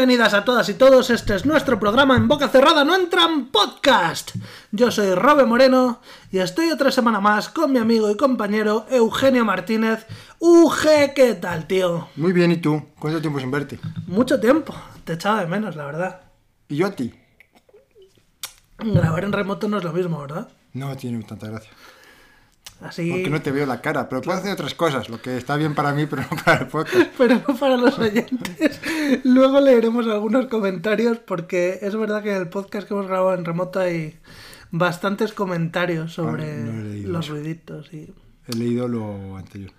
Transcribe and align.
Bienvenidas 0.00 0.32
a 0.32 0.46
todas 0.46 0.66
y 0.70 0.72
todos, 0.72 1.10
este 1.10 1.34
es 1.34 1.44
nuestro 1.44 1.78
programa 1.78 2.16
en 2.16 2.26
boca 2.26 2.48
cerrada, 2.48 2.84
no 2.84 2.96
entran 2.96 3.48
podcast. 3.48 4.34
Yo 4.72 4.90
soy 4.90 5.14
Robe 5.14 5.44
Moreno 5.44 6.00
y 6.32 6.38
estoy 6.38 6.70
otra 6.70 6.90
semana 6.90 7.20
más 7.20 7.50
con 7.50 7.70
mi 7.70 7.78
amigo 7.78 8.10
y 8.10 8.16
compañero 8.16 8.86
Eugenio 8.88 9.44
Martínez. 9.44 10.06
UG, 10.38 11.12
¿qué 11.14 11.34
tal, 11.34 11.66
tío? 11.66 12.08
Muy 12.16 12.32
bien, 12.32 12.50
¿y 12.50 12.56
tú? 12.56 12.82
¿Cuánto 12.98 13.20
tiempo 13.20 13.40
sin 13.40 13.50
verte? 13.50 13.78
Mucho 14.06 14.40
tiempo, 14.40 14.74
te 15.04 15.12
echaba 15.12 15.40
de 15.40 15.48
menos, 15.48 15.76
la 15.76 15.84
verdad. 15.84 16.20
¿Y 16.66 16.76
yo 16.76 16.86
a 16.86 16.92
ti? 16.92 17.12
Grabar 18.78 19.22
en 19.24 19.32
remoto 19.32 19.68
no 19.68 19.76
es 19.76 19.84
lo 19.84 19.92
mismo, 19.92 20.18
¿verdad? 20.18 20.48
No 20.72 20.96
tiene 20.96 21.22
tanta 21.24 21.46
gracia. 21.48 21.72
Así... 22.80 23.10
Porque 23.10 23.30
no 23.30 23.42
te 23.42 23.52
veo 23.52 23.66
la 23.66 23.80
cara, 23.80 24.08
pero 24.08 24.22
puedo 24.22 24.38
hacer 24.38 24.52
otras 24.52 24.74
cosas, 24.74 25.08
lo 25.08 25.20
que 25.20 25.36
está 25.36 25.56
bien 25.56 25.74
para 25.74 25.92
mí, 25.92 26.06
pero 26.06 26.22
no 26.22 26.36
para 26.42 26.60
el 26.60 26.66
podcast. 26.66 27.10
pero 27.18 27.40
no 27.46 27.54
para 27.56 27.76
los 27.76 27.98
oyentes. 27.98 28.80
Luego 29.24 29.60
leeremos 29.60 30.06
algunos 30.06 30.46
comentarios 30.46 31.18
porque 31.18 31.78
es 31.82 31.94
verdad 31.96 32.22
que 32.22 32.30
en 32.30 32.36
el 32.36 32.48
podcast 32.48 32.88
que 32.88 32.94
hemos 32.94 33.06
grabado 33.06 33.34
en 33.34 33.44
remoto 33.44 33.80
hay 33.80 34.18
bastantes 34.70 35.32
comentarios 35.32 36.14
sobre 36.14 36.44
Ah, 36.44 36.56
no 36.56 36.82
leído 36.82 37.12
los 37.12 37.28
ruiditos 37.28 37.92
y... 37.92 38.12
He 38.46 38.56
leído 38.56 38.88
lo 38.88 39.36
anterior. 39.36 39.72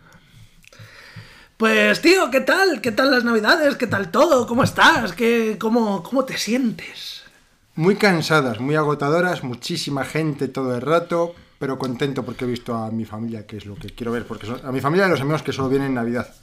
Pues 1.57 2.01
tío, 2.01 2.31
¿qué 2.31 2.41
tal? 2.41 2.81
¿Qué 2.81 2.91
tal 2.91 3.11
las 3.11 3.23
navidades? 3.23 3.75
¿Qué 3.75 3.85
tal 3.85 4.09
todo? 4.09 4.47
¿Cómo 4.47 4.63
estás? 4.63 5.13
¿Qué, 5.13 5.57
cómo, 5.59 6.01
¿Cómo 6.01 6.25
te 6.25 6.37
sientes? 6.37 7.21
Muy 7.75 7.95
cansadas, 7.95 8.59
muy 8.59 8.75
agotadoras, 8.75 9.43
muchísima 9.43 10.03
gente 10.03 10.47
todo 10.47 10.75
el 10.75 10.81
rato, 10.81 11.35
pero 11.61 11.77
contento 11.77 12.25
porque 12.25 12.45
he 12.45 12.47
visto 12.47 12.73
a 12.73 12.89
mi 12.89 13.05
familia, 13.05 13.45
que 13.45 13.57
es 13.57 13.67
lo 13.67 13.75
que 13.75 13.91
quiero 13.91 14.11
ver, 14.11 14.25
porque 14.25 14.47
son, 14.47 14.65
a 14.65 14.71
mi 14.71 14.81
familia 14.81 15.05
y 15.05 15.09
a 15.09 15.11
los 15.11 15.21
amigos 15.21 15.43
que 15.43 15.53
solo 15.53 15.69
vienen 15.69 15.89
en 15.89 15.93
Navidad. 15.93 16.33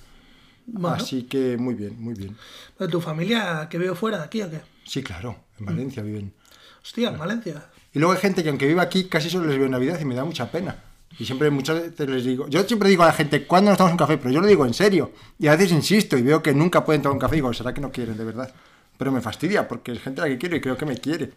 Bueno, 0.65 0.95
Así 0.95 1.25
que 1.25 1.57
muy 1.57 1.75
bien, 1.75 2.01
muy 2.01 2.15
bien. 2.15 2.37
¿de 2.79 2.87
¿Tu 2.87 3.01
familia 3.01 3.67
que 3.69 3.79
vive 3.79 3.97
fuera 3.97 4.19
de 4.19 4.25
aquí 4.27 4.43
o 4.43 4.49
qué? 4.49 4.61
Sí, 4.85 5.03
claro, 5.03 5.35
en 5.59 5.67
Valencia 5.67 6.05
viven. 6.05 6.33
Hostia, 6.81 7.09
en 7.09 7.19
Valencia. 7.19 7.65
Y 7.93 7.99
luego 7.99 8.15
hay 8.15 8.21
gente 8.21 8.45
que 8.45 8.49
aunque 8.49 8.69
viva 8.69 8.83
aquí 8.83 9.09
casi 9.09 9.29
solo 9.29 9.47
les 9.47 9.57
veo 9.57 9.65
en 9.65 9.73
Navidad 9.73 9.99
y 9.99 10.05
me 10.05 10.15
da 10.15 10.25
mucha 10.25 10.53
pena. 10.53 10.85
Y 11.19 11.25
siempre 11.25 11.51
muchas 11.51 11.83
veces 11.83 12.09
les 12.09 12.25
digo, 12.25 12.47
yo 12.47 12.63
siempre 12.63 12.89
digo 12.89 13.03
a 13.03 13.07
la 13.07 13.13
gente, 13.13 13.45
¿cuándo 13.45 13.73
nos 13.73 13.79
tomamos 13.79 13.95
un 13.95 13.99
café? 13.99 14.19
Pero 14.19 14.31
yo 14.31 14.41
lo 14.41 14.47
digo 14.47 14.67
en 14.67 14.75
serio. 14.75 15.11
Y 15.37 15.49
a 15.49 15.57
veces 15.57 15.73
insisto 15.73 16.17
y 16.17 16.23
veo 16.23 16.45
que 16.45 16.55
nunca 16.55 16.85
pueden 16.85 17.03
tomar 17.03 17.15
un 17.15 17.21
café 17.21 17.35
y 17.35 17.39
digo, 17.39 17.53
¿será 17.53 17.75
que 17.75 17.81
no 17.81 17.91
quieren 17.91 18.17
de 18.17 18.25
verdad? 18.25 18.55
Pero 18.97 19.11
me 19.11 19.21
fastidia 19.21 19.67
porque 19.67 19.91
es 19.91 20.01
gente 20.01 20.21
a 20.21 20.25
la 20.27 20.31
que 20.31 20.39
quiero 20.39 20.55
y 20.55 20.61
creo 20.61 20.77
que 20.77 20.87
me 20.87 20.97
quiere. 20.97 21.33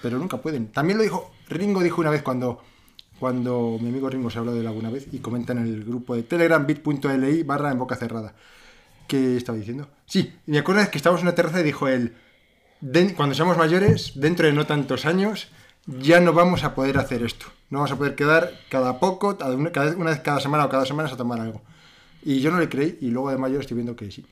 Pero 0.00 0.18
nunca 0.18 0.38
pueden. 0.38 0.68
También 0.68 0.96
lo 0.96 1.04
dijo, 1.04 1.32
Ringo 1.50 1.82
dijo 1.82 2.00
una 2.00 2.08
vez 2.08 2.22
cuando, 2.22 2.62
cuando 3.18 3.78
mi 3.80 3.88
amigo 3.88 4.08
Ringo 4.10 4.30
se 4.30 4.38
habló 4.38 4.52
de 4.52 4.60
él 4.60 4.66
alguna 4.66 4.90
vez 4.90 5.06
y 5.12 5.18
comenta 5.18 5.52
en 5.52 5.58
el 5.60 5.84
grupo 5.84 6.14
de 6.14 6.22
Telegram 6.22 6.66
bit.li 6.66 7.42
barra 7.42 7.70
en 7.70 7.78
boca 7.78 7.96
cerrada. 7.96 8.34
¿Qué 9.08 9.36
estaba 9.36 9.56
diciendo? 9.58 9.88
Sí, 10.06 10.34
me 10.46 10.58
acuerdo 10.58 10.88
que 10.90 10.98
estábamos 10.98 11.20
en 11.22 11.28
una 11.28 11.34
terraza 11.34 11.60
y 11.60 11.64
dijo 11.64 11.88
él, 11.88 12.14
"Den- 12.80 13.14
cuando 13.14 13.34
seamos 13.34 13.56
mayores, 13.56 14.12
dentro 14.16 14.46
de 14.46 14.52
no 14.52 14.66
tantos 14.66 15.06
años, 15.06 15.48
ya 15.86 16.20
no 16.20 16.32
vamos 16.32 16.64
a 16.64 16.74
poder 16.74 16.98
hacer 16.98 17.22
esto. 17.22 17.46
No 17.70 17.78
vamos 17.78 17.92
a 17.92 17.96
poder 17.96 18.14
quedar 18.16 18.50
cada 18.70 18.98
poco, 18.98 19.38
cada 19.38 19.54
una, 19.54 19.70
cada- 19.70 19.96
una 19.96 20.10
vez 20.10 20.20
cada 20.20 20.40
semana 20.40 20.64
o 20.64 20.68
cada 20.68 20.84
semana 20.84 21.08
a 21.08 21.16
tomar 21.16 21.40
algo. 21.40 21.62
Y 22.24 22.40
yo 22.40 22.50
no 22.50 22.58
le 22.58 22.68
creí 22.68 22.98
y 23.00 23.06
luego 23.10 23.30
de 23.30 23.38
mayor 23.38 23.60
estoy 23.60 23.76
viendo 23.76 23.94
que 23.94 24.10
sí. 24.10 24.26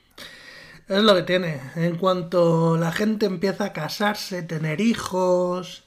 Es 0.89 1.01
lo 1.01 1.15
que 1.15 1.23
tiene. 1.23 1.61
En 1.75 1.95
cuanto 1.95 2.77
la 2.77 2.91
gente 2.91 3.25
empieza 3.25 3.65
a 3.65 3.73
casarse, 3.73 4.43
tener 4.43 4.81
hijos, 4.81 5.84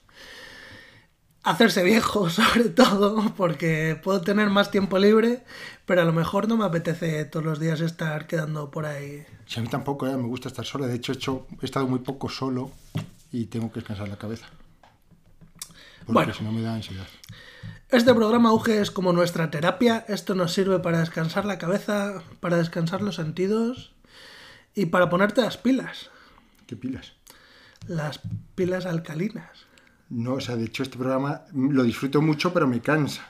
hacerse 1.42 1.82
viejo 1.82 2.28
sobre 2.30 2.64
todo, 2.70 3.32
porque 3.36 3.98
puedo 4.02 4.20
tener 4.20 4.50
más 4.50 4.70
tiempo 4.70 4.98
libre, 4.98 5.44
pero 5.86 6.02
a 6.02 6.04
lo 6.04 6.12
mejor 6.12 6.48
no 6.48 6.56
me 6.56 6.64
apetece 6.64 7.24
todos 7.24 7.44
los 7.44 7.60
días 7.60 7.80
estar 7.80 8.26
quedando 8.26 8.70
por 8.70 8.86
ahí. 8.86 9.24
Si 9.46 9.58
a 9.60 9.62
mí 9.62 9.68
tampoco, 9.68 10.06
eh, 10.06 10.16
me 10.16 10.26
gusta 10.28 10.48
estar 10.48 10.64
solo. 10.64 10.86
De 10.86 10.94
hecho, 10.96 11.12
he, 11.12 11.14
hecho, 11.16 11.46
he 11.62 11.64
estado 11.64 11.86
muy 11.86 12.00
poco 12.00 12.28
solo 12.28 12.70
y 13.32 13.46
tengo 13.46 13.72
que 13.72 13.80
descansar 13.80 14.08
la 14.08 14.16
cabeza. 14.18 14.46
Porque 16.00 16.12
Bueno. 16.12 16.34
si 16.34 16.44
no 16.44 16.52
me 16.52 16.62
da 16.62 16.74
ansiedad. 16.74 17.06
Este 17.90 18.12
programa 18.14 18.50
Auge 18.50 18.80
es 18.80 18.90
como 18.90 19.12
nuestra 19.14 19.50
terapia. 19.50 20.04
Esto 20.08 20.34
nos 20.34 20.52
sirve 20.52 20.78
para 20.78 21.00
descansar 21.00 21.46
la 21.46 21.56
cabeza, 21.58 22.22
para 22.40 22.58
descansar 22.58 23.00
los 23.00 23.14
sentidos 23.16 23.94
y 24.74 24.86
para 24.86 25.08
ponerte 25.08 25.40
las 25.40 25.56
pilas. 25.56 26.10
¿Qué 26.66 26.76
pilas? 26.76 27.12
Las 27.86 28.20
pilas 28.54 28.84
alcalinas. 28.84 29.66
No, 30.10 30.34
o 30.34 30.40
sea, 30.40 30.56
de 30.56 30.64
hecho, 30.64 30.82
este 30.82 30.96
programa 30.96 31.42
lo 31.54 31.82
disfruto 31.82 32.22
mucho, 32.22 32.52
pero 32.52 32.66
me 32.66 32.80
cansa. 32.80 33.28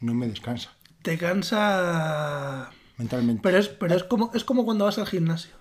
No 0.00 0.12
me 0.12 0.28
descansa 0.28 0.72
Te 1.02 1.16
cansa 1.16 2.70
mentalmente. 2.98 3.40
Pero 3.42 3.58
es, 3.58 3.68
pero 3.68 3.94
es 3.94 4.04
como 4.04 4.30
es 4.34 4.44
como 4.44 4.64
cuando 4.64 4.84
vas 4.84 4.98
al 4.98 5.06
gimnasio. 5.06 5.52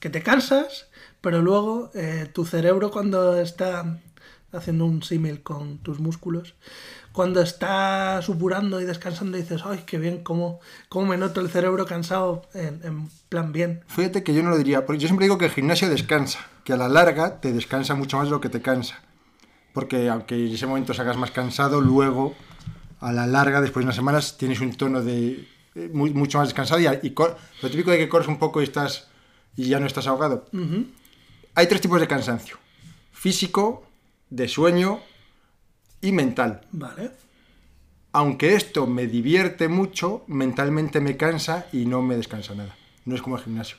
Que 0.00 0.10
te 0.10 0.22
cansas, 0.22 0.88
pero 1.20 1.42
luego 1.42 1.90
eh, 1.94 2.28
tu 2.32 2.44
cerebro 2.44 2.90
cuando 2.90 3.36
está 3.38 4.00
haciendo 4.52 4.84
un 4.84 5.02
símil 5.02 5.42
con 5.42 5.78
tus 5.78 6.00
músculos, 6.00 6.54
cuando 7.12 7.40
está 7.40 8.20
supurando 8.22 8.80
y 8.80 8.84
descansando 8.84 9.36
dices, 9.38 9.62
ay, 9.64 9.84
qué 9.86 9.98
bien, 9.98 10.22
cómo, 10.22 10.60
cómo 10.88 11.06
me 11.06 11.16
noto 11.16 11.40
el 11.40 11.48
cerebro 11.48 11.86
cansado 11.86 12.42
en, 12.52 12.80
en 12.84 13.08
plan 13.28 13.52
bien. 13.52 13.82
Fíjate 13.86 14.22
que 14.22 14.34
yo 14.34 14.42
no 14.42 14.50
lo 14.50 14.58
diría, 14.58 14.84
porque 14.84 15.00
yo 15.00 15.08
siempre 15.08 15.26
digo 15.26 15.38
que 15.38 15.46
el 15.46 15.52
gimnasio 15.52 15.88
descansa, 15.88 16.40
que 16.64 16.72
a 16.72 16.76
la 16.76 16.88
larga 16.88 17.40
te 17.40 17.52
descansa 17.52 17.94
mucho 17.94 18.16
más 18.18 18.26
de 18.26 18.30
lo 18.32 18.40
que 18.40 18.48
te 18.48 18.62
cansa. 18.62 19.00
Porque 19.72 20.08
aunque 20.08 20.34
en 20.34 20.52
ese 20.54 20.66
momento 20.66 20.94
salgas 20.94 21.16
más 21.16 21.30
cansado, 21.30 21.80
luego 21.80 22.34
a 23.00 23.12
la 23.12 23.26
larga, 23.26 23.60
después 23.60 23.82
de 23.82 23.86
unas 23.86 23.96
semanas, 23.96 24.36
tienes 24.36 24.60
un 24.60 24.74
tono 24.74 25.02
de 25.02 25.48
eh, 25.74 25.90
muy- 25.92 26.12
mucho 26.12 26.38
más 26.38 26.48
descansado 26.48 26.80
y, 26.80 26.86
y 26.86 27.14
lo 27.62 27.70
típico 27.70 27.90
de 27.90 27.98
que 27.98 28.08
corres 28.08 28.28
un 28.28 28.38
poco 28.38 28.60
y 28.60 28.64
estás 28.64 29.08
y 29.56 29.64
ya 29.64 29.80
no 29.80 29.86
estás 29.86 30.06
ahogado. 30.06 30.46
Hay 31.54 31.66
tres 31.66 31.80
tipos 31.80 32.00
de 32.00 32.06
cansancio: 32.06 32.58
físico, 33.12 33.86
de 34.30 34.48
sueño 34.48 35.00
y 36.00 36.12
mental. 36.12 36.66
Vale. 36.72 37.10
Aunque 38.12 38.54
esto 38.54 38.86
me 38.86 39.06
divierte 39.06 39.68
mucho, 39.68 40.24
mentalmente 40.26 41.00
me 41.00 41.16
cansa 41.16 41.66
y 41.72 41.86
no 41.86 42.02
me 42.02 42.16
descansa 42.16 42.54
nada. 42.54 42.76
No 43.06 43.14
es 43.14 43.22
como 43.22 43.36
el 43.36 43.42
gimnasio. 43.42 43.78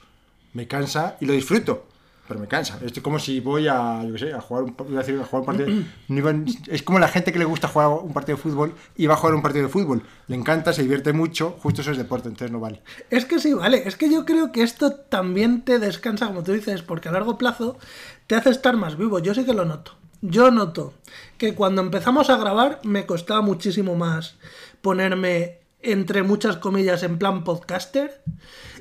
Me 0.54 0.68
cansa 0.68 1.18
y 1.22 1.26
lo 1.26 1.34
disfruto, 1.34 1.88
pero 2.28 2.40
me 2.40 2.48
cansa. 2.48 2.76
Esto 2.76 3.00
es 3.00 3.04
como 3.04 3.20
si 3.20 3.40
voy 3.40 3.68
a, 3.68 4.04
yo 4.04 4.14
qué 4.14 4.20
sé, 4.20 4.34
a 4.34 4.42
jugar 4.42 4.64
un, 4.64 4.74
partido. 4.74 5.22
es 6.68 6.84
como 6.84 7.00
la 7.00 7.08
gente 7.08 7.34
que 7.34 7.40
le 7.40 7.46
gusta 7.46 7.68
jugar 7.68 7.90
un 7.90 8.14
partido 8.14 8.38
de 8.38 8.44
fútbol 8.44 8.74
y 8.96 9.08
va 9.08 9.16
a 9.16 9.18
jugar 9.18 9.36
un 9.36 9.42
partido 9.42 9.66
de 9.66 9.72
fútbol. 9.72 10.04
Le 10.28 10.36
encanta, 10.36 10.72
se 10.72 10.84
divierte 10.84 11.12
mucho, 11.14 11.58
justo 11.60 11.82
eso 11.82 11.92
es 11.92 11.98
deporte, 11.98 12.30
entonces 12.30 12.52
no 12.52 12.60
vale. 12.60 12.82
Es 13.10 13.26
que 13.26 13.40
sí, 13.40 13.54
vale. 13.54 13.84
Es 13.86 13.98
que 13.98 14.10
yo 14.10 14.26
creo 14.26 14.52
que 14.52 14.64
esto 14.64 14.94
también 14.94 15.64
te 15.64 15.80
descansa, 15.80 16.28
como 16.28 16.44
tú 16.44 16.54
dices, 16.54 16.82
porque 16.82 17.10
a 17.10 17.12
largo 17.12 17.38
plazo 17.38 17.78
te 18.28 18.36
hace 18.36 18.50
estar 18.52 18.78
más 18.78 18.98
vivo. 18.98 19.20
Yo 19.20 19.34
sí 19.34 19.46
que 19.46 19.54
lo 19.54 19.66
noto. 19.66 19.96
Yo 20.22 20.52
noto 20.52 20.94
que 21.38 21.54
cuando 21.54 21.82
empezamos 21.82 22.30
a 22.30 22.38
grabar 22.38 22.80
me 22.84 23.06
costaba 23.06 23.42
muchísimo 23.42 23.96
más 23.96 24.38
ponerme 24.82 25.60
entre 25.82 26.24
muchas 26.24 26.58
comillas 26.58 27.04
en 27.04 27.20
plan 27.20 27.44
podcaster. 27.44 28.24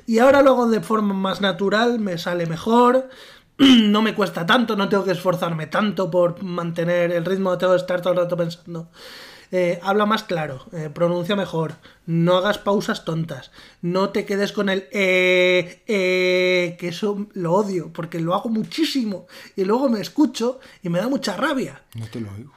Y 0.05 0.19
ahora 0.19 0.41
lo 0.41 0.51
hago 0.51 0.69
de 0.69 0.81
forma 0.81 1.13
más 1.13 1.41
natural, 1.41 1.99
me 1.99 2.17
sale 2.17 2.45
mejor. 2.45 3.09
No 3.57 4.01
me 4.01 4.15
cuesta 4.15 4.45
tanto, 4.45 4.75
no 4.75 4.89
tengo 4.89 5.03
que 5.03 5.11
esforzarme 5.11 5.67
tanto 5.67 6.09
por 6.09 6.41
mantener 6.43 7.11
el 7.11 7.25
ritmo, 7.25 7.51
no 7.51 7.57
tengo 7.57 7.73
que 7.73 7.79
estar 7.79 8.01
todo 8.01 8.13
el 8.13 8.19
rato 8.19 8.37
pensando. 8.37 8.89
Eh, 9.51 9.79
habla 9.83 10.07
más 10.07 10.23
claro, 10.23 10.65
eh, 10.71 10.89
pronuncia 10.91 11.35
mejor, 11.35 11.75
no 12.07 12.37
hagas 12.37 12.57
pausas 12.57 13.05
tontas, 13.05 13.51
no 13.83 14.09
te 14.09 14.25
quedes 14.25 14.51
con 14.51 14.67
el 14.67 14.87
eh, 14.91 15.83
eh, 15.85 16.75
que 16.79 16.87
eso 16.87 17.27
lo 17.33 17.53
odio, 17.53 17.93
porque 17.93 18.19
lo 18.19 18.33
hago 18.33 18.49
muchísimo 18.49 19.27
y 19.55 19.63
luego 19.63 19.89
me 19.89 20.01
escucho 20.01 20.59
y 20.81 20.89
me 20.89 20.97
da 20.97 21.07
mucha 21.07 21.37
rabia. 21.37 21.83
No 21.93 22.07
te 22.07 22.19
lo 22.19 22.31
oigo. 22.31 22.51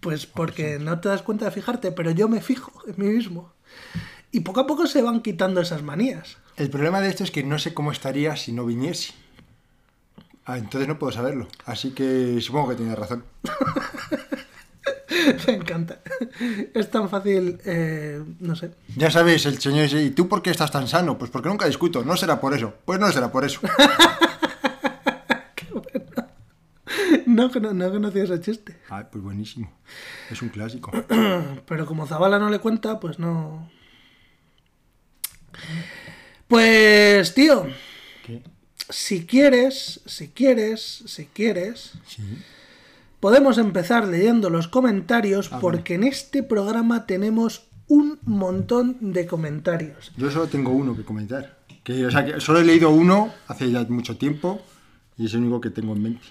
Pues 0.00 0.26
porque 0.26 0.80
no 0.80 0.98
te 0.98 1.10
das 1.10 1.22
cuenta 1.22 1.44
de 1.44 1.52
fijarte, 1.52 1.92
pero 1.92 2.10
yo 2.10 2.28
me 2.28 2.40
fijo 2.40 2.72
en 2.88 2.94
mí 2.96 3.08
mismo. 3.12 3.52
Y 4.32 4.40
poco 4.40 4.58
a 4.58 4.66
poco 4.66 4.88
se 4.88 5.00
van 5.00 5.22
quitando 5.22 5.60
esas 5.60 5.84
manías. 5.84 6.38
El 6.56 6.70
problema 6.70 7.00
de 7.00 7.08
esto 7.08 7.22
es 7.22 7.30
que 7.30 7.44
no 7.44 7.60
sé 7.60 7.72
cómo 7.72 7.92
estaría 7.92 8.34
si 8.34 8.50
no 8.50 8.66
viniese. 8.66 9.14
Ah, 10.44 10.58
entonces 10.58 10.88
no 10.88 10.98
puedo 10.98 11.12
saberlo. 11.12 11.46
Así 11.66 11.92
que 11.92 12.40
supongo 12.40 12.70
que 12.70 12.74
tienes 12.76 12.98
razón. 12.98 13.24
Me 15.46 15.54
encanta. 15.54 16.00
Es 16.74 16.90
tan 16.90 17.08
fácil, 17.08 17.60
eh, 17.64 18.22
no 18.40 18.56
sé. 18.56 18.72
Ya 18.96 19.10
sabes, 19.10 19.46
el 19.46 19.60
señor 19.60 19.84
dice, 19.84 20.02
¿y 20.02 20.10
tú 20.10 20.28
por 20.28 20.42
qué 20.42 20.50
estás 20.50 20.70
tan 20.72 20.88
sano? 20.88 21.16
Pues 21.18 21.30
porque 21.30 21.48
nunca 21.48 21.66
discuto, 21.66 22.04
no 22.04 22.16
será 22.16 22.40
por 22.40 22.54
eso. 22.54 22.74
Pues 22.84 22.98
no 22.98 23.10
será 23.12 23.30
por 23.30 23.44
eso. 23.44 23.60
No, 27.26 27.50
cono- 27.50 27.72
no 27.72 27.90
conocía 27.90 28.24
ese 28.24 28.40
chiste. 28.40 28.76
Ay, 28.90 29.04
pues 29.10 29.22
buenísimo. 29.24 29.72
Es 30.30 30.42
un 30.42 30.50
clásico. 30.50 30.90
Pero 31.66 31.86
como 31.86 32.06
Zabala 32.06 32.38
no 32.38 32.50
le 32.50 32.58
cuenta, 32.58 33.00
pues 33.00 33.18
no. 33.18 33.70
Pues, 36.48 37.34
tío, 37.34 37.64
¿Qué? 37.64 37.74
Si 38.92 39.26
quieres, 39.26 40.00
si 40.06 40.28
quieres, 40.28 41.02
si 41.06 41.24
quieres, 41.26 41.92
Sí. 42.06 42.22
podemos 43.20 43.58
empezar 43.58 44.06
leyendo 44.06 44.50
los 44.50 44.68
comentarios 44.68 45.48
Ah, 45.52 45.58
porque 45.60 45.94
en 45.94 46.04
este 46.04 46.42
programa 46.42 47.06
tenemos 47.06 47.64
un 47.88 48.18
montón 48.24 48.96
de 49.12 49.26
comentarios. 49.26 50.12
Yo 50.16 50.30
solo 50.30 50.46
tengo 50.46 50.70
uno 50.70 50.96
que 50.96 51.04
comentar. 51.04 51.58
Que, 51.84 52.06
o 52.06 52.10
sea, 52.10 52.24
que 52.24 52.40
solo 52.40 52.60
he 52.60 52.64
leído 52.64 52.90
uno 52.90 53.32
hace 53.48 53.70
ya 53.70 53.82
mucho 53.84 54.16
tiempo 54.16 54.60
y 55.18 55.26
es 55.26 55.34
el 55.34 55.40
único 55.40 55.60
que 55.60 55.70
tengo 55.70 55.94
en 55.94 56.02
mente. 56.02 56.26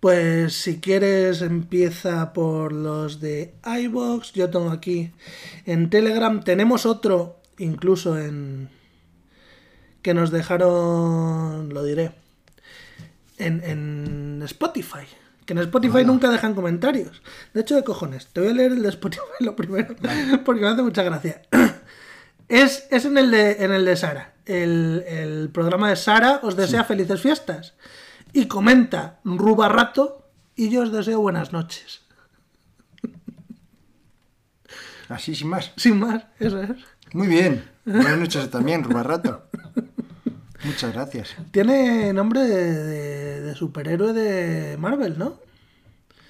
Pues 0.00 0.52
si 0.54 0.78
quieres 0.78 1.42
empieza 1.42 2.32
por 2.32 2.72
los 2.72 3.20
de 3.20 3.54
iVoox. 3.64 4.32
Yo 4.32 4.48
tengo 4.50 4.70
aquí 4.70 5.10
en 5.66 5.90
Telegram. 5.90 6.42
Tenemos 6.44 6.86
otro 6.86 7.40
incluso 7.58 8.18
en... 8.18 8.68
que 10.02 10.14
nos 10.14 10.30
dejaron, 10.30 11.72
lo 11.72 11.84
diré, 11.84 12.12
en, 13.38 13.62
en 13.64 14.42
Spotify. 14.44 15.06
Que 15.44 15.54
en 15.54 15.60
Spotify 15.60 16.04
nunca 16.04 16.28
dejan 16.30 16.54
comentarios. 16.54 17.22
De 17.54 17.62
hecho, 17.62 17.74
de 17.74 17.82
cojones. 17.82 18.26
Te 18.26 18.40
voy 18.40 18.50
a 18.50 18.52
leer 18.52 18.72
el 18.72 18.82
de 18.82 18.90
Spotify 18.90 19.22
lo 19.40 19.56
primero, 19.56 19.96
porque 20.44 20.60
me 20.60 20.68
hace 20.68 20.82
mucha 20.82 21.02
gracia. 21.02 21.42
Es, 22.48 22.86
es 22.90 23.04
en, 23.04 23.18
el 23.18 23.30
de, 23.30 23.62
en 23.62 23.72
el 23.72 23.84
de 23.84 23.94
Sara. 23.94 24.32
El, 24.46 25.04
el 25.06 25.50
programa 25.50 25.90
de 25.90 25.96
Sara 25.96 26.40
os 26.42 26.56
desea 26.56 26.82
felices 26.82 27.20
fiestas. 27.20 27.74
Y 28.32 28.48
comenta 28.48 29.20
Ruba 29.22 29.68
Rato 29.68 30.30
y 30.56 30.70
yo 30.70 30.80
os 30.80 30.90
deseo 30.90 31.20
buenas 31.20 31.52
noches. 31.52 32.00
Así, 35.08 35.34
sin 35.34 35.48
más. 35.48 35.72
Sin 35.76 35.98
más, 35.98 36.24
eso 36.38 36.62
es. 36.62 36.70
Muy 37.12 37.26
bien. 37.28 37.64
Buenas 37.84 38.18
noches 38.18 38.50
también, 38.50 38.84
Rubarrato. 38.84 39.44
Muchas 40.64 40.92
gracias. 40.92 41.36
Tiene 41.52 42.12
nombre 42.12 42.40
de, 42.40 42.74
de- 42.74 43.40
de 43.42 43.54
superhéroe 43.54 44.12
de 44.12 44.76
Marvel, 44.76 45.18
¿no? 45.18 45.34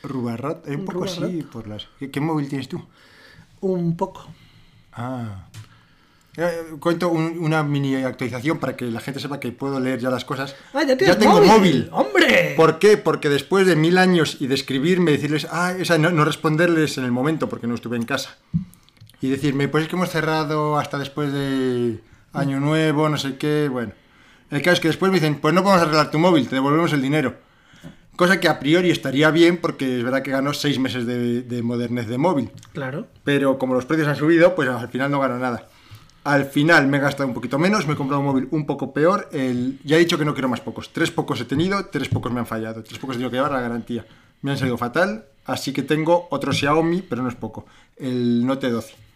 Rubarrato, 0.02 0.68
eh, 0.70 0.76
un 0.76 0.84
poco 0.84 0.98
Rubarrato. 1.04 1.24
así 1.26 1.42
por 1.42 1.66
las... 1.66 1.88
¿Qué, 1.98 2.10
qué 2.10 2.20
móvil 2.20 2.48
tienes 2.48 2.68
tú? 2.68 2.84
Un 3.60 3.96
poco. 3.96 4.28
Ah. 4.92 5.48
Eh, 6.36 6.50
cuento 6.78 7.08
un- 7.08 7.38
una 7.40 7.64
mini 7.64 7.96
actualización 7.96 8.58
para 8.58 8.76
que 8.76 8.84
la 8.84 9.00
gente 9.00 9.18
sepa 9.18 9.40
que 9.40 9.50
puedo 9.50 9.80
leer 9.80 9.98
ya 9.98 10.10
las 10.10 10.24
cosas. 10.24 10.54
Ah, 10.72 10.84
ya 10.84 10.96
tienes 10.96 11.18
tengo 11.18 11.34
móvil. 11.40 11.48
móvil. 11.50 11.88
¡Hombre! 11.90 12.54
¿Por 12.56 12.78
qué? 12.78 12.96
Porque 12.96 13.28
después 13.28 13.66
de 13.66 13.74
mil 13.74 13.98
años 13.98 14.36
y 14.38 14.46
de 14.46 14.54
escribirme, 14.54 15.10
decirles, 15.10 15.48
ah, 15.50 15.74
o 15.80 15.84
sea, 15.84 15.98
no, 15.98 16.10
no 16.10 16.24
responderles 16.24 16.96
en 16.98 17.04
el 17.04 17.10
momento 17.10 17.48
porque 17.48 17.66
no 17.66 17.74
estuve 17.74 17.96
en 17.96 18.04
casa. 18.04 18.36
Y 19.20 19.28
decirme, 19.28 19.68
pues 19.68 19.84
es 19.84 19.88
que 19.88 19.96
hemos 19.96 20.10
cerrado 20.10 20.78
hasta 20.78 20.98
después 20.98 21.32
de 21.32 22.00
Año 22.32 22.60
Nuevo, 22.60 23.08
no 23.08 23.18
sé 23.18 23.36
qué, 23.36 23.68
bueno. 23.68 23.92
El 24.50 24.62
caso 24.62 24.74
es 24.74 24.80
que 24.80 24.88
después 24.88 25.10
me 25.10 25.18
dicen, 25.18 25.40
pues 25.40 25.52
no 25.54 25.62
podemos 25.62 25.82
arreglar 25.82 26.10
tu 26.10 26.18
móvil, 26.18 26.48
te 26.48 26.54
devolvemos 26.54 26.92
el 26.92 27.02
dinero. 27.02 27.34
Cosa 28.16 28.40
que 28.40 28.48
a 28.48 28.58
priori 28.58 28.90
estaría 28.90 29.30
bien 29.30 29.58
porque 29.58 29.98
es 29.98 30.02
verdad 30.02 30.22
que 30.22 30.30
ganó 30.30 30.52
seis 30.52 30.78
meses 30.78 31.06
de, 31.06 31.42
de 31.42 31.62
modernez 31.62 32.08
de 32.08 32.18
móvil. 32.18 32.50
Claro. 32.72 33.06
Pero 33.22 33.58
como 33.58 33.74
los 33.74 33.86
precios 33.86 34.08
han 34.08 34.16
subido, 34.16 34.54
pues 34.54 34.68
al 34.68 34.88
final 34.88 35.10
no 35.10 35.20
gano 35.20 35.38
nada. 35.38 35.68
Al 36.24 36.44
final 36.46 36.88
me 36.88 36.96
he 36.96 37.00
gastado 37.00 37.28
un 37.28 37.34
poquito 37.34 37.58
menos, 37.58 37.86
me 37.86 37.92
he 37.92 37.96
comprado 37.96 38.20
un 38.20 38.26
móvil 38.26 38.48
un 38.50 38.66
poco 38.66 38.92
peor. 38.92 39.28
El, 39.32 39.78
ya 39.84 39.96
he 39.96 40.00
dicho 40.00 40.18
que 40.18 40.24
no 40.24 40.34
quiero 40.34 40.48
más 40.48 40.60
pocos. 40.60 40.92
Tres 40.92 41.10
pocos 41.10 41.40
he 41.40 41.44
tenido, 41.44 41.86
tres 41.86 42.08
pocos 42.08 42.32
me 42.32 42.40
han 42.40 42.46
fallado. 42.46 42.82
Tres 42.82 42.98
pocos 42.98 43.14
he 43.14 43.18
tenido 43.18 43.30
que 43.30 43.36
llevar 43.36 43.52
la 43.52 43.60
garantía. 43.60 44.04
Me 44.42 44.50
han 44.50 44.58
salido 44.58 44.76
fatal, 44.76 45.26
así 45.44 45.72
que 45.72 45.82
tengo 45.82 46.26
otro 46.30 46.52
Xiaomi, 46.52 47.02
pero 47.02 47.22
no 47.22 47.28
es 47.28 47.34
poco. 47.34 47.66
El 47.96 48.44
Note 48.44 48.68
12. 48.68 49.07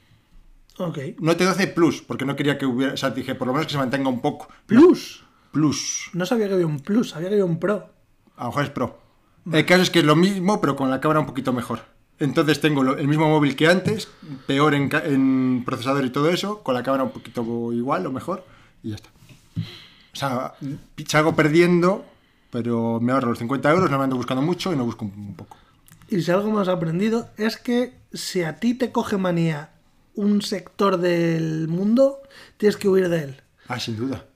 Ok. 0.88 0.99
Note 1.20 1.44
12 1.44 1.67
Plus, 1.69 2.02
porque 2.02 2.25
no 2.25 2.37
quería 2.37 2.58
que 2.58 2.67
hubiera... 2.67 2.94
O 2.94 2.96
sea, 2.96 3.11
dije, 3.11 3.34
por 3.34 3.46
lo 3.46 3.52
menos 3.52 3.67
que 3.67 3.73
se 3.73 3.79
mantenga 3.79 4.08
un 4.08 4.20
poco. 4.20 4.49
Plus. 4.67 5.25
Plus. 5.52 6.11
No 6.12 6.25
sabía 6.26 6.49
que 6.49 6.55
había 6.55 6.67
un 6.67 6.81
Plus, 6.81 7.11
sabía 7.11 7.29
que 7.29 7.34
había 7.34 7.44
un 7.44 7.58
Pro. 7.58 7.88
A 8.37 8.44
lo 8.44 8.50
mejor 8.50 8.64
es 8.64 8.70
Pro. 8.70 8.99
El 9.52 9.67
caso 9.67 9.82
es 9.82 9.90
que 9.90 9.99
es 10.00 10.05
lo 10.05 10.17
mismo, 10.17 10.61
pero 10.61 10.76
con 10.76 10.90
la 10.90 11.00
cámara 11.00 11.20
un 11.20 11.26
poquito 11.26 11.52
mejor. 11.52 11.81
Entonces 12.19 12.61
tengo 12.61 12.82
lo- 12.84 12.96
el 12.96 13.08
mismo 13.08 13.29
móvil 13.29 13.56
que 13.56 13.67
antes, 13.67 14.08
peor 14.46 14.75
en, 14.75 14.88
en 15.05 15.62
procesador 15.67 16.05
y 16.05 16.11
todo 16.11 16.31
eso, 16.31 16.62
con 16.62 16.75
la 16.75 16.82
cámara 16.82 17.02
un 17.05 17.11
poquito 17.11 17.73
igual 17.73 18.06
o 18.06 18.12
mejor, 18.12 18.44
y 18.82 18.90
ya 18.90 18.96
está. 18.96 19.08
O 20.12 20.17
sea, 20.17 20.55
salgo 21.08 21.34
perdiendo, 21.34 22.05
pero 22.50 23.00
me 23.00 23.12
ahorro 23.12 23.31
los 23.31 23.38
50 23.38 23.70
euros, 23.73 23.90
no 23.90 23.99
me 23.99 24.05
ando 24.05 24.17
buscando 24.17 24.43
mucho 24.43 24.73
y 24.73 24.76
no 24.76 24.84
busco 24.84 25.05
un, 25.05 25.12
un 25.12 25.34
poco. 25.34 25.56
Y 26.08 26.23
si 26.23 26.31
algo 26.31 26.49
hemos 26.49 26.69
aprendido 26.69 27.29
es 27.38 27.56
que 27.56 27.94
si 28.12 28.43
a 28.43 28.61
ti 28.61 28.75
te 28.75 28.93
coge 28.93 29.17
manía 29.17 29.70
un 30.14 30.42
sector 30.42 30.98
del 30.98 31.68
mundo, 31.68 32.22
tienes 32.56 32.76
que 32.76 32.88
huir 32.88 33.08
de 33.08 33.24
él. 33.24 33.42
Ah, 33.68 33.80
sin 33.80 33.96
duda. 33.96 34.26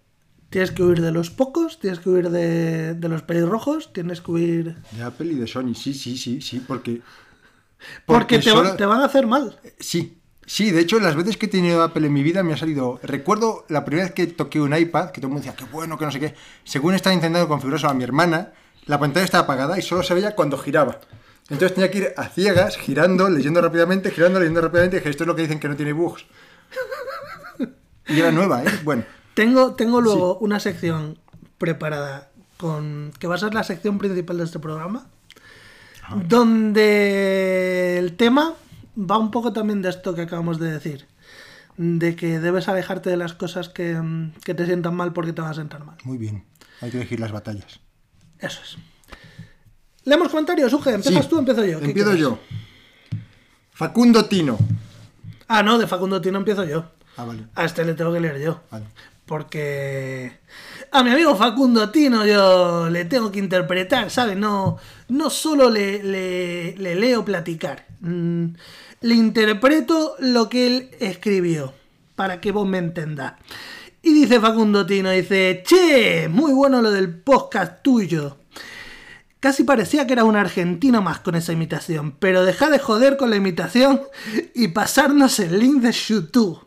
Tienes 0.49 0.71
que 0.71 0.83
huir 0.83 1.03
de 1.03 1.11
los 1.13 1.31
pocos, 1.31 1.81
tienes 1.81 1.99
que 1.99 2.09
huir 2.09 2.31
de, 2.31 2.95
de 2.95 3.09
los 3.09 3.23
pelirrojos, 3.23 3.93
tienes 3.93 4.21
que 4.21 4.31
huir... 4.31 4.77
De 4.93 5.03
Apple 5.03 5.33
y 5.33 5.35
de 5.35 5.47
Sony, 5.47 5.75
sí, 5.75 5.93
sí, 5.93 6.17
sí, 6.17 6.41
sí, 6.41 6.65
porque... 6.67 7.03
Porque, 8.07 8.39
te, 8.39 8.51
solo- 8.51 8.75
te 8.77 8.87
van 8.87 9.01
a 9.01 9.07
hacer 9.07 9.27
mal. 9.27 9.59
Sí, 9.79 10.19
sí, 10.47 10.71
de 10.71 10.81
hecho, 10.81 10.99
las 10.99 11.15
veces 11.15 11.37
que 11.37 11.47
he 11.47 11.49
tenido 11.49 11.83
Apple 11.83 12.07
en 12.07 12.13
mi 12.13 12.23
vida 12.23 12.43
me 12.43 12.55
ha 12.55 12.57
salido. 12.57 12.99
Recuerdo 13.03 13.67
la 13.69 13.85
primera 13.85 14.07
vez 14.07 14.15
que 14.15 14.27
toqué 14.29 14.61
un 14.61 14.75
iPad, 14.75 15.11
que 15.11 15.21
todo 15.21 15.27
el 15.29 15.35
mundo 15.35 15.45
decía, 15.47 15.57
qué 15.57 15.71
bueno, 15.71 15.99
que 15.99 16.05
no 16.07 16.11
sé 16.11 16.21
qué. 16.21 16.35
Según 16.65 16.95
estaba 16.95 17.13
intentando 17.15 17.49
configurarlo 17.49 17.91
a 17.91 17.95
mi 17.95 18.05
hermana, 18.05 18.53
la 18.87 18.99
pantalla 18.99 19.25
estaba 19.25 19.45
apagada 19.45 19.79
y 19.79 19.83
solo 19.83 20.03
se 20.03 20.15
veía 20.15 20.35
cuando 20.35 20.57
giraba. 20.57 21.01
Entonces 21.49 21.75
tenía 21.75 21.91
que 21.91 21.99
ir 21.99 22.09
a 22.17 22.29
ciegas, 22.29 22.77
girando, 22.77 23.29
leyendo 23.31 23.61
rápidamente, 23.61 24.11
girando, 24.11 24.41
leyendo 24.41 24.61
rápidamente. 24.61 24.97
Y 24.97 25.01
dije, 25.01 25.11
esto 25.11 25.23
es 25.25 25.29
lo 25.29 25.37
que 25.37 25.43
dicen 25.43 25.61
que 25.61 25.69
no 25.69 25.77
tiene 25.77 25.93
bugs. 25.93 26.25
Y 28.09 28.21
era 28.21 28.31
nueva, 28.31 28.63
¿eh? 28.63 28.69
Bueno, 28.85 29.05
Tengo, 29.35 29.75
tengo 29.75 30.01
luego 30.01 30.39
una 30.39 30.61
sección 30.61 31.19
preparada 31.59 32.31
con 32.57 33.11
que 33.19 33.27
va 33.27 33.35
a 33.35 33.39
ser 33.39 33.53
la 33.53 33.65
sección 33.65 33.99
principal 33.99 34.39
de 34.39 34.45
este 34.45 34.61
programa, 34.61 35.09
donde 36.29 37.99
el 37.99 38.17
tema 38.17 38.55
va 38.97 39.19
un 39.19 39.31
poco 39.31 39.53
también 39.53 39.83
de 39.83 39.89
esto 39.89 40.15
que 40.15 40.23
acabamos 40.23 40.59
de 40.61 40.71
decir, 40.71 41.07
de 41.77 42.15
que 42.15 42.39
debes 42.39 42.69
alejarte 42.69 43.11
de 43.11 43.17
las 43.17 43.35
cosas 43.35 43.69
que, 43.69 44.01
que 44.45 44.55
te 44.55 44.67
sientan 44.67 44.95
mal 44.95 45.13
porque 45.13 45.33
te 45.33 45.43
van 45.43 45.51
a 45.51 45.55
sentar 45.55 45.85
mal. 45.85 45.97
muy 46.05 46.17
bien. 46.19 46.45
Hay 46.81 46.91
que 46.91 46.99
elegir 46.99 47.19
las 47.21 47.33
batallas. 47.33 47.81
Eso 48.39 48.61
es. 48.63 48.77
Leemos 50.07 50.29
comentarios, 50.31 50.73
Uge, 50.73 50.93
¿empiezas 50.95 51.25
Sí, 51.25 51.29
tú 51.31 51.37
o 51.37 51.39
empiezo 51.41 51.65
yo? 51.65 51.79
¿Qué 51.81 51.85
Empiezo 51.87 52.11
quieres? 52.13 52.23
yo. 52.23 52.39
Facundo 53.73 54.25
Tino. 54.25 54.57
Ah, 55.49 55.63
no, 55.63 55.79
de 55.79 55.87
Facundo 55.87 56.21
Tino 56.21 56.39
empiezo 56.39 56.65
yo. 56.65 56.87
Ah, 57.17 57.25
vale. 57.25 57.45
A 57.55 57.65
este 57.65 57.85
le 57.85 57.95
tengo 57.95 58.13
que 58.13 58.21
leer 58.21 58.41
yo. 58.41 58.61
Vale. 58.71 58.87
Porque 59.27 60.33
a 60.93 61.03
mi 61.03 61.11
amigo 61.11 61.35
Facundo 61.37 61.91
Tino 61.91 62.25
yo 62.25 62.89
le 62.89 63.05
tengo 63.05 63.31
que 63.33 63.39
interpretar, 63.41 64.11
¿sabes? 64.11 64.37
No, 64.37 64.79
no 65.09 65.29
solo 65.31 65.69
le, 65.69 66.03
le- 66.03 66.77
le 66.79 66.95
leo 66.95 67.25
platicar. 67.25 67.85
Mm, 68.01 68.47
le 69.01 69.15
interpreto 69.15 70.15
lo 70.21 70.49
que 70.49 70.67
él 70.67 70.91
escribió, 71.01 71.75
para 72.15 72.41
que 72.41 72.53
vos 72.53 72.67
me 72.67 72.79
entendáis. 72.79 73.35
Y 74.03 74.13
dice 74.15 74.39
Facundo 74.41 74.87
Tino, 74.87 75.11
dice, 75.11 75.65
che, 75.67 76.29
muy 76.29 76.53
bueno 76.53 76.81
lo 76.81 76.93
del 76.93 77.13
podcast 77.13 77.83
tuyo. 77.83 78.37
Casi 79.41 79.65
parecía 79.65 80.07
que 80.07 80.15
era 80.15 80.25
un 80.25 80.35
argentino 80.37 81.03
más 81.03 81.21
con 81.21 81.35
esa 81.35 81.53
imitación, 81.53 82.13
pero 82.19 82.45
deja 82.45 82.71
de 82.71 82.79
joder 82.79 83.17
con 83.17 83.31
la 83.31 83.37
imitación 83.37 84.01
y 84.55 84.69
pasarnos 84.69 85.39
el 85.41 85.59
link 85.59 85.83
de 85.83 85.93
YouTube. 85.93 86.65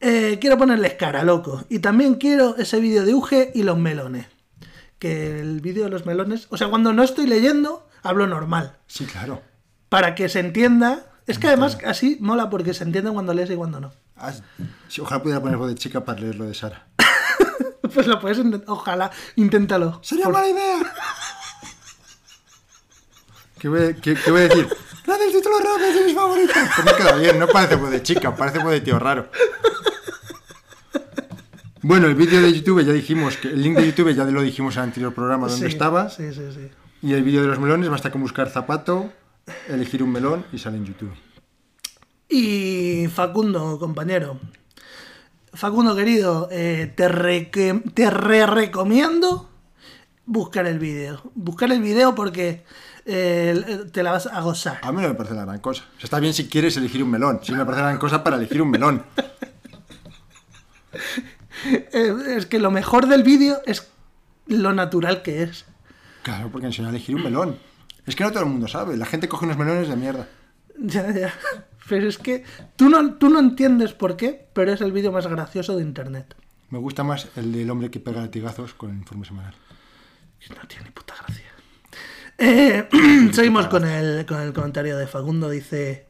Eh, 0.00 0.38
quiero 0.40 0.58
ponerles 0.58 0.94
cara, 0.94 1.22
loco. 1.24 1.64
Y 1.68 1.78
también 1.78 2.14
quiero 2.16 2.56
ese 2.56 2.80
vídeo 2.80 3.04
de 3.04 3.14
Uge 3.14 3.50
y 3.54 3.62
los 3.62 3.78
melones. 3.78 4.26
Que 4.98 5.40
el 5.40 5.60
vídeo 5.60 5.84
de 5.84 5.90
los 5.90 6.04
melones. 6.06 6.46
O 6.50 6.56
sea, 6.56 6.68
cuando 6.68 6.92
no 6.92 7.02
estoy 7.04 7.26
leyendo, 7.26 7.88
hablo 8.02 8.26
normal. 8.26 8.76
Sí, 8.86 9.06
claro. 9.06 9.42
Para 9.88 10.14
que 10.14 10.28
se 10.28 10.40
entienda. 10.40 11.04
Es 11.26 11.38
que 11.38 11.46
además 11.46 11.78
así 11.86 12.16
mola 12.20 12.48
porque 12.50 12.74
se 12.74 12.84
entiende 12.84 13.10
cuando 13.12 13.34
lees 13.34 13.50
y 13.50 13.54
cuando 13.56 13.80
no. 13.80 13.92
Ah, 14.16 14.32
ojalá 15.00 15.22
pudiera 15.22 15.40
poner 15.40 15.56
voz 15.58 15.68
de 15.68 15.74
chica 15.76 16.04
para 16.04 16.20
leer 16.20 16.34
lo 16.36 16.44
de 16.46 16.54
Sara. 16.54 16.88
Pues 17.94 18.06
lo 18.06 18.20
puedes. 18.20 18.38
Ojalá, 18.66 19.10
inténtalo. 19.36 19.98
¡Sería 20.02 20.24
Por- 20.24 20.34
mala 20.34 20.48
idea! 20.48 20.76
¿Qué 23.58 23.68
voy, 23.68 23.94
qué- 24.00 24.14
qué 24.14 24.30
voy 24.30 24.40
a 24.42 24.48
decir? 24.48 24.68
¡Gracias, 25.06 25.32
título 25.32 25.58
rojo, 25.58 25.78
es 25.84 25.94
de 25.94 26.04
mis 26.04 26.14
favoritos! 26.14 26.56
Pues 26.76 26.86
no 26.86 26.96
queda 26.96 27.16
bien, 27.16 27.38
no 27.38 27.46
parece 27.48 27.76
voz 27.76 27.90
de 27.90 28.02
chica, 28.02 28.34
parece 28.36 28.58
voz 28.58 28.72
de 28.72 28.80
tío 28.80 28.98
raro. 28.98 29.28
Bueno, 31.82 32.06
el 32.08 32.14
vídeo 32.16 32.42
de 32.42 32.52
YouTube 32.52 32.84
ya 32.84 32.92
dijimos, 32.92 33.36
que 33.36 33.48
el 33.48 33.62
link 33.62 33.76
de 33.78 33.86
YouTube 33.86 34.12
ya 34.14 34.24
lo 34.24 34.42
dijimos 34.42 34.74
en 34.76 34.82
el 34.82 34.88
anterior 34.88 35.14
programa 35.14 35.46
donde 35.48 35.66
Sí, 35.66 35.72
estaba. 35.72 36.10
Sí, 36.10 36.32
sí, 36.34 36.42
sí. 36.52 36.68
Y 37.02 37.14
el 37.14 37.22
vídeo 37.22 37.42
de 37.42 37.48
los 37.48 37.58
melones 37.60 37.88
basta 37.88 38.10
con 38.10 38.20
buscar 38.20 38.50
zapato, 38.50 39.12
elegir 39.68 40.02
un 40.02 40.10
melón 40.12 40.44
y 40.52 40.58
sale 40.58 40.76
en 40.76 40.86
YouTube. 40.86 41.12
Y 42.28 43.06
Facundo, 43.14 43.78
compañero. 43.78 44.38
Facundo, 45.54 45.94
querido, 45.96 46.48
eh, 46.50 46.92
te, 46.94 47.08
reque- 47.08 47.82
te 47.94 48.10
re 48.10 48.44
recomiendo 48.46 49.48
buscar 50.26 50.66
el 50.66 50.78
vídeo. 50.80 51.22
Buscar 51.34 51.70
el 51.72 51.80
vídeo 51.80 52.14
porque 52.14 52.64
eh, 53.10 53.86
te 53.90 54.02
la 54.02 54.12
vas 54.12 54.26
a 54.26 54.40
gozar. 54.42 54.80
A 54.82 54.92
mí 54.92 55.00
no 55.00 55.08
me 55.08 55.14
parece 55.14 55.34
la 55.34 55.46
gran 55.46 55.60
cosa. 55.60 55.84
O 55.96 55.96
sea, 55.96 56.04
está 56.04 56.20
bien 56.20 56.34
si 56.34 56.46
quieres 56.46 56.76
elegir 56.76 57.02
un 57.02 57.10
melón. 57.10 57.40
Sí 57.42 57.52
me 57.52 57.64
parece 57.64 57.80
la 57.80 57.88
gran 57.88 57.98
cosa 57.98 58.22
para 58.22 58.36
elegir 58.36 58.60
un 58.60 58.70
melón. 58.70 59.02
Es 61.92 62.46
que 62.46 62.60
lo 62.60 62.70
mejor 62.70 63.08
del 63.08 63.24
vídeo 63.24 63.60
es 63.66 63.90
lo 64.46 64.72
natural 64.72 65.22
que 65.22 65.42
es. 65.42 65.64
Claro, 66.22 66.50
porque 66.50 66.68
enseña 66.68 66.88
a 66.88 66.90
elegir 66.90 67.16
un 67.16 67.24
melón. 67.24 67.58
Es 68.06 68.14
que 68.14 68.22
no 68.22 68.30
todo 68.30 68.44
el 68.44 68.48
mundo 68.48 68.68
sabe. 68.68 68.96
La 68.96 69.06
gente 69.06 69.28
coge 69.28 69.44
unos 69.44 69.58
melones 69.58 69.88
de 69.88 69.96
mierda. 69.96 70.28
Ya, 70.80 71.10
ya. 71.10 71.34
Pero 71.88 72.06
es 72.08 72.18
que 72.18 72.44
tú 72.76 72.88
no, 72.88 73.14
tú 73.14 73.30
no 73.30 73.40
entiendes 73.40 73.94
por 73.94 74.16
qué, 74.16 74.48
pero 74.52 74.72
es 74.72 74.80
el 74.80 74.92
vídeo 74.92 75.10
más 75.10 75.26
gracioso 75.26 75.76
de 75.76 75.82
internet. 75.82 76.36
Me 76.70 76.78
gusta 76.78 77.02
más 77.02 77.26
el 77.34 77.50
del 77.50 77.68
hombre 77.68 77.90
que 77.90 77.98
pega 77.98 78.20
latigazos 78.20 78.74
con 78.74 78.90
el 78.90 78.98
informe 78.98 79.26
semanal. 79.26 79.54
No 80.50 80.68
tiene 80.68 80.84
ni 80.84 80.90
puta 80.92 81.14
gracia. 81.18 81.47
Eh, 82.38 82.88
seguimos 83.32 83.66
con 83.66 83.84
el, 83.84 84.24
con 84.24 84.40
el 84.40 84.52
comentario 84.52 84.96
de 84.96 85.08
Facundo. 85.08 85.50
Dice: 85.50 86.06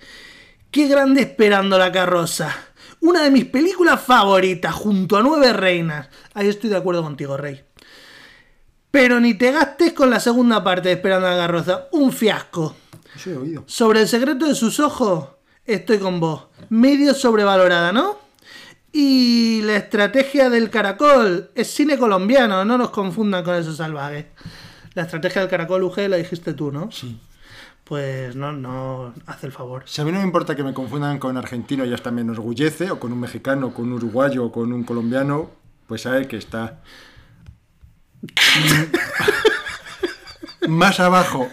Qué 0.70 0.86
grande 0.86 1.22
esperando 1.22 1.78
la 1.78 1.90
carroza. 1.90 2.54
Una 3.00 3.22
de 3.22 3.30
mis 3.30 3.46
películas 3.46 4.00
favoritas, 4.00 4.74
junto 4.74 5.16
a 5.16 5.22
Nueve 5.22 5.52
Reinas. 5.52 6.08
Ahí 6.34 6.48
estoy 6.48 6.68
de 6.68 6.76
acuerdo 6.76 7.02
contigo, 7.02 7.36
Rey. 7.36 7.64
Pero 8.90 9.20
ni 9.20 9.34
te 9.34 9.52
gastes 9.52 9.92
con 9.92 10.10
la 10.10 10.20
segunda 10.20 10.62
parte 10.62 10.88
de 10.88 10.94
Esperando 10.96 11.28
la 11.28 11.36
carroza. 11.36 11.88
Un 11.92 12.12
fiasco. 12.12 12.76
He 13.24 13.34
oído. 13.34 13.64
Sobre 13.66 14.02
el 14.02 14.08
secreto 14.08 14.46
de 14.46 14.54
sus 14.54 14.80
ojos, 14.80 15.28
estoy 15.64 15.98
con 15.98 16.20
vos. 16.20 16.48
Medio 16.68 17.14
sobrevalorada, 17.14 17.92
¿no? 17.92 18.18
Y 18.92 19.60
la 19.62 19.76
estrategia 19.76 20.50
del 20.50 20.70
caracol 20.70 21.50
es 21.54 21.68
cine 21.68 21.98
colombiano, 21.98 22.64
no 22.64 22.78
nos 22.78 22.90
confundan 22.90 23.44
con 23.44 23.54
esos 23.54 23.76
salvajes. 23.76 24.26
La 24.98 25.04
estrategia 25.04 25.42
del 25.42 25.48
caracol, 25.48 25.84
UG, 25.84 26.08
la 26.08 26.16
dijiste 26.16 26.54
tú, 26.54 26.72
¿no? 26.72 26.90
Sí. 26.90 27.20
Pues 27.84 28.34
no, 28.34 28.50
no, 28.50 29.14
hace 29.26 29.46
el 29.46 29.52
favor. 29.52 29.84
Si 29.86 30.00
a 30.00 30.04
mí 30.04 30.10
no 30.10 30.18
me 30.18 30.24
importa 30.24 30.56
que 30.56 30.64
me 30.64 30.74
confundan 30.74 31.20
con 31.20 31.36
argentino 31.36 31.84
y 31.84 31.94
hasta 31.94 32.10
me 32.10 32.22
enorgullece, 32.22 32.90
o 32.90 32.98
con 32.98 33.12
un 33.12 33.20
mexicano, 33.20 33.68
o 33.68 33.72
con 33.72 33.84
un 33.84 33.92
uruguayo, 33.92 34.46
o 34.46 34.50
con 34.50 34.72
un 34.72 34.82
colombiano, 34.82 35.52
pues 35.86 36.02
sabe 36.02 36.26
que 36.26 36.36
está 36.36 36.80
más 40.68 40.98
abajo 40.98 41.48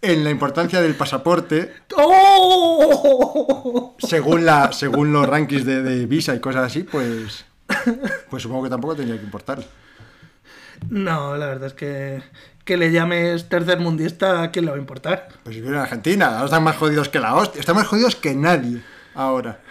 en 0.00 0.24
la 0.24 0.30
importancia 0.30 0.80
del 0.80 0.94
pasaporte, 0.94 1.74
¡Oh! 1.98 3.94
según, 3.98 4.46
la, 4.46 4.72
según 4.72 5.12
los 5.12 5.28
rankings 5.28 5.66
de, 5.66 5.82
de 5.82 6.06
visa 6.06 6.34
y 6.34 6.40
cosas 6.40 6.64
así, 6.64 6.82
pues, 6.82 7.44
pues 8.30 8.42
supongo 8.42 8.62
que 8.62 8.70
tampoco 8.70 8.96
tendría 8.96 9.18
que 9.18 9.26
importar. 9.26 9.62
No, 10.88 11.36
la 11.36 11.46
verdad 11.46 11.66
es 11.66 11.74
que 11.74 12.22
que 12.66 12.76
le 12.76 12.90
llames 12.90 13.48
tercermundista, 13.48 14.42
¿a 14.42 14.50
quién 14.50 14.64
le 14.64 14.72
va 14.72 14.76
a 14.76 14.80
importar? 14.80 15.28
Pues 15.44 15.54
si 15.54 15.62
viene 15.62 15.76
en 15.76 15.82
Argentina, 15.82 16.26
ahora 16.26 16.46
están 16.46 16.64
más 16.64 16.76
jodidos 16.76 17.08
que 17.08 17.20
la 17.20 17.36
hostia, 17.36 17.60
están 17.60 17.76
más 17.76 17.86
jodidos 17.86 18.16
que 18.16 18.34
nadie 18.34 18.82
ahora. 19.14 19.60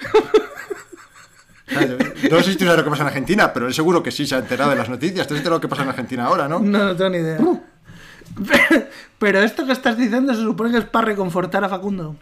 No 2.30 2.44
sé 2.44 2.52
si 2.52 2.58
tú 2.58 2.66
sabes 2.66 2.78
lo 2.78 2.84
que 2.84 2.92
pasa 2.92 3.02
en 3.02 3.08
Argentina, 3.08 3.52
pero 3.52 3.66
él 3.66 3.74
seguro 3.74 4.04
que 4.04 4.12
sí 4.12 4.28
se 4.28 4.36
ha 4.36 4.38
enterado 4.38 4.70
de 4.70 4.76
las 4.76 4.88
noticias. 4.88 5.28
Tú 5.28 5.34
has 5.34 5.40
enterado 5.40 5.58
lo 5.58 5.62
que 5.62 5.68
pasa 5.68 5.82
en 5.82 5.90
Argentina 5.90 6.26
ahora, 6.26 6.48
¿no? 6.48 6.60
No, 6.60 6.86
no 6.86 6.96
tengo 6.96 7.10
ni 7.10 7.18
idea. 7.18 7.40
Pero 9.18 9.40
esto 9.40 9.66
que 9.66 9.72
estás 9.72 9.98
diciendo 9.98 10.34
se 10.36 10.42
supone 10.42 10.72
que 10.72 10.78
es 10.78 10.86
para 10.86 11.08
reconfortar 11.08 11.64
a 11.64 11.70
Facundo. 11.70 12.18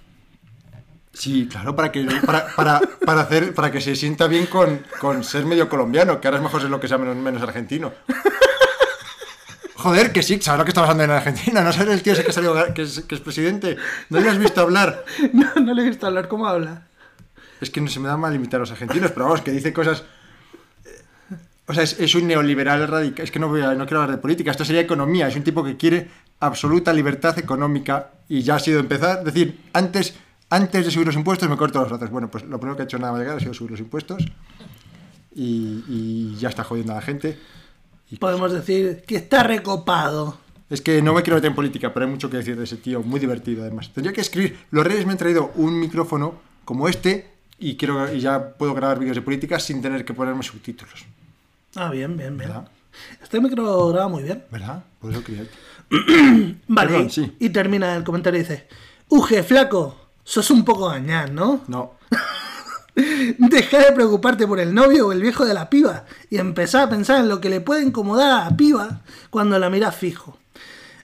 Sí, 1.12 1.48
claro, 1.52 1.76
para 1.76 1.92
que, 1.92 2.06
para, 2.26 2.48
para, 2.56 2.82
para 3.06 3.22
hacer, 3.22 3.54
para 3.54 3.72
que 3.72 3.82
se 3.82 3.96
sienta 3.96 4.28
bien 4.28 4.48
con, 4.48 4.82
con 5.00 5.24
ser 5.24 5.46
medio 5.46 5.70
colombiano, 5.70 6.20
que 6.20 6.28
ahora 6.28 6.38
es 6.38 6.44
mejor 6.44 6.62
ser 6.62 6.70
lo 6.70 6.80
que 6.80 6.88
sea 6.88 6.98
menos, 6.98 7.16
menos 7.16 7.42
argentino. 7.42 7.92
Joder, 9.84 10.14
que 10.14 10.24
sí, 10.24 10.40
sabrá 10.42 10.60
lo 10.60 10.64
que 10.66 10.70
está 10.70 10.82
pasando 10.82 11.04
en 11.04 11.12
Argentina. 11.12 11.62
No 11.62 11.74
sabes 11.74 11.94
el 11.96 12.02
tío 12.02 12.14
ese 12.14 12.24
que, 12.24 12.32
salió, 12.32 12.56
que, 12.74 12.84
es, 12.84 13.02
que 13.02 13.16
es 13.16 13.22
presidente. 13.22 13.76
No 14.10 14.22
le 14.22 14.30
has 14.30 14.38
visto 14.38 14.62
hablar. 14.62 15.04
No, 15.34 15.48
no 15.62 15.74
le 15.74 15.82
he 15.82 15.86
visto 15.90 16.08
hablar 16.08 16.28
cómo 16.30 16.48
habla. 16.48 16.88
Es 17.60 17.70
que 17.70 17.82
no 17.82 17.88
se 17.90 18.00
me 18.00 18.08
da 18.08 18.16
mal 18.16 18.34
imitar 18.34 18.60
a 18.60 18.62
los 18.62 18.72
argentinos, 18.72 19.12
pero 19.12 19.26
vamos, 19.26 19.42
que 19.42 19.52
dice 19.52 19.74
cosas. 19.74 20.04
eh, 20.86 21.36
O 21.68 21.74
sea, 21.74 21.84
es, 21.84 22.00
es 22.00 22.16
un 22.16 22.28
neoliberal 22.28 22.88
radical. 22.88 23.26
Es 23.26 23.32
que 23.32 23.40
no, 23.40 23.50
voy 23.50 23.62
a- 23.62 23.74
no 23.74 23.86
quiero 23.86 24.02
hablar 24.02 24.16
de 24.16 24.22
política, 24.22 24.52
esto 24.52 24.64
sería 24.64 24.82
economía. 24.82 25.28
Es 25.28 25.36
un 25.36 25.44
tipo 25.44 25.64
que 25.66 25.76
quiere 25.76 26.10
absoluta 26.40 26.94
libertad 26.94 27.38
económica 27.40 28.12
y 28.30 28.42
ya 28.42 28.56
ha 28.56 28.60
sido 28.60 28.80
empezar. 28.80 29.20
Es 29.20 29.26
decir, 29.34 29.60
antes, 29.74 30.16
antes 30.50 30.86
de 30.86 30.92
subir 30.92 31.08
los 31.08 31.16
impuestos 31.18 31.50
me 31.50 31.58
corto 31.58 31.80
los 31.82 31.90
brazos. 31.90 32.10
Bueno, 32.10 32.30
pues 32.32 32.46
lo 32.46 32.58
primero 32.58 32.78
que 32.78 32.84
ha 32.84 32.86
hecho 32.86 33.00
nada 33.00 33.12
más 33.12 33.20
llegar 33.22 33.36
ha 33.36 33.40
sido 33.42 33.54
subir 33.54 33.72
los 33.72 33.80
impuestos 33.82 34.24
y, 35.36 35.84
y 35.90 36.36
ya 36.40 36.48
está 36.50 36.64
jodiendo 36.64 36.94
a 36.94 36.96
la 36.96 37.02
gente. 37.02 37.38
Podemos 38.20 38.52
decir 38.52 39.04
que 39.08 39.16
está 39.16 39.44
recopado. 39.44 40.38
Es 40.70 40.82
que 40.82 41.02
no 41.02 41.14
me 41.14 41.22
quiero 41.24 41.36
meter 41.36 41.50
en 41.50 41.56
política, 41.56 41.94
pero 41.94 42.06
hay 42.06 42.12
mucho 42.12 42.30
que 42.30 42.38
decir 42.38 42.56
de 42.58 42.64
ese 42.64 42.78
tío, 42.78 43.02
muy 43.04 43.20
divertido 43.20 43.62
además. 43.64 43.92
Tendría 43.94 44.14
que 44.14 44.22
escribir. 44.22 44.58
Los 44.72 44.86
Reyes 44.86 45.06
me 45.06 45.12
han 45.12 45.18
traído 45.18 45.52
un 45.56 45.80
micrófono 45.80 46.36
como 46.66 46.88
este 46.88 47.30
y, 47.60 47.76
quiero, 47.76 48.14
y 48.14 48.20
ya 48.20 48.54
puedo 48.54 48.74
grabar 48.74 49.00
vídeos 49.00 49.16
de 49.16 49.22
política 49.22 49.60
sin 49.60 49.82
tener 49.82 50.06
que 50.06 50.14
ponerme 50.14 50.44
subtítulos. 50.44 51.06
Ah, 51.76 51.90
bien, 51.90 52.16
bien, 52.18 52.38
bien. 52.38 52.50
¿Verdad? 52.50 52.68
Este 53.22 53.40
micro 53.42 53.88
graba 53.90 54.08
muy 54.08 54.24
bien. 54.24 54.44
¿Verdad? 54.52 54.84
Por 55.00 55.12
eso 55.12 55.24
quería. 55.24 55.46
Vale, 56.68 56.90
Perdón, 56.90 57.08
y- 57.08 57.10
sí. 57.10 57.36
y 57.40 57.50
termina 57.50 57.96
el 57.96 58.04
comentario 58.04 58.40
y 58.40 58.44
dice: 58.44 58.68
Uge, 59.10 59.42
flaco, 59.44 59.96
sos 60.24 60.50
un 60.52 60.64
poco 60.64 60.90
gañán, 60.90 61.34
¿no? 61.36 61.62
No. 61.68 61.94
Deja 63.38 63.80
de 63.80 63.92
preocuparte 63.92 64.48
por 64.48 64.60
el 64.60 64.74
novio 64.74 65.08
o 65.08 65.12
el 65.12 65.22
viejo 65.22 65.46
de 65.46 65.54
la 65.54 65.70
piba 65.70 66.06
y 66.30 66.38
empezá 66.38 66.84
a 66.84 66.90
pensar 66.90 67.20
en 67.20 67.30
lo 67.30 67.42
que 67.42 67.50
le 67.50 67.62
puede 67.62 67.84
incomodar 67.84 68.32
a 68.32 68.50
la 68.50 68.58
piba 68.58 69.02
cuando 69.30 69.58
la 69.58 69.70
miras 69.70 69.96
fijo. 69.96 70.38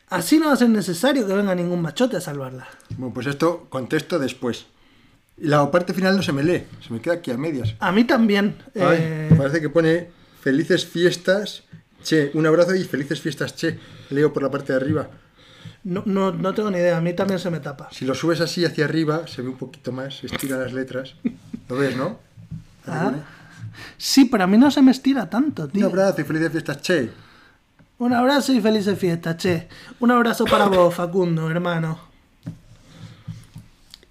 Así 0.10 0.40
no 0.40 0.48
va 0.48 0.54
a 0.54 0.58
ser 0.58 0.70
necesario 0.70 1.28
que 1.28 1.34
venga 1.34 1.54
ningún 1.54 1.82
machote 1.82 2.18
a 2.18 2.22
salvarla. 2.22 2.68
Bueno, 2.98 3.14
pues 3.14 3.28
esto 3.28 3.68
contesto 3.70 4.18
después. 4.18 4.66
La 5.38 5.70
parte 5.72 5.94
final 5.94 6.18
no 6.18 6.24
se 6.24 6.34
me 6.34 6.44
lee, 6.44 6.66
se 6.86 6.92
me 6.94 7.00
queda 7.00 7.16
aquí 7.16 7.32
a 7.32 7.38
medias. 7.38 7.76
A 7.80 7.92
mí 7.92 8.04
también. 8.04 8.58
Ay, 8.76 8.98
eh, 9.00 9.34
Parece 9.38 9.62
que 9.62 9.70
pone 9.70 10.10
felices 10.42 10.86
fiestas, 10.86 11.64
che. 12.04 12.32
Un 12.34 12.46
abrazo 12.46 12.76
y 12.76 12.84
felices 12.84 13.22
fiestas, 13.22 13.56
che. 13.56 13.80
Leo 14.10 14.34
por 14.34 14.44
la 14.44 14.52
parte 14.52 14.74
de 14.74 14.78
arriba. 14.78 15.10
No, 15.84 16.04
no, 16.06 16.32
no 16.32 16.54
tengo 16.54 16.70
ni 16.72 16.78
idea, 16.78 16.98
a 16.98 17.02
mí 17.02 17.14
también 17.14 17.40
se 17.40 17.50
me 17.50 17.60
tapa. 17.60 17.90
Si 17.92 18.06
lo 18.06 18.14
subes 18.16 18.42
así 18.42 18.66
hacia 18.66 18.86
arriba, 18.86 19.28
se 19.28 19.42
ve 19.42 19.50
un 19.50 19.58
poquito 19.58 19.92
más, 19.92 20.18
se 20.18 20.28
estira 20.28 20.58
las 20.58 20.74
letras. 20.74 21.16
¿Lo 21.68 21.76
ves, 21.76 21.96
no? 21.96 22.20
Ah, 22.88 23.12
Sí, 23.98 24.26
pero 24.26 24.44
a 24.44 24.48
mí 24.48 24.58
no 24.58 24.72
se 24.72 24.82
me 24.82 24.92
estira 24.92 25.30
tanto, 25.30 25.64
Un 25.64 25.70
tío. 25.72 25.86
abrazo 25.88 26.22
y 26.22 26.24
felices 26.26 26.52
fiestas, 26.52 26.82
che. 26.82 27.10
Un 28.00 28.14
abrazo 28.14 28.52
y 28.54 28.62
felices 28.62 28.98
fiestas, 28.98 29.38
che. 29.38 29.68
Un 30.00 30.12
abrazo 30.12 30.46
para 30.46 30.66
vos, 30.68 30.94
Facundo, 30.96 31.50
hermano. 31.50 32.00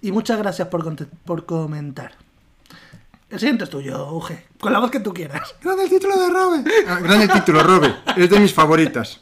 Y 0.01 0.11
muchas 0.11 0.37
gracias 0.39 0.67
por, 0.69 0.95
por 1.25 1.45
comentar. 1.45 2.13
El 3.29 3.39
siguiente 3.39 3.63
es 3.65 3.69
tuyo, 3.69 4.11
Uge. 4.11 4.47
Con 4.59 4.73
la 4.73 4.79
voz 4.79 4.89
que 4.89 4.99
tú 4.99 5.13
quieras. 5.13 5.53
Grande 5.61 5.83
el 5.83 5.89
título 5.89 6.17
de 6.17 6.29
Robe. 6.29 6.63
Ah, 6.87 6.99
grande 6.99 7.25
el 7.25 7.31
título, 7.31 7.61
Robe. 7.61 7.95
Es 8.17 8.29
de 8.29 8.39
mis 8.39 8.53
favoritas. 8.53 9.21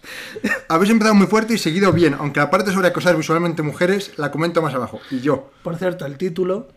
Habéis 0.69 0.91
empezado 0.91 1.13
muy 1.13 1.27
fuerte 1.27 1.53
y 1.55 1.57
seguido 1.57 1.91
bien, 1.91 2.13
aunque 2.17 2.39
la 2.39 2.49
parte 2.49 2.71
sobre 2.71 2.87
acosar 2.87 3.17
visualmente 3.17 3.61
mujeres 3.63 4.13
la 4.17 4.31
comento 4.31 4.61
más 4.61 4.73
abajo. 4.73 5.01
Y 5.11 5.19
yo. 5.19 5.51
Por 5.61 5.75
cierto, 5.75 6.05
el 6.05 6.17
título 6.17 6.69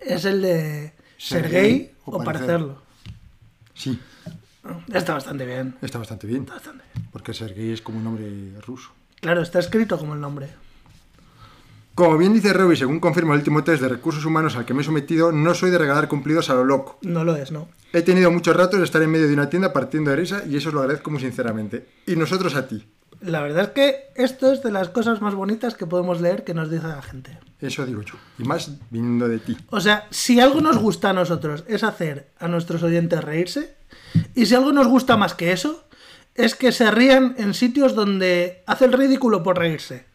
es 0.00 0.24
el 0.24 0.40
de 0.40 0.94
ser, 1.18 1.42
Ser 1.42 1.50
gay 1.50 1.92
o, 2.06 2.16
o 2.16 2.24
parecerlo. 2.24 2.80
Sí, 3.74 4.00
Está 4.92 5.14
bastante 5.14 5.44
bien. 5.44 5.76
está 5.82 5.98
bastante 5.98 6.26
bien. 6.26 6.42
Está 6.42 6.54
bastante 6.54 6.84
bien. 6.94 7.08
Porque 7.10 7.34
Sergei 7.34 7.72
es 7.72 7.82
como 7.82 7.98
un 7.98 8.04
nombre 8.04 8.60
ruso. 8.60 8.90
Claro, 9.20 9.42
está 9.42 9.58
escrito 9.58 9.98
como 9.98 10.14
el 10.14 10.20
nombre. 10.20 10.48
Como 11.94 12.16
bien 12.16 12.32
dice 12.32 12.54
Roby, 12.54 12.76
según 12.76 13.00
confirma 13.00 13.34
el 13.34 13.40
último 13.40 13.64
test 13.64 13.82
de 13.82 13.88
recursos 13.88 14.24
humanos 14.24 14.56
al 14.56 14.64
que 14.64 14.72
me 14.72 14.80
he 14.80 14.84
sometido, 14.84 15.30
no 15.30 15.54
soy 15.54 15.70
de 15.70 15.76
regalar 15.76 16.08
cumplidos 16.08 16.48
a 16.48 16.54
lo 16.54 16.64
loco. 16.64 16.98
No 17.02 17.22
lo 17.22 17.36
es, 17.36 17.52
¿no? 17.52 17.68
He 17.92 18.00
tenido 18.00 18.30
muchos 18.30 18.56
ratos 18.56 18.78
de 18.78 18.84
estar 18.86 19.02
en 19.02 19.10
medio 19.10 19.28
de 19.28 19.34
una 19.34 19.50
tienda 19.50 19.74
partiendo 19.74 20.10
de 20.10 20.16
risa 20.16 20.42
y 20.48 20.56
eso 20.56 20.70
os 20.70 20.74
lo 20.74 20.80
agradezco 20.80 21.10
muy 21.10 21.20
sinceramente. 21.20 21.86
Y 22.06 22.16
nosotros 22.16 22.54
a 22.54 22.66
ti. 22.66 22.86
La 23.20 23.42
verdad 23.42 23.64
es 23.64 23.70
que 23.70 23.96
esto 24.16 24.50
es 24.50 24.62
de 24.62 24.72
las 24.72 24.88
cosas 24.88 25.20
más 25.20 25.34
bonitas 25.34 25.74
que 25.74 25.86
podemos 25.86 26.20
leer 26.20 26.44
que 26.44 26.54
nos 26.54 26.70
dice 26.70 26.88
la 26.88 27.02
gente. 27.02 27.38
Eso 27.60 27.84
digo 27.84 28.00
yo. 28.02 28.14
Y 28.38 28.44
más 28.44 28.70
viniendo 28.90 29.28
de 29.28 29.38
ti. 29.38 29.56
O 29.68 29.80
sea, 29.80 30.06
si 30.10 30.40
algo 30.40 30.60
nos 30.60 30.78
gusta 30.78 31.10
a 31.10 31.12
nosotros 31.12 31.62
es 31.68 31.84
hacer 31.84 32.32
a 32.38 32.48
nuestros 32.48 32.82
oyentes 32.82 33.22
reírse, 33.22 33.76
y 34.34 34.46
si 34.46 34.54
algo 34.54 34.72
nos 34.72 34.88
gusta 34.88 35.16
más 35.16 35.34
que 35.34 35.52
eso, 35.52 35.84
es 36.34 36.54
que 36.54 36.72
se 36.72 36.90
rían 36.90 37.34
en 37.38 37.54
sitios 37.54 37.94
donde 37.94 38.64
hace 38.66 38.86
el 38.86 38.92
ridículo 38.92 39.42
por 39.42 39.58
reírse. 39.58 40.11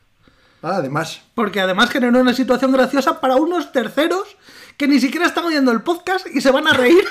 Ah, 0.62 0.78
además, 0.78 1.22
Porque 1.36 1.62
además 1.62 1.90
genera 1.92 2.20
una 2.20 2.34
situación 2.34 2.72
graciosa 2.72 3.22
para 3.22 3.36
unos 3.36 3.72
terceros 3.72 4.38
que 4.76 4.88
ni 4.88 5.00
siquiera 5.00 5.28
están 5.28 5.46
oyendo 5.46 5.72
el 5.72 5.82
podcast 5.82 6.28
y 6.28 6.42
se 6.42 6.52
van 6.52 6.68
a 6.68 6.74
reír 6.74 7.06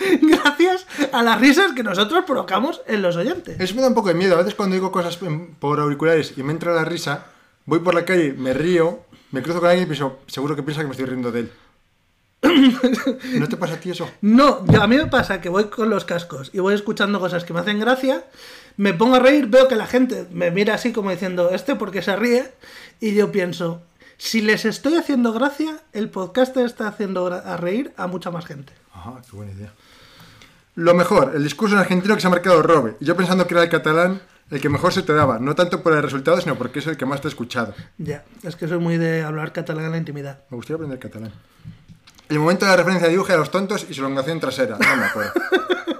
gracias 0.22 0.86
a 1.12 1.22
las 1.22 1.40
risas 1.40 1.72
que 1.72 1.82
nosotros 1.82 2.24
provocamos 2.26 2.80
en 2.86 3.02
los 3.02 3.16
oyentes. 3.16 3.60
Eso 3.60 3.74
me 3.74 3.82
da 3.82 3.88
un 3.88 3.94
poco 3.94 4.08
de 4.08 4.14
miedo. 4.14 4.34
A 4.34 4.38
veces 4.38 4.54
cuando 4.54 4.74
digo 4.74 4.90
cosas 4.90 5.18
por 5.58 5.80
auriculares 5.80 6.34
y 6.36 6.42
me 6.42 6.52
entra 6.52 6.74
la 6.74 6.84
risa, 6.84 7.26
voy 7.66 7.80
por 7.80 7.94
la 7.94 8.04
calle, 8.04 8.32
me 8.32 8.54
río, 8.54 9.00
me 9.30 9.42
cruzo 9.42 9.60
con 9.60 9.68
alguien 9.68 9.84
y 9.84 9.88
pienso, 9.88 10.20
seguro 10.26 10.56
que 10.56 10.62
piensa 10.62 10.82
que 10.82 10.88
me 10.88 10.92
estoy 10.92 11.06
riendo 11.06 11.30
de 11.30 11.40
él. 11.40 11.52
¿No 13.38 13.48
te 13.48 13.56
pasa 13.56 13.74
a 13.74 13.76
ti 13.76 13.90
eso? 13.90 14.10
No, 14.22 14.64
a 14.80 14.86
mí 14.86 14.96
me 14.96 15.06
pasa 15.06 15.40
que 15.40 15.50
voy 15.50 15.64
con 15.64 15.90
los 15.90 16.04
cascos 16.04 16.50
y 16.54 16.58
voy 16.58 16.74
escuchando 16.74 17.20
cosas 17.20 17.44
que 17.44 17.52
me 17.52 17.60
hacen 17.60 17.78
gracia, 17.78 18.24
me 18.76 18.94
pongo 18.94 19.16
a 19.16 19.20
reír, 19.20 19.46
veo 19.46 19.68
que 19.68 19.76
la 19.76 19.86
gente 19.86 20.26
me 20.32 20.50
mira 20.50 20.74
así 20.74 20.92
como 20.92 21.10
diciendo, 21.10 21.50
este 21.50 21.76
porque 21.76 22.02
se 22.02 22.16
ríe, 22.16 22.50
y 23.00 23.14
yo 23.14 23.32
pienso, 23.32 23.82
si 24.18 24.40
les 24.40 24.64
estoy 24.64 24.96
haciendo 24.96 25.32
gracia, 25.32 25.78
el 25.92 26.10
podcast 26.10 26.56
está 26.58 26.88
haciendo 26.88 27.26
a 27.26 27.56
reír 27.56 27.92
a 27.96 28.06
mucha 28.06 28.30
más 28.30 28.46
gente. 28.46 28.72
Ajá, 28.92 29.22
qué 29.28 29.36
buena 29.36 29.52
idea. 29.52 29.72
Lo 30.74 30.94
mejor, 30.94 31.32
el 31.34 31.42
discurso 31.42 31.74
en 31.74 31.80
argentino 31.80 32.14
que 32.14 32.20
se 32.20 32.26
ha 32.26 32.30
marcado 32.30 32.62
Robe. 32.62 32.96
Yo 33.00 33.16
pensando 33.16 33.46
que 33.46 33.54
era 33.54 33.62
el 33.62 33.68
catalán 33.68 34.20
el 34.50 34.60
que 34.60 34.68
mejor 34.68 34.92
se 34.92 35.02
te 35.02 35.12
daba, 35.12 35.38
no 35.38 35.54
tanto 35.54 35.82
por 35.82 35.92
el 35.92 36.02
resultado, 36.02 36.40
sino 36.40 36.56
porque 36.56 36.80
es 36.80 36.86
el 36.86 36.96
que 36.96 37.06
más 37.06 37.20
te 37.20 37.28
he 37.28 37.30
escuchado. 37.30 37.72
Ya, 37.98 38.24
es 38.42 38.56
que 38.56 38.66
soy 38.66 38.78
muy 38.78 38.98
de 38.98 39.22
hablar 39.22 39.52
catalán 39.52 39.84
en 39.84 39.92
la 39.92 39.98
intimidad. 39.98 40.40
Me 40.50 40.56
gustaría 40.56 40.76
aprender 40.76 40.98
catalán. 40.98 41.32
El 42.28 42.38
momento 42.38 42.64
de 42.64 42.72
la 42.72 42.76
referencia 42.76 43.06
de 43.06 43.12
dibuje 43.12 43.32
a 43.32 43.36
los 43.36 43.50
tontos 43.50 43.86
y 43.88 43.94
su 43.94 44.00
elongación 44.00 44.40
trasera. 44.40 44.76
No 44.78 44.96
me 44.96 45.04
acuerdo. 45.04 45.32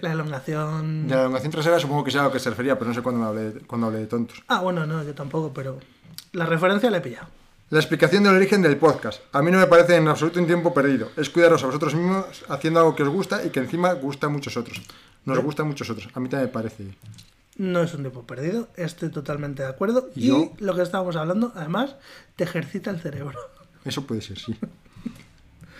La 0.00 0.12
elongación. 0.12 1.08
De 1.08 1.14
la 1.14 1.22
elongación 1.22 1.52
trasera 1.52 1.78
supongo 1.80 2.04
que 2.04 2.10
sea 2.10 2.22
a 2.22 2.24
lo 2.24 2.32
que 2.32 2.38
se 2.38 2.50
refería, 2.50 2.78
pero 2.78 2.88
no 2.88 2.94
sé 2.94 3.02
cuándo, 3.02 3.24
hablé, 3.24 3.52
cuándo 3.66 3.86
hablé 3.86 4.00
de 4.00 4.06
tontos. 4.06 4.42
Ah, 4.48 4.60
bueno, 4.60 4.86
no, 4.86 5.02
yo 5.02 5.14
tampoco, 5.14 5.52
pero. 5.54 5.78
La 6.32 6.46
referencia 6.46 6.90
la 6.90 6.98
he 6.98 7.00
pillado. 7.00 7.26
La 7.70 7.78
explicación 7.78 8.22
del 8.24 8.34
origen 8.34 8.60
del 8.60 8.76
podcast. 8.76 9.22
A 9.32 9.40
mí 9.40 9.50
no 9.50 9.58
me 9.58 9.66
parece 9.66 9.96
en 9.96 10.06
absoluto 10.08 10.38
un 10.40 10.46
tiempo 10.46 10.74
perdido. 10.74 11.10
Es 11.16 11.30
cuidaros 11.30 11.62
a 11.62 11.66
vosotros 11.66 11.94
mismos 11.94 12.44
haciendo 12.48 12.80
algo 12.80 12.94
que 12.94 13.02
os 13.02 13.08
gusta 13.08 13.44
y 13.44 13.48
que 13.50 13.60
encima 13.60 13.92
gusta 13.94 14.26
a 14.26 14.30
muchos 14.30 14.56
otros. 14.58 14.82
Nos 15.24 15.38
gusta 15.38 15.62
a 15.62 15.66
muchos 15.66 15.88
otros. 15.88 16.08
A 16.14 16.20
mí 16.20 16.28
también 16.28 16.48
me 16.48 16.52
parece. 16.52 16.84
No 17.56 17.82
es 17.82 17.94
un 17.94 18.00
tiempo 18.02 18.22
perdido, 18.26 18.68
estoy 18.76 19.10
totalmente 19.10 19.62
de 19.62 19.68
acuerdo. 19.70 20.10
Y 20.14 20.28
Yo- 20.28 20.52
lo 20.58 20.74
que 20.74 20.82
estábamos 20.82 21.16
hablando, 21.16 21.52
además, 21.54 21.96
te 22.36 22.44
ejercita 22.44 22.90
el 22.90 23.00
cerebro. 23.00 23.38
Eso 23.84 24.06
puede 24.06 24.20
ser, 24.22 24.38
sí. 24.38 24.54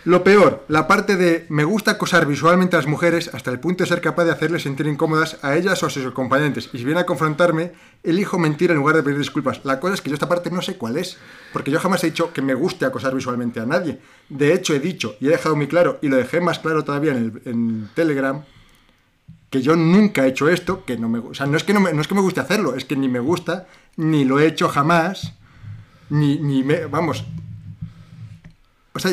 Lo 0.05 0.25
peor, 0.25 0.65
la 0.67 0.89
parte 0.89 1.17
de 1.17 1.47
me 1.49 1.63
gusta 1.63 1.93
acosar 1.93 2.27
visualmente 2.27 2.75
a 2.75 2.81
las 2.81 2.89
mujeres 2.89 3.31
hasta 3.33 3.53
el 3.53 3.61
punto 3.61 3.85
de 3.85 3.89
ser 3.89 4.01
capaz 4.01 4.25
de 4.25 4.33
hacerles 4.33 4.63
sentir 4.63 4.89
incómodas 4.89 5.39
a 5.43 5.55
ellas 5.55 5.81
o 5.81 5.87
a 5.87 5.91
sus 5.91 6.05
acompañantes. 6.05 6.69
Y 6.73 6.79
si 6.79 6.85
viene 6.85 6.99
a 6.99 7.07
confrontarme, 7.07 7.71
elijo 8.03 8.37
mentir 8.37 8.73
en 8.73 8.79
lugar 8.79 8.97
de 8.97 9.05
pedir 9.05 9.19
disculpas. 9.19 9.61
La 9.65 9.79
cosa 9.79 9.95
es 9.95 10.01
que 10.01 10.11
yo 10.11 10.15
esta 10.15 10.29
parte 10.29 10.51
no 10.51 10.61
sé 10.61 10.77
cuál 10.77 10.97
es, 10.97 11.19
porque 11.53 11.71
yo 11.71 11.79
jamás 11.79 12.03
he 12.03 12.09
dicho 12.09 12.33
que 12.33 12.43
me 12.43 12.55
guste 12.55 12.85
acosar 12.85 13.15
visualmente 13.15 13.61
a 13.61 13.67
nadie. 13.67 14.01
De 14.29 14.53
hecho, 14.53 14.75
he 14.75 14.81
dicho 14.81 15.15
y 15.21 15.29
he 15.29 15.31
dejado 15.31 15.55
muy 15.55 15.69
claro, 15.69 16.01
y 16.03 16.09
lo 16.09 16.17
dejé 16.17 16.41
más 16.41 16.59
claro 16.59 16.83
todavía 16.83 17.13
en, 17.13 17.41
el, 17.45 17.89
Telegram, 17.95 18.43
que 19.51 19.63
yo 19.63 19.77
nunca 19.77 20.27
he 20.27 20.31
hecho 20.31 20.49
esto, 20.49 20.85
que 20.85 20.97
no 20.97 21.09
me, 21.09 21.21
o 21.21 21.35
sea, 21.35 21.47
no 21.47 21.57
es 21.57 21.63
que 21.63 21.75
no, 21.75 21.79
me 21.79 21.93
guste 21.93 22.41
hacerlo, 22.41 22.75
es 22.75 22.85
que 22.85 22.97
ni 22.97 23.07
me 23.07 23.21
gusta, 23.21 23.69
ni 23.97 24.25
lo 24.25 24.41
he 24.41 24.47
hecho 24.49 24.69
jamás, 24.69 25.35
ni, 26.11 26.39
ni 26.39 26.65
me, 26.65 26.87
vamos, 26.87 27.25
o 28.95 28.99
sea, 28.99 29.11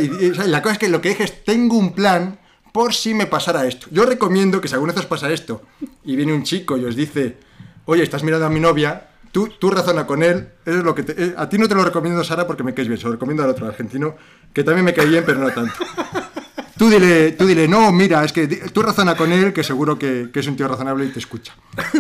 la 0.47 0.61
cosa 0.61 0.73
es 0.73 0.79
que 0.79 0.89
lo 0.89 1.01
que 1.01 1.09
dije 1.09 1.23
es, 1.23 1.43
tengo 1.43 1.77
un 1.77 1.93
plan 1.93 2.37
por 2.71 2.93
si 2.93 3.13
me 3.13 3.25
pasara 3.25 3.65
esto. 3.65 3.87
Yo 3.91 4.05
recomiendo 4.05 4.61
que 4.61 4.67
si 4.67 4.73
alguna 4.75 4.93
vez 4.93 5.01
os 5.01 5.05
pasa 5.07 5.31
esto 5.31 5.61
y 6.03 6.15
viene 6.15 6.33
un 6.33 6.43
chico 6.43 6.77
y 6.77 6.85
os 6.85 6.95
dice, 6.95 7.37
oye, 7.85 8.03
estás 8.03 8.23
mirando 8.23 8.45
a 8.45 8.49
mi 8.49 8.59
novia, 8.59 9.07
tú, 9.31 9.47
tú 9.59 9.69
razona 9.71 10.05
con 10.05 10.21
él, 10.23 10.49
es 10.65 10.75
lo 10.75 10.93
que 10.93 11.03
te- 11.03 11.23
eh, 11.23 11.33
a 11.37 11.49
ti 11.49 11.57
no 11.57 11.67
te 11.67 11.75
lo 11.75 11.83
recomiendo, 11.83 12.23
Sara, 12.23 12.45
porque 12.45 12.63
me 12.63 12.73
caes 12.73 12.87
bien, 12.87 12.99
se 12.99 13.05
lo 13.07 13.13
recomiendo 13.13 13.43
al 13.43 13.49
otro 13.49 13.65
argentino, 13.67 14.15
que 14.53 14.63
también 14.63 14.85
me 14.85 14.93
cae 14.93 15.05
bien, 15.07 15.23
pero 15.25 15.39
no 15.39 15.49
tanto. 15.51 15.73
Tú 16.77 16.89
dile, 16.89 17.33
tú 17.33 17.45
dile, 17.45 17.67
no, 17.67 17.91
mira, 17.91 18.23
es 18.23 18.31
que 18.31 18.47
tú 18.47 18.81
razona 18.81 19.15
con 19.17 19.33
él, 19.33 19.51
que 19.51 19.65
seguro 19.65 19.99
que, 19.99 20.29
que 20.31 20.39
es 20.39 20.47
un 20.47 20.55
tío 20.55 20.65
razonable 20.67 21.05
y 21.05 21.09
te 21.09 21.19
escucha. 21.19 21.53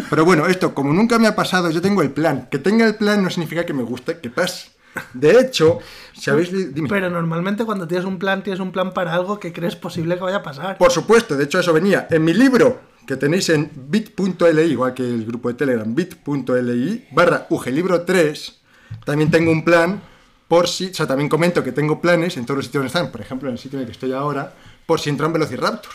Pero 0.09 0.23
bueno, 0.23 0.45
esto, 0.47 0.73
como 0.73 0.93
nunca 0.93 1.19
me 1.19 1.27
ha 1.27 1.35
pasado, 1.35 1.69
yo 1.69 1.81
tengo 1.81 2.01
el 2.01 2.11
plan. 2.11 2.47
Que 2.49 2.59
tenga 2.59 2.85
el 2.87 2.95
plan 2.95 3.21
no 3.21 3.29
significa 3.29 3.65
que 3.65 3.73
me 3.73 3.83
guste 3.83 4.19
que 4.19 4.29
pase. 4.29 4.69
De 5.13 5.39
hecho, 5.39 5.79
si 6.13 6.29
habéis... 6.29 6.73
Dime. 6.73 6.89
Pero 6.89 7.09
normalmente 7.09 7.65
cuando 7.65 7.87
tienes 7.87 8.05
un 8.05 8.19
plan, 8.19 8.43
tienes 8.43 8.59
un 8.59 8.71
plan 8.71 8.93
para 8.93 9.13
algo 9.13 9.39
que 9.39 9.53
crees 9.53 9.75
posible 9.75 10.15
que 10.15 10.21
vaya 10.21 10.37
a 10.37 10.43
pasar. 10.43 10.77
Por 10.77 10.91
supuesto, 10.91 11.35
de 11.35 11.45
hecho 11.45 11.59
eso 11.59 11.73
venía 11.73 12.07
en 12.09 12.23
mi 12.23 12.33
libro 12.33 12.81
que 13.05 13.17
tenéis 13.17 13.49
en 13.49 13.71
bit.li, 13.75 14.61
igual 14.61 14.93
que 14.93 15.03
el 15.03 15.25
grupo 15.25 15.49
de 15.49 15.55
Telegram, 15.55 15.95
bit.li 15.95 17.07
barra 17.11 17.47
ugelibro 17.49 18.01
3. 18.03 18.59
También 19.03 19.31
tengo 19.31 19.51
un 19.51 19.63
plan 19.63 20.01
por 20.47 20.67
si, 20.67 20.87
o 20.87 20.93
sea, 20.93 21.07
también 21.07 21.29
comento 21.29 21.63
que 21.63 21.71
tengo 21.71 22.01
planes 22.01 22.37
en 22.37 22.45
todos 22.45 22.57
los 22.57 22.65
sitios 22.65 22.81
donde 22.81 22.87
están, 22.87 23.11
por 23.11 23.21
ejemplo, 23.21 23.49
en 23.49 23.53
el 23.53 23.59
sitio 23.59 23.77
en 23.77 23.81
el 23.81 23.85
que 23.87 23.93
estoy 23.93 24.11
ahora, 24.13 24.53
por 24.85 24.99
si 24.99 25.09
entra 25.09 25.27
un 25.27 25.33
Velociraptor. 25.33 25.91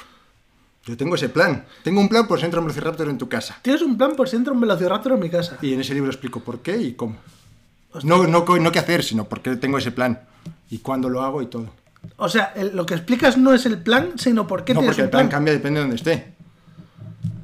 Yo 0.87 0.97
tengo 0.97 1.15
ese 1.15 1.29
plan. 1.29 1.65
Tengo 1.83 2.01
un 2.01 2.09
plan 2.09 2.27
por 2.27 2.39
si 2.39 2.45
entra 2.45 2.61
un 2.61 2.67
Velociraptor 2.67 3.09
en 3.09 3.19
tu 3.19 3.29
casa. 3.29 3.59
Tienes 3.63 3.83
un 3.83 3.97
plan 3.97 4.17
por 4.17 4.29
si 4.29 4.37
entra 4.37 4.53
un 4.53 4.61
velociraptor 4.61 5.13
en 5.13 5.21
mi 5.21 5.31
casa. 5.31 5.59
Y 5.63 5.73
en 5.73 5.81
ese 5.81 5.95
libro 5.95 6.11
explico 6.11 6.41
por 6.41 6.61
qué 6.61 6.77
y 6.77 6.93
cómo. 6.95 7.17
No, 8.03 8.27
no, 8.27 8.45
co- 8.45 8.59
no 8.59 8.73
qué 8.73 8.79
hacer, 8.81 9.03
sino 9.05 9.25
por 9.29 9.41
qué 9.43 9.57
tengo 9.57 9.79
ese 9.79 9.93
plan. 9.93 10.21
Y 10.71 10.79
cuándo 10.79 11.09
lo 11.09 11.23
hago 11.23 11.43
y 11.43 11.47
todo. 11.47 11.71
O 12.17 12.29
sea, 12.29 12.53
el- 12.57 12.75
lo 12.77 12.85
que 12.87 12.95
explicas 12.95 13.37
no 13.39 13.53
es 13.55 13.65
el 13.67 13.79
plan, 13.79 14.13
sino 14.17 14.47
por 14.47 14.65
qué 14.65 14.75
No, 14.75 14.81
tienes 14.81 14.97
porque 14.97 15.03
el 15.05 15.11
plan 15.11 15.23
plan. 15.29 15.31
cambia 15.31 15.53
depende 15.53 15.79
de 15.81 15.83
donde 15.85 15.97
esté. 15.97 16.35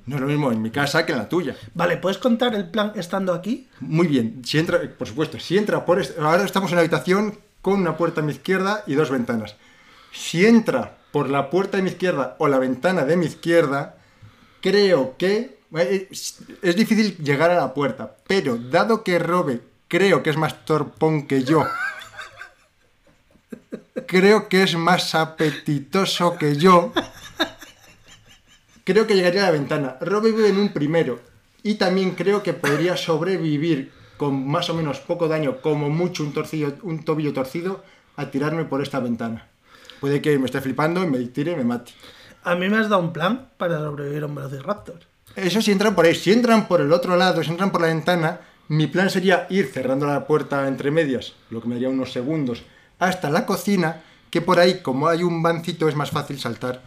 No 0.07 0.17
es 0.17 0.23
lo 0.23 0.27
mismo 0.27 0.51
en 0.51 0.61
mi 0.61 0.71
casa 0.71 1.07
que 1.07 1.13
en 1.13 1.19
la 1.19 1.29
tuya. 1.29 1.55
Vale, 1.75 1.97
¿puedes 1.99 2.19
contar 2.19 2.55
el 2.55 2.69
plan 2.69 2.93
estando 2.97 3.33
aquí? 3.33 3.69
Muy 3.81 4.09
bien, 4.09 4.43
si 4.45 4.59
entra, 4.59 4.81
por 4.99 5.07
supuesto, 5.07 5.39
si 5.39 5.57
entra 5.57 5.85
por... 5.85 6.03
ahora 6.21 6.45
estamos 6.45 6.71
en 6.73 6.77
la 6.77 6.81
habitación 6.81 7.39
con 7.63 7.75
una 7.81 7.97
puerta 7.97 8.21
a 8.21 8.25
mi 8.25 8.33
izquierda 8.33 8.83
y 8.89 8.95
dos 8.95 9.11
ventanas. 9.11 9.55
Si 10.13 10.45
entra 10.45 10.97
por 11.13 11.31
la 11.31 11.49
puerta 11.49 11.77
de 11.77 11.85
mi 11.85 11.91
izquierda 11.91 12.35
o 12.39 12.49
la 12.49 12.59
ventana 12.59 13.05
de 13.05 13.17
mi 13.17 13.27
izquierda, 13.27 13.97
creo 14.61 15.15
que... 15.17 15.61
Es, 15.73 16.39
es 16.63 16.75
difícil 16.75 17.17
llegar 17.19 17.53
a 17.53 17.57
la 17.57 17.73
puerta, 17.73 18.17
pero 18.27 18.57
dado 18.59 19.05
que 19.05 19.21
Robe 19.21 19.61
creo 19.91 20.23
que 20.23 20.31
es 20.31 20.37
más 20.37 20.65
torpón 20.65 21.27
que 21.27 21.43
yo, 21.43 21.67
creo 24.07 24.49
que 24.49 24.63
es 24.63 24.77
más 24.77 25.17
apetitoso 25.17 26.39
que 26.39 26.57
yo, 26.57 26.93
creo 28.85 29.07
que 29.09 29.17
llegaría 29.17 29.43
a 29.43 29.47
la 29.47 29.51
ventana. 29.51 29.97
Robe 30.01 30.31
vive 30.31 30.49
en 30.49 30.59
un 30.59 30.73
primero 30.73 31.21
y 31.65 31.75
también 31.75 32.13
creo 32.13 32.43
que 32.43 32.55
podría 32.55 32.97
sobrevivir 32.97 33.93
con 34.17 34.47
más 34.47 34.71
o 34.71 34.75
menos 34.75 35.01
poco 35.01 35.27
daño, 35.27 35.61
como 35.61 35.91
mucho 35.91 36.23
un, 36.23 36.33
torcido, 36.33 36.75
un 36.83 37.05
tobillo 37.05 37.33
torcido, 37.33 37.83
a 38.17 38.31
tirarme 38.31 38.67
por 38.67 38.83
esta 38.83 39.01
ventana. 39.01 39.49
Puede 39.99 40.23
que 40.23 40.39
me 40.39 40.47
esté 40.47 40.61
flipando 40.61 41.03
y 41.03 41.09
me 41.09 41.19
tire 41.27 41.53
y 41.53 41.57
me 41.57 41.65
mate. 41.65 41.93
A 42.45 42.55
mí 42.55 42.69
me 42.69 42.77
has 42.77 42.89
dado 42.89 43.03
un 43.03 43.13
plan 43.13 43.49
para 43.57 43.79
sobrevivir 43.79 44.23
a 44.23 44.27
un 44.27 44.37
velociraptor. 44.37 45.01
Eso 45.35 45.61
si 45.61 45.73
entran 45.73 45.95
por 45.95 46.05
ahí. 46.05 46.15
Si 46.15 46.33
entran 46.33 46.69
por 46.69 46.81
el 46.81 46.93
otro 46.93 47.17
lado, 47.17 47.43
si 47.43 47.51
entran 47.51 47.73
por 47.73 47.81
la 47.81 47.89
ventana, 47.89 48.41
mi 48.71 48.87
plan 48.87 49.11
sería 49.11 49.49
ir 49.51 49.67
cerrando 49.67 50.07
la 50.07 50.29
puerta 50.29 50.69
entre 50.69 50.93
medias, 50.93 51.35
lo 51.51 51.61
que 51.61 51.67
me 51.67 51.75
daría 51.75 51.89
unos 51.89 52.13
segundos, 52.13 52.63
hasta 53.01 53.29
la 53.29 53.45
cocina, 53.45 54.03
que 54.31 54.41
por 54.43 54.61
ahí, 54.61 54.81
como 54.81 55.09
hay 55.09 55.25
un 55.25 55.43
bancito, 55.43 55.89
es 55.89 55.97
más 55.97 56.13
fácil 56.13 56.39
saltar 56.39 56.81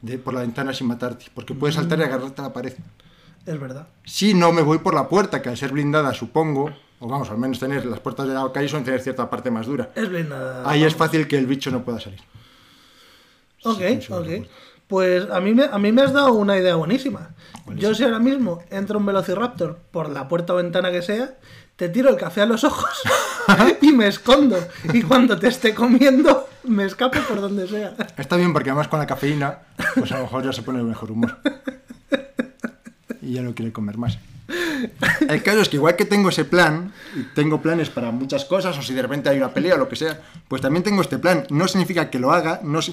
de, 0.00 0.16
por 0.16 0.32
la 0.32 0.40
ventana 0.40 0.72
sin 0.72 0.86
matarte, 0.86 1.26
porque 1.34 1.52
puedes 1.52 1.74
saltar 1.76 1.98
y 1.98 2.04
agarrarte 2.04 2.40
a 2.40 2.44
la 2.44 2.52
pared. 2.54 2.72
Es 3.44 3.60
verdad. 3.60 3.88
Si 4.06 4.32
no 4.32 4.52
me 4.52 4.62
voy 4.62 4.78
por 4.78 4.94
la 4.94 5.06
puerta, 5.06 5.42
que 5.42 5.50
al 5.50 5.58
ser 5.58 5.70
blindada, 5.70 6.14
supongo, 6.14 6.74
o 6.98 7.06
vamos, 7.06 7.28
al 7.28 7.36
menos 7.36 7.58
tener 7.58 7.84
las 7.84 8.00
puertas 8.00 8.26
de 8.26 8.32
la 8.32 8.50
calle 8.50 8.66
suelen 8.66 8.86
tener 8.86 9.02
cierta 9.02 9.28
parte 9.28 9.50
más 9.50 9.66
dura. 9.66 9.90
Es 9.94 10.08
blindada. 10.08 10.68
Ahí 10.68 10.82
es 10.82 10.94
fácil 10.94 11.28
que 11.28 11.36
el 11.36 11.44
bicho 11.44 11.70
no 11.70 11.84
pueda 11.84 12.00
salir. 12.00 12.20
Ok, 13.64 13.80
sí, 14.00 14.12
ok. 14.12 14.48
Pues 14.88 15.30
a 15.30 15.40
mí, 15.40 15.54
me, 15.54 15.64
a 15.64 15.78
mí 15.78 15.92
me 15.92 16.02
has 16.02 16.12
dado 16.12 16.32
una 16.32 16.56
idea 16.56 16.74
buenísima. 16.74 17.30
Yo 17.76 17.94
si 17.94 18.04
ahora 18.04 18.18
mismo 18.18 18.62
entra 18.70 18.96
un 18.96 19.04
velociraptor 19.04 19.78
por 19.90 20.08
la 20.08 20.26
puerta 20.28 20.54
o 20.54 20.56
ventana 20.56 20.90
que 20.90 21.02
sea, 21.02 21.34
te 21.76 21.90
tiro 21.90 22.08
el 22.08 22.16
café 22.16 22.40
a 22.40 22.46
los 22.46 22.64
ojos 22.64 23.02
y 23.82 23.92
me 23.92 24.08
escondo. 24.08 24.56
Y 24.92 25.02
cuando 25.02 25.38
te 25.38 25.48
esté 25.48 25.74
comiendo, 25.74 26.48
me 26.64 26.84
escapo 26.84 27.18
por 27.28 27.40
donde 27.40 27.68
sea. 27.68 27.94
Está 28.16 28.36
bien 28.36 28.52
porque 28.54 28.70
además 28.70 28.88
con 28.88 28.98
la 28.98 29.06
cafeína, 29.06 29.58
pues 29.94 30.10
a 30.12 30.16
lo 30.16 30.22
mejor 30.22 30.44
ya 30.44 30.52
se 30.52 30.62
pone 30.62 30.78
de 30.78 30.84
mejor 30.84 31.12
humor. 31.12 31.36
Y 33.20 33.34
ya 33.34 33.42
no 33.42 33.54
quiere 33.54 33.72
comer 33.72 33.98
más. 33.98 34.18
El 35.28 35.42
caso 35.42 35.60
es 35.60 35.68
que 35.68 35.76
igual 35.76 35.96
que 35.96 36.04
tengo 36.04 36.30
ese 36.30 36.44
plan, 36.44 36.92
y 37.14 37.22
tengo 37.34 37.60
planes 37.60 37.90
para 37.90 38.10
muchas 38.10 38.44
cosas, 38.44 38.76
o 38.78 38.82
si 38.82 38.94
de 38.94 39.02
repente 39.02 39.28
hay 39.28 39.36
una 39.36 39.52
pelea 39.52 39.74
o 39.74 39.78
lo 39.78 39.88
que 39.88 39.96
sea, 39.96 40.20
pues 40.48 40.62
también 40.62 40.82
tengo 40.82 41.02
este 41.02 41.18
plan. 41.18 41.46
No 41.50 41.68
significa 41.68 42.10
que 42.10 42.18
lo 42.18 42.32
haga, 42.32 42.60
no 42.62 42.80
sé, 42.80 42.92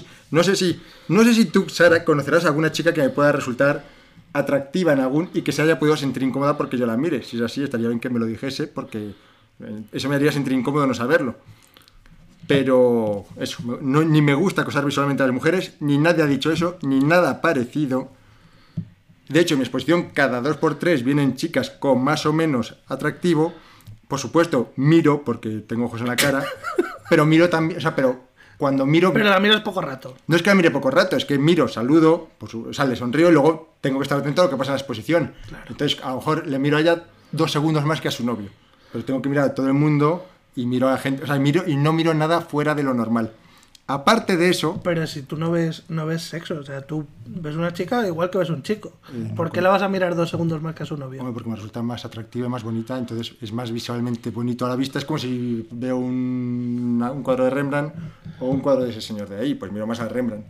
si, 0.56 0.80
no 1.08 1.24
sé 1.24 1.34
si 1.34 1.46
tú, 1.46 1.68
Sara, 1.68 2.04
conocerás 2.04 2.44
a 2.44 2.48
alguna 2.48 2.72
chica 2.72 2.92
que 2.92 3.00
me 3.00 3.08
pueda 3.08 3.32
resultar 3.32 3.84
atractiva 4.32 4.92
en 4.92 5.00
algún 5.00 5.30
y 5.32 5.42
que 5.42 5.52
se 5.52 5.62
haya 5.62 5.78
podido 5.78 5.96
sentir 5.96 6.22
incómoda 6.22 6.58
porque 6.58 6.76
yo 6.76 6.86
la 6.86 6.96
mire. 6.96 7.22
Si 7.22 7.36
es 7.36 7.42
así, 7.42 7.62
estaría 7.62 7.88
bien 7.88 8.00
que 8.00 8.10
me 8.10 8.18
lo 8.18 8.26
dijese, 8.26 8.66
porque 8.66 9.14
eh, 9.60 9.82
eso 9.92 10.08
me 10.10 10.16
haría 10.16 10.32
sentir 10.32 10.52
incómodo 10.52 10.86
no 10.86 10.94
saberlo. 10.94 11.36
Pero 12.46 13.24
eso, 13.40 13.80
ni 13.80 14.22
me 14.22 14.34
gusta 14.34 14.62
acosar 14.62 14.84
visualmente 14.84 15.22
a 15.22 15.26
las 15.26 15.34
mujeres, 15.34 15.72
ni 15.80 15.98
nadie 15.98 16.22
ha 16.22 16.26
dicho 16.26 16.52
eso, 16.52 16.78
ni 16.82 17.00
nada 17.00 17.40
parecido. 17.40 18.10
De 19.28 19.40
hecho, 19.40 19.54
en 19.54 19.60
mi 19.60 19.64
exposición 19.64 20.10
cada 20.14 20.40
dos 20.40 20.56
por 20.56 20.78
tres 20.78 21.02
vienen 21.02 21.36
chicas 21.36 21.70
con 21.70 22.02
más 22.02 22.26
o 22.26 22.32
menos 22.32 22.76
atractivo. 22.86 23.54
Por 24.08 24.20
supuesto, 24.20 24.72
miro, 24.76 25.24
porque 25.24 25.48
tengo 25.66 25.86
ojos 25.86 26.00
en 26.00 26.06
la 26.06 26.16
cara, 26.16 26.44
pero 27.10 27.26
miro 27.26 27.48
también, 27.48 27.78
o 27.78 27.80
sea, 27.80 27.96
pero 27.96 28.26
cuando 28.56 28.86
miro... 28.86 29.12
Pero 29.12 29.28
la 29.28 29.40
miras 29.40 29.60
poco 29.60 29.80
rato. 29.80 30.14
No 30.28 30.36
es 30.36 30.42
que 30.42 30.50
la 30.50 30.54
mire 30.54 30.70
poco 30.70 30.90
rato, 30.90 31.16
es 31.16 31.24
que 31.24 31.38
miro, 31.38 31.68
saludo, 31.68 32.30
pues, 32.38 32.54
o 32.54 32.72
sea, 32.72 32.84
le 32.84 32.96
sonrío 32.96 33.28
y 33.28 33.32
luego 33.32 33.76
tengo 33.80 33.98
que 33.98 34.04
estar 34.04 34.18
atento 34.18 34.42
a 34.42 34.44
lo 34.44 34.50
que 34.50 34.56
pasa 34.56 34.70
en 34.70 34.74
la 34.74 34.78
exposición. 34.78 35.34
Entonces, 35.68 36.00
a 36.02 36.10
lo 36.10 36.16
mejor 36.16 36.46
le 36.46 36.58
miro 36.58 36.76
a 36.76 36.80
ella 36.80 37.04
dos 37.32 37.52
segundos 37.52 37.84
más 37.84 38.00
que 38.00 38.08
a 38.08 38.12
su 38.12 38.24
novio. 38.24 38.48
Pero 38.92 39.04
tengo 39.04 39.20
que 39.20 39.28
mirar 39.28 39.44
a 39.46 39.54
todo 39.54 39.66
el 39.66 39.74
mundo 39.74 40.26
y 40.54 40.66
miro 40.66 40.88
a 40.88 40.92
la 40.92 40.98
gente, 40.98 41.24
o 41.24 41.26
sea, 41.26 41.36
miro 41.38 41.64
y 41.66 41.76
no 41.76 41.92
miro 41.92 42.14
nada 42.14 42.40
fuera 42.40 42.74
de 42.74 42.82
lo 42.82 42.94
normal. 42.94 43.32
Aparte 43.88 44.36
de 44.36 44.48
eso, 44.48 44.80
Pero 44.82 45.06
si 45.06 45.22
tú 45.22 45.36
no 45.36 45.52
ves, 45.52 45.84
no 45.88 46.06
ves 46.06 46.22
sexo, 46.22 46.58
o 46.58 46.64
sea, 46.64 46.82
tú 46.82 47.06
ves 47.24 47.54
una 47.54 47.72
chica 47.72 48.04
igual 48.04 48.30
que 48.30 48.38
ves 48.38 48.50
un 48.50 48.64
chico. 48.64 48.94
Eh, 49.12 49.28
no 49.28 49.34
¿Por 49.36 49.52
qué 49.52 49.60
la 49.60 49.68
vas 49.68 49.82
a 49.82 49.88
mirar 49.88 50.16
dos 50.16 50.28
segundos 50.28 50.60
más 50.60 50.74
que 50.74 50.82
a 50.82 50.86
su 50.86 50.96
novio? 50.96 51.20
Hombre, 51.20 51.32
porque 51.32 51.50
me 51.50 51.54
resulta 51.54 51.82
más 51.82 52.04
atractiva 52.04 52.48
más 52.48 52.64
bonita, 52.64 52.98
entonces 52.98 53.36
es 53.40 53.52
más 53.52 53.70
visualmente 53.70 54.30
bonito 54.30 54.66
a 54.66 54.70
la 54.70 54.76
vista. 54.76 54.98
Es 54.98 55.04
como 55.04 55.20
si 55.20 55.68
veo 55.70 55.98
un, 55.98 57.00
un 57.00 57.22
cuadro 57.22 57.44
de 57.44 57.50
Rembrandt 57.50 57.94
o 58.40 58.46
un 58.46 58.58
cuadro 58.58 58.82
de 58.82 58.90
ese 58.90 59.00
señor 59.00 59.28
de 59.28 59.36
ahí, 59.36 59.54
pues 59.54 59.70
miro 59.70 59.86
más 59.86 60.00
a 60.00 60.08
Rembrandt. 60.08 60.46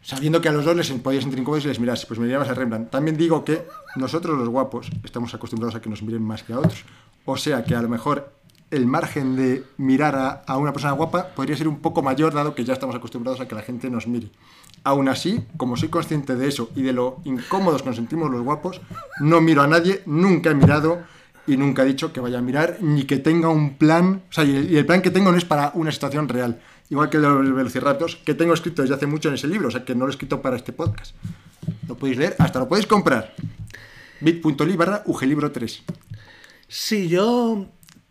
Sabiendo 0.00 0.40
que 0.40 0.48
a 0.48 0.52
los 0.52 0.64
dos 0.64 0.74
les 0.74 0.90
podía 0.92 1.20
sentir 1.20 1.40
incómodos 1.40 1.66
y 1.66 1.68
les 1.68 1.78
mirase, 1.78 2.06
pues 2.06 2.18
miraría 2.18 2.38
más 2.38 2.48
a 2.48 2.54
Rembrandt. 2.54 2.90
También 2.90 3.18
digo 3.18 3.44
que 3.44 3.66
nosotros 3.96 4.38
los 4.38 4.48
guapos 4.48 4.88
estamos 5.04 5.34
acostumbrados 5.34 5.74
a 5.74 5.82
que 5.82 5.90
nos 5.90 6.02
miren 6.02 6.22
más 6.22 6.42
que 6.42 6.54
a 6.54 6.58
otros. 6.58 6.84
O 7.26 7.36
sea 7.36 7.64
que 7.64 7.74
a 7.74 7.82
lo 7.82 7.88
mejor 7.90 8.32
el 8.70 8.86
margen 8.86 9.36
de 9.36 9.64
mirar 9.76 10.14
a, 10.14 10.42
a 10.46 10.56
una 10.56 10.72
persona 10.72 10.92
guapa 10.92 11.28
podría 11.34 11.56
ser 11.56 11.68
un 11.68 11.80
poco 11.80 12.02
mayor, 12.02 12.32
dado 12.32 12.54
que 12.54 12.64
ya 12.64 12.72
estamos 12.72 12.94
acostumbrados 12.94 13.40
a 13.40 13.48
que 13.48 13.54
la 13.54 13.62
gente 13.62 13.90
nos 13.90 14.06
mire. 14.06 14.30
Aún 14.84 15.08
así, 15.08 15.44
como 15.56 15.76
soy 15.76 15.88
consciente 15.88 16.36
de 16.36 16.48
eso 16.48 16.70
y 16.74 16.82
de 16.82 16.92
lo 16.92 17.20
incómodos 17.24 17.82
que 17.82 17.88
nos 17.88 17.96
sentimos 17.96 18.30
los 18.30 18.42
guapos, 18.42 18.80
no 19.20 19.40
miro 19.40 19.62
a 19.62 19.66
nadie, 19.66 20.02
nunca 20.06 20.50
he 20.50 20.54
mirado 20.54 21.00
y 21.46 21.56
nunca 21.56 21.82
he 21.82 21.86
dicho 21.86 22.12
que 22.12 22.20
vaya 22.20 22.38
a 22.38 22.42
mirar 22.42 22.78
ni 22.80 23.04
que 23.04 23.18
tenga 23.18 23.48
un 23.48 23.74
plan. 23.74 24.22
O 24.30 24.32
sea, 24.32 24.44
y 24.44 24.76
el, 24.76 24.86
plan 24.86 25.02
que 25.02 25.10
tengo 25.10 25.32
no 25.32 25.38
es 25.38 25.44
para 25.44 25.72
una 25.74 25.90
situación 25.90 26.28
real. 26.28 26.60
Igual 26.88 27.10
que 27.10 27.16
el 27.16 27.22
de 27.22 27.28
los 27.28 27.54
velociraptors, 27.54 28.16
que 28.16 28.34
tengo 28.34 28.54
escrito 28.54 28.82
desde 28.82 28.94
hace 28.94 29.06
mucho 29.06 29.28
en 29.28 29.34
ese 29.34 29.48
libro, 29.48 29.68
o 29.68 29.70
sea 29.70 29.84
que 29.84 29.94
no 29.94 30.06
lo 30.06 30.08
he 30.08 30.10
escrito 30.10 30.40
para 30.40 30.56
este 30.56 30.72
podcast. 30.72 31.14
Lo 31.88 31.96
podéis 31.96 32.18
leer, 32.18 32.36
hasta 32.38 32.58
lo 32.58 32.68
podéis 32.68 32.86
comprar. 32.86 33.34
bit.ly 34.20 34.76
barra 34.76 35.02
ugelibro 35.06 35.50
3. 35.50 35.82
Si 36.68 37.08
yo 37.08 37.66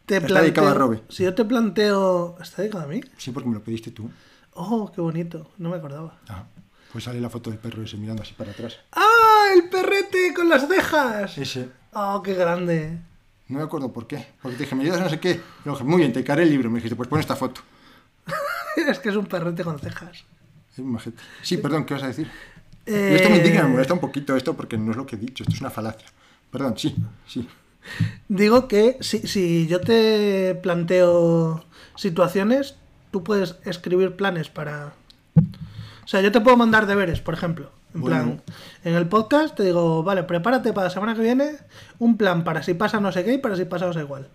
te 0.09 0.15
Está 0.15 0.27
planteo... 0.27 0.43
dedicado 0.43 0.67
a 0.69 0.73
Robe. 0.73 1.03
Si 1.07 1.23
yo 1.23 1.35
te 1.35 1.45
planteo... 1.45 2.35
¿Está 2.41 2.63
dedicado 2.63 2.85
a 2.85 2.87
mí? 2.87 2.99
Sí, 3.17 3.31
porque 3.31 3.47
me 3.47 3.55
lo 3.55 3.63
pediste 3.63 3.91
tú. 3.91 4.09
Oh, 4.53 4.91
qué 4.91 5.01
bonito. 5.01 5.51
No 5.59 5.69
me 5.69 5.77
acordaba. 5.77 6.17
Ah, 6.27 6.45
pues 6.91 7.03
sale 7.03 7.21
la 7.21 7.29
foto 7.29 7.51
del 7.51 7.59
perro 7.59 7.83
ese 7.83 7.95
mirando 7.95 8.23
así 8.23 8.33
para 8.33 8.51
atrás. 8.51 8.79
¡Ah! 8.91 9.49
¡El 9.53 9.69
perrete 9.69 10.33
con 10.35 10.49
las 10.49 10.67
cejas! 10.67 11.37
Ese. 11.37 11.69
¡Oh, 11.93 12.23
qué 12.23 12.33
grande! 12.33 12.97
No 13.49 13.59
me 13.59 13.63
acuerdo 13.63 13.93
por 13.93 14.07
qué. 14.07 14.25
Porque 14.41 14.57
te 14.57 14.63
dije, 14.63 14.75
me 14.75 14.81
ayudas 14.83 15.01
a 15.01 15.03
no 15.03 15.09
sé 15.09 15.19
qué. 15.19 15.39
Y 15.65 15.69
dije, 15.69 15.83
muy 15.83 15.97
bien, 15.97 16.11
te 16.11 16.23
caré 16.23 16.41
el 16.41 16.49
libro. 16.49 16.71
Me 16.71 16.77
dijiste, 16.77 16.95
pues 16.95 17.07
pon 17.07 17.19
esta 17.19 17.35
foto. 17.35 17.61
es 18.75 18.97
que 18.97 19.09
es 19.09 19.15
un 19.15 19.27
perrete 19.27 19.63
con 19.63 19.77
cejas. 19.77 20.23
Es 20.73 20.79
majete. 20.79 21.21
Sí, 21.43 21.57
perdón, 21.57 21.85
¿qué 21.85 21.93
vas 21.93 22.03
a 22.03 22.07
decir? 22.07 22.31
Eh, 22.87 23.15
esto 23.15 23.29
me 23.29 23.37
indigna, 23.37 23.63
me 23.63 23.69
molesta 23.69 23.93
un 23.93 23.99
poquito 23.99 24.35
esto 24.35 24.55
porque 24.55 24.75
no 24.75 24.89
es 24.89 24.97
lo 24.97 25.05
que 25.05 25.17
he 25.17 25.19
dicho. 25.19 25.43
Esto 25.43 25.53
es 25.53 25.61
una 25.61 25.69
falacia. 25.69 26.07
Perdón, 26.49 26.75
sí, 26.77 26.95
sí. 27.27 27.47
Digo 28.27 28.67
que 28.67 28.97
si, 29.01 29.19
si 29.27 29.67
yo 29.67 29.81
te 29.81 30.55
planteo 30.61 31.63
situaciones, 31.95 32.75
tú 33.11 33.23
puedes 33.23 33.55
escribir 33.65 34.15
planes 34.15 34.49
para... 34.49 34.93
O 35.35 36.07
sea, 36.07 36.21
yo 36.21 36.31
te 36.31 36.41
puedo 36.41 36.57
mandar 36.57 36.85
deberes, 36.87 37.21
por 37.21 37.33
ejemplo. 37.33 37.71
En 37.93 38.01
Bueno. 38.01 38.15
plan, 38.17 38.41
en 38.83 38.95
el 38.95 39.07
podcast 39.07 39.55
te 39.55 39.63
digo, 39.63 40.03
vale, 40.03 40.23
prepárate 40.23 40.73
para 40.73 40.85
la 40.87 40.91
semana 40.93 41.15
que 41.15 41.21
viene 41.21 41.53
un 41.97 42.17
plan 42.17 42.43
para 42.43 42.61
si 42.61 42.73
pasa 42.75 42.99
no 42.99 43.11
sé 43.11 43.23
qué 43.23 43.33
y 43.33 43.37
para 43.39 43.55
si 43.55 43.65
pasa 43.65 43.87
no 43.87 43.93
sé 43.93 44.01
igual. 44.01 44.27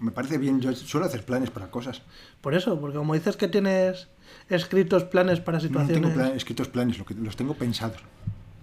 Me 0.00 0.10
parece 0.10 0.38
bien. 0.38 0.60
Yo 0.60 0.74
suelo 0.74 1.06
hacer 1.06 1.24
planes 1.24 1.50
para 1.50 1.70
cosas. 1.70 2.02
Por 2.40 2.54
eso, 2.54 2.78
porque 2.80 2.98
como 2.98 3.14
dices 3.14 3.36
que 3.36 3.48
tienes 3.48 4.08
escritos 4.50 5.04
planes 5.04 5.40
para 5.40 5.58
No 5.58 5.62
situaciones... 5.62 6.02
tengo 6.02 6.14
plan- 6.14 6.36
escritos 6.36 6.68
planes, 6.68 6.98
lo 6.98 7.04
que, 7.04 7.14
los 7.14 7.36
tengo 7.36 7.54
pensados. 7.54 7.98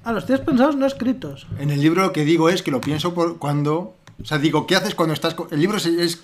Ah, 0.03 0.11
los 0.11 0.25
tienes 0.25 0.45
pensados, 0.45 0.75
no 0.75 0.85
escritos. 0.85 1.47
En 1.59 1.69
el 1.69 1.79
libro 1.81 2.01
lo 2.03 2.11
que 2.13 2.25
digo 2.25 2.49
es 2.49 2.61
que 2.61 2.71
lo 2.71 2.81
pienso 2.81 3.13
por 3.13 3.39
cuando... 3.39 3.95
O 4.21 4.25
sea, 4.25 4.37
digo, 4.37 4.65
¿qué 4.67 4.75
haces 4.75 4.95
cuando 4.95 5.13
estás... 5.13 5.33
con- 5.33 5.47
El 5.51 5.59
libro 5.59 5.77
es, 5.77 5.85
es- 5.85 6.19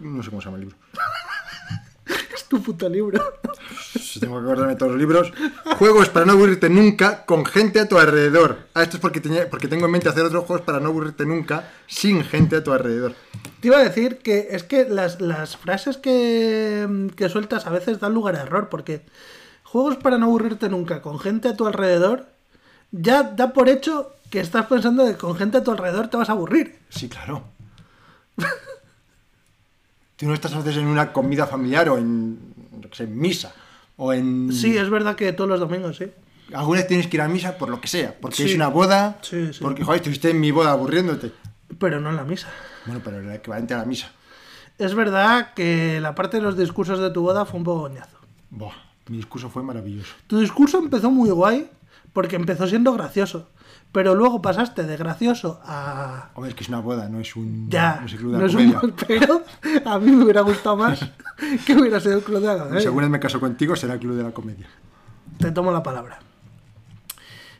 No 0.00 0.22
sé 0.22 0.30
cómo 0.30 0.40
se 0.40 0.46
llama 0.46 0.56
el 0.58 0.62
libro. 0.62 0.76
Es 2.34 2.44
tu 2.48 2.62
puto 2.62 2.88
libro. 2.88 3.22
Si 3.98 4.20
tengo 4.20 4.34
que 4.38 4.42
acordarme 4.44 4.72
de 4.72 4.78
todos 4.78 4.92
los 4.92 5.00
libros. 5.00 5.32
Juegos 5.78 6.08
para 6.10 6.26
no 6.26 6.32
aburrirte 6.32 6.68
nunca 6.68 7.24
con 7.24 7.46
gente 7.46 7.80
a 7.80 7.88
tu 7.88 7.96
alrededor. 7.98 8.58
Ah, 8.74 8.82
esto 8.82 8.96
es 8.96 9.00
porque, 9.00 9.20
tenía, 9.20 9.48
porque 9.48 9.68
tengo 9.68 9.86
en 9.86 9.92
mente 9.92 10.08
hacer 10.08 10.24
otros 10.24 10.44
juegos 10.44 10.64
para 10.66 10.80
no 10.80 10.88
aburrirte 10.88 11.24
nunca 11.24 11.70
sin 11.86 12.22
gente 12.24 12.56
a 12.56 12.64
tu 12.64 12.72
alrededor. 12.72 13.14
Te 13.60 13.68
iba 13.68 13.78
a 13.78 13.84
decir 13.84 14.18
que 14.18 14.48
es 14.50 14.64
que 14.64 14.84
las, 14.88 15.20
las 15.20 15.56
frases 15.56 15.96
que, 15.96 17.08
que 17.16 17.28
sueltas 17.30 17.66
a 17.66 17.70
veces 17.70 18.00
dan 18.00 18.12
lugar 18.12 18.36
a 18.36 18.42
error, 18.42 18.68
porque 18.68 19.02
juegos 19.62 19.96
para 19.96 20.18
no 20.18 20.26
aburrirte 20.26 20.68
nunca 20.68 21.00
con 21.00 21.18
gente 21.18 21.48
a 21.48 21.56
tu 21.56 21.66
alrededor, 21.66 22.26
ya 22.96 23.22
da 23.24 23.52
por 23.52 23.68
hecho 23.68 24.12
que 24.30 24.40
estás 24.40 24.66
pensando 24.66 25.04
que 25.04 25.16
con 25.16 25.34
gente 25.36 25.58
a 25.58 25.64
tu 25.64 25.70
alrededor 25.70 26.08
te 26.08 26.16
vas 26.16 26.28
a 26.28 26.32
aburrir. 26.32 26.78
Sí, 26.90 27.08
claro. 27.08 27.44
Tú 30.16 30.26
no 30.26 30.34
estás 30.34 30.52
a 30.54 30.58
veces 30.58 30.76
en 30.76 30.86
una 30.86 31.12
comida 31.12 31.46
familiar 31.46 31.88
o 31.88 31.98
en, 31.98 32.38
en 32.98 33.18
misa. 33.18 33.52
O 33.96 34.12
en... 34.12 34.52
Sí, 34.52 34.76
es 34.76 34.88
verdad 34.90 35.16
que 35.16 35.32
todos 35.32 35.50
los 35.50 35.60
domingos, 35.60 35.96
sí. 35.96 36.06
Alguna 36.52 36.80
vez 36.80 36.88
tienes 36.88 37.06
que 37.08 37.16
ir 37.16 37.20
a 37.22 37.28
misa 37.28 37.58
por 37.58 37.68
lo 37.68 37.80
que 37.80 37.88
sea. 37.88 38.14
Porque 38.20 38.36
Sí. 38.36 38.50
es 38.50 38.54
una 38.54 38.68
boda. 38.68 39.18
Sí, 39.22 39.52
sí. 39.52 39.58
Porque, 39.60 39.82
joder, 39.82 39.98
estuviste 40.00 40.30
en 40.30 40.40
mi 40.40 40.50
boda 40.50 40.70
aburriéndote. 40.72 41.32
Pero 41.78 42.00
no 42.00 42.10
en 42.10 42.16
la 42.16 42.24
misa. 42.24 42.48
Bueno, 42.86 43.00
pero 43.04 43.18
el 43.18 43.30
equivalente 43.32 43.74
a 43.74 43.78
la 43.78 43.84
misa. 43.84 44.10
Es 44.78 44.94
verdad 44.94 45.52
que 45.54 46.00
la 46.00 46.14
parte 46.14 46.36
de 46.36 46.42
los 46.42 46.56
discursos 46.56 46.98
de 47.00 47.10
tu 47.10 47.22
boda 47.22 47.44
fue 47.44 47.58
un 47.58 47.64
poco 47.64 47.80
goñazo. 47.80 48.18
Buah, 48.50 48.72
mi 49.08 49.16
discurso 49.16 49.48
fue 49.50 49.62
maravilloso. 49.62 50.14
Tu 50.26 50.38
discurso 50.38 50.78
empezó 50.78 51.10
muy 51.10 51.30
guay, 51.30 51.68
porque 52.14 52.36
empezó 52.36 52.66
siendo 52.66 52.94
gracioso. 52.94 53.50
Pero 53.92 54.14
luego 54.14 54.40
pasaste 54.42 54.82
de 54.84 54.96
gracioso 54.96 55.60
a... 55.64 56.30
Hombre, 56.34 56.50
es 56.50 56.56
que 56.56 56.64
es 56.64 56.68
una 56.68 56.80
boda, 56.80 57.08
no 57.08 57.20
es 57.20 57.36
un, 57.36 57.68
Ya, 57.70 57.98
no 58.00 58.06
es 58.06 58.12
el 58.14 58.18
club 58.18 58.32
de 58.32 58.38
no 58.38 58.46
es 58.46 58.54
un- 58.54 58.92
pero 59.06 59.44
a 59.84 59.98
mí 60.00 60.10
me 60.10 60.24
hubiera 60.24 60.40
gustado 60.40 60.76
más 60.76 60.98
que 61.66 61.74
hubiera 61.74 62.00
sido 62.00 62.16
el 62.18 62.24
club 62.24 62.40
de 62.40 62.46
la 62.46 62.58
comedia. 62.58 62.90
Vez 62.90 63.08
me 63.10 63.20
caso 63.20 63.38
contigo, 63.38 63.76
será 63.76 63.94
el 63.94 64.00
club 64.00 64.16
de 64.16 64.22
la 64.24 64.32
comedia. 64.32 64.66
Te 65.38 65.52
tomo 65.52 65.70
la 65.70 65.82
palabra. 65.82 66.18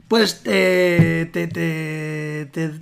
Pues 0.09 0.41
eh, 0.45 1.31
te, 1.33 1.47
te, 1.47 2.49
te 2.53 2.73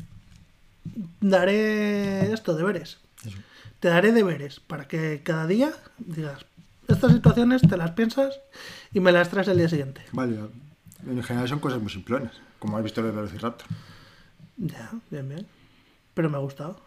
daré 1.20 2.32
esto, 2.32 2.54
deberes. 2.54 2.98
Eso. 3.24 3.36
Te 3.80 3.88
daré 3.88 4.12
deberes 4.12 4.60
para 4.60 4.88
que 4.88 5.22
cada 5.22 5.46
día 5.46 5.72
digas, 5.98 6.44
estas 6.88 7.12
situaciones 7.12 7.62
te 7.62 7.76
las 7.76 7.92
piensas 7.92 8.40
y 8.92 9.00
me 9.00 9.12
las 9.12 9.28
traes 9.28 9.48
el 9.48 9.58
día 9.58 9.68
siguiente. 9.68 10.02
Vale, 10.12 10.38
en 11.06 11.22
general 11.22 11.48
son 11.48 11.58
cosas 11.60 11.80
muy 11.80 11.90
simplonas, 11.90 12.32
como 12.58 12.76
has 12.76 12.82
visto 12.84 13.00
lo 13.00 13.08
de 13.08 13.14
Velociraptor. 13.14 13.66
Ya, 14.56 14.90
bien, 15.10 15.28
bien. 15.28 15.46
Pero 16.14 16.28
me 16.30 16.36
ha 16.36 16.40
gustado. 16.40 16.78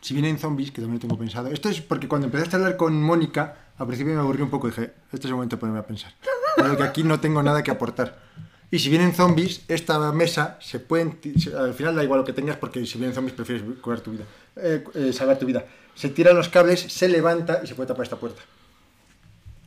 Si 0.00 0.14
vienen 0.14 0.38
zombies, 0.38 0.70
que 0.70 0.80
también 0.80 0.94
lo 0.94 1.00
tengo 1.00 1.18
pensado. 1.18 1.48
Esto 1.48 1.68
es 1.68 1.80
porque 1.80 2.06
cuando 2.06 2.26
empezaste 2.26 2.56
a 2.56 2.58
hablar 2.60 2.76
con 2.76 3.00
Mónica, 3.02 3.56
al 3.78 3.86
principio 3.88 4.14
me 4.14 4.20
aburrí 4.20 4.42
un 4.42 4.50
poco 4.50 4.68
y 4.68 4.70
dije, 4.70 4.92
este 5.12 5.18
es 5.18 5.24
el 5.26 5.32
momento 5.34 5.56
de 5.56 5.60
ponerme 5.60 5.80
a 5.80 5.86
pensar. 5.86 6.12
Pero 6.56 6.76
que 6.76 6.84
aquí 6.84 7.02
no 7.02 7.18
tengo 7.18 7.42
nada 7.42 7.62
que 7.62 7.70
aportar. 7.72 8.22
Y 8.70 8.78
si 8.78 8.88
vienen 8.88 9.14
zombies, 9.14 9.64
esta 9.68 10.12
mesa 10.12 10.58
se 10.60 10.78
pueden. 10.80 11.18
se- 11.38 11.56
Al 11.56 11.74
final 11.74 11.94
da 11.96 12.04
igual 12.04 12.20
lo 12.20 12.24
que 12.26 12.32
tengas, 12.32 12.56
porque 12.56 12.84
si 12.86 12.98
vienen 12.98 13.14
zombies 13.14 13.34
prefieres 13.34 13.64
curar 13.80 14.00
tu 14.00 14.12
vida. 14.12 14.24
eh, 14.56 14.84
eh, 14.94 15.12
salvar 15.12 15.38
tu 15.38 15.46
vida. 15.46 15.64
Se 15.94 16.08
tiran 16.08 16.36
los 16.36 16.48
cables, 16.48 16.80
se 16.80 17.08
levanta 17.08 17.60
y 17.62 17.66
se 17.66 17.74
puede 17.74 17.88
tapar 17.88 18.04
esta 18.04 18.16
puerta. 18.16 18.42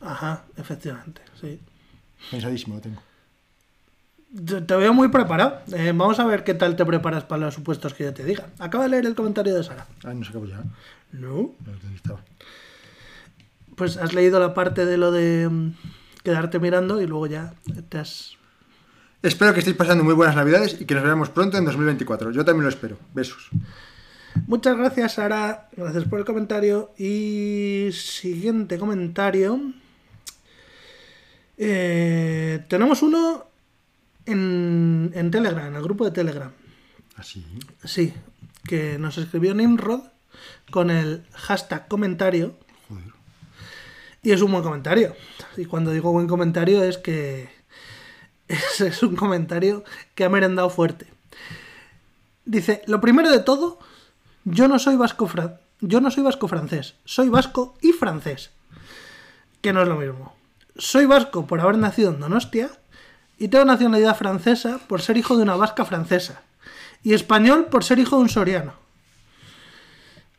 Ajá, 0.00 0.44
efectivamente, 0.56 1.20
sí. 1.40 1.60
Pensadísimo 2.30 2.76
lo 2.76 2.80
tengo. 2.80 3.02
Te 4.32 4.76
veo 4.76 4.94
muy 4.94 5.08
preparado. 5.08 5.60
Eh, 5.72 5.92
vamos 5.94 6.20
a 6.20 6.24
ver 6.24 6.44
qué 6.44 6.54
tal 6.54 6.76
te 6.76 6.86
preparas 6.86 7.24
para 7.24 7.46
los 7.46 7.54
supuestos 7.54 7.94
que 7.94 8.04
yo 8.04 8.14
te 8.14 8.24
diga. 8.24 8.46
Acaba 8.60 8.84
de 8.84 8.90
leer 8.90 9.06
el 9.06 9.16
comentario 9.16 9.54
de 9.54 9.64
Sara. 9.64 9.86
Ah, 10.04 10.14
no 10.14 10.22
se 10.24 10.30
acabó 10.30 10.46
ya. 10.46 10.58
¿eh? 10.58 10.64
No. 11.12 11.52
Pues 13.74 13.96
has 13.96 14.14
leído 14.14 14.38
la 14.38 14.54
parte 14.54 14.86
de 14.86 14.96
lo 14.96 15.10
de 15.10 15.48
mm, 15.48 15.74
quedarte 16.22 16.60
mirando 16.60 17.02
y 17.02 17.06
luego 17.06 17.26
ya 17.26 17.54
te 17.88 17.98
has... 17.98 18.36
Espero 19.20 19.52
que 19.52 19.58
estéis 19.58 19.76
pasando 19.76 20.04
muy 20.04 20.14
buenas 20.14 20.36
navidades 20.36 20.80
y 20.80 20.84
que 20.84 20.94
nos 20.94 21.02
veamos 21.02 21.28
pronto 21.30 21.58
en 21.58 21.64
2024. 21.64 22.30
Yo 22.30 22.44
también 22.44 22.62
lo 22.62 22.68
espero. 22.68 22.98
Besos. 23.12 23.50
Muchas 24.46 24.78
gracias, 24.78 25.14
Sara. 25.14 25.68
Gracias 25.76 26.04
por 26.04 26.20
el 26.20 26.24
comentario. 26.24 26.92
Y 26.96 27.88
siguiente 27.92 28.78
comentario. 28.78 29.60
Eh, 31.58 32.64
tenemos 32.68 33.02
uno 33.02 33.49
en, 34.30 35.10
en 35.14 35.30
Telegram, 35.30 35.66
en 35.66 35.74
el 35.76 35.82
grupo 35.82 36.04
de 36.04 36.10
Telegram. 36.10 36.50
Así. 37.16 37.44
Sí, 37.84 38.14
que 38.66 38.98
nos 38.98 39.18
escribió 39.18 39.54
Nimrod 39.54 40.00
con 40.70 40.90
el 40.90 41.24
hashtag 41.34 41.88
comentario. 41.88 42.56
Joder. 42.88 43.04
Y 44.22 44.32
es 44.32 44.40
un 44.42 44.52
buen 44.52 44.62
comentario. 44.62 45.14
Y 45.56 45.64
cuando 45.66 45.90
digo 45.92 46.12
buen 46.12 46.26
comentario 46.28 46.82
es 46.84 46.98
que 46.98 47.48
es, 48.48 48.80
es 48.80 49.02
un 49.02 49.16
comentario 49.16 49.84
que 50.14 50.24
ha 50.24 50.28
merendado 50.28 50.70
fuerte. 50.70 51.06
Dice, 52.44 52.82
lo 52.86 53.00
primero 53.00 53.30
de 53.30 53.40
todo, 53.40 53.78
yo 54.44 54.66
no 54.68 54.78
soy 54.78 54.96
vasco 54.96 55.28
fran- 55.28 55.58
yo 55.82 56.00
no 56.00 56.10
soy 56.10 56.22
vasco 56.22 56.46
francés, 56.48 56.94
soy 57.04 57.28
vasco 57.28 57.76
y 57.80 57.92
francés. 57.92 58.50
Que 59.62 59.72
no 59.72 59.82
es 59.82 59.88
lo 59.88 59.96
mismo. 59.96 60.34
Soy 60.76 61.04
vasco 61.06 61.46
por 61.46 61.60
haber 61.60 61.78
nacido 61.78 62.10
en 62.10 62.20
Donostia 62.20 62.70
y 63.40 63.48
tengo 63.48 63.64
nacionalidad 63.64 64.16
francesa 64.16 64.78
por 64.86 65.00
ser 65.00 65.16
hijo 65.16 65.34
de 65.34 65.42
una 65.42 65.56
vasca 65.56 65.86
francesa. 65.86 66.42
Y 67.02 67.14
español 67.14 67.68
por 67.70 67.82
ser 67.82 67.98
hijo 67.98 68.16
de 68.16 68.22
un 68.22 68.28
soriano. 68.28 68.74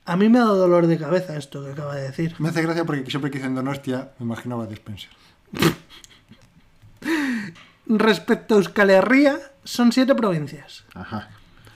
A 0.06 0.16
mí 0.16 0.30
me 0.30 0.38
ha 0.38 0.44
dado 0.44 0.58
dolor 0.58 0.86
de 0.86 1.00
cabeza 1.00 1.36
esto 1.36 1.66
que 1.66 1.72
acaba 1.72 1.96
de 1.96 2.04
decir. 2.04 2.36
Me 2.38 2.50
hace 2.50 2.62
gracia 2.62 2.86
porque 2.86 3.10
siempre 3.10 3.32
que 3.32 3.40
dicen 3.40 3.56
Donostia 3.56 4.12
me 4.20 4.26
imaginaba 4.26 4.66
a 4.66 4.68
Despenser. 4.68 5.10
Respecto 7.88 8.54
a 8.54 8.58
Euskal 8.60 8.92
Herria, 8.92 9.40
son 9.64 9.92
siete 9.92 10.14
provincias. 10.14 10.84
Ajá. 10.94 11.30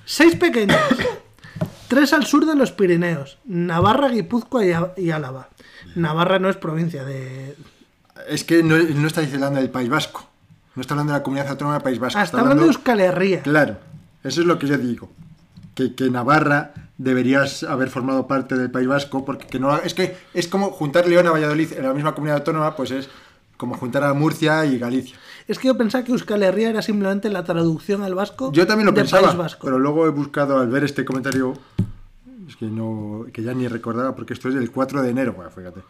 Seis 0.05 0.35
pequeñas. 0.35 0.79
Tres 1.87 2.13
al 2.13 2.27
sur 2.27 2.45
de 2.45 2.55
los 2.55 2.71
Pirineos. 2.71 3.39
Navarra, 3.45 4.09
Guipúzcoa 4.09 4.93
y, 4.95 5.09
Álava. 5.09 5.49
Navarra 5.95 6.37
no 6.37 6.51
es 6.51 6.57
provincia 6.57 7.03
de... 7.03 7.57
Es 8.27 8.43
que 8.43 8.61
no, 8.61 8.77
no 8.77 9.07
está 9.07 9.21
hablando 9.21 9.59
del 9.59 9.71
País 9.71 9.89
Vasco. 9.89 10.34
No 10.75 10.81
está 10.81 10.93
hablando 10.93 11.13
de 11.13 11.19
la 11.19 11.23
comunidad 11.23 11.49
autónoma 11.49 11.75
del 11.75 11.83
País 11.83 11.99
Vasco. 11.99 12.19
Ah, 12.19 12.23
está 12.23 12.39
hablando 12.39 12.63
de 12.63 12.69
Euskal 12.69 12.99
Herria. 12.99 13.41
Claro, 13.41 13.77
eso 14.23 14.41
es 14.41 14.47
lo 14.47 14.59
que 14.59 14.67
yo 14.67 14.77
digo. 14.77 15.09
Que, 15.73 15.95
que 15.95 16.09
Navarra 16.09 16.73
deberías 16.97 17.63
haber 17.63 17.89
formado 17.89 18.27
parte 18.27 18.55
del 18.55 18.71
País 18.71 18.87
Vasco, 18.87 19.25
porque 19.25 19.47
que 19.47 19.59
no, 19.59 19.77
es 19.77 19.93
que 19.93 20.17
es 20.33 20.47
como 20.47 20.71
juntar 20.71 21.07
León 21.07 21.27
a 21.27 21.31
Valladolid 21.31 21.73
en 21.73 21.83
la 21.83 21.93
misma 21.93 22.13
comunidad 22.13 22.37
autónoma, 22.39 22.75
pues 22.75 22.91
es 22.91 23.09
como 23.57 23.75
juntar 23.75 24.03
a 24.03 24.13
Murcia 24.13 24.65
y 24.65 24.77
Galicia. 24.77 25.17
Es 25.47 25.59
que 25.59 25.67
yo 25.67 25.77
pensaba 25.77 26.03
que 26.03 26.11
Euskal 26.11 26.43
Herria 26.43 26.69
era 26.69 26.81
simplemente 26.81 27.29
la 27.29 27.43
traducción 27.43 28.03
al 28.03 28.15
vasco. 28.15 28.51
Yo 28.51 28.65
también 28.65 28.85
lo 28.87 28.91
de 28.91 29.01
pensaba, 29.01 29.27
País 29.27 29.37
Vasco. 29.37 29.61
pero 29.65 29.79
luego 29.79 30.05
he 30.07 30.09
buscado 30.09 30.59
al 30.59 30.67
ver 30.69 30.83
este 30.83 31.05
comentario, 31.05 31.53
es 32.47 32.55
que 32.55 32.65
no, 32.65 33.25
que 33.33 33.41
ya 33.43 33.53
ni 33.53 33.67
recordaba, 33.67 34.15
porque 34.15 34.33
esto 34.33 34.49
es 34.49 34.55
del 34.55 34.71
4 34.71 35.01
de 35.01 35.09
enero, 35.09 35.33
bueno, 35.33 35.49
fíjate, 35.51 35.81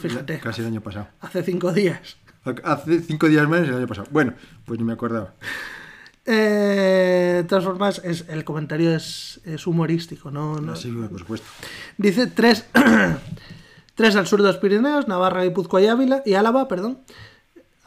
fíjate, 0.00 0.38
casi 0.40 0.60
el 0.62 0.68
año 0.68 0.80
pasado. 0.80 1.08
hace 1.20 1.42
cinco 1.42 1.72
días. 1.72 2.16
Hace 2.64 3.00
cinco 3.00 3.26
días 3.28 3.46
menos 3.48 3.68
el 3.68 3.74
año 3.76 3.86
pasado. 3.86 4.08
Bueno, 4.10 4.32
pues 4.64 4.78
ni 4.80 4.84
me 4.84 4.92
acordaba. 4.94 5.34
Eh, 6.26 7.34
de 7.38 7.44
todas 7.44 7.64
formas, 7.64 8.00
es, 8.04 8.24
el 8.28 8.44
comentario 8.44 8.94
es, 8.94 9.40
es 9.44 9.66
humorístico, 9.66 10.30
¿no? 10.30 10.60
no- 10.60 10.76
Sí, 10.76 10.90
por 10.90 11.18
supuesto. 11.18 11.46
Dice 11.96 12.26
tres, 12.28 12.66
tres 13.94 14.16
al 14.16 14.26
sur 14.26 14.40
de 14.42 14.48
los 14.48 14.58
Pirineos, 14.58 15.08
Navarra, 15.08 15.42
Guipúzcoa 15.44 15.80
y 15.82 15.86
Ávila, 15.86 16.22
y 16.24 16.34
Álava, 16.34 16.68
perdón. 16.68 17.00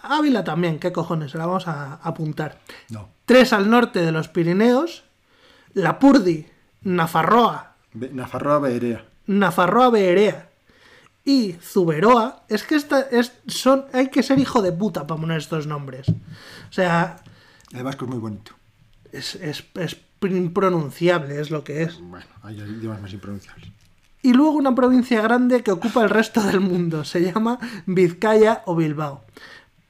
Ávila 0.01 0.43
también, 0.43 0.79
qué 0.79 0.91
cojones, 0.91 1.33
la 1.35 1.45
vamos 1.45 1.67
a 1.67 1.93
apuntar. 1.95 2.59
No. 2.89 3.09
Tres 3.25 3.53
al 3.53 3.69
norte 3.69 4.01
de 4.01 4.11
los 4.11 4.27
Pirineos, 4.27 5.03
Lapurdi, 5.73 6.45
Nafarroa, 6.81 7.72
Nafarroa 7.93 8.59
Berea. 8.59 9.05
Nafarroa 9.27 9.89
Beherea 9.89 10.49
y 11.23 11.53
Zuberoa. 11.61 12.43
Es 12.49 12.63
que 12.63 12.75
esta 12.75 13.01
es, 13.01 13.33
son, 13.47 13.85
hay 13.93 14.09
que 14.09 14.23
ser 14.23 14.39
hijo 14.39 14.61
de 14.61 14.71
puta 14.71 15.07
para 15.07 15.19
poner 15.21 15.37
estos 15.37 15.67
nombres. 15.67 16.09
O 16.09 16.73
sea, 16.73 17.17
El 17.71 17.83
vasco 17.83 18.05
es 18.05 18.11
muy 18.11 18.19
bonito. 18.19 18.53
es, 19.11 19.35
es, 19.35 19.63
es 19.75 19.97
impronunciable, 20.21 21.39
es 21.39 21.51
lo 21.51 21.63
que 21.63 21.83
es. 21.83 21.99
Bueno, 21.99 22.25
hay 22.43 22.55
idiomas 22.59 23.01
más 23.01 23.13
impronunciables. 23.13 23.69
Y 24.21 24.33
luego 24.33 24.53
una 24.53 24.73
provincia 24.73 25.21
grande 25.21 25.63
que 25.63 25.71
ocupa 25.71 26.01
el 26.03 26.09
resto 26.09 26.41
del 26.41 26.61
mundo. 26.61 27.03
Se 27.03 27.19
llama 27.21 27.59
Vizcaya 27.85 28.61
o 28.65 28.75
Bilbao. 28.75 29.23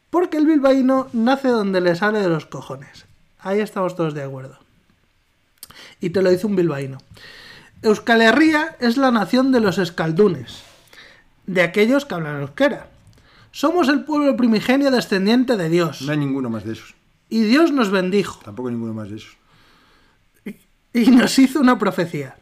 Porque 0.09 0.37
el 0.37 0.45
bilbaíno 0.47 1.07
nace 1.13 1.49
donde 1.49 1.81
le 1.81 1.95
sale 1.95 2.19
de 2.19 2.29
los 2.29 2.45
cojones. 2.47 3.05
Ahí 3.39 3.59
estamos 3.59 3.95
todos 3.95 4.13
de 4.13 4.23
acuerdo. 4.23 4.57
Y 5.99 6.09
te 6.09 6.21
lo 6.21 6.29
dice 6.31 6.47
un 6.47 6.55
bilbaíno. 6.55 6.97
Euskal 7.83 8.21
Herria 8.21 8.75
es 8.79 8.97
la 8.97 9.11
nación 9.11 9.51
de 9.51 9.59
los 9.59 9.77
escaldunes. 9.77 10.63
De 11.45 11.61
aquellos 11.61 12.05
que 12.05 12.15
hablan 12.15 12.41
euskera. 12.41 12.87
Somos 13.51 13.89
el 13.89 14.05
pueblo 14.05 14.35
primigenio 14.37 14.89
descendiente 14.89 15.57
de 15.57 15.69
Dios. 15.69 16.01
No 16.01 16.11
hay 16.11 16.17
ninguno 16.17 16.49
más 16.49 16.63
de 16.63 16.73
esos. 16.73 16.95
Y 17.29 17.41
Dios 17.41 17.71
nos 17.71 17.91
bendijo. 17.91 18.39
Tampoco 18.43 18.69
hay 18.69 18.75
ninguno 18.75 18.93
más 18.93 19.09
de 19.09 19.17
esos. 19.17 19.37
y 20.93 21.11
nos 21.11 21.37
hizo 21.37 21.59
una 21.59 21.77
profecía. 21.77 22.37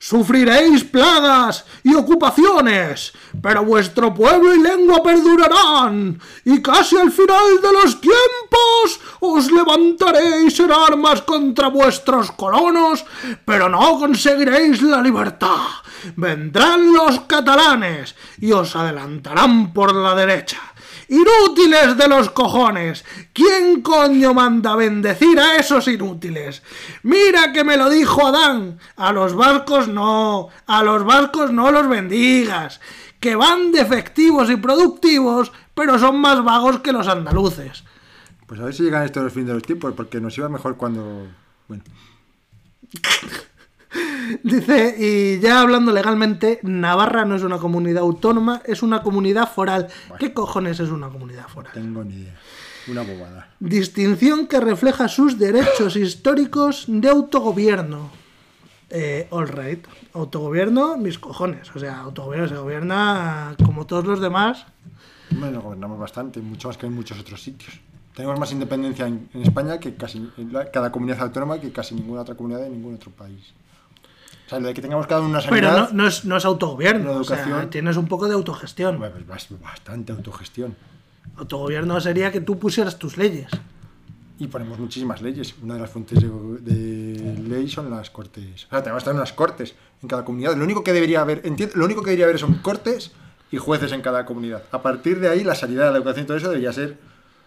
Sufriréis 0.00 0.84
plagas 0.84 1.64
y 1.82 1.92
ocupaciones, 1.94 3.12
pero 3.42 3.64
vuestro 3.64 4.14
pueblo 4.14 4.54
y 4.54 4.62
lengua 4.62 5.02
perdurarán, 5.02 6.20
y 6.44 6.62
casi 6.62 6.96
al 6.96 7.10
final 7.10 7.60
de 7.60 7.72
los 7.72 8.00
tiempos 8.00 9.00
os 9.18 9.50
levantaréis 9.50 10.60
en 10.60 10.70
armas 10.70 11.22
contra 11.22 11.68
vuestros 11.68 12.30
colonos, 12.30 13.04
pero 13.44 13.68
no 13.68 13.98
conseguiréis 13.98 14.82
la 14.82 15.02
libertad. 15.02 15.66
Vendrán 16.14 16.92
los 16.92 17.20
catalanes 17.20 18.14
y 18.40 18.52
os 18.52 18.76
adelantarán 18.76 19.72
por 19.72 19.92
la 19.92 20.14
derecha. 20.14 20.60
Inútiles 21.08 21.96
de 21.96 22.06
los 22.06 22.30
cojones. 22.30 23.04
¿Quién 23.32 23.80
coño 23.80 24.34
manda 24.34 24.76
bendecir 24.76 25.40
a 25.40 25.56
esos 25.56 25.88
inútiles? 25.88 26.62
Mira 27.02 27.52
que 27.52 27.64
me 27.64 27.78
lo 27.78 27.88
dijo 27.88 28.26
Adán. 28.26 28.78
A 28.96 29.12
los 29.12 29.34
vascos 29.34 29.88
no. 29.88 30.48
A 30.66 30.82
los 30.82 31.04
vascos 31.04 31.50
no 31.50 31.72
los 31.72 31.88
bendigas. 31.88 32.80
Que 33.20 33.36
van 33.36 33.72
de 33.72 33.80
efectivos 33.80 34.50
y 34.50 34.56
productivos, 34.56 35.50
pero 35.74 35.98
son 35.98 36.20
más 36.20 36.44
vagos 36.44 36.80
que 36.80 36.92
los 36.92 37.08
andaluces. 37.08 37.84
Pues 38.46 38.60
a 38.60 38.64
ver 38.64 38.74
si 38.74 38.82
llegan 38.82 39.04
estos 39.04 39.24
los 39.24 39.32
fines 39.32 39.48
de 39.48 39.54
los 39.54 39.62
tiempos, 39.62 39.94
porque 39.96 40.20
nos 40.20 40.36
iba 40.36 40.48
mejor 40.48 40.76
cuando. 40.76 41.26
Bueno, 41.68 41.84
Dice, 44.42 44.94
y 44.98 45.40
ya 45.40 45.60
hablando 45.60 45.92
legalmente, 45.92 46.58
Navarra 46.62 47.24
no 47.24 47.34
es 47.36 47.42
una 47.42 47.58
comunidad 47.58 48.02
autónoma, 48.02 48.62
es 48.64 48.82
una 48.82 49.02
comunidad 49.02 49.50
foral. 49.52 49.88
¿Qué 50.18 50.32
cojones 50.32 50.80
es 50.80 50.90
una 50.90 51.08
comunidad 51.08 51.48
foral? 51.48 51.72
tengo 51.72 52.04
ni 52.04 52.14
idea. 52.14 52.34
Una 52.88 53.02
bobada. 53.02 53.50
Distinción 53.60 54.46
que 54.46 54.60
refleja 54.60 55.08
sus 55.08 55.38
derechos 55.38 55.94
históricos 56.04 56.84
de 56.88 57.08
autogobierno. 57.08 58.10
Eh, 58.90 59.26
all 59.30 59.48
right. 59.48 59.86
Autogobierno, 60.14 60.96
mis 60.96 61.18
cojones. 61.18 61.70
O 61.76 61.78
sea, 61.78 62.00
autogobierno 62.00 62.48
se 62.48 62.56
gobierna 62.56 63.54
como 63.64 63.86
todos 63.86 64.06
los 64.06 64.20
demás. 64.20 64.64
Bueno, 65.30 65.60
gobernamos 65.60 65.98
bastante, 65.98 66.40
mucho 66.40 66.68
más 66.68 66.78
que 66.78 66.86
en 66.86 66.94
muchos 66.94 67.18
otros 67.20 67.42
sitios. 67.42 67.78
Tenemos 68.14 68.40
más 68.40 68.50
independencia 68.50 69.06
en, 69.06 69.28
en 69.34 69.42
España 69.42 69.78
que 69.78 69.94
casi 69.94 70.26
en 70.38 70.52
la- 70.52 70.70
cada 70.70 70.90
comunidad 70.90 71.20
autónoma 71.20 71.60
que 71.60 71.70
casi 71.70 71.94
ninguna 71.94 72.22
otra 72.22 72.34
comunidad 72.34 72.62
de 72.62 72.70
ningún 72.70 72.94
otro 72.94 73.10
país. 73.10 73.52
O 74.48 74.50
sea, 74.50 74.60
lo 74.60 74.68
de 74.68 74.74
que 74.74 74.80
tengamos 74.80 75.06
cada 75.06 75.20
uno 75.20 75.28
una 75.30 75.40
Pero 75.40 75.68
sanidad. 75.68 75.90
no, 75.92 76.02
no 76.02 76.08
es, 76.08 76.24
no 76.24 76.36
es 76.38 76.44
autogobierno. 76.46 77.12
O 77.18 77.24
sea, 77.24 77.68
tienes 77.68 77.98
un 77.98 78.08
poco 78.08 78.26
de 78.28 78.34
autogestión. 78.34 78.96
Pues 78.98 79.12
bas- 79.26 79.60
bastante 79.60 80.12
autogestión. 80.12 80.74
Autogobierno 81.36 82.00
sería 82.00 82.32
que 82.32 82.40
tú 82.40 82.58
pusieras 82.58 82.98
tus 82.98 83.18
leyes. 83.18 83.50
Y 84.38 84.46
ponemos 84.46 84.78
muchísimas 84.78 85.20
leyes. 85.20 85.54
Una 85.62 85.74
de 85.74 85.80
las 85.80 85.90
fuentes 85.90 86.18
de, 86.20 86.28
de 86.28 87.38
ley 87.42 87.68
son 87.68 87.90
las 87.90 88.08
cortes. 88.08 88.64
O 88.66 88.70
sea, 88.70 88.82
tenemos 88.82 89.02
que 89.02 89.10
tener 89.10 89.20
unas 89.20 89.32
cortes 89.34 89.74
en 90.02 90.08
cada 90.08 90.24
comunidad. 90.24 90.56
Lo 90.56 90.64
único 90.64 90.82
que 90.82 90.92
debería 90.94 91.20
haber, 91.20 91.42
enti- 91.42 91.72
lo 91.74 91.84
único 91.84 92.00
que 92.02 92.10
debería 92.10 92.24
haber 92.24 92.38
son 92.38 92.54
cortes 92.54 93.12
y 93.50 93.58
jueces 93.58 93.92
en 93.92 94.00
cada 94.00 94.24
comunidad. 94.24 94.62
A 94.72 94.80
partir 94.80 95.20
de 95.20 95.28
ahí, 95.28 95.44
la 95.44 95.54
sanidad, 95.54 95.90
la 95.90 95.98
educación, 95.98 96.24
todo 96.26 96.36
eso 96.38 96.48
debería 96.48 96.72
ser. 96.72 96.96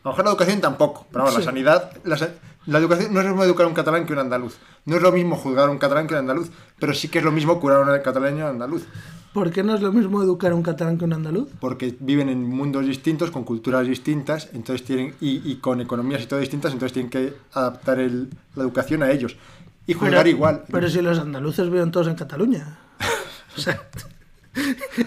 A 0.04 0.10
lo 0.10 0.12
mejor 0.12 0.26
la 0.26 0.32
educación 0.32 0.62
tampoco, 0.62 1.08
pero 1.12 1.24
vamos, 1.24 1.34
Sí. 1.36 1.40
la 1.42 1.46
sanidad, 1.46 1.92
la, 2.04 2.18
la 2.66 2.78
educación 2.80 3.14
no 3.14 3.20
es 3.20 3.26
lo 3.26 3.32
mismo 3.32 3.44
educar 3.44 3.66
a 3.66 3.70
un 3.70 3.74
catalán 3.76 4.06
que 4.06 4.14
un 4.14 4.20
andaluz. 4.20 4.58
No 4.86 4.96
es 4.96 5.02
lo 5.02 5.12
mismo 5.12 5.36
juzgar 5.36 5.68
a 5.68 5.72
un 5.72 5.78
catalán 5.78 6.08
que 6.08 6.14
un 6.14 6.20
andaluz, 6.20 6.50
pero 6.80 6.94
sí 6.94 7.08
que 7.08 7.20
es 7.20 7.24
lo 7.24 7.32
mismo 7.32 7.60
curar 7.60 7.80
a 7.88 7.94
un 7.94 8.02
catalán 8.02 8.38
y 8.38 8.42
a 8.42 8.46
un 8.46 8.50
andaluz. 8.52 8.84
¿Por 9.34 9.50
qué 9.50 9.64
no 9.64 9.74
es 9.76 9.82
lo 9.82 9.94
mismo 9.94 10.22
educar 10.22 10.52
a 10.52 10.56
un 10.56 10.62
catalán 10.64 10.98
que 10.98 11.06
a 11.06 11.08
un 11.08 11.14
andaluz? 11.14 11.48
porque 11.60 11.96
viven 12.00 12.28
en 12.30 12.44
mundos 12.44 12.86
distintos, 12.86 13.32
con 13.32 13.44
culturas 13.46 13.88
distintas, 13.88 14.50
entonces 14.54 14.86
tienen 14.86 15.16
y, 15.22 15.50
y 15.50 15.56
con 15.58 15.80
economías 15.80 16.22
y 16.24 16.26
todo 16.26 16.40
distintas, 16.40 16.74
entonces 16.74 16.94
tienen 16.94 17.10
que 17.10 17.34
adaptar 17.54 18.00
el- 18.00 18.30
la 18.56 18.64
educación 18.64 19.04
a 19.04 19.12
ellos 19.12 19.38
y 19.88 19.94
juzgar 19.94 20.28
igual. 20.28 20.64
Pero 20.70 20.90
si 20.90 21.02
los 21.02 21.18
andaluces 21.18 21.70
viven 21.70 21.92
todos 21.92 22.08
en 22.08 22.16
Cataluña. 22.16 22.78
O 23.58 23.60
sea, 23.60 23.82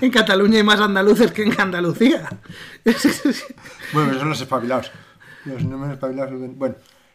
en 0.00 0.10
Cataluña 0.10 0.58
hay 0.58 0.62
más 0.64 0.78
andaluces 0.80 1.32
que 1.32 1.44
en 1.44 1.58
Andalucía. 1.60 2.28
Bueno, 3.92 4.08
pero 4.08 4.18
son 4.20 4.28
los 4.30 4.40
espabilados. 4.40 4.90
Los 5.44 5.62
no 5.64 5.90
espabilados. 5.90 6.32
Bueno, 6.56 6.74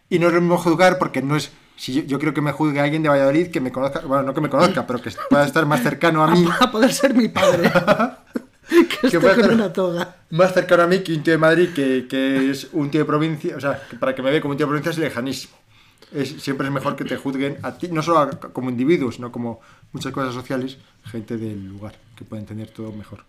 y 0.10 0.20
no 0.20 0.28
es 0.28 0.34
lo 0.34 0.42
mismo 0.42 0.58
juzgar 0.58 0.98
porque 0.98 1.22
no 1.22 1.36
es. 1.36 1.52
Si 1.76 1.94
yo, 1.94 2.02
yo 2.04 2.20
creo 2.20 2.34
que 2.34 2.42
me 2.42 2.52
juzgue 2.52 2.80
alguien 2.82 3.04
de 3.04 3.10
Valladolid 3.10 3.48
que 3.52 3.62
me 3.62 3.72
conozca, 3.72 4.02
bueno, 4.02 4.24
no 4.24 4.34
que 4.34 4.42
me 4.42 4.50
conozca, 4.50 4.86
pero 4.86 5.02
que 5.02 5.12
pueda 5.30 5.46
estar 5.46 5.66
más 5.66 5.82
cercano 5.82 6.24
a 6.24 6.28
mí, 6.32 6.46
A 6.60 6.70
poder 6.72 6.92
ser 6.94 7.14
mi 7.14 7.30
padre. 7.30 7.72
que 8.70 9.08
esté 9.08 9.18
con 9.20 9.30
estar- 9.30 9.54
una 9.54 9.72
toga. 9.74 10.16
más 10.32 10.54
cercano 10.54 10.84
a 10.84 10.88
mí 10.88 11.00
que 11.00 11.14
un 11.14 11.24
tío 11.24 11.32
de 11.34 11.38
Madrid 11.38 11.70
que, 11.74 12.06
que 12.10 12.52
es 12.52 12.68
un 12.74 12.92
tío 12.92 13.00
de 13.02 13.06
provincia, 13.06 13.56
o 13.56 13.62
sea, 13.62 13.82
que 13.90 13.96
para 13.98 14.14
que 14.14 14.22
me 14.22 14.30
vea 14.30 14.42
como 14.42 14.52
un 14.52 14.58
tío 14.58 14.66
de 14.66 14.70
provincia 14.72 14.92
es 14.92 14.98
lejanísimo. 14.98 15.56
Es, 16.12 16.42
siempre 16.42 16.68
es 16.68 16.74
mejor 16.74 16.96
que 16.96 17.06
te 17.06 17.16
juzguen 17.18 17.58
a 17.62 17.78
ti, 17.78 17.88
no 17.88 18.02
solo 18.02 18.20
a- 18.20 18.30
como 18.32 18.70
individuos, 18.70 19.16
sino 19.16 19.32
como 19.32 19.62
muchas 19.94 20.12
cosas 20.12 20.34
sociales, 20.34 20.78
gente 21.06 21.38
del 21.38 21.66
lugar, 21.68 21.96
que 22.16 22.26
puede 22.26 22.42
entender 22.42 22.70
todo 22.72 22.92
mejor. 22.92 23.24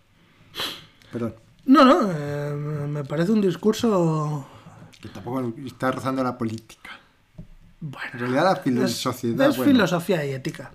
Perdón, 1.11 1.35
No, 1.65 1.85
no, 1.85 2.11
eh, 2.11 2.53
me 2.89 3.03
parece 3.05 3.31
un 3.31 3.41
discurso. 3.41 4.45
Que 5.01 5.09
tampoco 5.09 5.53
está 5.65 5.91
rozando 5.91 6.23
la 6.23 6.37
política. 6.37 6.91
Bueno, 7.79 8.09
En 8.13 8.19
realidad 8.19 8.43
la 8.43 8.55
filo- 8.57 8.85
es, 8.85 8.91
sociedad... 8.95 9.49
es 9.49 9.57
bueno, 9.57 9.71
filosofía 9.73 10.23
y 10.25 10.31
ética. 10.33 10.71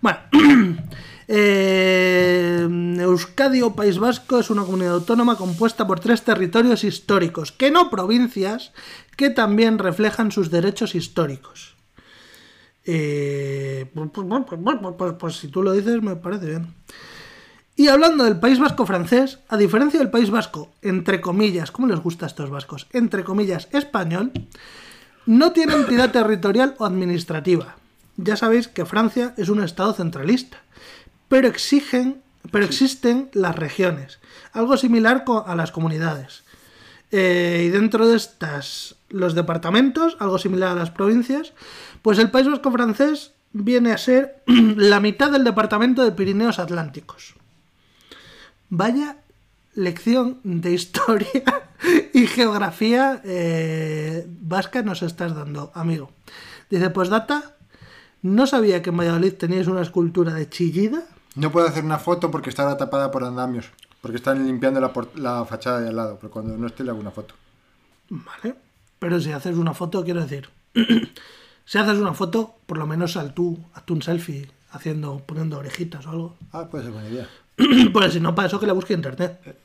bueno. 0.00 0.18
Bueno, 0.30 0.76
eh, 1.28 2.66
Euskadi 3.00 3.62
o 3.62 3.74
País 3.74 3.98
Vasco 3.98 4.38
es 4.38 4.50
una 4.50 4.62
comunidad 4.62 4.94
autónoma 4.94 5.36
compuesta 5.36 5.86
por 5.86 5.98
tres 6.00 6.22
territorios 6.22 6.84
históricos, 6.84 7.50
que 7.52 7.70
no 7.70 7.90
provincias, 7.90 8.72
que 9.16 9.30
también 9.30 9.78
reflejan 9.78 10.30
sus 10.30 10.50
derechos 10.50 10.94
históricos. 10.94 11.74
Eh, 12.84 13.90
pues, 13.94 14.10
pues, 14.12 14.26
pues, 14.46 14.60
pues, 14.62 14.94
pues, 14.96 15.12
pues 15.18 15.36
si 15.36 15.48
tú 15.48 15.62
lo 15.62 15.72
dices, 15.72 16.00
me 16.02 16.14
parece 16.16 16.46
bien. 16.46 16.74
Y 17.78 17.88
hablando 17.88 18.24
del 18.24 18.40
País 18.40 18.58
Vasco 18.58 18.86
francés, 18.86 19.40
a 19.48 19.58
diferencia 19.58 20.00
del 20.00 20.08
País 20.08 20.30
Vasco, 20.30 20.72
entre 20.80 21.20
comillas, 21.20 21.70
¿cómo 21.70 21.86
les 21.86 22.00
gusta 22.00 22.24
a 22.24 22.28
estos 22.28 22.48
vascos? 22.48 22.86
Entre 22.94 23.22
comillas, 23.22 23.68
español, 23.70 24.32
no 25.26 25.52
tiene 25.52 25.74
entidad 25.74 26.10
territorial 26.10 26.74
o 26.78 26.86
administrativa. 26.86 27.76
Ya 28.16 28.34
sabéis 28.36 28.68
que 28.68 28.86
Francia 28.86 29.34
es 29.36 29.50
un 29.50 29.62
estado 29.62 29.92
centralista, 29.92 30.62
pero 31.28 31.48
exigen, 31.48 32.22
pero 32.50 32.64
existen 32.64 33.28
las 33.34 33.54
regiones, 33.54 34.20
algo 34.52 34.78
similar 34.78 35.26
a 35.44 35.54
las 35.54 35.70
comunidades. 35.70 36.44
Eh, 37.12 37.64
y 37.66 37.68
dentro 37.68 38.08
de 38.08 38.16
estas, 38.16 38.96
los 39.10 39.34
departamentos, 39.34 40.16
algo 40.18 40.38
similar 40.38 40.70
a 40.70 40.80
las 40.80 40.90
provincias, 40.90 41.52
pues 42.00 42.18
el 42.18 42.30
País 42.30 42.48
Vasco 42.48 42.72
francés 42.72 43.32
viene 43.52 43.92
a 43.92 43.98
ser 43.98 44.42
la 44.46 44.98
mitad 45.00 45.30
del 45.30 45.44
departamento 45.44 46.02
de 46.02 46.12
Pirineos 46.12 46.58
Atlánticos. 46.58 47.34
Vaya 48.68 49.18
lección 49.74 50.40
de 50.42 50.72
historia 50.72 51.28
y 52.12 52.26
geografía 52.26 53.20
eh, 53.24 54.26
vasca 54.40 54.82
nos 54.82 55.02
estás 55.02 55.34
dando, 55.34 55.70
amigo. 55.74 56.10
Dice, 56.70 56.90
pues 56.90 57.08
data, 57.08 57.56
no 58.22 58.46
sabía 58.46 58.82
que 58.82 58.90
en 58.90 58.96
Valladolid 58.96 59.34
teníais 59.34 59.68
una 59.68 59.82
escultura 59.82 60.34
de 60.34 60.48
chillida. 60.48 61.02
No 61.36 61.52
puedo 61.52 61.68
hacer 61.68 61.84
una 61.84 61.98
foto 61.98 62.30
porque 62.30 62.50
estará 62.50 62.76
tapada 62.76 63.10
por 63.10 63.22
andamios. 63.22 63.70
Porque 64.00 64.16
están 64.16 64.46
limpiando 64.46 64.80
la 64.80 65.44
fachada 65.44 65.80
de 65.80 65.88
al 65.88 65.96
lado. 65.96 66.18
Pero 66.20 66.30
cuando 66.30 66.56
no 66.56 66.66
esté 66.66 66.84
le 66.84 66.90
hago 66.90 67.00
una 67.00 67.10
foto. 67.10 67.34
Vale. 68.08 68.56
Pero 68.98 69.20
si 69.20 69.32
haces 69.32 69.56
una 69.56 69.74
foto, 69.74 70.04
quiero 70.04 70.22
decir. 70.22 70.48
si 71.64 71.78
haces 71.78 71.98
una 71.98 72.14
foto, 72.14 72.56
por 72.66 72.78
lo 72.78 72.86
menos 72.86 73.12
sal 73.12 73.34
tú, 73.34 73.58
hazte 73.74 73.92
un 73.92 74.02
selfie 74.02 74.50
haciendo, 74.70 75.18
poniendo 75.26 75.58
orejitas 75.58 76.06
o 76.06 76.10
algo. 76.10 76.36
Ah, 76.52 76.68
puede 76.70 76.84
ser 76.84 76.92
buena 76.92 77.08
idea. 77.08 77.28
pues 77.92 78.12
si 78.12 78.20
no, 78.20 78.34
para 78.34 78.48
eso 78.48 78.60
que 78.60 78.66
la 78.66 78.72
busque 78.72 78.94
en 78.94 79.00
internet. 79.00 79.58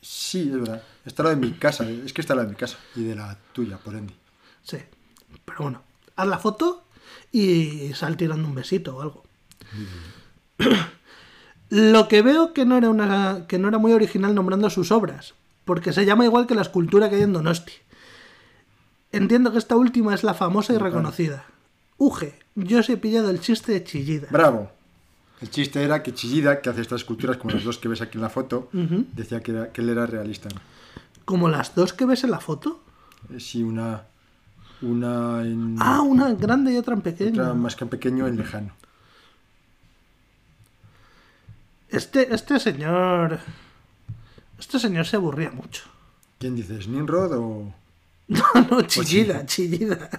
Sí, 0.00 0.50
es 0.52 0.60
verdad. 0.60 0.82
Está 1.04 1.22
la 1.22 1.30
de 1.30 1.36
mi 1.36 1.52
casa. 1.52 1.88
Es 1.88 2.12
que 2.12 2.20
está 2.20 2.34
la 2.34 2.42
de 2.42 2.48
mi 2.48 2.54
casa. 2.54 2.76
Y 2.94 3.04
de 3.04 3.14
la 3.14 3.36
tuya, 3.52 3.78
por 3.78 3.94
ende. 3.94 4.14
Sí. 4.62 4.78
Pero 5.44 5.58
bueno, 5.60 5.82
haz 6.16 6.26
la 6.26 6.38
foto 6.38 6.84
y 7.32 7.92
sal 7.94 8.16
tirando 8.16 8.46
un 8.48 8.54
besito 8.54 8.96
o 8.96 9.02
algo. 9.02 9.24
Lo 11.68 12.08
que 12.08 12.22
veo 12.22 12.52
que 12.52 12.64
no 12.64 12.76
era 12.76 12.90
una 12.90 13.46
que 13.48 13.58
no 13.58 13.68
era 13.68 13.78
muy 13.78 13.92
original 13.92 14.34
nombrando 14.34 14.70
sus 14.70 14.92
obras, 14.92 15.34
porque 15.64 15.92
se 15.92 16.06
llama 16.06 16.24
igual 16.24 16.46
que 16.46 16.54
la 16.54 16.62
escultura 16.62 17.10
que 17.10 17.16
hay 17.16 17.22
en 17.22 17.32
Donosti. 17.32 17.72
Entiendo 19.10 19.50
que 19.50 19.58
esta 19.58 19.76
última 19.76 20.14
es 20.14 20.22
la 20.22 20.34
famosa 20.34 20.74
y 20.74 20.78
reconocida. 20.78 21.46
Uge, 21.96 22.38
yo 22.54 22.80
os 22.80 22.88
he 22.88 22.96
pillado 22.96 23.30
el 23.30 23.40
chiste 23.40 23.72
de 23.72 23.82
chillida. 23.82 24.28
¡Bravo! 24.30 24.70
El 25.40 25.50
chiste 25.50 25.82
era 25.82 26.02
que 26.02 26.14
Chillida, 26.14 26.60
que 26.62 26.70
hace 26.70 26.80
estas 26.80 27.02
esculturas 27.02 27.36
como 27.36 27.52
las 27.54 27.62
dos 27.64 27.78
que 27.78 27.88
ves 27.88 28.00
aquí 28.00 28.16
en 28.18 28.22
la 28.22 28.30
foto, 28.30 28.70
decía 28.72 29.40
que, 29.42 29.50
era- 29.52 29.72
que 29.72 29.80
él 29.82 29.90
era 29.90 30.06
realista. 30.06 30.48
Como 31.24 31.48
las 31.48 31.74
dos 31.74 31.92
que 31.92 32.06
ves 32.06 32.24
en 32.24 32.30
la 32.30 32.40
foto. 32.40 32.82
Eh, 33.34 33.40
Sí, 33.40 33.62
una, 33.62 34.04
una 34.82 35.42
en 35.42 35.76
Ah, 35.80 36.00
una 36.00 36.28
en 36.30 36.38
grande 36.38 36.72
y 36.72 36.76
otra 36.78 36.94
en 36.94 37.02
pequeño. 37.02 37.42
otra 37.42 37.54
más 37.54 37.76
que 37.76 37.84
en 37.84 37.90
pequeño 37.90 38.26
en 38.26 38.36
lejano. 38.38 38.72
Este, 41.88 42.34
este 42.34 42.58
señor. 42.58 43.38
Este 44.58 44.78
señor 44.78 45.06
se 45.06 45.16
aburría 45.16 45.50
mucho. 45.50 45.82
¿Quién 46.38 46.56
dices? 46.56 46.88
¿Nimrod 46.88 47.32
o...? 47.34 47.74
No, 48.28 48.42
no, 48.70 48.82
chillida, 48.82 49.46
chillida. 49.46 50.10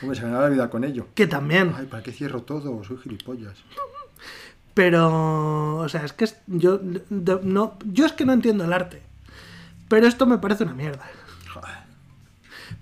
Hombre, 0.00 0.16
se 0.16 0.22
ganaba 0.24 0.44
la 0.44 0.48
vida 0.50 0.70
con 0.70 0.84
ello. 0.84 1.08
Que 1.14 1.26
también. 1.26 1.74
Ay, 1.76 1.86
¿para 1.86 2.02
qué 2.02 2.12
cierro 2.12 2.42
todo? 2.42 2.82
Soy 2.84 2.98
gilipollas. 2.98 3.56
Pero, 4.74 5.76
o 5.78 5.88
sea, 5.88 6.04
es 6.04 6.12
que 6.12 6.24
es- 6.24 6.36
yo 6.46 6.78
de- 6.78 7.40
no, 7.42 7.76
yo 7.84 8.06
es 8.06 8.12
que 8.12 8.24
no 8.24 8.32
entiendo 8.32 8.64
el 8.64 8.72
arte. 8.72 9.02
Pero 9.88 10.06
esto 10.06 10.26
me 10.26 10.38
parece 10.38 10.64
una 10.64 10.74
mierda. 10.74 11.04
Joder. 11.52 11.74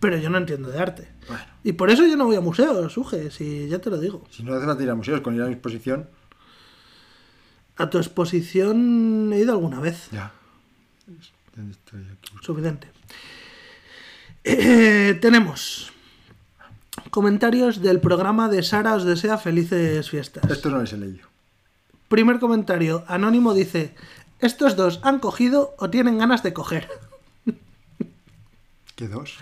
Pero 0.01 0.17
yo 0.19 0.29
no 0.29 0.37
entiendo 0.39 0.69
de 0.71 0.79
arte. 0.79 1.09
Bueno, 1.29 1.43
Y 1.65 1.73
por 1.73 1.91
eso 1.91 2.07
yo 2.07 2.17
no 2.17 2.27
voy 2.27 2.37
a 2.37 2.41
museos, 2.41 2.97
Uge, 2.99 3.31
si 3.31 3.69
ya 3.69 3.79
te 3.79 3.89
lo 3.91 3.99
digo. 3.99 4.25
si 4.31 4.43
no 4.43 4.55
hace 4.55 4.67
falta 4.67 4.83
ir 4.83 4.91
a 4.91 4.95
museos 4.95 5.21
con 5.23 5.35
ir 5.35 5.43
a 5.43 5.47
mi 5.47 5.53
exposición, 5.53 6.09
A 7.79 7.89
tu 7.91 7.99
exposición 7.99 9.31
he 9.33 9.39
ido 9.41 9.53
alguna 9.53 9.81
vez. 9.81 10.09
ya. 10.11 10.33
¿Dónde 11.55 11.73
estoy 11.73 12.01
aquí? 12.13 12.33
Suficiente. 12.43 12.89
Eh, 14.49 15.19
tenemos 15.21 15.93
comentarios 17.17 17.81
del 17.81 17.99
programa 17.99 18.51
de 18.51 18.63
Sara 18.63 18.93
os 18.93 19.09
desea 19.09 19.39
felices 19.39 20.11
fiestas. 20.11 20.45
Esto 20.51 20.69
no 20.69 20.83
les 20.83 20.93
he 20.93 20.99
leído. 20.99 21.25
Primer 22.09 22.39
comentario, 22.39 23.05
Anónimo 23.09 23.55
dice, 23.55 23.95
estos 24.39 24.77
dos 24.77 25.01
han 25.03 25.19
cogido 25.19 25.75
o 25.79 25.89
tienen 25.89 26.19
ganas 26.19 26.43
de 26.43 26.53
coger. 26.53 26.91
¿Qué 28.97 29.09
dos? 29.09 29.39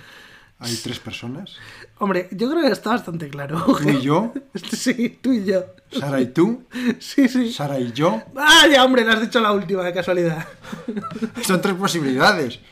¿Hay 0.61 0.77
tres 0.77 1.01
personas? 1.01 1.57
Hombre, 1.99 2.29
yo 2.31 2.49
creo 2.49 2.63
que 2.63 2.71
está 2.71 2.91
bastante 2.91 3.29
claro. 3.29 3.61
¿Tú 3.67 3.91
y 3.91 4.01
yo? 4.03 4.33
Sí, 4.55 5.19
tú 5.21 5.33
y 5.33 5.45
yo. 5.45 5.65
¿Sara 5.91 6.21
y 6.21 6.27
tú? 6.27 6.63
Sí, 7.01 7.29
sí. 7.29 7.53
¿Sara 7.53 7.81
y 7.81 7.91
yo? 7.91 8.23
Ah, 8.37 8.69
ya, 8.71 8.85
hombre, 8.85 9.05
le 9.05 9.11
has 9.11 9.21
dicho 9.21 9.41
la 9.41 9.51
última 9.51 9.83
de 9.83 9.93
casualidad. 9.93 10.47
Son 11.43 11.61
tres 11.61 11.75
posibilidades. 11.75 12.61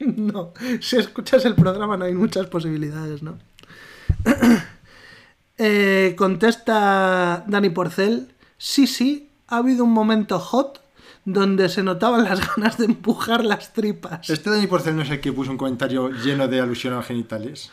No, 0.00 0.54
si 0.80 0.96
escuchas 0.96 1.44
el 1.44 1.54
programa 1.54 1.94
no 1.94 2.06
hay 2.06 2.14
muchas 2.14 2.46
posibilidades, 2.46 3.22
¿no? 3.22 3.36
Eh, 5.62 6.14
contesta 6.16 7.44
Dani 7.46 7.68
Porcel, 7.68 8.32
sí, 8.56 8.86
sí, 8.86 9.28
ha 9.46 9.58
habido 9.58 9.84
un 9.84 9.92
momento 9.92 10.38
hot 10.38 10.80
donde 11.26 11.68
se 11.68 11.82
notaban 11.82 12.24
las 12.24 12.40
ganas 12.56 12.78
de 12.78 12.86
empujar 12.86 13.44
las 13.44 13.74
tripas. 13.74 14.30
¿Este 14.30 14.48
Dani 14.48 14.66
Porcel 14.66 14.96
no 14.96 15.02
es 15.02 15.10
el 15.10 15.20
que 15.20 15.34
puso 15.34 15.50
un 15.50 15.58
comentario 15.58 16.08
lleno 16.12 16.48
de 16.48 16.60
alusión 16.60 16.94
a 16.94 17.02
genitales? 17.02 17.70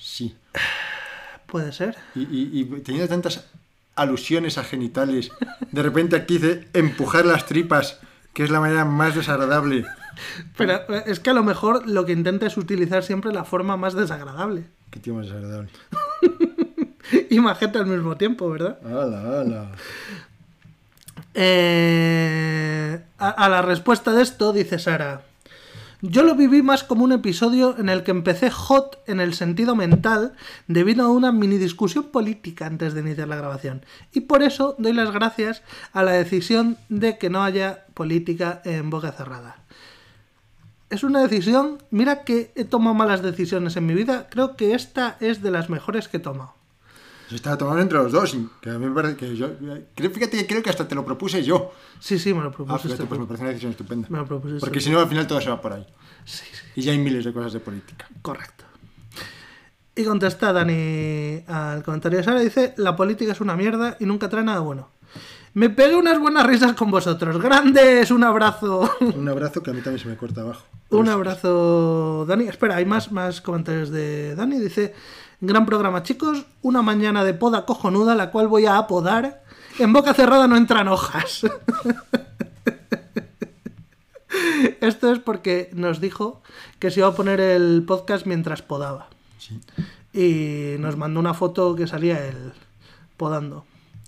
Sí. 0.00 0.36
Puede 1.46 1.72
ser. 1.72 1.96
Y, 2.14 2.20
y- 2.22 2.50
y 2.60 2.64
teniendo 2.82 3.08
tantas 3.08 3.44
alusiones 3.96 4.56
a 4.56 4.62
genitales, 4.62 5.32
de 5.72 5.82
repente 5.82 6.14
aquí 6.14 6.38
dice 6.38 6.68
empujar 6.74 7.26
las 7.26 7.46
tripas, 7.46 7.98
que 8.32 8.44
es 8.44 8.50
la 8.50 8.60
manera 8.60 8.84
más 8.84 9.16
desagradable. 9.16 9.84
Pero 10.56 10.74
eh, 10.94 11.02
es 11.06 11.18
que 11.18 11.30
a 11.30 11.34
lo 11.34 11.42
mejor 11.42 11.88
lo 11.88 12.06
que 12.06 12.12
intenta 12.12 12.46
es 12.46 12.56
utilizar 12.56 13.02
siempre 13.02 13.32
la 13.32 13.42
forma 13.42 13.76
más 13.76 13.94
desagradable. 13.94 14.68
Qué 14.90 15.00
tío 15.00 15.14
más 15.14 15.26
desagradable. 15.26 15.70
Y 17.30 17.40
majeta 17.40 17.78
al 17.78 17.86
mismo 17.86 18.18
tiempo, 18.18 18.50
¿verdad? 18.50 18.78
¡Hala, 18.84 19.40
hala! 19.40 19.70
Eh, 21.32 23.00
a, 23.18 23.30
a 23.30 23.48
la 23.48 23.62
respuesta 23.62 24.12
de 24.12 24.22
esto 24.22 24.52
dice 24.52 24.78
Sara. 24.78 25.22
Yo 26.00 26.22
lo 26.22 26.36
viví 26.36 26.62
más 26.62 26.84
como 26.84 27.02
un 27.02 27.10
episodio 27.10 27.76
en 27.76 27.88
el 27.88 28.04
que 28.04 28.12
empecé 28.12 28.50
hot 28.50 29.02
en 29.08 29.18
el 29.18 29.34
sentido 29.34 29.74
mental 29.74 30.34
debido 30.68 31.04
a 31.04 31.10
una 31.10 31.32
mini 31.32 31.58
discusión 31.58 32.04
política 32.04 32.66
antes 32.66 32.94
de 32.94 33.00
iniciar 33.00 33.26
la 33.26 33.34
grabación. 33.34 33.84
Y 34.12 34.20
por 34.20 34.44
eso 34.44 34.76
doy 34.78 34.92
las 34.92 35.10
gracias 35.10 35.62
a 35.92 36.04
la 36.04 36.12
decisión 36.12 36.76
de 36.88 37.18
que 37.18 37.30
no 37.30 37.42
haya 37.42 37.86
política 37.94 38.62
en 38.64 38.90
boca 38.90 39.10
cerrada. 39.10 39.56
Es 40.90 41.02
una 41.04 41.20
decisión, 41.20 41.78
mira 41.90 42.24
que 42.24 42.50
he 42.54 42.64
tomado 42.64 42.94
malas 42.94 43.22
decisiones 43.22 43.76
en 43.76 43.84
mi 43.86 43.94
vida, 43.94 44.26
creo 44.30 44.56
que 44.56 44.74
esta 44.74 45.16
es 45.20 45.42
de 45.42 45.50
las 45.50 45.68
mejores 45.68 46.08
que 46.08 46.16
he 46.16 46.20
tomado. 46.20 46.54
Se 47.28 47.34
estaba 47.34 47.58
tomando 47.58 47.82
entre 47.82 47.98
los 47.98 48.10
dos, 48.10 48.34
que 48.62 48.70
a 48.70 48.78
mí 48.78 48.86
me 48.86 48.94
parece 48.94 49.16
que 49.16 49.36
yo... 49.36 49.50
Fíjate 49.96 50.30
que 50.38 50.46
creo 50.46 50.62
que 50.62 50.70
hasta 50.70 50.88
te 50.88 50.94
lo 50.94 51.04
propuse 51.04 51.42
yo. 51.44 51.72
Sí, 52.00 52.18
sí, 52.18 52.32
me 52.32 52.40
lo 52.40 52.48
Ah, 52.48 52.52
propusiste. 52.52 52.88
fíjate, 52.88 53.06
pues 53.06 53.20
me 53.20 53.26
parece 53.26 53.42
una 53.42 53.50
decisión 53.50 53.72
estupenda. 53.72 54.08
Me 54.10 54.16
lo 54.18 54.24
propusiste 54.26 54.60
Porque 54.60 54.80
si 54.80 54.88
no, 54.88 54.98
al 54.98 55.08
final 55.08 55.26
todo 55.26 55.38
se 55.42 55.50
va 55.50 55.60
por 55.60 55.74
ahí. 55.74 55.86
Sí, 56.24 56.44
sí. 56.50 56.62
Y 56.76 56.82
ya 56.82 56.92
hay 56.92 56.98
miles 56.98 57.26
de 57.26 57.34
cosas 57.34 57.52
de 57.52 57.60
política. 57.60 58.08
Correcto. 58.22 58.64
Y 59.94 60.04
contesta 60.04 60.54
Dani 60.54 61.42
al 61.48 61.82
comentario 61.82 62.16
de 62.18 62.24
Sara, 62.24 62.40
dice, 62.40 62.72
la 62.78 62.96
política 62.96 63.32
es 63.32 63.40
una 63.42 63.56
mierda 63.56 63.98
y 64.00 64.06
nunca 64.06 64.30
trae 64.30 64.44
nada 64.44 64.60
bueno. 64.60 64.88
Me 65.54 65.70
pegué 65.70 65.96
unas 65.96 66.18
buenas 66.18 66.46
risas 66.46 66.74
con 66.74 66.90
vosotros. 66.90 67.40
Grandes, 67.40 68.10
un 68.10 68.24
abrazo. 68.24 68.90
Un 69.00 69.28
abrazo 69.28 69.62
que 69.62 69.70
a 69.70 69.74
mí 69.74 69.80
también 69.80 70.02
se 70.02 70.08
me 70.08 70.16
corta 70.16 70.42
abajo. 70.42 70.64
un 70.90 71.08
abrazo, 71.08 72.24
Dani. 72.28 72.48
Espera, 72.48 72.76
hay 72.76 72.84
más, 72.84 73.10
más 73.12 73.40
comentarios 73.40 73.90
de 73.90 74.34
Dani. 74.34 74.58
Dice, 74.58 74.94
gran 75.40 75.66
programa, 75.66 76.02
chicos. 76.02 76.44
Una 76.62 76.82
mañana 76.82 77.24
de 77.24 77.34
poda 77.34 77.64
cojonuda, 77.64 78.14
la 78.14 78.30
cual 78.30 78.48
voy 78.48 78.66
a 78.66 78.78
apodar. 78.78 79.42
En 79.78 79.92
boca 79.92 80.14
cerrada 80.14 80.46
no 80.46 80.56
entran 80.56 80.88
hojas. 80.88 81.42
Esto 84.80 85.12
es 85.12 85.18
porque 85.18 85.70
nos 85.72 86.00
dijo 86.00 86.42
que 86.78 86.90
se 86.90 87.00
iba 87.00 87.08
a 87.08 87.14
poner 87.14 87.40
el 87.40 87.84
podcast 87.86 88.26
mientras 88.26 88.62
podaba. 88.62 89.08
Sí. 89.38 89.60
Y 90.12 90.78
nos 90.78 90.96
mandó 90.96 91.20
una 91.20 91.34
foto 91.34 91.74
que 91.74 91.86
salía 91.86 92.24
él 92.26 92.52
podando. 93.16 93.64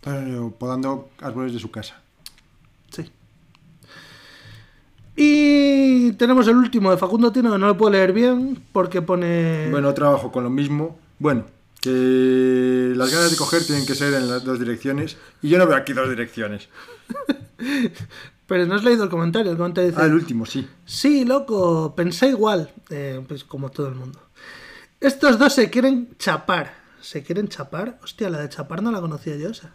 Eh, 0.07 0.51
podando 0.59 1.11
árboles 1.21 1.53
de 1.53 1.59
su 1.59 1.71
casa. 1.71 2.01
Sí. 2.91 3.11
Y 5.17 6.13
tenemos 6.13 6.49
el 6.49 6.57
último 6.57 6.91
de 6.91 6.97
Facundo 6.97 7.31
Tino, 7.33 7.53
que 7.53 7.59
no 7.59 7.67
lo 7.67 7.77
puedo 7.77 7.93
leer 7.93 8.13
bien 8.13 8.63
porque 8.73 9.03
pone... 9.03 9.69
Bueno, 9.71 9.93
trabajo 9.93 10.33
con 10.33 10.45
lo 10.45 10.51
mismo. 10.51 10.99
Bueno, 11.19 11.45
que 11.81 12.93
las 12.97 13.13
ganas 13.13 13.31
de 13.31 13.37
coger 13.37 13.65
tienen 13.65 13.85
que 13.85 13.95
ser 13.95 14.15
en 14.15 14.29
las 14.29 14.45
dos 14.45 14.59
direcciones. 14.59 15.19
Y 15.43 15.49
yo 15.49 15.59
no 15.59 15.67
veo 15.67 15.77
aquí 15.77 15.93
dos 15.93 16.09
direcciones. 16.09 16.69
Pero 18.47 18.67
no 18.67 18.75
has 18.75 18.83
leído 18.83 19.05
el 19.05 19.11
comentario. 19.11 19.53
El 19.53 19.59
comentario 19.59 19.91
dice... 19.91 20.03
Ah, 20.03 20.07
el 20.07 20.15
último, 20.15 20.47
sí. 20.47 20.69
Sí, 20.85 21.25
loco, 21.25 21.95
pensé 21.95 22.29
igual. 22.29 22.73
Eh, 22.89 23.23
pues 23.29 23.45
como 23.45 23.71
todo 23.71 23.89
el 23.89 23.95
mundo. 23.95 24.19
Estos 25.01 25.39
dos 25.39 25.53
se 25.53 25.71
quieren 25.71 26.17
chapar. 26.19 26.75
¿Se 27.01 27.23
quieren 27.23 27.49
chapar? 27.49 27.99
Hostia, 28.03 28.29
la 28.29 28.41
de 28.41 28.49
chapar 28.49 28.83
no 28.83 28.91
la 28.91 29.01
conocía 29.01 29.37
yo 29.37 29.51
esa. 29.51 29.73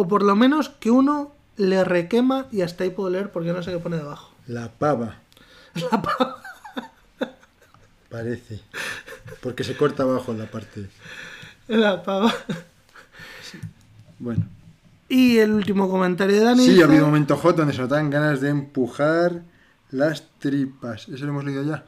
O 0.00 0.08
por 0.08 0.22
lo 0.22 0.34
menos 0.34 0.70
que 0.70 0.90
uno 0.90 1.32
le 1.58 1.84
requema 1.84 2.46
y 2.50 2.62
hasta 2.62 2.84
ahí 2.84 2.90
puedo 2.90 3.10
leer 3.10 3.30
porque 3.32 3.52
no 3.52 3.62
sé 3.62 3.70
qué 3.70 3.78
pone 3.78 3.98
debajo. 3.98 4.32
La 4.46 4.72
pava. 4.72 5.18
Parece. 8.08 8.60
Porque 9.42 9.62
se 9.62 9.76
corta 9.76 10.02
abajo 10.04 10.32
en 10.32 10.38
la 10.38 10.46
parte. 10.46 10.88
La 11.68 12.02
pava. 12.02 12.32
Bueno. 14.18 14.46
Y 15.08 15.36
el 15.38 15.52
último 15.52 15.88
comentario 15.90 16.36
de 16.36 16.44
Dani. 16.44 16.64
Sí, 16.64 16.70
dice- 16.70 16.82
ha 16.82 16.86
habido 16.86 17.04
un 17.04 17.10
momento 17.10 17.36
hot 17.36 17.56
donde 17.56 17.74
se 17.74 17.80
notan 17.82 18.10
ganas 18.10 18.40
de 18.40 18.48
empujar 18.48 19.42
las 19.90 20.24
tripas. 20.38 21.08
¿Eso 21.08 21.24
lo 21.26 21.32
hemos 21.32 21.44
leído 21.44 21.62
ya? 21.62 21.84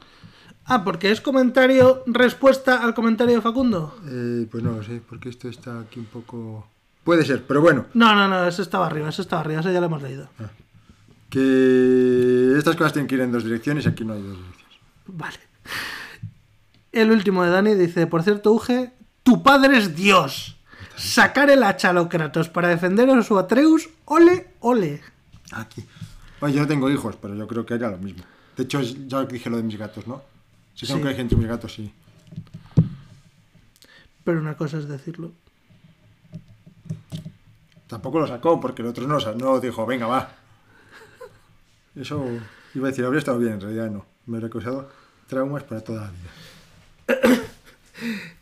Ah, 0.65 0.83
porque 0.83 1.09
es 1.11 1.19
comentario 1.19 2.03
respuesta 2.05 2.83
al 2.83 2.93
comentario 2.93 3.35
de 3.35 3.41
Facundo. 3.41 3.95
Eh, 4.07 4.47
pues 4.51 4.63
no 4.63 4.73
lo 4.73 4.83
sé, 4.83 5.01
porque 5.09 5.29
esto 5.29 5.49
está 5.49 5.79
aquí 5.79 5.99
un 5.99 6.05
poco... 6.05 6.67
Puede 7.03 7.25
ser, 7.25 7.45
pero 7.45 7.61
bueno, 7.61 7.85
No, 7.93 8.15
no, 8.15 8.27
no, 8.27 8.47
eso 8.47 8.61
estaba 8.61 8.85
arriba, 8.87 9.09
eso 9.09 9.21
estaba 9.21 9.41
arriba, 9.41 9.59
eso 9.59 9.71
ya 9.71 9.79
lo 9.79 9.87
hemos 9.87 10.01
leído. 10.01 10.29
que 11.29 12.53
estas 12.57 12.75
cosas 12.75 12.93
tienen 12.93 13.07
que 13.07 13.15
ir 13.15 13.21
en 13.21 13.31
dos 13.31 13.43
direcciones 13.43 13.85
y 13.85 13.89
aquí 13.89 14.05
no 14.05 14.13
hay 14.13 14.21
dos 14.21 14.37
direcciones. 14.37 14.77
Vale. 15.07 15.39
El 16.91 17.11
último 17.11 17.43
de 17.43 17.49
Dani 17.49 17.73
dice, 17.73 18.05
por 18.07 18.21
cierto, 18.23 18.51
Uge, 18.51 18.93
tu 19.23 19.41
padre 19.41 19.77
es 19.79 19.95
Dios. 19.95 20.57
Sacar 20.95 21.49
el 21.49 21.63
hacha 21.63 21.89
a 21.89 21.93
los 21.93 22.07
Kratos 22.07 22.49
para 22.49 22.67
defender 22.67 23.09
a 23.09 23.23
su 23.23 23.37
Atreus, 23.39 23.89
ole, 24.05 24.51
ole. 24.59 25.01
Aquí. 25.51 25.83
Bueno, 26.39 26.55
yo 26.55 26.61
no 26.61 26.67
tengo 26.67 26.89
hijos, 26.91 27.15
pero 27.19 27.33
yo 27.35 27.47
creo 27.47 27.65
que 27.65 27.73
haría 27.73 27.89
lo 27.89 27.97
mismo. 27.97 28.23
De 28.55 28.63
hecho, 28.63 28.81
ya 28.81 29.25
dije 29.25 29.49
lo 29.49 29.57
de 29.57 29.63
mis 29.63 29.77
gatos, 29.77 30.05
¿no? 30.05 30.21
Si 30.75 30.85
tengo 30.85 30.99
Sí. 30.99 31.01
que 31.01 31.07
elegir 31.07 31.21
entre 31.21 31.37
mis 31.39 31.47
gatos, 31.47 31.73
sí. 31.73 31.91
Pero 34.23 34.39
una 34.39 34.55
cosa 34.55 34.77
es 34.77 34.87
decirlo. 34.87 35.31
Tampoco 37.93 38.21
lo 38.21 38.25
sacó 38.25 38.59
porque 38.59 38.81
el 38.81 38.87
otro 38.87 39.05
no, 39.07 39.19
no 39.35 39.59
dijo, 39.59 39.85
venga, 39.85 40.07
va. 40.07 40.33
Eso 41.95 42.25
iba 42.73 42.87
a 42.87 42.89
decir, 42.89 43.05
habría 43.05 43.19
estado 43.19 43.37
bien, 43.37 43.53
en 43.53 43.61
realidad 43.61 43.91
no. 43.91 44.03
Me 44.25 44.37
hubiera 44.37 44.49
causado 44.49 44.89
traumas 45.27 45.61
para 45.63 45.81
toda 45.81 46.05
la 46.05 46.11
vida. 46.11 47.39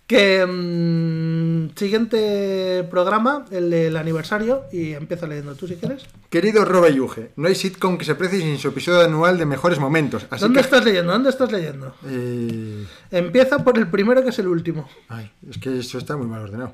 Que 0.08 0.46
mm, 0.46 1.78
siguiente 1.78 2.86
programa, 2.90 3.46
el 3.50 3.70
del 3.70 3.96
aniversario, 3.96 4.64
y 4.72 4.92
empieza 4.92 5.26
leyendo 5.28 5.56
tú 5.56 5.68
si 5.68 5.76
quieres. 5.76 6.06
Querido 6.30 6.66
Robe 6.66 6.94
Yuge, 6.94 7.32
no 7.38 7.48
hay 7.48 7.56
sitcom 7.56 7.98
que 7.98 8.04
se 8.04 8.16
precie 8.16 8.40
sin 8.40 8.58
su 8.58 8.70
episodio 8.70 9.02
anual 9.02 9.38
de 9.38 9.46
mejores 9.46 9.80
momentos. 9.80 10.28
Así 10.30 10.42
¿Dónde 10.42 10.60
que... 10.60 10.66
estás 10.66 10.84
leyendo? 10.84 11.14
¿Dónde 11.14 11.30
estás 11.30 11.50
leyendo? 11.52 11.96
Eh, 12.06 12.86
Empieza 13.10 13.64
por 13.64 13.78
el 13.78 13.88
primero 13.90 14.22
que 14.22 14.30
es 14.30 14.40
el 14.40 14.48
último. 14.48 14.90
Ay, 15.08 15.32
es 15.50 15.58
que 15.58 15.80
eso 15.80 15.98
está 15.98 16.18
muy 16.18 16.28
mal 16.28 16.42
ordenado. 16.42 16.74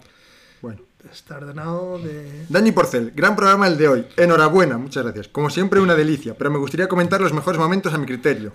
Bueno. 0.63 0.86
Está 1.11 1.37
ordenado 1.37 1.99
de... 1.99 2.45
Dani 2.49 2.71
Porcel, 2.71 3.11
gran 3.15 3.35
programa 3.35 3.67
el 3.67 3.77
de 3.77 3.87
hoy. 3.87 4.05
Enhorabuena, 4.17 4.77
muchas 4.77 5.03
gracias. 5.03 5.27
Como 5.27 5.49
siempre, 5.49 5.79
una 5.79 5.95
delicia, 5.95 6.35
pero 6.37 6.49
me 6.49 6.57
gustaría 6.57 6.87
comentar 6.87 7.21
los 7.21 7.33
mejores 7.33 7.59
momentos 7.59 7.93
a 7.93 7.97
mi 7.97 8.05
criterio. 8.05 8.51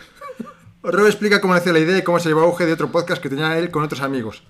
Robe 0.83 1.09
explica 1.09 1.41
cómo 1.41 1.55
nació 1.55 1.73
la 1.73 1.79
idea 1.79 1.99
y 1.99 2.03
cómo 2.03 2.19
se 2.19 2.29
llevó 2.29 2.41
a 2.41 2.45
auge 2.45 2.67
de 2.67 2.73
otro 2.73 2.91
podcast 2.91 3.23
que 3.23 3.29
tenía 3.29 3.57
él 3.59 3.71
con 3.71 3.85
otros 3.85 4.01
amigos. 4.01 4.43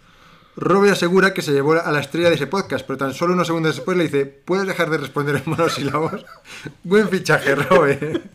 Robe 0.56 0.90
asegura 0.90 1.32
que 1.32 1.42
se 1.42 1.52
llevó 1.52 1.74
a 1.74 1.92
la 1.92 2.00
estrella 2.00 2.28
de 2.28 2.34
ese 2.34 2.46
podcast, 2.46 2.86
pero 2.86 2.98
tan 2.98 3.14
solo 3.14 3.34
unos 3.34 3.46
segundos 3.46 3.76
después 3.76 3.96
le 3.96 4.04
dice: 4.04 4.26
¿Puedes 4.26 4.66
dejar 4.66 4.90
de 4.90 4.98
responder 4.98 5.36
en 5.36 5.42
monosílabos? 5.46 6.24
Buen 6.82 7.08
fichaje, 7.08 7.54
Robe. 7.54 8.22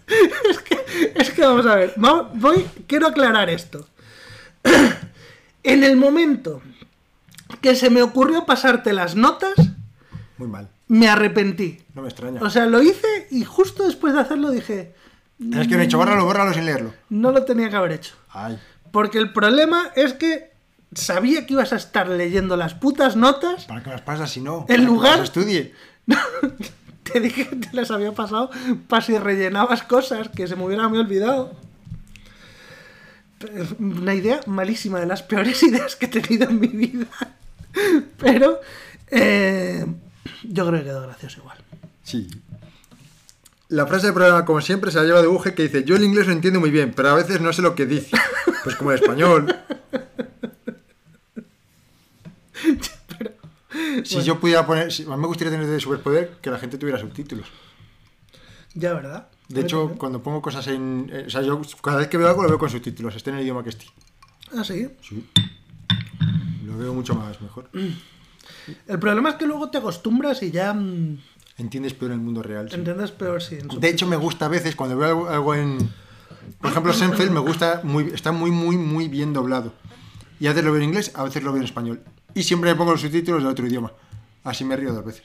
Es 1.14 1.30
que 1.30 1.41
vamos 1.41 1.66
a 1.68 1.76
ver, 1.76 1.93
voy, 1.97 2.66
quiero 2.88 3.08
aclarar 3.08 3.49
esto. 3.49 3.88
En 5.64 5.84
el 5.84 5.97
momento 5.97 6.62
que 7.62 7.76
se 7.76 7.89
me 7.89 8.02
ocurrió 8.02 8.45
pasarte 8.45 8.93
las 8.93 9.16
notas, 9.16 9.54
Muy 10.38 10.48
mal, 10.48 10.70
me 10.88 11.08
arrepentí. 11.10 11.80
no 11.93 12.02
me 12.04 12.10
extraña. 12.10 12.41
O 12.41 12.50
sea, 12.50 12.66
lo 12.66 12.82
hice 12.82 13.28
y 13.32 13.43
justo 13.43 13.86
después 13.86 14.14
de 14.14 14.20
hacerlo 14.22 14.52
dije, 14.52 14.93
Es 15.54 15.68
que 15.68 15.76
me 15.76 15.84
he 15.84 15.86
dicho, 15.86 15.98
bórralo, 15.98 16.26
bórralo 16.26 16.54
sin 16.54 16.66
leerlo. 16.66 16.93
no 17.10 17.32
lo 17.32 17.43
tenía 17.45 17.70
que 17.70 17.76
haber 17.76 17.91
hecho. 17.93 18.16
Ay, 18.30 18.60
Porque 18.91 19.18
el 19.18 19.32
problema 19.34 19.91
es 19.95 20.14
que 20.14 20.52
sabía 20.93 21.45
que 21.45 21.54
ibas 21.54 21.74
a 21.74 21.76
estar 21.76 22.08
leyendo 22.08 22.56
las 22.58 22.74
putas 22.74 23.16
notas. 23.16 23.66
¿para 23.66 23.84
qué 23.84 23.89
las 23.89 24.02
pasas 24.02 24.32
si 24.32 24.41
no? 24.41 24.66
En 24.70 24.76
que 24.78 24.82
lugar- 24.82 25.20
las 25.20 25.30
estudie. 25.30 25.74
Te 27.04 27.22
dije 27.22 27.48
que 27.48 27.56
te 27.56 27.70
las 27.74 27.89
había 27.89 28.12
pasado 28.12 28.50
para 28.89 29.02
si 29.02 29.18
rellenabas 29.18 29.82
cosas 29.84 30.28
que 30.28 30.45
se 30.45 30.58
me 30.58 30.66
hubieran 30.66 30.93
olvidado. 30.93 31.54
Una 33.80 34.14
idea 34.14 34.41
malísima, 34.48 35.00
de 35.00 35.06
las 35.06 35.24
peores 35.24 35.62
ideas 35.70 35.95
que 35.95 36.08
he 36.08 36.10
tenido 36.10 36.50
en 36.50 36.60
mi 36.60 36.68
vida. 36.68 37.08
Pero 38.18 38.60
eh, 39.12 39.86
yo 40.44 40.68
creo 40.68 40.80
que 40.80 40.86
quedó 40.86 41.02
gracioso 41.02 41.40
igual. 41.40 41.58
Sí. 42.04 42.28
La 43.70 43.86
frase 43.86 44.08
del 44.08 44.14
programa, 44.14 44.46
como 44.46 44.62
siempre, 44.62 44.92
se 44.92 44.98
la 44.98 45.04
lleva 45.04 45.22
de 45.22 45.28
Uge 45.28 45.54
que 45.54 45.64
dice: 45.64 45.84
Yo 45.84 45.96
el 45.96 46.04
inglés 46.04 46.28
lo 46.28 46.34
entiendo 46.34 46.60
muy 46.60 46.72
bien, 46.72 46.94
pero 46.96 47.10
a 47.10 47.16
veces 47.16 47.42
no 47.42 47.52
sé 47.52 47.62
lo 47.62 47.76
que 47.76 47.86
dice. 47.86 48.18
Pues 48.64 48.76
como 48.76 48.92
el 48.92 49.00
español. 49.00 49.56
Si 54.04 54.22
yo 54.24 54.40
pudiera 54.40 54.66
poner. 54.66 54.92
Si, 54.92 55.06
me 55.06 55.28
gustaría 55.28 55.52
tener 55.52 55.68
de 55.68 55.80
superpoder 55.80 56.38
que 56.42 56.50
la 56.50 56.58
gente 56.58 56.78
tuviera 56.78 57.00
subtítulos. 57.00 57.48
Ya, 58.74 58.94
¿verdad? 58.94 59.28
De 59.48 59.62
hecho, 59.62 59.96
cuando 59.98 60.22
pongo 60.22 60.42
cosas 60.42 60.68
en. 60.68 61.10
eh, 61.12 61.26
o 61.28 61.30
sea, 61.30 61.42
yo 61.42 61.62
cada 61.82 61.98
vez 61.98 62.08
que 62.08 62.18
veo 62.18 62.28
algo 62.28 62.44
lo 62.44 62.50
veo 62.50 62.60
con 62.60 62.70
subtítulos, 62.70 63.16
esté 63.16 63.30
en 63.30 63.38
el 63.38 63.44
idioma 63.44 63.64
que 63.64 63.70
esté. 63.70 63.86
Ah, 64.56 64.64
sí. 64.64 64.90
Sí. 65.02 65.26
Lo 66.66 66.78
veo 66.78 66.94
mucho 66.94 67.16
más 67.16 67.42
mejor. 67.42 67.70
El 68.88 69.00
problema 69.00 69.30
es 69.30 69.36
que 69.36 69.46
luego 69.46 69.70
te 69.70 69.78
acostumbras 69.78 70.42
y 70.44 70.52
ya 70.52 70.74
mm, 70.74 71.18
Entiendes 71.58 71.94
peor 71.94 72.12
el 72.12 72.20
mundo 72.20 72.44
real. 72.44 72.70
sí. 72.70 72.76
entiendes 72.76 73.12
peor 73.12 73.42
sin 73.42 73.68
De 73.68 73.90
hecho, 73.90 74.06
me 74.08 74.16
gusta 74.16 74.46
a 74.46 74.50
veces 74.50 74.76
cuando 74.76 74.96
veo 74.98 75.08
algo, 75.10 75.30
algo 75.30 75.56
en. 75.56 75.90
Por 76.62 76.72
ejemplo, 76.72 76.94
Senfeld 76.94 77.32
me 77.32 77.40
gusta 77.40 77.82
muy. 77.84 78.12
Está 78.14 78.32
muy, 78.32 78.52
muy, 78.52 78.78
muy 78.78 79.08
bien 79.08 79.34
doblado. 79.34 79.74
Y 80.40 80.46
a 80.46 80.52
veces 80.52 80.64
lo 80.64 80.72
veo 80.72 80.82
en 80.82 80.90
inglés, 80.90 81.12
a 81.16 81.24
veces 81.24 81.42
lo 81.44 81.52
veo 81.52 81.60
en 81.60 81.66
español. 81.66 82.02
Y 82.36 82.44
siempre 82.44 82.70
le 82.70 82.76
pongo 82.76 82.92
los 82.92 83.02
subtítulos 83.02 83.42
de 83.42 83.50
otro 83.50 83.66
idioma. 83.66 83.92
Así 84.44 84.64
me 84.64 84.76
río 84.76 84.94
dos 84.94 85.04
veces. 85.04 85.24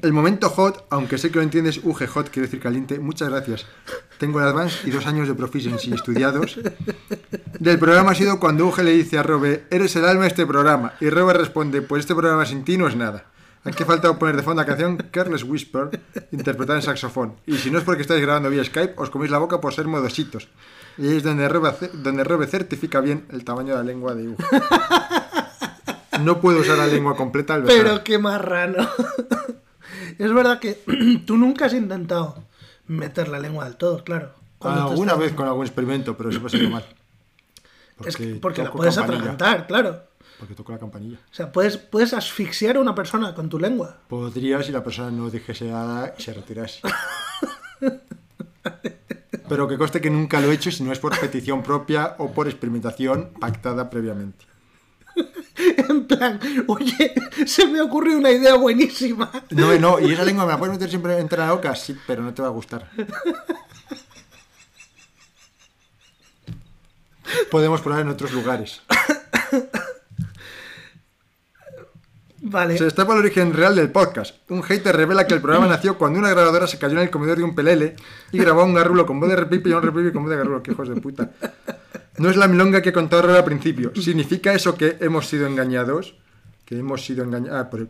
El 0.00 0.12
momento 0.12 0.48
hot, 0.50 0.86
aunque 0.90 1.18
sé 1.18 1.30
que 1.30 1.38
lo 1.38 1.42
entiendes, 1.42 1.80
UG 1.82 2.06
hot 2.06 2.30
quiere 2.30 2.46
decir 2.46 2.60
caliente. 2.60 3.00
Muchas 3.00 3.28
gracias. 3.30 3.66
Tengo 4.18 4.40
el 4.40 4.46
advance 4.48 4.86
y 4.88 4.90
dos 4.90 5.06
años 5.06 5.28
de 5.28 5.34
proficiency 5.34 5.92
estudiados. 5.94 6.58
Del 7.58 7.78
programa 7.78 8.10
ha 8.10 8.14
sido 8.14 8.40
cuando 8.40 8.66
UG 8.66 8.80
le 8.82 8.90
dice 8.92 9.16
a 9.18 9.22
Robe, 9.22 9.64
eres 9.70 9.94
el 9.96 10.04
alma 10.04 10.22
de 10.22 10.28
este 10.28 10.46
programa. 10.46 10.94
Y 11.00 11.08
Robe 11.10 11.34
responde, 11.34 11.82
pues 11.82 12.00
este 12.00 12.14
programa 12.14 12.44
sin 12.44 12.64
ti 12.64 12.76
no 12.76 12.88
es 12.88 12.96
nada. 12.96 13.26
Aquí 13.64 13.84
falta 13.84 14.18
poner 14.18 14.36
de 14.36 14.42
fondo 14.42 14.62
la 14.62 14.66
canción 14.66 14.96
Careless 15.10 15.42
Whisper, 15.44 16.00
interpretada 16.32 16.78
en 16.78 16.82
saxofón. 16.82 17.34
Y 17.46 17.56
si 17.58 17.70
no 17.70 17.78
es 17.78 17.84
porque 17.84 18.02
estáis 18.02 18.20
grabando 18.22 18.50
vía 18.50 18.64
Skype, 18.64 18.94
os 18.96 19.10
coméis 19.10 19.30
la 19.30 19.38
boca 19.38 19.60
por 19.60 19.74
ser 19.74 19.86
modositos. 19.86 20.48
Y 20.96 21.08
ahí 21.08 21.16
es 21.18 21.22
donde 21.22 21.48
Robe, 21.48 21.72
ce- 21.78 21.90
donde 21.92 22.24
Robe 22.24 22.46
certifica 22.46 23.00
bien 23.00 23.26
el 23.30 23.44
tamaño 23.44 23.70
de 23.72 23.78
la 23.78 23.84
lengua 23.84 24.14
de 24.14 24.28
UG. 24.28 24.38
No 26.22 26.40
puedo 26.40 26.60
usar 26.60 26.78
la 26.78 26.86
lengua 26.86 27.14
completa 27.16 27.54
al 27.54 27.62
besar. 27.62 27.82
Pero 27.82 28.02
qué 28.04 28.18
marrano. 28.18 28.88
es 30.18 30.32
verdad 30.32 30.58
que 30.58 30.78
tú 31.26 31.36
nunca 31.36 31.66
has 31.66 31.74
intentado 31.74 32.42
meter 32.88 33.28
la 33.28 33.38
lengua 33.38 33.64
del 33.64 33.76
todo, 33.76 34.02
claro. 34.02 34.32
Te 34.60 34.66
Alguna 34.68 35.12
estás- 35.12 35.18
vez 35.18 35.32
con 35.34 35.46
algún 35.46 35.64
experimento, 35.66 36.16
pero 36.16 36.30
siempre 36.30 36.48
ha 36.48 36.50
salido 36.50 36.70
mal. 36.70 36.84
Es 38.04 38.16
que- 38.16 38.34
porque 38.36 38.62
la 38.62 38.70
puedes 38.72 38.96
atragantar, 38.98 39.66
claro. 39.66 40.02
Porque 40.38 40.54
toco 40.54 40.70
la 40.70 40.78
campanilla. 40.78 41.18
O 41.30 41.34
sea, 41.34 41.50
puedes, 41.50 41.76
puedes 41.76 42.12
asfixiar 42.14 42.76
a 42.76 42.80
una 42.80 42.94
persona 42.94 43.34
con 43.34 43.48
tu 43.48 43.58
lengua. 43.58 43.96
Podría 44.08 44.62
si 44.62 44.70
la 44.70 44.84
persona 44.84 45.10
no 45.10 45.30
dijese 45.30 45.68
nada 45.68 46.14
y 46.16 46.22
se 46.22 46.32
retirase. 46.32 46.80
Pero 49.48 49.66
que 49.66 49.78
conste 49.78 50.00
que 50.00 50.10
nunca 50.10 50.40
lo 50.40 50.50
he 50.50 50.54
hecho 50.54 50.70
si 50.70 50.84
no 50.84 50.92
es 50.92 50.98
por 50.98 51.18
petición 51.18 51.62
propia 51.62 52.14
o 52.18 52.30
por 52.32 52.46
experimentación 52.48 53.30
pactada 53.40 53.88
previamente. 53.90 54.44
En 55.88 56.06
plan, 56.06 56.38
oye, 56.66 57.14
se 57.46 57.66
me 57.66 57.80
ocurrió 57.80 58.18
una 58.18 58.30
idea 58.30 58.54
buenísima. 58.54 59.30
No, 59.50 59.76
no, 59.78 59.98
y 60.00 60.12
esa 60.12 60.24
lengua 60.24 60.44
me 60.46 60.52
la 60.52 60.58
puedes 60.58 60.74
meter 60.74 60.88
siempre 60.88 61.18
entre 61.18 61.38
la 61.38 61.52
boca, 61.52 61.74
sí, 61.74 61.96
pero 62.06 62.22
no 62.22 62.32
te 62.32 62.42
va 62.42 62.48
a 62.48 62.52
gustar. 62.52 62.88
Podemos 67.50 67.80
probar 67.80 68.02
en 68.02 68.08
otros 68.08 68.32
lugares. 68.32 68.82
Vale. 72.40 72.78
Se 72.78 72.84
destapa 72.84 73.12
el 73.12 73.18
origen 73.18 73.52
real 73.52 73.74
del 73.74 73.90
podcast. 73.90 74.50
Un 74.50 74.62
hater 74.62 74.96
revela 74.96 75.26
que 75.26 75.34
el 75.34 75.42
programa 75.42 75.66
nació 75.68 75.98
cuando 75.98 76.18
una 76.18 76.30
grabadora 76.30 76.66
se 76.66 76.78
cayó 76.78 76.94
en 76.94 77.02
el 77.02 77.10
comedor 77.10 77.36
de 77.38 77.44
un 77.44 77.54
pelele 77.54 77.96
y 78.32 78.38
grabó 78.38 78.62
a 78.62 78.64
un 78.64 78.74
garrulo 78.74 79.04
con 79.06 79.20
voz 79.20 79.28
de 79.28 79.36
repipi 79.36 79.70
y 79.70 79.72
un 79.72 79.82
repipi 79.82 80.12
con 80.12 80.22
voz 80.22 80.30
de 80.30 80.36
garrulo. 80.36 80.62
¡Qué 80.62 80.70
hijos 80.72 80.88
de 80.88 81.00
puta! 81.00 81.30
No 82.18 82.30
es 82.30 82.36
la 82.36 82.48
milonga 82.48 82.82
que 82.82 82.92
contó 82.92 83.16
Aurora 83.16 83.38
al 83.38 83.44
principio. 83.44 83.92
¿Significa 83.94 84.52
eso 84.52 84.76
que 84.76 84.96
hemos 85.00 85.26
sido 85.28 85.46
engañados? 85.46 86.14
Que 86.64 86.78
hemos 86.78 87.04
sido 87.04 87.24
engañados. 87.24 87.58
Ah, 87.58 87.70
por- 87.70 87.88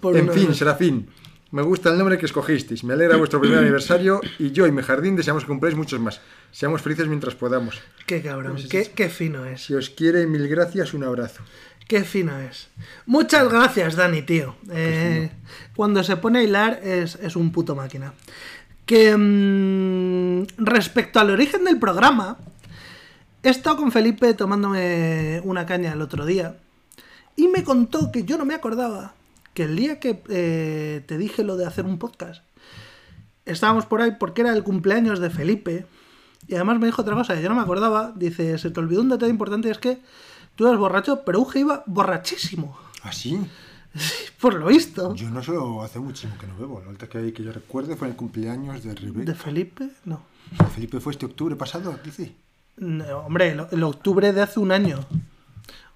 Por 0.00 0.16
en 0.16 0.24
una- 0.24 0.32
fin, 0.32 0.54
Serafín. 0.54 1.08
Me 1.52 1.62
gusta 1.62 1.90
el 1.90 1.98
nombre 1.98 2.16
que 2.16 2.26
escogisteis. 2.26 2.84
Me 2.84 2.92
alegra 2.94 3.16
vuestro 3.16 3.40
primer 3.40 3.58
aniversario 3.64 4.20
y 4.38 4.52
yo 4.52 4.66
y 4.66 4.72
mi 4.72 4.82
jardín 4.82 5.16
deseamos 5.16 5.42
que 5.44 5.48
cumpláis 5.48 5.74
muchos 5.74 5.98
más. 6.00 6.20
Seamos 6.52 6.80
felices 6.82 7.08
mientras 7.08 7.34
podamos. 7.34 7.80
Qué 8.06 8.22
cabrón, 8.22 8.56
qué, 8.70 8.90
qué 8.94 9.08
fino 9.08 9.44
es. 9.44 9.62
Si 9.64 9.74
os 9.74 9.90
quiere, 9.90 10.26
mil 10.26 10.46
gracias, 10.48 10.94
un 10.94 11.02
abrazo. 11.04 11.42
Qué 11.88 12.04
fino 12.04 12.38
es. 12.38 12.68
Muchas 13.06 13.48
gracias, 13.50 13.96
Dani, 13.96 14.22
tío. 14.22 14.54
Eh, 14.70 15.30
cuando 15.74 16.04
se 16.04 16.16
pone 16.16 16.38
a 16.38 16.42
hilar 16.44 16.80
es, 16.84 17.16
es 17.16 17.34
un 17.34 17.50
puto 17.50 17.74
máquina. 17.74 18.12
Que 18.86 19.16
mm, 19.16 20.46
respecto 20.58 21.18
al 21.18 21.30
origen 21.30 21.64
del 21.64 21.78
programa, 21.80 22.38
he 23.42 23.48
estado 23.48 23.76
con 23.76 23.92
Felipe 23.92 24.34
tomándome 24.34 25.40
una 25.44 25.66
caña 25.66 25.92
el 25.92 26.02
otro 26.02 26.26
día. 26.26 26.56
Y 27.36 27.48
me 27.48 27.64
contó 27.64 28.12
que 28.12 28.24
yo 28.24 28.36
no 28.36 28.44
me 28.44 28.54
acordaba 28.54 29.14
que 29.54 29.64
el 29.64 29.76
día 29.76 29.98
que 29.98 30.22
eh, 30.28 31.02
te 31.06 31.18
dije 31.18 31.42
lo 31.42 31.56
de 31.56 31.66
hacer 31.66 31.86
un 31.86 31.98
podcast, 31.98 32.42
estábamos 33.46 33.86
por 33.86 34.02
ahí 34.02 34.12
porque 34.18 34.42
era 34.42 34.52
el 34.52 34.62
cumpleaños 34.62 35.20
de 35.20 35.30
Felipe. 35.30 35.86
Y 36.48 36.54
además 36.54 36.78
me 36.78 36.86
dijo 36.86 37.02
otra 37.02 37.14
cosa, 37.14 37.34
que 37.34 37.42
yo 37.42 37.48
no 37.48 37.54
me 37.54 37.62
acordaba. 37.62 38.12
Dice, 38.16 38.58
se 38.58 38.70
te 38.70 38.80
olvidó 38.80 39.02
un 39.02 39.08
detalle 39.08 39.30
importante 39.30 39.70
es 39.70 39.78
que 39.78 40.00
tú 40.56 40.66
eras 40.66 40.78
borracho, 40.78 41.24
pero 41.24 41.40
Uge 41.40 41.60
iba 41.60 41.84
borrachísimo. 41.86 42.76
¿Así? 43.02 43.38
Por 44.40 44.54
lo 44.54 44.66
visto. 44.66 45.14
Yo 45.14 45.30
no 45.30 45.42
solo 45.42 45.82
hace 45.82 45.98
muchísimo 45.98 46.34
que 46.38 46.46
no 46.46 46.56
bebo. 46.56 46.80
La 46.80 46.88
última 46.88 47.08
que, 47.08 47.32
que 47.32 47.42
yo 47.42 47.52
recuerde 47.52 47.96
fue 47.96 48.08
el 48.08 48.16
cumpleaños 48.16 48.82
de 48.82 48.94
Rebeca. 48.94 49.24
¿De 49.24 49.34
Felipe? 49.34 49.90
No. 50.04 50.22
Felipe 50.74 51.00
fue 51.00 51.12
este 51.12 51.26
octubre 51.26 51.56
pasado, 51.56 51.98
dice. 52.04 52.34
No, 52.80 53.18
hombre, 53.18 53.50
el, 53.52 53.66
el 53.70 53.82
octubre 53.84 54.32
de 54.32 54.42
hace 54.42 54.58
un 54.58 54.72
año. 54.72 54.98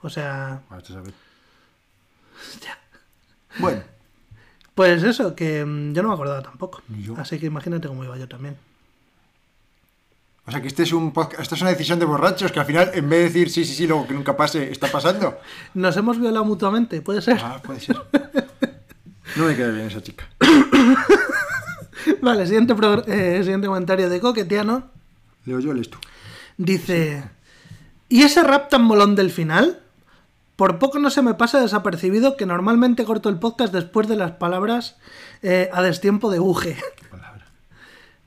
O 0.02 0.10
sea, 0.10 0.60
A 0.70 0.76
ver, 0.76 0.84
a 0.96 1.00
ver. 1.00 1.14
ya. 2.62 2.78
Bueno, 3.58 3.82
Pues 4.74 5.02
eso, 5.02 5.34
que 5.34 5.64
mm, 5.64 5.94
yo 5.94 6.02
no 6.02 6.08
me 6.08 6.14
acordaba 6.14 6.42
tampoco. 6.42 6.82
Yo. 6.88 7.14
Así 7.18 7.38
que 7.38 7.46
imagínate 7.46 7.88
cómo 7.88 8.04
iba 8.04 8.16
yo 8.18 8.28
también. 8.28 8.56
o 10.46 10.50
sea 10.50 10.60
que 10.60 10.68
este 10.68 10.82
es 10.82 10.92
un 10.92 11.10
podcast, 11.12 11.40
esta 11.40 11.54
es 11.54 11.62
una 11.62 11.70
decisión 11.70 11.98
de 11.98 12.04
borrachos 12.04 12.52
que 12.52 12.60
al 12.60 12.66
final, 12.66 12.90
en 12.92 13.08
vez 13.08 13.18
de 13.20 13.24
decir 13.40 13.50
sí, 13.50 13.64
sí, 13.64 13.74
sí, 13.74 13.86
luego 13.86 14.06
que 14.06 14.12
nunca 14.14 14.36
pase, 14.36 14.70
está 14.70 14.88
pasando. 14.92 15.38
Nos 15.74 15.96
hemos 15.96 16.18
violado 16.20 16.44
mutuamente, 16.44 17.00
puede 17.00 17.22
ser. 17.22 17.38
Ah, 17.42 17.60
puede 17.64 17.80
ser. 17.80 17.96
No 19.36 19.46
me 19.46 19.56
queda 19.56 19.70
bien 19.70 19.86
esa 19.86 20.02
chica. 20.02 20.28
Vale, 22.20 22.46
siguiente, 22.46 22.74
eh, 23.06 23.38
siguiente 23.42 23.66
comentario 23.68 24.10
de 24.10 24.20
Coquetiano. 24.20 24.90
Leo 25.46 25.60
yo, 25.60 25.72
lees 25.72 25.88
tú. 25.88 25.98
Dice: 26.56 27.24
¿Y 28.08 28.22
ese 28.22 28.42
rap 28.42 28.68
tan 28.68 28.82
molón 28.82 29.16
del 29.16 29.30
final? 29.30 29.80
Por 30.56 30.78
poco 30.78 30.98
no 31.00 31.10
se 31.10 31.22
me 31.22 31.34
pasa 31.34 31.60
desapercibido 31.60 32.36
que 32.36 32.46
normalmente 32.46 33.04
corto 33.04 33.28
el 33.28 33.38
podcast 33.38 33.72
después 33.72 34.06
de 34.06 34.16
las 34.16 34.32
palabras 34.32 34.96
eh, 35.42 35.68
a 35.72 35.82
destiempo 35.82 36.30
de 36.30 36.38
Uge. 36.38 36.76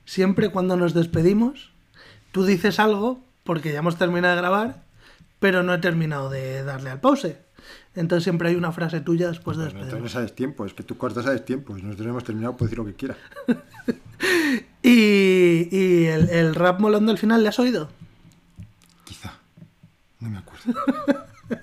Siempre 0.04 0.50
cuando 0.50 0.76
nos 0.76 0.94
despedimos, 0.94 1.70
tú 2.32 2.44
dices 2.44 2.80
algo 2.80 3.20
porque 3.44 3.72
ya 3.72 3.78
hemos 3.78 3.96
terminado 3.96 4.34
de 4.34 4.40
grabar, 4.42 4.82
pero 5.38 5.62
no 5.62 5.72
he 5.72 5.78
terminado 5.78 6.28
de 6.28 6.64
darle 6.64 6.90
al 6.90 7.00
pause. 7.00 7.38
Entonces 7.94 8.24
siempre 8.24 8.50
hay 8.50 8.56
una 8.56 8.72
frase 8.72 9.00
tuya 9.00 9.28
después 9.28 9.56
de 9.56 9.64
no 9.64 9.70
despedirnos. 9.70 10.12
sabes 10.12 10.34
tiempo, 10.34 10.66
es 10.66 10.74
que 10.74 10.82
tú 10.82 10.96
cortas 10.98 11.26
a 11.26 11.36
tiempo. 11.38 11.74
Nosotros 11.74 12.08
hemos 12.08 12.24
terminado, 12.24 12.56
puedes 12.56 12.70
decir 12.70 12.78
lo 12.78 12.90
que 12.90 12.94
quiera. 12.94 13.16
Y, 14.80 15.68
y 15.70 16.06
el, 16.06 16.30
el 16.30 16.54
rap 16.54 16.80
molón 16.80 17.06
del 17.06 17.18
final, 17.18 17.42
¿le 17.42 17.48
has 17.48 17.58
oído? 17.58 17.88
No 20.20 20.30
me 20.30 20.38
acuerdo. 20.38 20.74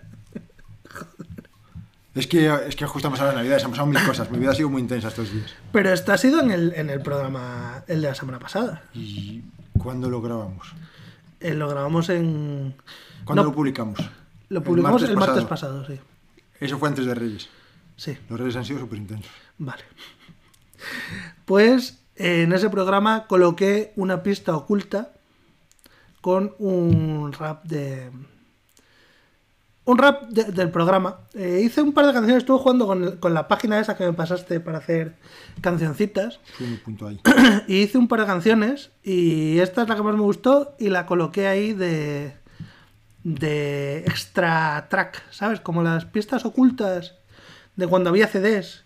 Es 2.16 2.28
que, 2.28 2.50
es 2.70 2.78
que 2.78 2.86
justo 2.86 3.10
hemos 3.10 3.20
hablado 3.20 3.38
de 3.38 3.44
Navidad, 3.44 3.60
se 3.60 3.66
han 3.66 3.72
pasado 3.72 3.88
mil 3.88 4.02
cosas. 4.06 4.32
Mi 4.32 4.40
vida 4.40 4.52
ha 4.52 4.56
sido 4.56 4.70
muy 4.70 4.82
intensa 4.82 5.10
estos 5.10 5.34
días. 5.34 5.54
Pero 5.74 5.92
esto 5.92 6.14
ha 6.14 6.18
sido 6.18 6.40
en 6.40 6.50
el, 6.50 6.74
en 6.74 6.90
el 6.90 7.02
programa, 7.02 7.84
el 7.88 8.02
de 8.02 8.08
la 8.08 8.16
semana 8.16 8.40
pasada. 8.40 8.84
¿Y 8.94 9.42
cuándo 9.78 10.10
lo 10.10 10.22
grabamos? 10.22 10.74
Eh, 11.42 11.54
lo 11.54 11.68
grabamos 11.68 12.08
en... 12.08 12.74
¿Cuándo 13.26 13.44
No, 13.44 13.50
lo 13.50 13.54
publicamos? 13.54 14.00
Lo 14.48 14.64
publicamos 14.64 15.04
el 15.04 15.18
martes, 15.18 15.44
pasado. 15.44 15.82
pasado, 15.82 15.88
sí. 15.88 16.00
Eso 16.62 16.78
fue 16.80 16.88
antes 16.88 17.06
de 17.06 17.16
Reyes. 17.16 17.50
Sí, 17.98 18.18
Los 18.30 18.40
Reyes 18.40 18.56
han 18.56 18.64
sido 18.64 18.80
súper 18.80 18.98
intensos. 19.00 19.32
vale. 19.58 19.84
Pues 21.44 22.00
eh, 22.16 22.44
en 22.44 22.54
ese 22.54 22.70
programa 22.70 23.28
coloqué 23.28 23.92
una 23.98 24.24
pista 24.24 24.56
oculta 24.56 25.12
con 26.22 26.56
un 26.60 27.34
rap 27.34 27.66
de... 27.66 28.10
Un 29.86 29.98
rap 30.00 30.24
de- 30.30 30.46
del 30.46 30.72
programa. 30.72 31.20
Eh, 31.36 31.62
hice 31.64 31.82
un 31.82 31.94
par 31.94 32.08
de 32.08 32.14
canciones, 32.14 32.40
estuve 32.40 32.58
jugando 32.60 32.88
con, 32.88 33.04
el- 33.04 33.20
con 33.20 33.34
la 33.36 33.48
página 33.48 33.80
esa 33.80 33.96
que 33.96 34.06
me 34.06 34.14
pasaste 34.14 34.60
para 34.60 34.80
hacer 34.80 35.14
cancioncitas. 35.62 36.40
Un 36.60 36.78
punto 36.78 37.08
ahí. 37.08 37.20
y 37.68 37.84
hice 37.84 37.98
un 37.98 38.08
par 38.08 38.22
de 38.22 38.26
canciones 38.26 38.90
y 39.04 39.60
esta 39.60 39.84
es 39.84 39.90
la 39.90 39.96
que 39.96 40.02
más 40.04 40.16
me 40.16 40.22
gustó 40.22 40.76
y 40.80 40.90
la 40.90 41.06
coloqué 41.06 41.48
ahí 41.48 41.74
de 41.74 42.34
de 43.24 44.00
extra 44.06 44.86
track, 44.90 45.24
¿sabes? 45.32 45.60
Como 45.60 45.82
las 45.82 46.06
pistas 46.06 46.46
ocultas 46.46 47.16
de 47.76 47.88
cuando 47.88 48.10
había 48.12 48.28
CDs 48.28 48.84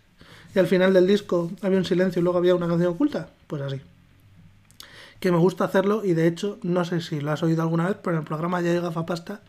y 0.55 0.59
al 0.59 0.67
final 0.67 0.93
del 0.93 1.07
disco 1.07 1.51
había 1.61 1.77
un 1.77 1.83
silencio 1.85 2.21
y 2.21 2.23
luego 2.23 2.37
había 2.39 2.55
una 2.55 2.67
canción 2.67 2.93
oculta, 2.93 3.27
pues 3.47 3.61
así. 3.61 3.81
Que 5.19 5.31
me 5.31 5.37
gusta 5.37 5.65
hacerlo 5.65 6.03
y 6.05 6.13
de 6.13 6.27
hecho, 6.27 6.59
no 6.63 6.85
sé 6.85 7.01
si 7.01 7.19
lo 7.19 7.31
has 7.31 7.43
oído 7.43 7.61
alguna 7.61 7.87
vez, 7.87 7.97
pero 8.01 8.15
en 8.15 8.21
el 8.21 8.25
programa 8.27 8.61
Ya 8.61 8.71
llega 8.71 8.91
Fapasta 8.91 9.41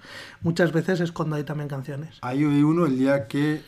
muchas 0.42 0.72
veces 0.72 0.98
escondo 1.00 1.36
ahí 1.36 1.44
también 1.44 1.68
canciones. 1.68 2.18
Ahí 2.22 2.44
oí 2.44 2.62
uno 2.62 2.86
el 2.86 2.98
día 2.98 3.28
que 3.28 3.62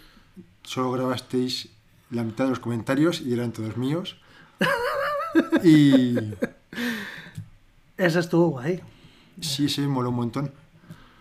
solo 0.64 0.90
grabasteis 0.92 1.68
la 2.10 2.24
mitad 2.24 2.44
de 2.44 2.50
los 2.50 2.58
comentarios 2.60 3.20
y 3.20 3.32
eran 3.32 3.52
todos 3.52 3.76
míos. 3.76 4.16
Y 5.64 6.14
Ese 7.96 8.18
estuvo 8.20 8.48
guay. 8.48 8.80
sí, 9.40 9.68
se 9.68 9.80
moló 9.86 10.10
un 10.10 10.16
montón. 10.16 10.50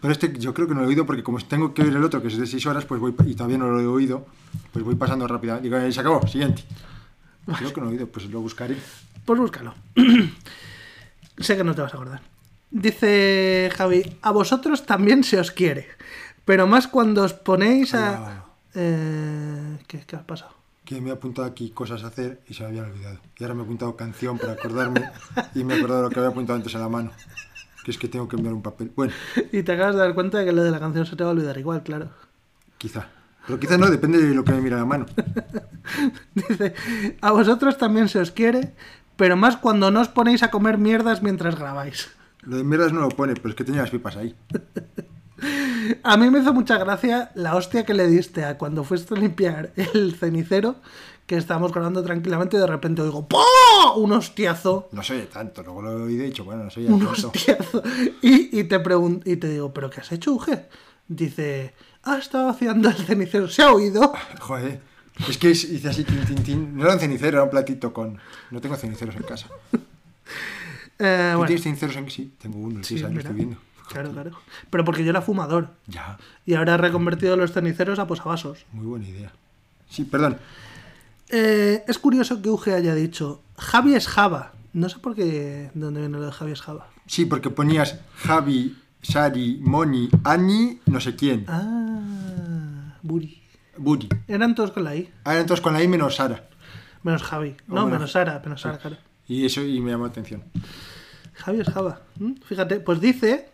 Pero 0.01 0.11
este 0.11 0.33
yo 0.37 0.53
creo 0.53 0.67
que 0.67 0.73
no 0.73 0.81
lo 0.81 0.87
he 0.87 0.89
oído 0.89 1.05
porque 1.05 1.23
como 1.23 1.37
tengo 1.39 1.73
que 1.73 1.83
oír 1.83 1.95
el 1.95 2.03
otro 2.03 2.21
que 2.21 2.27
es 2.27 2.37
de 2.37 2.45
6 2.47 2.65
horas, 2.65 2.85
pues 2.85 2.99
voy 2.99 3.15
y 3.25 3.35
todavía 3.35 3.57
no 3.57 3.69
lo 3.69 3.79
he 3.79 3.85
oído, 3.87 4.25
pues 4.73 4.83
voy 4.83 4.95
pasando 4.95 5.27
rápido. 5.27 5.59
Digo, 5.59 5.77
"Eh, 5.77 5.91
se 5.93 5.99
acabó, 6.01 6.27
siguiente. 6.27 6.63
Creo 7.57 7.71
que 7.71 7.79
no 7.81 7.85
lo 7.85 7.91
he 7.91 7.95
oído, 7.95 8.07
pues 8.07 8.25
lo 8.29 8.41
buscaré. 8.41 8.75
Pues 9.25 9.39
búscalo. 9.39 9.73
sé 11.37 11.57
que 11.57 11.63
no 11.63 11.75
te 11.75 11.81
vas 11.81 11.93
a 11.93 11.97
acordar. 11.97 12.21
Dice 12.69 13.69
Javi, 13.75 14.17
a 14.21 14.31
vosotros 14.31 14.85
también 14.85 15.23
se 15.23 15.39
os 15.39 15.51
quiere, 15.51 15.87
pero 16.45 16.67
más 16.67 16.87
cuando 16.87 17.23
os 17.23 17.33
ponéis 17.33 17.93
a... 17.93 18.21
Hola. 18.21 18.45
Eh, 18.73 19.77
¿qué, 19.87 19.99
¿Qué 20.07 20.15
ha 20.15 20.25
pasado? 20.25 20.53
Que 20.85 21.01
me 21.01 21.09
he 21.09 21.13
apuntado 21.13 21.47
aquí 21.47 21.71
cosas 21.71 22.03
a 22.03 22.07
hacer 22.07 22.41
y 22.47 22.53
se 22.53 22.63
me 22.63 22.69
habían 22.69 22.85
olvidado. 22.85 23.19
Y 23.37 23.43
ahora 23.43 23.55
me 23.55 23.61
he 23.61 23.63
apuntado 23.65 23.95
canción 23.97 24.37
para 24.37 24.53
acordarme 24.53 25.03
y 25.53 25.63
me 25.65 25.73
he 25.73 25.77
acordado 25.77 26.01
de 26.03 26.07
lo 26.07 26.09
que 26.13 26.19
había 26.19 26.29
apuntado 26.31 26.57
antes 26.57 26.73
a 26.75 26.79
la 26.79 26.87
mano. 26.89 27.11
Que 27.83 27.91
es 27.91 27.97
que 27.97 28.07
tengo 28.07 28.27
que 28.27 28.35
enviar 28.37 28.53
un 28.53 28.61
papel. 28.61 28.91
Bueno, 28.95 29.13
Y 29.51 29.63
te 29.63 29.71
acabas 29.73 29.95
de 29.95 30.01
dar 30.01 30.13
cuenta 30.13 30.37
de 30.39 30.45
que 30.45 30.51
lo 30.53 30.63
de 30.63 30.71
la 30.71 30.79
canción 30.79 31.05
se 31.05 31.15
te 31.15 31.23
va 31.23 31.31
a 31.31 31.33
olvidar 31.33 31.57
igual, 31.57 31.83
claro. 31.83 32.09
quizá. 32.77 33.09
Pero 33.47 33.59
quizá 33.59 33.77
no, 33.77 33.89
depende 33.89 34.19
de 34.19 34.35
lo 34.35 34.43
que 34.43 34.51
me 34.53 34.61
mira 34.61 34.77
la 34.77 34.85
mano. 34.85 35.07
Dice, 36.35 36.75
a 37.21 37.31
vosotros 37.31 37.77
también 37.77 38.07
se 38.07 38.19
os 38.19 38.31
quiere, 38.31 38.73
pero 39.15 39.35
más 39.37 39.57
cuando 39.57 39.91
no 39.91 40.01
os 40.01 40.07
ponéis 40.09 40.43
a 40.43 40.51
comer 40.51 40.77
mierdas 40.77 41.21
mientras 41.21 41.55
grabáis. 41.57 42.09
Lo 42.41 42.57
de 42.57 42.63
mierdas 42.63 42.91
no 42.93 43.01
lo 43.01 43.09
pone, 43.09 43.33
pero 43.35 43.49
es 43.49 43.55
que 43.55 43.63
tenía 43.63 43.81
las 43.81 43.91
pipas 43.91 44.15
ahí. 44.17 44.35
A 46.03 46.15
mí 46.17 46.29
me 46.29 46.39
hizo 46.39 46.53
mucha 46.53 46.77
gracia 46.77 47.31
la 47.33 47.55
hostia 47.55 47.83
que 47.85 47.95
le 47.95 48.07
diste 48.07 48.45
a 48.45 48.57
cuando 48.59 48.83
fuiste 48.83 49.15
a 49.15 49.17
limpiar 49.17 49.71
el 49.75 50.13
cenicero, 50.15 50.75
que 51.25 51.35
estábamos 51.37 51.71
grabando 51.73 52.03
tranquilamente 52.03 52.57
y 52.57 52.59
de 52.59 52.67
repente 52.67 53.01
oigo 53.01 53.27
¡Po! 53.27 53.41
un 53.95 54.11
hostiazo. 54.11 54.89
No 54.91 55.01
soy 55.01 55.21
tanto, 55.21 55.63
luego 55.63 55.81
lo 55.81 56.05
he 56.07 56.09
dicho, 56.09 56.43
bueno, 56.45 56.65
no 56.65 56.69
soy 56.69 56.85
Un 56.85 56.99
tanto. 57.03 57.29
hostiazo. 57.29 57.81
Y, 58.21 58.59
y 58.59 58.63
te 58.65 58.81
pregun- 58.83 59.21
y 59.25 59.37
te 59.37 59.47
digo, 59.49 59.73
¿pero 59.73 59.89
qué 59.89 60.01
has 60.01 60.11
hecho, 60.11 60.33
Uge? 60.33 60.67
Dice, 61.07 61.73
ah, 62.03 62.17
estaba 62.19 62.45
vaciando 62.51 62.89
el 62.89 62.95
cenicero. 62.95 63.47
¿Se 63.47 63.63
ha 63.63 63.71
oído? 63.73 64.13
Joder, 64.39 64.81
es 65.29 65.37
que 65.37 65.51
hice 65.51 65.87
así, 65.89 66.03
tin, 66.03 66.25
tin, 66.25 66.43
tin. 66.43 66.77
No 66.77 66.83
era 66.85 66.93
un 66.93 66.99
cenicero, 66.99 67.37
era 67.37 67.43
un 67.43 67.49
platito 67.49 67.93
con... 67.93 68.17
No 68.49 68.61
tengo 68.61 68.75
ceniceros 68.75 69.15
en 69.15 69.23
casa. 69.23 69.47
Eh, 70.99 71.29
¿Tú 71.31 71.37
bueno, 71.37 71.47
tienes 71.47 71.63
ceniceros 71.63 71.95
en 71.95 72.09
Sí, 72.09 72.33
tengo 72.39 72.59
uno, 72.59 72.83
sí, 72.83 72.95
mira. 72.95 73.09
estoy 73.19 73.33
viendo. 73.35 73.57
Claro, 73.89 74.11
claro. 74.11 74.31
Pero 74.69 74.85
porque 74.85 75.03
yo 75.03 75.09
era 75.09 75.21
fumador. 75.21 75.73
Ya, 75.87 76.17
Y 76.45 76.53
ahora 76.53 76.75
he 76.75 76.77
reconvertido 76.77 77.35
los 77.35 77.51
ceniceros 77.51 77.99
a 77.99 78.07
posavasos. 78.07 78.65
muy 78.71 78.85
buena 78.85 79.07
idea. 79.07 79.31
Sí, 79.89 80.05
perdón. 80.05 80.37
Eh, 81.29 81.83
es 81.87 81.97
curioso 81.97 82.41
que 82.41 82.49
Uge 82.49 82.73
haya 82.73 82.93
dicho, 82.95 83.41
Javi 83.57 83.95
es 83.95 84.07
Java. 84.07 84.53
No 84.73 84.87
sé 84.89 84.99
por 84.99 85.15
qué, 85.15 85.23
de 85.25 85.71
dónde 85.73 85.99
viene 86.01 86.17
lo 86.17 86.25
de 86.25 86.31
Javi 86.31 86.51
es 86.53 86.61
Java. 86.61 86.87
Sí, 87.07 87.25
porque 87.25 87.49
ponías 87.49 87.99
Javi, 88.15 88.77
Sari, 89.01 89.59
Moni, 89.61 90.09
Ani, 90.23 90.79
no 90.85 91.01
sé 91.01 91.15
quién. 91.15 91.45
Ah, 91.49 92.95
Buri. 93.01 93.40
Eran 94.27 94.55
todos 94.55 94.71
con 94.71 94.83
la 94.83 94.95
I. 94.95 95.09
Ahora 95.23 95.39
entonces 95.39 95.61
con 95.61 95.73
la 95.73 95.83
I 95.83 95.87
menos 95.87 96.15
Sara. 96.15 96.43
Menos 97.03 97.23
Javi. 97.23 97.55
No, 97.67 97.87
menos 97.87 98.11
Sara, 98.11 98.41
menos 98.43 98.61
Sara, 98.61 98.77
claro. 98.77 98.97
Y 99.27 99.45
eso 99.45 99.61
y 99.61 99.79
me 99.81 99.91
llamó 99.91 100.05
la 100.05 100.11
atención. 100.11 100.43
Javi 101.33 101.61
es 101.61 101.69
Java. 101.69 102.01
¿Mm? 102.19 102.33
Fíjate, 102.45 102.79
pues 102.79 102.99
dice 102.99 103.49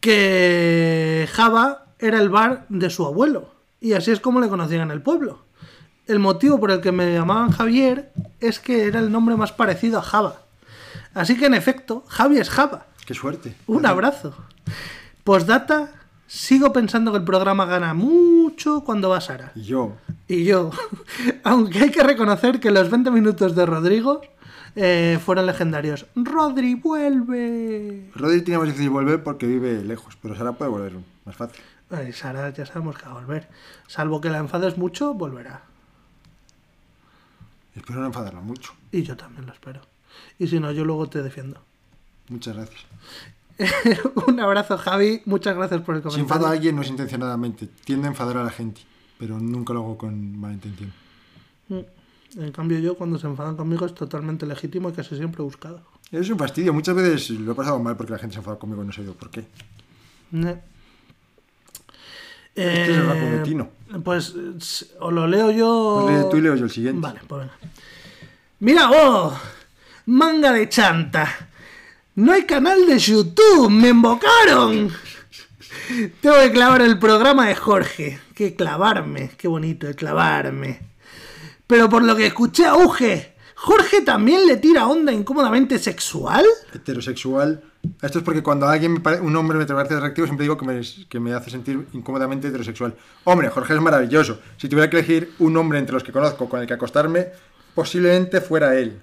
que 0.00 1.28
Java 1.32 1.86
era 1.98 2.18
el 2.18 2.28
bar 2.28 2.66
de 2.68 2.90
su 2.90 3.06
abuelo. 3.06 3.54
Y 3.80 3.92
así 3.92 4.10
es 4.10 4.20
como 4.20 4.40
le 4.40 4.48
conocían 4.48 4.82
en 4.82 4.90
el 4.90 5.02
pueblo. 5.02 5.44
El 6.06 6.18
motivo 6.18 6.58
por 6.58 6.70
el 6.70 6.80
que 6.80 6.92
me 6.92 7.12
llamaban 7.12 7.50
Javier 7.50 8.12
es 8.40 8.60
que 8.60 8.86
era 8.86 9.00
el 9.00 9.10
nombre 9.10 9.36
más 9.36 9.52
parecido 9.52 9.98
a 9.98 10.02
Java. 10.02 10.42
Así 11.14 11.36
que 11.36 11.46
en 11.46 11.54
efecto, 11.54 12.04
Javi 12.08 12.38
es 12.38 12.50
Java. 12.50 12.86
Qué 13.06 13.14
suerte. 13.14 13.56
Un 13.66 13.86
abrazo. 13.86 14.34
Postdata, 15.24 15.92
sigo 16.26 16.72
pensando 16.72 17.12
que 17.12 17.18
el 17.18 17.24
programa 17.24 17.66
gana 17.66 17.94
mucho 17.94 18.82
cuando 18.84 19.10
va 19.10 19.20
Sara. 19.20 19.52
Y 19.54 19.62
yo, 19.62 19.96
Y 20.28 20.44
yo, 20.44 20.70
aunque 21.44 21.78
hay 21.80 21.90
que 21.90 22.02
reconocer 22.02 22.60
que 22.60 22.70
los 22.70 22.90
20 22.90 23.10
minutos 23.10 23.54
de 23.54 23.66
Rodrigo 23.66 24.20
eh, 24.74 25.18
fueron 25.24 25.46
legendarios. 25.46 26.06
Rodri, 26.14 26.74
vuelve. 26.74 28.10
Rodri 28.14 28.42
tiene 28.42 28.58
más 28.58 28.68
difícil 28.68 28.90
volver 28.90 29.22
porque 29.22 29.46
vive 29.46 29.82
lejos, 29.82 30.16
pero 30.20 30.36
Sara 30.36 30.52
puede 30.52 30.70
volver 30.70 30.92
más 31.24 31.36
fácil. 31.36 31.62
Ay, 31.90 32.12
Sara 32.12 32.50
ya 32.50 32.66
sabemos 32.66 32.96
que 32.96 33.04
va 33.06 33.12
a 33.12 33.14
volver. 33.14 33.48
Salvo 33.86 34.20
que 34.20 34.28
la 34.28 34.38
enfades 34.38 34.76
mucho, 34.76 35.14
volverá. 35.14 35.62
Espero 37.74 38.00
no 38.00 38.06
enfadarla 38.06 38.40
mucho. 38.40 38.72
Y 38.90 39.02
yo 39.02 39.16
también 39.16 39.46
lo 39.46 39.52
espero. 39.52 39.80
Y 40.38 40.46
si 40.46 40.58
no, 40.58 40.72
yo 40.72 40.84
luego 40.84 41.08
te 41.08 41.22
defiendo. 41.22 41.60
Muchas 42.28 42.56
gracias. 42.56 42.84
Un 44.26 44.40
abrazo, 44.40 44.76
Javi. 44.76 45.22
Muchas 45.24 45.56
gracias 45.56 45.80
por 45.82 45.96
el 45.96 46.02
Si 46.02 46.08
comentario. 46.08 46.22
enfado 46.24 46.46
a 46.46 46.50
alguien 46.50 46.76
no 46.76 46.82
es 46.82 46.88
intencionadamente. 46.88 47.68
Tiende 47.84 48.06
a 48.06 48.10
enfadar 48.10 48.36
a 48.38 48.44
la 48.44 48.50
gente. 48.50 48.82
Pero 49.18 49.38
nunca 49.38 49.72
lo 49.72 49.80
hago 49.80 49.98
con 49.98 50.38
mala 50.38 50.54
intención. 50.54 50.92
Mm. 51.68 51.80
En 52.38 52.52
cambio, 52.52 52.78
yo 52.78 52.96
cuando 52.96 53.18
se 53.18 53.26
enfadan 53.26 53.56
conmigo 53.56 53.86
es 53.86 53.94
totalmente 53.94 54.44
legítimo 54.46 54.90
y 54.90 54.92
casi 54.92 55.16
siempre 55.16 55.42
buscado. 55.42 55.80
Es 56.12 56.28
un 56.28 56.38
fastidio. 56.38 56.74
Muchas 56.74 56.94
veces 56.94 57.30
lo 57.30 57.52
he 57.52 57.54
pasado 57.54 57.78
mal 57.78 57.96
porque 57.96 58.12
la 58.12 58.18
gente 58.18 58.34
se 58.34 58.40
enfada 58.40 58.58
conmigo 58.58 58.82
y 58.82 58.86
no 58.86 58.92
sé 58.92 59.04
yo 59.04 59.14
por 59.14 59.30
qué. 59.30 59.46
Ne. 60.32 60.60
Este 62.54 62.90
es 62.92 62.98
el 62.98 63.60
Eh. 63.60 63.66
Pues 64.02 64.34
o 65.00 65.10
lo 65.10 65.26
leo 65.26 65.50
yo. 65.50 66.02
Pues 66.04 66.24
lee 66.24 66.30
tú 66.30 66.40
leo 66.40 66.54
yo 66.56 66.64
el 66.64 66.70
siguiente. 66.70 67.00
Vale, 67.00 67.20
pues 67.26 67.40
venga. 67.42 67.54
Mira 68.60 68.88
vos, 68.88 69.34
manga 70.06 70.52
de 70.52 70.68
chanta. 70.68 71.28
No 72.16 72.32
hay 72.32 72.44
canal 72.44 72.86
de 72.86 72.98
YouTube, 72.98 73.70
me 73.70 73.88
invocaron. 73.88 74.90
Tengo 76.20 76.36
que 76.42 76.50
clavar 76.52 76.82
el 76.82 76.98
programa 76.98 77.46
de 77.48 77.54
Jorge. 77.54 78.18
Que 78.34 78.54
clavarme, 78.54 79.30
qué 79.36 79.48
bonito, 79.48 79.86
clavarme. 79.94 80.80
Pero 81.66 81.88
por 81.88 82.02
lo 82.02 82.14
que 82.16 82.26
escuché 82.26 82.70
Uge, 82.72 83.34
¿Jorge 83.54 84.02
también 84.02 84.46
le 84.46 84.56
tira 84.58 84.86
onda 84.86 85.12
incómodamente 85.12 85.78
sexual? 85.78 86.44
Heterosexual. 86.74 87.62
Esto 88.02 88.18
es 88.18 88.24
porque 88.24 88.42
cuando 88.42 88.66
alguien 88.66 88.94
me 88.94 89.00
pare- 89.00 89.20
un 89.20 89.34
hombre 89.36 89.58
me 89.58 89.64
parece 89.66 89.94
atractivo, 89.94 90.26
siempre 90.26 90.44
digo 90.44 90.56
que 91.08 91.20
me 91.20 91.32
hace 91.34 91.50
sentir 91.50 91.86
incómodamente 91.92 92.48
heterosexual. 92.48 92.94
Hombre, 93.24 93.48
Jorge 93.48 93.74
es 93.74 93.80
maravilloso. 93.80 94.40
Si 94.56 94.68
tuviera 94.68 94.90
que 94.90 94.98
elegir 94.98 95.32
un 95.38 95.56
hombre 95.56 95.78
entre 95.78 95.94
los 95.94 96.02
que 96.04 96.12
conozco 96.12 96.48
con 96.48 96.60
el 96.60 96.66
que 96.66 96.74
acostarme, 96.74 97.28
posiblemente 97.74 98.40
fuera 98.40 98.74
él. 98.76 99.00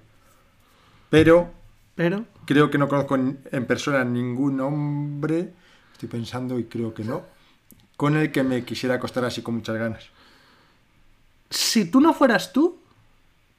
Pero 1.10 1.52
Pero, 1.96 2.26
creo 2.46 2.72
que 2.72 2.78
no 2.78 2.88
conozco 2.88 3.16
en 3.16 3.66
persona 3.68 4.04
ningún 4.04 4.60
hombre, 4.62 5.54
estoy 5.94 6.10
pensando 6.10 6.58
y 6.58 6.66
creo 6.66 6.94
que 6.94 7.04
no, 7.04 7.24
con 7.98 8.18
el 8.18 8.32
que 8.32 8.44
me 8.44 8.64
quisiera 8.66 8.96
acostar 8.96 9.26
así 9.26 9.42
con 9.44 9.56
muchas 9.56 9.78
ganas. 9.78 10.06
si 11.50 11.86
tú 11.86 12.02
no 12.02 12.14
fueras 12.14 12.52
tú, 12.52 12.80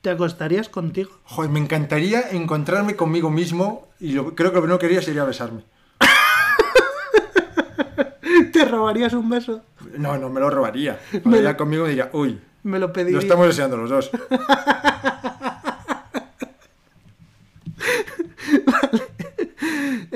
¿te 0.02 0.10
acostarías 0.10 0.68
contigo? 0.68 1.10
Joder, 1.24 1.50
me 1.50 1.60
encantaría 1.60 2.30
encontrarme 2.32 2.96
conmigo 2.96 3.30
mismo 3.30 3.88
y 4.00 4.12
lo- 4.12 4.34
creo 4.34 4.52
que 4.52 4.60
lo 4.66 4.78
que 4.78 4.86
quería 4.88 5.00
sería 5.02 5.24
besarme. 5.24 5.62
¿Te 8.52 8.64
robarías 8.64 9.12
un 9.12 9.30
beso? 9.30 9.62
No, 9.96 10.18
no 10.18 10.28
me 10.28 10.40
lo 10.40 10.50
robaría. 10.50 10.98
Me 11.24 11.40
lo- 11.40 11.56
conmigo 11.56 11.86
y 11.86 11.90
diría, 11.90 12.10
uy, 12.12 12.40
Me 12.64 12.80
lo 12.80 12.88
lo 12.88 12.92
pediría. 12.92 13.20
estamos 13.20 13.46
deseando 13.46 13.76
los 13.76 13.90
dos. 13.90 14.10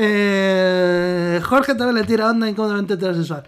Eh, 0.00 1.40
Jorge 1.42 1.74
también 1.74 1.96
le 1.96 2.04
tira 2.04 2.30
onda 2.30 2.48
incómodamente 2.48 2.94
heterosexual. 2.94 3.42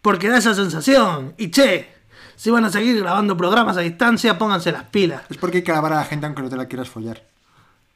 Porque 0.00 0.28
da 0.28 0.38
esa 0.38 0.52
sensación. 0.52 1.34
Y 1.38 1.48
che, 1.52 1.88
si 2.34 2.50
van 2.50 2.64
a 2.64 2.70
seguir 2.70 2.98
grabando 3.00 3.36
programas 3.36 3.76
a 3.76 3.80
distancia, 3.80 4.36
pónganse 4.36 4.72
las 4.72 4.82
pilas. 4.84 5.22
Es 5.30 5.36
porque 5.36 5.58
hay 5.58 5.62
que 5.62 5.70
alabar 5.70 5.92
a 5.92 5.96
la 5.96 6.04
gente 6.04 6.26
aunque 6.26 6.42
no 6.42 6.50
te 6.50 6.56
la 6.56 6.66
quieras 6.66 6.88
follar. 6.88 7.22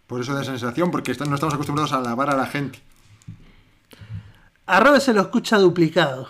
Por 0.07 0.21
eso 0.21 0.35
da 0.35 0.45
sensación, 0.45 0.93
porque 0.93 1.13
no 1.27 1.35
estamos 1.35 1.55
acostumbrados 1.55 1.93
a 1.93 1.97
alabar 1.97 2.31
a 2.31 2.37
la 2.37 2.47
gente. 2.47 2.79
Arrobe 4.67 5.01
se 5.01 5.13
lo 5.13 5.23
escucha 5.23 5.59
duplicado. 5.59 6.29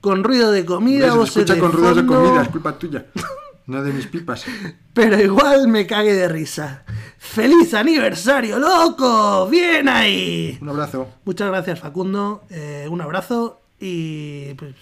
Con 0.00 0.22
ruido 0.22 0.52
de 0.52 0.64
comida, 0.64 1.06
¿Ves? 1.06 1.12
Se 1.12 1.18
voces 1.18 1.36
escucha 1.38 1.54
de 1.54 1.60
con 1.60 1.72
ruidos 1.72 1.96
de 1.96 2.02
fondo, 2.02 2.22
comida, 2.22 2.42
es 2.42 2.48
culpa 2.48 2.78
tuya. 2.78 3.06
No 3.66 3.82
de 3.82 3.92
mis 3.92 4.06
pipas. 4.06 4.44
Pero 4.94 5.20
igual 5.20 5.68
me 5.68 5.86
cagué 5.86 6.14
de 6.14 6.28
risa. 6.28 6.84
¡Feliz 7.18 7.72
aniversario, 7.74 8.58
loco! 8.58 9.48
¡Bien 9.48 9.88
ahí! 9.88 10.58
Un 10.60 10.68
abrazo. 10.68 11.08
Muchas 11.24 11.48
gracias, 11.48 11.80
Facundo. 11.80 12.44
Eh, 12.50 12.86
un 12.90 13.00
abrazo 13.00 13.60
y 13.80 14.54
pues, 14.54 14.74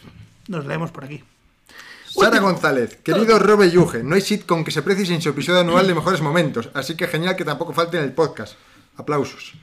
nos 0.49 0.67
leemos 0.67 0.91
por 0.91 1.05
aquí. 1.05 1.23
Sara 2.09 2.41
González, 2.41 2.97
querido 3.05 3.39
Robe 3.39 3.71
Yuge, 3.71 4.03
no 4.03 4.17
hay 4.17 4.21
sitcom 4.21 4.65
que 4.65 4.73
se 4.73 4.83
precie 4.83 5.07
sin 5.07 5.23
su 5.23 5.29
episodio 5.29 5.61
anual 5.61 5.87
de 5.87 5.95
mejores 5.95 6.21
momentos, 6.21 6.69
así 6.75 6.97
que 6.97 7.07
genial 7.07 7.37
que 7.37 7.45
tampoco 7.45 7.73
falte 7.73 7.99
en 7.99 8.03
el 8.03 8.13
podcast. 8.13 8.55
Aplausos. 8.97 9.55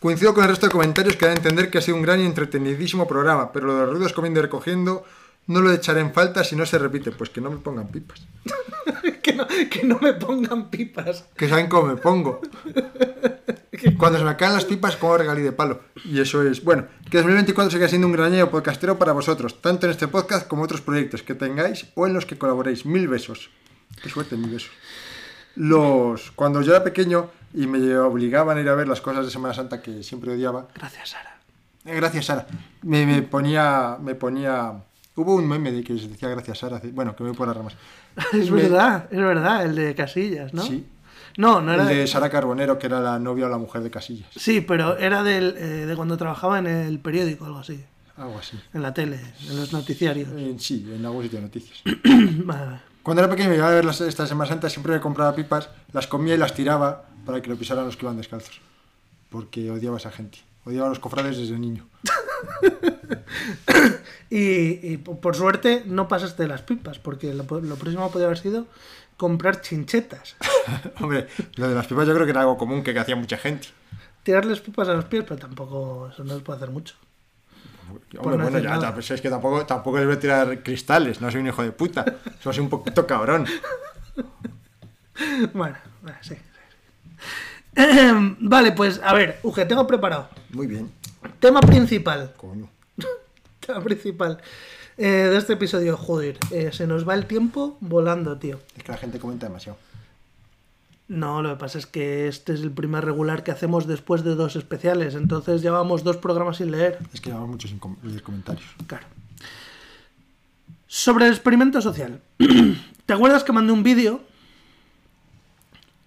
Coincido 0.00 0.34
con 0.34 0.44
el 0.44 0.50
resto 0.50 0.66
de 0.66 0.72
comentarios 0.72 1.16
que 1.16 1.24
dan 1.24 1.36
a 1.36 1.38
entender 1.38 1.70
que 1.70 1.78
ha 1.78 1.80
sido 1.80 1.96
un 1.96 2.02
gran 2.02 2.20
y 2.20 2.26
entretenidísimo 2.26 3.08
programa, 3.08 3.52
pero 3.52 3.66
lo 3.66 3.74
de 3.74 3.80
los 3.86 3.90
ruidos 3.94 4.12
comiendo 4.12 4.40
y 4.40 4.42
recogiendo 4.42 5.04
no 5.46 5.60
lo 5.60 5.72
echaré 5.72 6.00
en 6.00 6.12
falta 6.12 6.42
si 6.44 6.56
no 6.56 6.64
se 6.66 6.78
repite, 6.78 7.10
pues 7.12 7.30
que 7.30 7.40
no 7.40 7.50
me 7.50 7.58
pongan 7.58 7.88
pipas. 7.88 8.26
que, 9.22 9.32
no, 9.34 9.46
que 9.46 9.82
no 9.84 9.98
me 10.00 10.14
pongan 10.14 10.70
pipas. 10.70 11.24
Que 11.36 11.48
saben 11.48 11.68
cómo 11.68 11.88
me 11.88 11.96
pongo. 11.96 12.40
Cuando 13.98 14.18
se 14.18 14.24
me 14.24 14.36
caen 14.36 14.54
las 14.54 14.64
pipas, 14.64 14.96
como 14.96 15.18
regalí 15.18 15.42
de 15.42 15.52
palo. 15.52 15.80
Y 16.04 16.20
eso 16.20 16.42
es, 16.42 16.62
bueno, 16.64 16.86
que 17.10 17.18
2024 17.18 17.70
siga 17.70 17.88
siendo 17.88 18.06
un 18.06 18.12
gran 18.14 18.32
año 18.32 18.50
podcastero 18.50 18.98
para 18.98 19.12
vosotros, 19.12 19.60
tanto 19.60 19.86
en 19.86 19.92
este 19.92 20.08
podcast 20.08 20.46
como 20.48 20.62
otros 20.62 20.80
proyectos 20.80 21.22
que 21.22 21.34
tengáis 21.34 21.86
o 21.94 22.06
en 22.06 22.14
los 22.14 22.24
que 22.24 22.38
colaboréis. 22.38 22.86
Mil 22.86 23.08
besos. 23.08 23.50
Qué 24.02 24.08
suerte, 24.08 24.36
mil 24.36 24.50
besos. 24.50 24.70
Los, 25.56 26.30
cuando 26.32 26.62
yo 26.62 26.72
era 26.74 26.82
pequeño 26.82 27.30
y 27.52 27.66
me 27.66 27.96
obligaban 27.98 28.56
a 28.58 28.60
ir 28.60 28.68
a 28.68 28.74
ver 28.74 28.88
las 28.88 29.00
cosas 29.00 29.24
de 29.26 29.30
Semana 29.30 29.54
Santa 29.54 29.82
que 29.82 30.02
siempre 30.02 30.32
odiaba, 30.32 30.68
Gracias, 30.74 31.10
Sara. 31.10 31.38
eh, 31.84 31.94
gracias 31.94 32.26
Sara, 32.26 32.46
me, 32.82 33.06
me 33.06 33.22
ponía, 33.22 33.96
me 34.00 34.14
ponía, 34.16 34.72
hubo 35.16 35.34
un 35.36 35.46
meme 35.48 35.72
de 35.72 35.82
que 35.84 35.98
se 35.98 36.08
decía 36.08 36.28
gracias 36.28 36.58
Sara, 36.58 36.80
bueno, 36.92 37.14
que 37.16 37.22
me 37.22 37.30
voy 37.30 37.36
por 37.36 37.46
las 37.48 37.56
ramas. 37.56 37.74
Es 38.32 38.50
Me- 38.50 38.62
verdad, 38.62 39.08
es 39.10 39.18
verdad, 39.18 39.64
el 39.64 39.74
de 39.74 39.94
Casillas, 39.94 40.52
¿no? 40.54 40.62
Sí. 40.62 40.86
No, 41.36 41.60
no 41.60 41.72
era 41.72 41.82
El 41.90 41.96
de... 41.98 42.06
Sara 42.06 42.30
Carbonero, 42.30 42.78
que 42.78 42.86
era 42.86 43.00
la 43.00 43.18
novia 43.18 43.46
o 43.46 43.48
la 43.48 43.58
mujer 43.58 43.82
de 43.82 43.90
Casillas. 43.90 44.28
Sí, 44.36 44.60
pero 44.60 44.96
era 44.98 45.22
del, 45.24 45.56
eh, 45.58 45.86
de 45.86 45.96
cuando 45.96 46.16
trabajaba 46.16 46.58
en 46.60 46.66
el 46.68 46.98
periódico, 47.00 47.44
algo 47.44 47.58
así. 47.58 47.84
Algo 48.16 48.38
así. 48.38 48.56
En 48.72 48.82
la 48.82 48.94
tele, 48.94 49.18
en 49.48 49.56
los 49.56 49.72
noticiarios. 49.72 50.28
Eh, 50.36 50.54
sí, 50.58 50.88
en 50.94 51.04
algún 51.04 51.24
sitio 51.24 51.38
de 51.40 51.44
noticias. 51.46 51.82
Vale. 52.44 52.80
Cuando 53.02 53.22
era 53.22 53.28
pequeño 53.30 53.52
y 53.52 53.56
iba 53.56 53.66
a 53.66 53.70
ver 53.72 53.84
las, 53.84 54.00
esta 54.00 54.26
Semana 54.28 54.48
Santa, 54.48 54.70
siempre 54.70 54.92
me 54.94 55.00
compraba 55.00 55.34
pipas, 55.34 55.68
las 55.92 56.06
comía 56.06 56.34
y 56.36 56.38
las 56.38 56.54
tiraba 56.54 57.06
para 57.26 57.42
que 57.42 57.50
lo 57.50 57.56
pisaran 57.56 57.84
los 57.84 57.96
que 57.96 58.06
iban 58.06 58.16
descalzos. 58.16 58.60
Porque 59.28 59.70
odiaba 59.72 59.96
a 59.96 59.98
esa 59.98 60.12
gente. 60.12 60.38
Odiaba 60.64 60.86
a 60.86 60.90
los 60.90 61.00
cofrades 61.00 61.36
desde 61.36 61.58
niño. 61.58 61.86
Y, 64.30 64.80
y 64.82 64.96
po- 64.96 65.20
por 65.20 65.36
suerte 65.36 65.82
no 65.86 66.08
pasaste 66.08 66.42
de 66.42 66.48
las 66.48 66.62
pipas, 66.62 66.98
porque 66.98 67.32
lo, 67.34 67.44
lo 67.44 67.76
próximo 67.76 68.10
podría 68.10 68.26
haber 68.26 68.38
sido 68.38 68.66
comprar 69.16 69.60
chinchetas. 69.60 70.36
Hombre, 71.00 71.28
lo 71.56 71.68
de 71.68 71.74
las 71.74 71.86
pipas 71.86 72.06
yo 72.08 72.14
creo 72.14 72.26
que 72.26 72.30
era 72.32 72.40
algo 72.40 72.56
común 72.58 72.82
que, 72.82 72.98
hacía 72.98 73.16
mucha 73.16 73.36
gente. 73.36 73.68
Tirarles 74.22 74.60
pipas 74.60 74.88
a 74.88 74.94
los 74.94 75.04
pies, 75.04 75.24
pero 75.28 75.38
tampoco, 75.38 76.08
eso 76.12 76.24
no 76.24 76.34
se 76.34 76.40
puede 76.40 76.56
hacer 76.56 76.70
mucho. 76.70 76.96
Hombre, 78.18 78.38
no 78.38 78.42
bueno, 78.44 78.58
ya, 78.58 78.80
ya, 78.80 78.94
pues 78.94 79.10
es 79.10 79.20
que 79.20 79.28
tampoco, 79.30 79.66
tampoco 79.66 79.98
les 79.98 80.06
voy 80.06 80.16
a 80.16 80.20
tirar 80.20 80.62
cristales, 80.62 81.20
no 81.20 81.30
soy 81.30 81.40
un 81.42 81.48
hijo 81.48 81.62
de 81.62 81.70
puta. 81.72 82.04
Soy 82.40 82.58
un 82.58 82.68
poquito 82.68 83.06
cabrón. 83.06 83.46
Bueno, 85.52 85.76
bueno, 86.02 86.18
sí. 86.22 86.34
Vale, 88.40 88.72
pues 88.72 89.00
a 89.02 89.12
ver, 89.14 89.38
Uge, 89.42 89.64
tengo 89.66 89.86
preparado. 89.86 90.28
Muy 90.50 90.66
bien, 90.66 90.90
Tema 91.40 91.60
principal. 91.60 92.32
coño. 92.36 92.68
Tema 93.60 93.80
principal 93.82 94.38
eh, 94.96 95.06
de 95.06 95.36
este 95.36 95.54
episodio. 95.54 95.96
Joder, 95.96 96.38
eh, 96.50 96.70
se 96.72 96.86
nos 96.86 97.08
va 97.08 97.14
el 97.14 97.26
tiempo 97.26 97.76
volando, 97.80 98.36
tío. 98.38 98.60
Es 98.76 98.84
que 98.84 98.92
la 98.92 98.98
gente 98.98 99.18
comenta 99.18 99.46
demasiado. 99.46 99.78
No, 101.08 101.42
lo 101.42 101.50
que 101.50 101.56
pasa 101.60 101.78
es 101.78 101.86
que 101.86 102.28
este 102.28 102.54
es 102.54 102.60
el 102.62 102.70
primer 102.70 103.04
regular 103.04 103.42
que 103.44 103.50
hacemos 103.50 103.86
después 103.86 104.24
de 104.24 104.34
dos 104.34 104.56
especiales. 104.56 105.14
Entonces 105.14 105.60
llevamos 105.60 106.02
dos 106.04 106.16
programas 106.16 106.56
sin 106.58 106.70
leer. 106.70 106.98
Es 107.12 107.20
que 107.20 107.28
llevamos 107.30 107.50
muchos 107.50 107.70
sin 107.70 107.78
com- 107.78 107.96
leer 108.02 108.22
comentarios. 108.22 108.64
Claro. 108.86 109.06
Sobre 110.86 111.26
el 111.26 111.32
experimento 111.32 111.80
social. 111.82 112.20
¿Te 113.06 113.12
acuerdas 113.12 113.44
que 113.44 113.52
mandé 113.52 113.72
un 113.72 113.82
vídeo? 113.82 114.20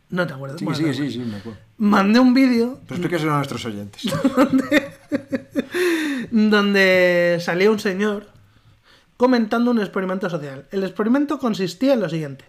No 0.10 0.26
te 0.26 0.34
acuerdas. 0.34 0.60
Sí, 0.60 0.66
Bueno, 0.66 0.94
sí, 0.94 1.12
sí, 1.12 1.20
me 1.20 1.38
acuerdo. 1.38 1.60
Mandé 1.78 2.20
un 2.20 2.34
vídeo 2.34 2.80
Pero 2.88 2.96
explíqueselo 2.96 3.34
a 3.34 3.38
nuestros 3.38 3.66
oyentes. 3.66 4.04
donde 6.32 7.38
salía 7.42 7.72
un 7.72 7.80
señor 7.80 8.28
comentando 9.18 9.72
un 9.72 9.80
experimento 9.80 10.30
social. 10.30 10.68
El 10.72 10.84
experimento 10.84 11.40
consistía 11.40 11.94
en 11.94 12.00
lo 12.00 12.10
siguiente. 12.10 12.46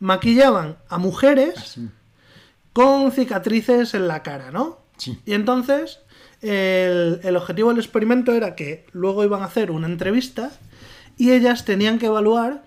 Maquillaban 0.00 0.76
a 0.88 0.98
mujeres 0.98 1.56
Así. 1.56 1.88
con 2.72 3.10
cicatrices 3.12 3.94
en 3.94 4.08
la 4.08 4.22
cara, 4.22 4.50
¿no? 4.50 4.80
Sí. 4.98 5.18
Y 5.24 5.32
entonces 5.34 6.00
el, 6.42 7.20
el 7.22 7.36
objetivo 7.36 7.70
del 7.70 7.78
experimento 7.78 8.32
era 8.32 8.54
que 8.54 8.86
luego 8.92 9.24
iban 9.24 9.42
a 9.42 9.46
hacer 9.46 9.70
una 9.70 9.86
entrevista 9.86 10.50
y 11.16 11.32
ellas 11.32 11.64
tenían 11.64 11.98
que 11.98 12.06
evaluar 12.06 12.64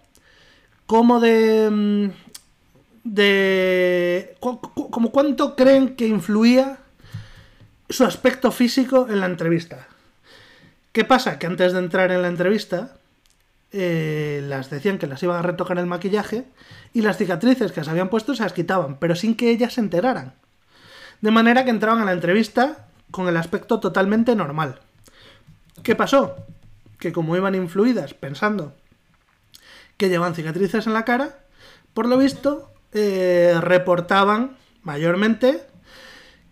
cómo 0.86 1.20
de... 1.20 2.12
de 3.10 4.38
como 4.40 5.12
cuánto 5.12 5.56
creen 5.56 5.96
que 5.96 6.08
influía 6.08 6.78
su 7.90 8.06
aspecto 8.06 8.52
físico 8.52 9.08
en 9.10 9.20
la 9.20 9.26
entrevista. 9.26 9.88
¿Qué 10.92 11.06
pasa? 11.06 11.40
Que 11.40 11.48
antes 11.48 11.74
de 11.74 11.80
entrar 11.80 12.12
en 12.12 12.22
la 12.22 12.28
entrevista 12.28 12.98
eh, 13.72 14.44
las 14.48 14.70
decían 14.70 15.00
que 15.00 15.08
las 15.08 15.24
iban 15.24 15.38
a 15.38 15.42
retocar 15.42 15.80
el 15.80 15.88
maquillaje 15.88 16.46
y 16.94 17.02
las 17.02 17.18
cicatrices 17.18 17.72
que 17.72 17.84
se 17.84 17.90
habían 17.90 18.10
puesto 18.10 18.36
se 18.36 18.44
las 18.44 18.54
quitaban, 18.54 18.98
pero 18.98 19.16
sin 19.16 19.36
que 19.36 19.50
ellas 19.50 19.74
se 19.74 19.82
enteraran. 19.82 20.34
De 21.22 21.32
manera 21.32 21.66
que 21.66 21.72
entraban 21.72 22.02
a 22.04 22.06
la 22.06 22.14
entrevista 22.14 22.90
con 23.10 23.28
el 23.28 23.38
aspecto 23.38 23.80
totalmente 23.80 24.36
normal. 24.36 24.82
¿Qué 25.82 25.96
pasó? 25.96 26.36
Que 27.00 27.12
como 27.12 27.36
iban 27.36 27.56
influidas 27.56 28.14
pensando 28.14 28.76
que 29.98 30.10
llevan 30.10 30.36
cicatrices 30.36 30.86
en 30.86 30.94
la 30.94 31.06
cara, 31.06 31.40
por 31.96 32.08
lo 32.08 32.18
visto 32.18 32.72
eh, 32.94 33.58
reportaban 33.62 34.58
mayormente 34.84 35.62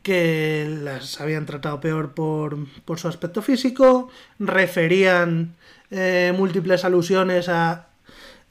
que 0.03 0.65
las 0.83 1.19
habían 1.19 1.45
tratado 1.45 1.81
peor 1.81 2.13
por, 2.13 2.57
por 2.85 2.99
su 2.99 3.07
aspecto 3.07 3.41
físico, 3.41 4.09
referían 4.39 5.55
eh, 5.91 6.33
múltiples 6.35 6.85
alusiones 6.85 7.49
a, 7.49 7.87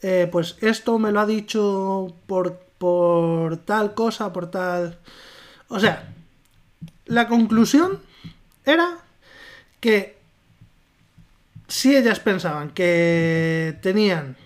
eh, 0.03 0.29
pues 0.31 0.57
esto 0.61 0.99
me 0.99 1.13
lo 1.13 1.21
ha 1.21 1.27
dicho 1.27 2.15
por, 2.27 2.59
por 2.79 3.57
tal 3.59 3.95
cosa, 3.95 4.33
por 4.33 4.51
tal... 4.51 4.99
O 5.69 5.81
sea, 5.81 6.13
la 7.07 7.27
conclusión 7.27 8.01
era 8.65 8.99
que 9.81 10.17
si 11.69 11.97
ellas 11.97 12.21
pensaban 12.21 12.71
que 12.71 13.79
tenían 13.83 14.37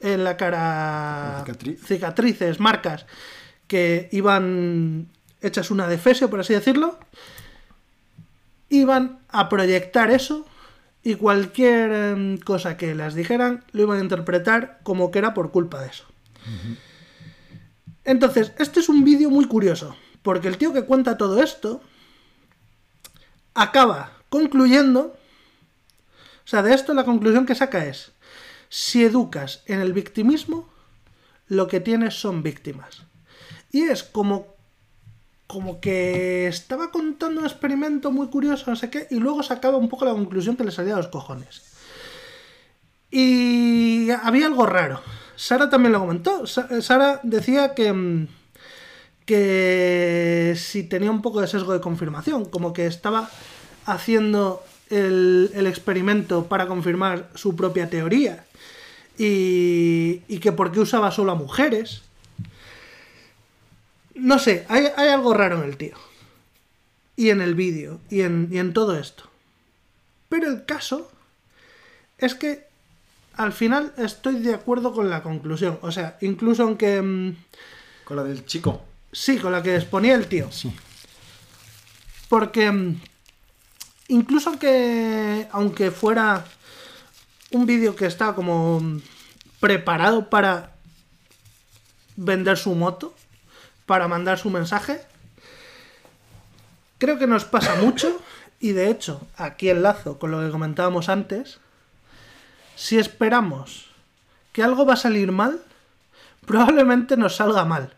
en 0.00 0.24
la 0.24 0.36
cara 0.36 1.42
Cicatriz. 1.44 1.80
cicatrices, 1.84 2.60
marcas, 2.60 3.06
que 3.66 4.08
iban 4.12 5.08
hechas 5.40 5.70
una 5.70 5.88
defesio, 5.88 6.30
por 6.30 6.40
así 6.40 6.52
decirlo, 6.52 6.98
iban 8.68 9.20
a 9.28 9.48
proyectar 9.48 10.10
eso 10.10 10.46
y 11.02 11.14
cualquier 11.14 11.92
em, 11.92 12.38
cosa 12.38 12.76
que 12.76 12.94
las 12.94 13.14
dijeran 13.14 13.64
lo 13.72 13.82
iban 13.82 13.98
a 13.98 14.02
interpretar 14.02 14.80
como 14.82 15.10
que 15.10 15.20
era 15.20 15.34
por 15.34 15.52
culpa 15.52 15.80
de 15.80 15.88
eso. 15.88 16.04
Entonces, 18.04 18.52
este 18.58 18.80
es 18.80 18.88
un 18.88 19.04
vídeo 19.04 19.30
muy 19.30 19.46
curioso, 19.46 19.96
porque 20.22 20.48
el 20.48 20.58
tío 20.58 20.72
que 20.72 20.84
cuenta 20.84 21.16
todo 21.16 21.42
esto 21.42 21.80
acaba 23.54 24.12
concluyendo, 24.28 25.16
o 26.44 26.48
sea, 26.48 26.62
de 26.62 26.74
esto 26.74 26.94
la 26.94 27.04
conclusión 27.04 27.46
que 27.46 27.54
saca 27.54 27.84
es, 27.84 28.12
si 28.78 29.02
educas 29.04 29.62
en 29.66 29.80
el 29.80 29.94
victimismo, 29.94 30.68
lo 31.48 31.66
que 31.66 31.80
tienes 31.80 32.12
son 32.20 32.42
víctimas. 32.42 33.04
Y 33.72 33.82
es 33.84 34.02
como 34.04 34.54
como 35.46 35.80
que 35.80 36.46
estaba 36.48 36.90
contando 36.90 37.40
un 37.40 37.46
experimento 37.46 38.10
muy 38.10 38.26
curioso, 38.28 38.64
no 38.68 38.76
sé 38.76 38.90
qué, 38.90 39.06
y 39.10 39.16
luego 39.20 39.42
sacaba 39.44 39.76
un 39.78 39.88
poco 39.88 40.04
la 40.04 40.10
conclusión 40.12 40.56
que 40.56 40.64
le 40.64 40.72
salía 40.72 40.94
a 40.94 40.96
los 40.98 41.08
cojones. 41.08 41.62
Y 43.10 44.10
había 44.10 44.46
algo 44.46 44.66
raro. 44.66 45.00
Sara 45.36 45.70
también 45.70 45.92
lo 45.92 46.00
comentó. 46.00 46.46
Sa- 46.46 46.80
Sara 46.82 47.20
decía 47.22 47.74
que, 47.74 47.92
mm, 47.92 48.26
que 49.24 50.54
si 50.56 50.84
tenía 50.84 51.10
un 51.10 51.22
poco 51.22 51.40
de 51.40 51.46
sesgo 51.46 51.72
de 51.72 51.80
confirmación, 51.80 52.44
como 52.46 52.72
que 52.72 52.86
estaba 52.86 53.30
haciendo 53.86 54.62
el, 54.90 55.50
el 55.54 55.66
experimento 55.66 56.46
para 56.46 56.66
confirmar 56.66 57.28
su 57.34 57.54
propia 57.56 57.88
teoría. 57.90 58.45
Y, 59.18 60.22
y 60.28 60.38
que 60.40 60.52
por 60.52 60.72
qué 60.72 60.80
usaba 60.80 61.10
solo 61.10 61.32
a 61.32 61.36
mujeres. 61.36 62.02
No 64.14 64.38
sé, 64.38 64.64
hay, 64.68 64.86
hay 64.96 65.08
algo 65.08 65.34
raro 65.34 65.58
en 65.62 65.64
el 65.68 65.76
tío. 65.76 65.96
Y 67.16 67.30
en 67.30 67.40
el 67.40 67.54
vídeo. 67.54 68.00
Y 68.10 68.22
en, 68.22 68.48
y 68.50 68.58
en 68.58 68.72
todo 68.72 68.98
esto. 68.98 69.24
Pero 70.28 70.48
el 70.50 70.64
caso 70.64 71.10
es 72.18 72.34
que 72.34 72.66
al 73.36 73.52
final 73.52 73.92
estoy 73.98 74.36
de 74.40 74.54
acuerdo 74.54 74.92
con 74.92 75.08
la 75.10 75.22
conclusión. 75.22 75.78
O 75.82 75.92
sea, 75.92 76.16
incluso 76.20 76.62
aunque... 76.62 77.00
mm, 77.02 77.36
Con 78.04 78.16
la 78.16 78.24
del 78.24 78.44
chico. 78.46 78.82
Sí, 79.12 79.38
con 79.38 79.52
la 79.52 79.62
que 79.62 79.76
exponía 79.76 80.14
el 80.14 80.26
tío. 80.26 80.50
Sí. 80.50 80.74
Porque 82.28 82.70
mm, 82.70 83.00
incluso 84.08 84.58
que 84.58 85.46
aunque 85.52 85.90
fuera 85.90 86.44
un 87.52 87.66
vídeo 87.66 87.96
que 87.96 88.06
está 88.06 88.34
como 88.34 88.80
mm, 88.80 89.02
preparado 89.60 90.28
para 90.28 90.72
vender 92.16 92.56
su 92.56 92.74
moto, 92.74 93.14
para 93.84 94.08
mandar 94.08 94.38
su 94.38 94.50
mensaje, 94.50 95.00
creo 96.98 97.18
que 97.18 97.26
nos 97.26 97.44
pasa 97.44 97.76
mucho 97.76 98.20
y 98.58 98.72
de 98.72 98.90
hecho, 98.90 99.26
aquí 99.36 99.68
enlazo 99.68 100.18
con 100.18 100.30
lo 100.30 100.40
que 100.40 100.50
comentábamos 100.50 101.08
antes, 101.08 101.58
si 102.74 102.98
esperamos 102.98 103.90
que 104.52 104.62
algo 104.62 104.86
va 104.86 104.94
a 104.94 104.96
salir 104.96 105.32
mal, 105.32 105.60
probablemente 106.46 107.16
nos 107.16 107.36
salga 107.36 107.64
mal. 107.64 107.94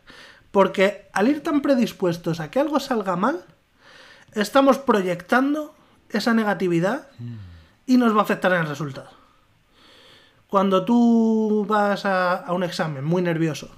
Porque 0.50 1.08
al 1.12 1.28
ir 1.28 1.42
tan 1.42 1.60
predispuestos 1.60 2.40
a 2.40 2.50
que 2.50 2.58
algo 2.58 2.80
salga 2.80 3.16
mal, 3.16 3.44
estamos 4.32 4.78
proyectando 4.78 5.74
esa 6.10 6.34
negatividad 6.34 7.08
y 7.86 7.96
nos 7.96 8.14
va 8.14 8.20
a 8.20 8.22
afectar 8.22 8.52
en 8.52 8.62
el 8.62 8.66
resultado. 8.66 9.10
Cuando 10.48 10.84
tú 10.84 11.64
vas 11.68 12.04
a, 12.04 12.36
a 12.36 12.52
un 12.52 12.64
examen 12.64 13.04
muy 13.04 13.22
nervioso 13.22 13.68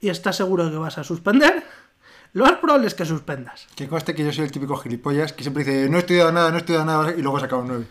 y 0.00 0.08
estás 0.10 0.36
seguro 0.36 0.66
de 0.66 0.70
que 0.72 0.76
vas 0.76 0.98
a 0.98 1.04
suspender, 1.04 1.64
lo 2.34 2.44
más 2.44 2.54
probable 2.54 2.86
es 2.86 2.94
que 2.94 3.04
suspendas. 3.04 3.66
Que 3.74 3.88
conste 3.88 4.14
que 4.14 4.24
yo 4.24 4.32
soy 4.32 4.44
el 4.44 4.52
típico 4.52 4.76
gilipollas 4.76 5.32
que 5.32 5.42
siempre 5.42 5.64
dice, 5.64 5.88
no 5.88 5.96
he 5.96 6.00
estudiado 6.00 6.32
nada, 6.32 6.50
no 6.50 6.56
he 6.56 6.60
estudiado 6.60 6.84
nada, 6.84 7.12
y 7.12 7.22
luego 7.22 7.40
saca 7.40 7.56
un 7.56 7.68
9. 7.68 7.86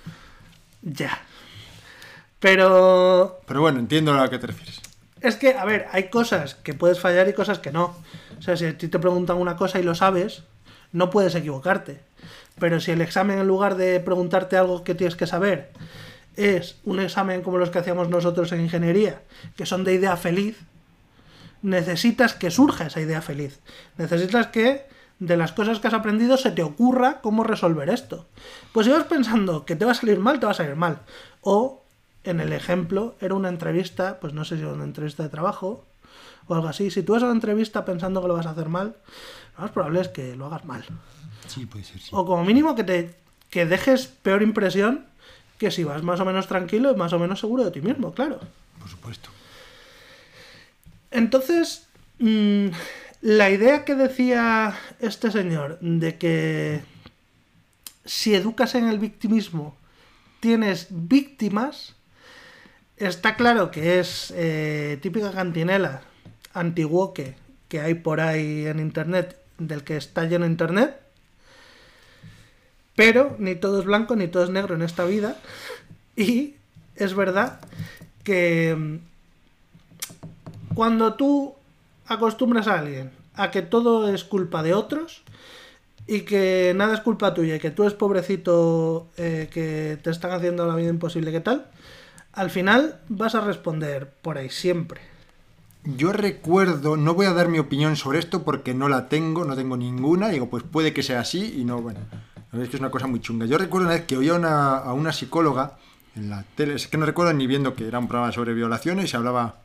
Ya. 0.84 1.22
Pero 2.40 3.40
Pero 3.46 3.62
bueno, 3.62 3.80
entiendo 3.80 4.14
a 4.14 4.24
lo 4.24 4.30
que 4.30 4.40
te 4.40 4.48
refieres. 4.48 4.82
Es 5.22 5.36
que, 5.36 5.54
a 5.54 5.66
ver, 5.66 5.88
hay 5.92 6.10
cosas 6.10 6.56
que 6.56 6.74
puedes 6.74 7.00
fallar 7.00 7.30
y 7.30 7.34
cosas 7.34 7.60
que 7.60 7.72
no. 7.72 7.96
O 8.40 8.42
sea, 8.42 8.58
si 8.58 8.66
a 8.66 8.78
ti 8.78 8.88
te 8.88 8.98
preguntan 8.98 9.38
una 9.38 9.56
cosa 9.56 9.80
y 9.80 9.84
lo 9.84 9.94
sabes, 9.94 10.42
no 10.92 11.12
puedes 11.12 11.36
equivocarte. 11.36 12.02
Pero 12.60 12.80
si 12.80 12.90
el 12.90 13.02
examen, 13.02 13.38
en 13.38 13.48
lugar 13.48 13.76
de 13.76 14.00
preguntarte 14.00 14.58
algo 14.58 14.84
que 14.84 14.96
tienes 14.96 15.16
que 15.16 15.28
saber, 15.28 15.72
es 16.36 16.80
un 16.84 17.00
examen 17.00 17.42
como 17.42 17.58
los 17.58 17.70
que 17.70 17.80
hacíamos 17.80 18.10
nosotros 18.10 18.52
en 18.52 18.62
ingeniería, 18.62 19.22
que 19.56 19.66
son 19.66 19.84
de 19.84 19.94
idea 19.94 20.16
feliz, 20.18 20.58
necesitas 21.62 22.34
que 22.34 22.52
surja 22.52 22.88
esa 22.88 23.02
idea 23.02 23.22
feliz. 23.22 23.60
Necesitas 23.98 24.48
que 24.48 24.86
de 25.20 25.38
las 25.38 25.52
cosas 25.52 25.80
que 25.80 25.88
has 25.88 25.94
aprendido 25.94 26.38
se 26.38 26.52
te 26.52 26.64
ocurra 26.64 27.22
cómo 27.22 27.44
resolver 27.44 27.90
esto. 27.90 28.28
Pues 28.72 28.86
si 28.88 28.92
vas 28.92 29.04
pensando 29.04 29.66
que 29.66 29.76
te 29.76 29.86
va 29.86 29.92
a 29.92 29.96
salir 29.96 30.20
mal, 30.20 30.40
te 30.40 30.46
va 30.46 30.54
a 30.54 30.56
salir 30.56 30.76
mal. 30.76 31.02
O, 31.42 31.84
en 32.24 32.40
el 32.40 32.54
ejemplo, 32.54 33.16
era 33.20 33.36
una 33.36 33.50
entrevista, 33.50 34.20
pues 34.20 34.34
no 34.34 34.46
sé 34.46 34.56
si 34.56 34.64
era 34.64 34.74
una 34.74 34.84
entrevista 34.84 35.24
de 35.24 35.30
trabajo 35.30 35.86
o 36.48 36.56
algo 36.56 36.68
así. 36.68 36.90
Si 36.90 37.04
tú 37.04 37.14
vas 37.14 37.22
a 37.22 37.26
una 37.26 37.36
entrevista 37.36 37.86
pensando 37.86 38.22
que 38.22 38.28
lo 38.28 38.34
vas 38.34 38.48
a 38.48 38.52
hacer 38.52 38.70
mal, 38.70 38.96
lo 39.58 39.62
más 39.62 39.72
probable 39.72 40.02
es 40.02 40.08
que 40.08 40.36
lo 40.36 40.48
hagas 40.48 40.66
mal. 40.66 40.84
Sí, 41.48 41.66
puede 41.66 41.84
ser, 41.84 42.00
sí. 42.00 42.10
O 42.12 42.26
como 42.26 42.44
mínimo 42.44 42.76
que 42.76 42.84
te 42.84 43.22
que 43.52 43.66
dejes 43.66 44.08
peor 44.08 44.42
impresión 44.42 45.06
que 45.62 45.70
si 45.70 45.84
vas 45.84 46.01
más 46.01 46.20
o 46.20 46.26
menos 46.26 46.47
tranquilo 46.47 46.95
más 46.95 47.14
o 47.14 47.20
menos 47.20 47.39
seguro 47.39 47.64
de 47.64 47.70
ti 47.70 47.82
mismo, 47.82 48.12
claro. 48.14 48.39
Por 48.80 48.89
supuesto. 48.89 49.30
Entonces, 51.12 51.88
mm, 52.18 52.70
la 53.22 53.51
idea 53.51 53.86
que 53.86 53.93
decía 53.93 54.76
este 54.99 55.30
señor 55.30 55.78
de 55.80 56.18
que 56.18 56.82
si 58.05 58.34
educas 58.34 58.74
en 58.74 58.89
el 58.89 58.97
victimismo 58.97 59.78
tienes 60.39 60.88
víctimas, 60.89 61.93
está 62.97 63.36
claro 63.36 63.70
que 63.70 63.99
es 63.99 64.34
eh, 64.36 64.97
típica 64.99 65.32
cantinela 65.32 66.01
antiguoque 66.55 67.36
que 67.68 67.82
hay 67.82 67.93
por 67.93 68.20
ahí 68.20 68.66
en 68.66 68.80
internet, 68.80 69.38
del 69.59 69.84
que 69.84 69.95
está 69.95 70.26
lleno 70.26 70.47
internet. 70.47 70.99
Pero 72.96 73.36
ni 73.39 73.56
todo 73.56 73.80
es 73.80 73.86
blanco 73.86 74.16
ni 74.16 74.28
todo 74.28 74.44
es 74.44 74.50
negro 74.50 74.76
en 74.76 74.82
esta 74.82 75.06
vida. 75.06 75.38
Y 76.16 76.56
es 76.96 77.14
verdad 77.16 77.60
que 78.24 78.76
mm, 78.76 78.98
cuando 80.74 81.14
tú 81.16 81.56
acostumbras 82.08 82.68
a 82.68 82.80
alguien 82.80 83.12
a 83.36 83.52
que 83.52 83.62
todo 83.62 84.14
es 84.14 84.24
culpa 84.24 84.62
de 84.62 84.74
otros 84.74 85.24
y 86.08 86.22
que 86.22 86.74
nada 86.76 86.94
es 86.94 87.00
culpa 87.02 87.34
tuya 87.34 87.56
y 87.56 87.60
que 87.60 87.72
tú 87.72 87.84
eres 87.84 87.94
pobrecito 87.94 89.08
eh, 89.18 89.50
que 89.52 89.98
te 90.02 90.10
están 90.10 90.32
haciendo 90.32 90.66
la 90.68 90.76
vida 90.76 90.89
imposible, 90.89 91.32
¿qué 91.32 91.39
tal? 91.39 91.68
Al 92.34 92.50
final 92.50 93.00
vas 93.10 93.36
a 93.36 93.42
responder 93.42 94.10
por 94.22 94.38
ahí 94.38 94.50
siempre. 94.50 95.02
Yo 95.84 96.12
recuerdo, 96.12 96.96
no 96.96 97.14
voy 97.14 97.26
a 97.26 97.34
dar 97.34 97.50
mi 97.50 97.60
opinión 97.60 97.96
sobre 97.96 98.20
esto 98.20 98.44
porque 98.44 98.74
no 98.74 98.88
la 98.88 99.10
tengo, 99.10 99.46
no 99.46 99.56
tengo 99.56 99.78
ninguna. 99.78 100.30
Digo, 100.30 100.50
pues 100.50 100.64
puede 100.64 100.94
que 100.94 101.02
sea 101.02 101.22
así 101.22 101.56
y 101.58 101.66
no, 101.66 101.82
bueno. 101.82 102.00
La 102.52 102.58
verdad 102.58 102.64
es 102.66 102.70
que 102.70 102.76
es 102.78 102.82
una 102.82 102.91
cosa 102.91 103.08
muy 103.08 103.22
chunga. 103.22 103.45
Yo 103.45 103.58
recuerdo 103.58 103.88
una 103.88 103.95
vez 103.95 104.06
que 104.06 104.18
oía 104.18 104.34
una- 104.34 104.78
a 104.78 104.93
una 104.93 105.14
psicóloga 105.14 105.78
en 106.16 106.30
la 106.30 106.43
tele, 106.56 106.76
es 106.76 106.88
que 106.88 106.97
no 106.97 107.06
recuerdo 107.06 107.32
ni 107.34 107.47
viendo 107.47 107.74
que 107.76 107.88
era 107.88 107.99
un 107.99 108.08
programa 108.08 108.34
sobre 108.34 108.54
violaciones 108.54 109.06
y 109.06 109.08
se 109.08 109.18
hablaba. 109.18 109.56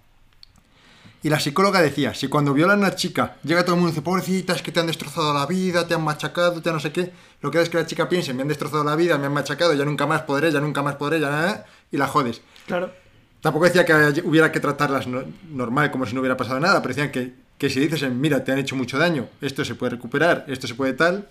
Y 1.23 1.29
la 1.29 1.41
psicóloga 1.41 1.83
decía: 1.83 2.15
si 2.15 2.29
cuando 2.29 2.55
violan 2.55 2.79
a 2.79 2.87
una 2.87 2.95
chica 2.95 3.37
llega 3.43 3.65
todo 3.65 3.75
el 3.75 3.81
mundo 3.81 3.89
y 3.89 3.93
dice, 3.95 4.03
pobrecita, 4.03 4.53
es 4.53 4.63
que 4.63 4.71
te 4.71 4.79
han 4.79 4.87
destrozado 4.87 5.35
la 5.35 5.47
vida, 5.47 5.89
te 5.89 5.95
han 5.95 6.05
machacado, 6.05 6.63
te 6.63 6.69
han 6.69 6.77
no 6.77 6.81
sé 6.81 6.93
qué, 6.93 7.13
lo 7.41 7.51
que 7.51 7.61
es 7.61 7.69
que 7.69 7.79
la 7.79 7.87
chica 7.87 8.09
piense, 8.09 8.33
me 8.33 8.43
han 8.43 8.49
destrozado 8.49 8.85
la 8.85 8.95
vida, 8.95 9.19
me 9.19 9.27
han 9.27 9.33
machacado, 9.33 9.75
ya 9.75 9.85
nunca 9.85 10.07
más 10.07 10.23
podré, 10.23 10.53
ya 10.53 10.61
nunca 10.61 10.83
más 10.83 10.95
podré, 10.95 11.19
ya 11.19 11.31
nada, 11.31 11.67
y 11.91 11.97
la 11.97 12.07
jodes. 12.07 12.43
Claro. 12.67 12.93
Tampoco 13.41 13.65
decía 13.65 13.85
que 13.85 14.23
hubiera 14.25 14.53
que 14.53 14.61
tratarlas 14.61 15.09
no- 15.09 15.25
normal, 15.51 15.91
como 15.91 16.07
si 16.07 16.15
no 16.15 16.21
hubiera 16.21 16.37
pasado 16.37 16.61
nada, 16.61 16.81
pero 16.83 16.95
decían 16.95 17.11
que, 17.11 17.35
que 17.59 17.71
si 17.71 17.81
dices, 17.81 18.09
mira, 18.13 18.45
te 18.45 18.53
han 18.53 18.59
hecho 18.59 18.77
mucho 18.77 18.97
daño, 18.99 19.27
esto 19.41 19.65
se 19.65 19.75
puede 19.75 19.91
recuperar, 19.91 20.45
esto 20.47 20.69
se 20.69 20.75
puede 20.77 20.93
tal, 20.93 21.27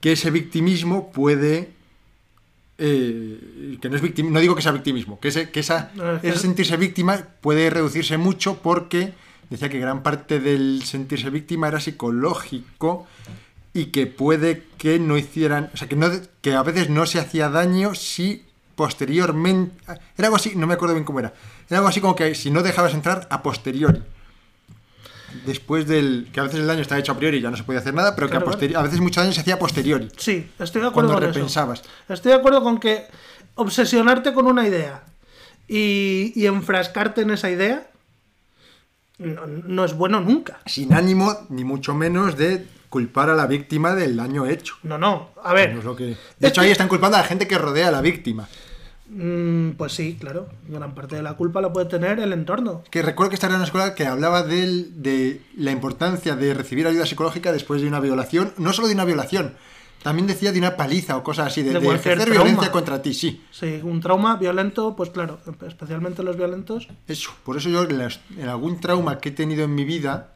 que 0.00 0.12
ese 0.12 0.30
victimismo 0.30 1.10
puede... 1.12 1.70
eh, 2.78 3.76
que 3.80 3.88
no 3.90 3.96
es 3.96 4.02
victim, 4.02 4.32
no 4.32 4.40
digo 4.40 4.54
que 4.56 4.62
sea 4.62 4.72
victimismo, 4.72 5.20
que, 5.20 5.28
ese, 5.28 5.50
que 5.50 5.60
esa, 5.60 5.92
que- 6.20 6.28
ese 6.30 6.38
sentirse 6.38 6.76
víctima 6.76 7.22
puede 7.40 7.68
reducirse 7.70 8.16
mucho 8.16 8.58
porque 8.62 9.12
decía 9.50 9.68
que 9.68 9.78
gran 9.78 10.02
parte 10.02 10.40
del 10.40 10.82
sentirse 10.84 11.28
víctima 11.30 11.68
era 11.68 11.80
psicológico 11.80 13.06
y 13.74 13.86
que 13.86 14.06
puede 14.06 14.64
que 14.78 14.98
no 14.98 15.18
hicieran, 15.18 15.70
o 15.74 15.76
sea, 15.76 15.88
que, 15.88 15.96
no, 15.96 16.08
que 16.40 16.54
a 16.54 16.62
veces 16.62 16.88
no 16.88 17.04
se 17.06 17.18
hacía 17.20 17.48
daño 17.50 17.94
si 17.94 18.44
posteriormente, 18.76 19.74
era 20.16 20.26
algo 20.28 20.36
así, 20.36 20.52
no 20.56 20.66
me 20.66 20.74
acuerdo 20.74 20.94
bien 20.94 21.04
cómo 21.04 21.18
era, 21.20 21.34
era 21.68 21.78
algo 21.78 21.88
así 21.88 22.00
como 22.00 22.16
que 22.16 22.34
si 22.34 22.50
no 22.50 22.62
dejabas 22.62 22.94
entrar 22.94 23.26
a 23.30 23.42
posteriori. 23.42 24.00
Después 25.46 25.86
del, 25.86 26.28
que 26.32 26.40
a 26.40 26.44
veces 26.44 26.60
el 26.60 26.66
daño 26.66 26.82
está 26.82 26.98
hecho 26.98 27.12
a 27.12 27.16
priori 27.16 27.38
y 27.38 27.40
ya 27.40 27.50
no 27.50 27.56
se 27.56 27.62
podía 27.64 27.80
hacer 27.80 27.94
nada, 27.94 28.14
pero 28.14 28.26
que 28.28 28.36
Claro, 28.38 28.50
a, 28.50 28.80
a 28.80 28.82
veces 28.82 29.00
mucho 29.00 29.20
daño 29.20 29.32
se 29.32 29.40
hacía 29.40 29.54
a 29.54 29.58
posteriori, 29.58 30.08
Sí, 30.16 30.50
estoy 30.58 30.82
de 30.82 30.88
acuerdo 30.88 31.10
cuando 31.10 31.14
con 31.14 31.22
eso. 31.30 31.32
repensabas. 31.38 31.82
Estoy 32.08 32.32
de 32.32 32.38
acuerdo 32.38 32.62
con 32.62 32.78
que 32.78 33.06
obsesionarte 33.54 34.32
con 34.32 34.46
una 34.46 34.66
idea 34.66 35.02
y, 35.68 36.32
y 36.34 36.46
enfrascarte 36.46 37.22
en 37.22 37.30
esa 37.30 37.50
idea 37.50 37.86
no, 39.18 39.46
no 39.46 39.84
es 39.84 39.92
bueno 39.94 40.20
nunca. 40.20 40.60
Sin 40.66 40.94
ánimo, 40.94 41.36
ni 41.50 41.62
mucho 41.64 41.94
menos, 41.94 42.36
de 42.38 42.66
culpar 42.88 43.28
a 43.30 43.34
la 43.34 43.46
víctima 43.46 43.94
del 43.94 44.16
daño 44.16 44.46
hecho. 44.46 44.74
No, 44.82 44.96
no. 44.98 45.30
A 45.44 45.52
ver, 45.52 45.72
No 45.74 45.78
es 45.80 45.84
lo 45.84 45.94
que- 45.94 46.16
De 46.38 46.48
hecho, 46.48 46.60
ahí 46.62 46.70
están 46.70 46.88
culpando 46.88 47.16
a 47.18 47.20
la 47.20 47.26
gente 47.26 47.46
que 47.46 47.58
rodea 47.58 47.88
a 47.88 47.90
la 47.90 48.00
víctima. 48.00 48.48
Mm, 49.10 49.70
pues 49.76 49.92
sí, 49.92 50.16
claro. 50.18 50.48
Gran 50.68 50.94
parte 50.94 51.16
de 51.16 51.22
la 51.22 51.34
culpa 51.34 51.60
la 51.60 51.72
puede 51.72 51.86
tener 51.86 52.18
el 52.20 52.32
entorno. 52.32 52.82
Que 52.90 53.02
recuerdo 53.02 53.30
que 53.30 53.34
estaba 53.34 53.52
en 53.52 53.56
una 53.56 53.64
escuela 53.66 53.94
que 53.94 54.06
hablaba 54.06 54.42
del- 54.42 55.02
de 55.02 55.42
la 55.56 55.70
importancia 55.72 56.36
de 56.36 56.54
recibir 56.54 56.86
ayuda 56.86 57.06
psicológica 57.06 57.52
después 57.52 57.82
de 57.82 57.88
una 57.88 58.00
violación, 58.00 58.52
no 58.58 58.72
solo 58.72 58.88
de 58.88 58.94
una 58.94 59.04
violación, 59.04 59.54
también 60.02 60.26
decía 60.26 60.50
de 60.52 60.58
una 60.58 60.76
paliza 60.76 61.16
o 61.18 61.22
cosas 61.22 61.48
así, 61.48 61.62
de, 61.62 61.74
De 61.74 61.80
de 61.80 61.86
ejercer 61.88 62.24
trauma. 62.24 62.44
violencia 62.44 62.72
contra 62.72 63.02
ti, 63.02 63.12
sí. 63.12 63.44
Sí, 63.50 63.80
un 63.82 64.00
trauma 64.00 64.36
violento, 64.36 64.96
pues 64.96 65.10
claro, 65.10 65.38
especialmente 65.66 66.22
los 66.22 66.36
violentos. 66.38 66.88
Eso, 67.06 67.30
por 67.44 67.56
eso 67.58 67.68
yo 67.68 67.82
en, 67.84 68.48
algún 68.48 68.80
trauma 68.80 69.18
que 69.18 69.28
he 69.28 69.32
tenido 69.32 69.64
en 69.64 69.74
mi 69.74 69.84
vida 69.84 70.32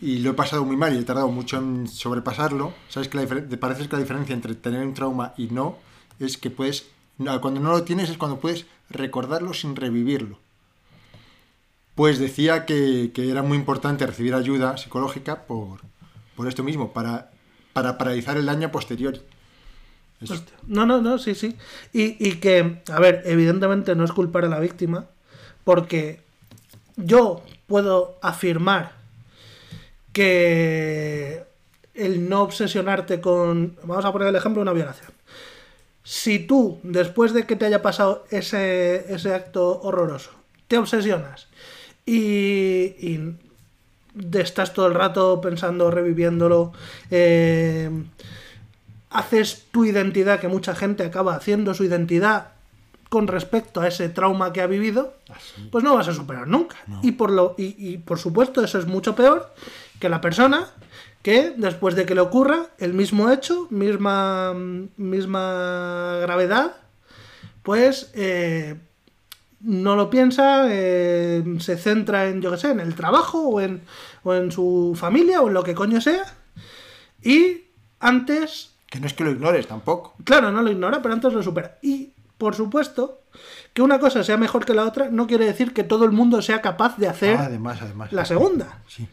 y 0.00 0.20
lo 0.20 0.30
he 0.30 0.34
pasado 0.34 0.64
muy 0.64 0.76
mal 0.76 0.94
y 0.94 0.98
he 0.98 1.02
tardado 1.02 1.28
mucho 1.28 1.58
en 1.58 1.86
sobrepasarlo, 1.86 2.72
sabes 2.88 3.08
que 3.08 3.18
la 3.18 3.26
parece 3.58 3.86
que 3.86 3.92
la 3.96 3.98
diferencia 4.00 4.34
entre 4.34 4.54
tener 4.54 4.80
un 4.86 4.94
trauma 4.94 5.34
y 5.36 5.48
no 5.48 5.76
es 6.18 6.38
que 6.38 6.48
puedes, 6.48 6.86
cuando 7.16 7.60
no 7.60 7.70
lo 7.70 7.84
tienes 7.84 8.10
es 8.10 8.18
cuando 8.18 8.40
puedes 8.40 8.66
recordarlo 8.90 9.54
sin 9.54 9.76
revivirlo. 9.76 10.38
Pues 11.94 12.18
decía 12.18 12.66
que, 12.66 13.12
era 13.16 13.42
muy 13.42 13.56
importante 13.56 14.06
recibir 14.06 14.34
ayuda 14.34 14.76
psicológica 14.76 15.46
por, 15.46 15.80
por 16.34 16.48
esto 16.48 16.64
mismo, 16.64 16.92
para, 16.92 17.30
para 17.72 17.98
paralizar 17.98 18.36
el 18.36 18.46
daño. 18.46 18.70
Hostia. 18.72 20.56
No, 20.66 20.86
no, 20.86 21.00
no, 21.00 21.18
sí, 21.18 21.34
sí. 21.34 21.56
Y, 21.92 22.16
y 22.26 22.36
que, 22.36 22.82
a 22.92 22.98
ver, 22.98 23.22
evidentemente 23.26 23.94
no 23.94 24.04
es 24.04 24.12
culpar 24.12 24.44
a 24.44 24.48
la 24.48 24.58
víctima, 24.58 25.06
porque 25.64 26.20
yo 26.96 27.42
puedo 27.66 28.18
afirmar 28.22 28.92
que 30.12 31.44
el 31.94 32.28
no 32.28 32.42
obsesionarte 32.42 33.20
con, 33.20 33.76
vamos 33.84 34.04
a 34.04 34.12
poner 34.12 34.28
el 34.28 34.36
ejemplo 34.36 34.60
de 34.60 34.62
una 34.62 34.72
violación. 34.72 35.13
Si 36.04 36.38
tú, 36.38 36.78
después 36.82 37.32
de 37.32 37.46
que 37.46 37.56
te 37.56 37.64
haya 37.64 37.80
pasado 37.80 38.26
ese, 38.30 39.12
ese 39.12 39.34
acto 39.34 39.80
horroroso, 39.80 40.30
te 40.68 40.76
obsesionas 40.76 41.48
y, 42.04 43.32
estás 44.32 44.74
todo 44.74 44.86
el 44.86 44.94
rato 44.94 45.40
pensando, 45.40 45.90
reviviéndolo, 45.90 46.72
eh, 47.10 47.90
haces 49.08 49.64
tu 49.70 49.86
identidad, 49.86 50.40
que 50.40 50.48
mucha 50.48 50.74
gente 50.74 51.04
acaba 51.04 51.34
haciendo 51.34 51.72
su 51.72 51.84
identidad 51.84 52.48
con 53.08 53.26
respecto 53.26 53.80
a 53.80 53.88
ese 53.88 54.10
trauma 54.10 54.52
que 54.52 54.60
ha 54.60 54.66
vivido, 54.66 55.14
pues 55.70 55.82
no 55.82 55.94
vas 55.94 56.08
a 56.08 56.14
superar 56.14 56.46
nunca. 56.48 56.76
Y, 57.00 57.12
por 57.12 57.30
lo, 57.30 57.54
y, 57.56 57.74
y, 57.78 57.96
por 57.96 58.18
supuesto 58.18 58.62
eso 58.62 58.78
es 58.78 58.86
mucho 58.86 59.14
peor 59.14 59.54
que 60.00 60.08
la 60.10 60.20
persona 60.20 60.68
que 61.24 61.54
después 61.56 61.94
de 61.94 62.04
que 62.04 62.14
le 62.14 62.20
ocurra 62.20 62.66
el 62.76 62.92
mismo 62.92 63.30
hecho, 63.30 63.66
misma, 63.70 64.52
misma 64.98 66.18
gravedad, 66.20 66.76
pues 67.62 68.10
eh, 68.12 68.74
no 69.60 69.96
lo 69.96 70.10
piensa, 70.10 70.66
eh, 70.68 71.42
se 71.60 71.78
centra 71.78 72.28
en, 72.28 72.42
yo 72.42 72.50
qué 72.50 72.58
sé, 72.58 72.70
en 72.72 72.80
el 72.80 72.94
trabajo 72.94 73.48
o 73.48 73.62
en, 73.62 73.80
o 74.22 74.34
en 74.34 74.52
su 74.52 74.94
familia 75.00 75.40
o 75.40 75.48
en 75.48 75.54
lo 75.54 75.64
que 75.64 75.74
coño 75.74 75.98
sea. 76.02 76.24
Y 77.22 77.68
antes 78.00 78.74
Que 78.90 79.00
no 79.00 79.06
es 79.06 79.14
que 79.14 79.24
lo 79.24 79.30
ignores 79.30 79.66
tampoco. 79.66 80.16
Claro, 80.24 80.52
no 80.52 80.60
lo 80.60 80.70
ignora, 80.70 81.00
pero 81.00 81.14
antes 81.14 81.32
lo 81.32 81.42
supera. 81.42 81.78
Y, 81.80 82.12
por 82.36 82.54
supuesto, 82.54 83.22
que 83.72 83.80
una 83.80 83.98
cosa 83.98 84.24
sea 84.24 84.36
mejor 84.36 84.66
que 84.66 84.74
la 84.74 84.84
otra 84.84 85.08
no 85.08 85.26
quiere 85.26 85.46
decir 85.46 85.72
que 85.72 85.84
todo 85.84 86.04
el 86.04 86.12
mundo 86.12 86.42
sea 86.42 86.60
capaz 86.60 86.98
de 86.98 87.08
hacer 87.08 87.38
además, 87.38 87.80
además. 87.80 88.12
la 88.12 88.26
segunda. 88.26 88.82
Sí. 88.88 89.08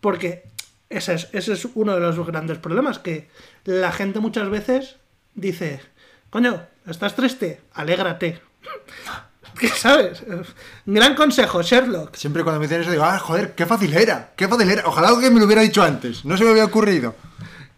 Porque 0.00 0.55
ese 0.88 1.14
es, 1.14 1.28
ese 1.32 1.52
es 1.52 1.66
uno 1.74 1.94
de 1.94 2.00
los 2.00 2.26
grandes 2.26 2.58
problemas, 2.58 2.98
que 2.98 3.28
la 3.64 3.92
gente 3.92 4.20
muchas 4.20 4.48
veces 4.48 4.96
dice, 5.34 5.80
coño, 6.30 6.62
¿estás 6.86 7.14
triste? 7.14 7.60
Alégrate. 7.74 8.40
¿Qué 9.58 9.68
sabes? 9.68 10.22
Gran 10.84 11.14
consejo, 11.14 11.62
Sherlock. 11.62 12.14
Siempre 12.14 12.42
cuando 12.42 12.60
me 12.60 12.66
dicen 12.66 12.82
eso 12.82 12.90
digo, 12.90 13.04
ah, 13.04 13.18
joder, 13.18 13.54
qué 13.54 13.64
fácil 13.64 13.94
era, 13.94 14.32
qué 14.36 14.48
fácil 14.48 14.70
era. 14.70 14.82
Ojalá 14.86 15.18
que 15.18 15.30
me 15.30 15.40
lo 15.40 15.46
hubiera 15.46 15.62
dicho 15.62 15.82
antes, 15.82 16.24
no 16.24 16.36
se 16.36 16.44
me 16.44 16.50
había 16.50 16.66
ocurrido. 16.66 17.14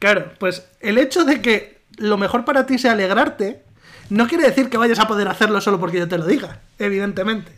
Claro, 0.00 0.32
pues 0.38 0.64
el 0.80 0.98
hecho 0.98 1.24
de 1.24 1.40
que 1.40 1.82
lo 1.96 2.18
mejor 2.18 2.44
para 2.44 2.66
ti 2.66 2.78
sea 2.78 2.92
alegrarte, 2.92 3.62
no 4.10 4.26
quiere 4.26 4.44
decir 4.44 4.70
que 4.70 4.76
vayas 4.76 4.98
a 4.98 5.06
poder 5.06 5.28
hacerlo 5.28 5.60
solo 5.60 5.78
porque 5.78 5.98
yo 5.98 6.08
te 6.08 6.18
lo 6.18 6.26
diga, 6.26 6.60
evidentemente. 6.78 7.52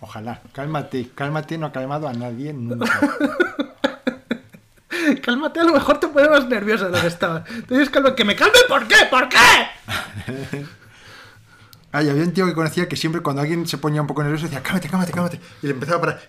Ojalá, 0.00 0.40
cálmate, 0.52 1.10
cálmate, 1.14 1.58
no 1.58 1.66
ha 1.66 1.72
calmado 1.72 2.08
a 2.08 2.12
nadie 2.12 2.52
nunca. 2.52 3.00
Cálmate, 5.22 5.60
a 5.60 5.64
lo 5.64 5.72
mejor 5.72 5.98
te 6.00 6.08
pone 6.08 6.28
más 6.28 6.46
nervioso 6.48 6.86
de 6.86 6.90
lo 6.92 7.00
que 7.00 7.06
estaba. 7.08 7.44
Entonces, 7.48 7.90
calma, 7.90 8.14
que 8.14 8.24
me 8.24 8.36
calme, 8.36 8.58
¿por 8.68 8.86
qué? 8.86 8.96
¿Por 9.10 9.28
qué? 9.28 9.36
Ay, 11.92 12.10
había 12.10 12.24
un 12.24 12.32
tío 12.32 12.44
que 12.46 12.52
conocía 12.52 12.88
que 12.88 12.96
siempre 12.96 13.22
cuando 13.22 13.40
alguien 13.42 13.66
se 13.66 13.78
ponía 13.78 14.00
un 14.02 14.06
poco 14.06 14.22
nervioso 14.22 14.44
decía, 14.44 14.62
cálmate, 14.62 14.88
cálmate, 14.88 15.12
cálmate. 15.12 15.40
Y 15.62 15.66
le 15.66 15.72
empezaba 15.72 15.98
a 15.98 16.00
parar. 16.00 16.20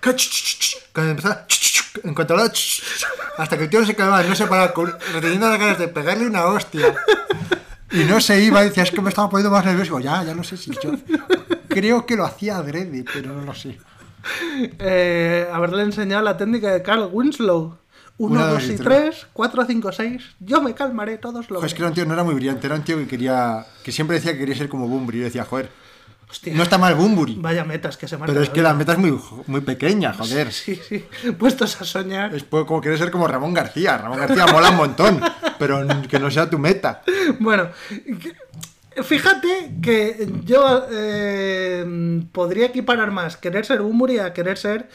Cuando 0.93 1.11
empezaba, 1.11 1.45
en 2.03 2.13
cuanto 2.13 2.34
hablaba, 2.34 2.51
hasta 3.38 3.57
que 3.57 3.63
el 3.65 3.70
tío 3.70 3.86
se 3.86 3.95
calmaba, 3.95 4.24
no 4.24 4.36
se 4.36 4.47
paraba, 4.47 4.74
con- 4.74 4.95
reteniendo 5.13 5.49
las 5.49 5.59
ganas 5.59 5.78
de 5.80 5.88
pegarle 5.89 6.28
una 6.28 6.45
hostia. 6.45 6.95
Y 7.91 8.03
no 8.03 8.20
se 8.22 8.41
iba, 8.41 8.61
decía, 8.63 8.84
es 8.84 8.91
que 8.91 9.01
me 9.01 9.09
estaba 9.09 9.30
poniendo 9.30 9.51
más 9.51 9.65
nervioso. 9.65 9.99
Ya, 9.99 10.24
ya 10.24 10.34
no 10.34 10.43
sé 10.43 10.57
si 10.57 10.72
yo. 10.72 10.91
Creo 11.68 12.05
que 12.05 12.15
lo 12.15 12.26
hacía 12.26 12.57
adrede, 12.57 13.03
pero 13.11 13.34
no 13.34 13.41
lo 13.41 13.53
sé. 13.53 13.78
Eh, 14.80 15.47
haberle 15.51 15.84
enseñado 15.84 16.24
la 16.24 16.36
técnica 16.38 16.72
de 16.72 16.82
Carl 16.82 17.09
Winslow. 17.11 17.78
1, 18.20 18.34
Una, 18.34 18.47
2 18.47 18.70
y 18.70 18.76
3, 18.78 19.28
4, 19.34 19.65
5, 19.68 19.91
6. 19.91 20.24
Yo 20.39 20.61
me 20.61 20.74
calmaré, 20.74 21.18
todos 21.18 21.49
lo 21.49 21.57
Joder, 21.57 21.68
es 21.68 21.74
que 21.74 21.82
era 21.82 21.89
un 21.89 21.93
tío, 21.95 22.05
no 22.05 22.13
era 22.13 22.24
muy 22.24 22.34
brillante, 22.34 22.65
era 22.68 22.76
un 22.76 22.82
tío 22.84 22.97
que 22.97 23.07
quería. 23.07 23.65
que 23.84 23.91
siempre 23.91 24.15
decía 24.18 24.34
que 24.34 24.39
quería 24.39 24.55
ser 24.55 24.70
como 24.70 24.88
Bumburi. 24.88 25.18
Y 25.18 25.22
yo 25.22 25.26
decía, 25.26 25.45
joder, 25.45 25.70
Hostia, 26.30 26.53
no 26.55 26.63
está 26.63 26.78
mal 26.78 26.95
Bumburi. 26.95 27.36
vaya 27.39 27.63
metas 27.63 27.95
que 27.95 28.07
se 28.07 28.18
marcan. 28.18 28.34
Pero 28.34 28.43
es 28.43 28.49
que 28.49 28.61
la 28.61 28.74
meta 28.74 28.93
es 28.93 28.97
muy, 28.97 29.18
muy 29.45 29.61
pequeña, 29.61 30.13
joder. 30.13 30.51
Sí, 30.51 30.76
sí. 30.89 31.05
Puestos 31.38 31.80
a 31.80 31.86
soñar. 31.86 32.34
Es 32.36 32.43
po- 32.43 32.65
como 32.65 32.82
querer 32.82 32.97
ser 32.97 33.11
como 33.11 33.28
Ramón 33.28 33.53
García. 33.53 33.97
Ramón 33.97 34.20
García 34.20 34.45
mola 34.47 34.72
un 34.72 34.78
montón, 34.78 35.22
pero 35.59 35.86
que 36.09 36.20
no 36.20 36.30
sea 36.32 36.49
tu 36.49 36.57
meta. 36.59 37.03
Bueno, 37.39 37.70
fíjate 39.03 39.74
que 39.82 40.28
yo 40.43 40.86
eh, 40.91 42.24
podría 42.32 42.65
equiparar 42.68 43.11
más 43.11 43.38
querer 43.38 43.65
ser 43.65 43.82
Bumburi 43.82 44.20
a 44.20 44.34
querer 44.34 44.57
ser 44.57 44.89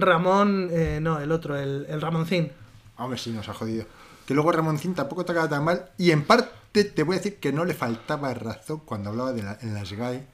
Ramón. 0.00 0.68
eh, 0.72 0.98
no, 1.00 1.20
el 1.20 1.32
otro, 1.32 1.56
el, 1.56 1.86
el 1.88 2.00
Ramoncín. 2.00 2.52
Hombre, 2.96 3.18
sí, 3.18 3.30
nos 3.30 3.48
ha 3.48 3.54
jodido. 3.54 3.86
Que 4.26 4.34
luego 4.34 4.52
Ramoncín 4.52 4.94
tampoco 4.94 5.24
te 5.24 5.32
acaba 5.32 5.48
tan 5.48 5.64
mal. 5.64 5.90
Y 5.96 6.10
en 6.10 6.24
parte 6.24 6.84
te 6.84 7.02
voy 7.02 7.16
a 7.16 7.18
decir 7.18 7.36
que 7.36 7.52
no 7.52 7.64
le 7.64 7.74
faltaba 7.74 8.34
razón 8.34 8.80
cuando 8.84 9.10
hablaba 9.10 9.32
de 9.32 9.42
la, 9.42 9.58
en 9.62 9.74
las 9.74 9.92
GAE. 9.92 10.26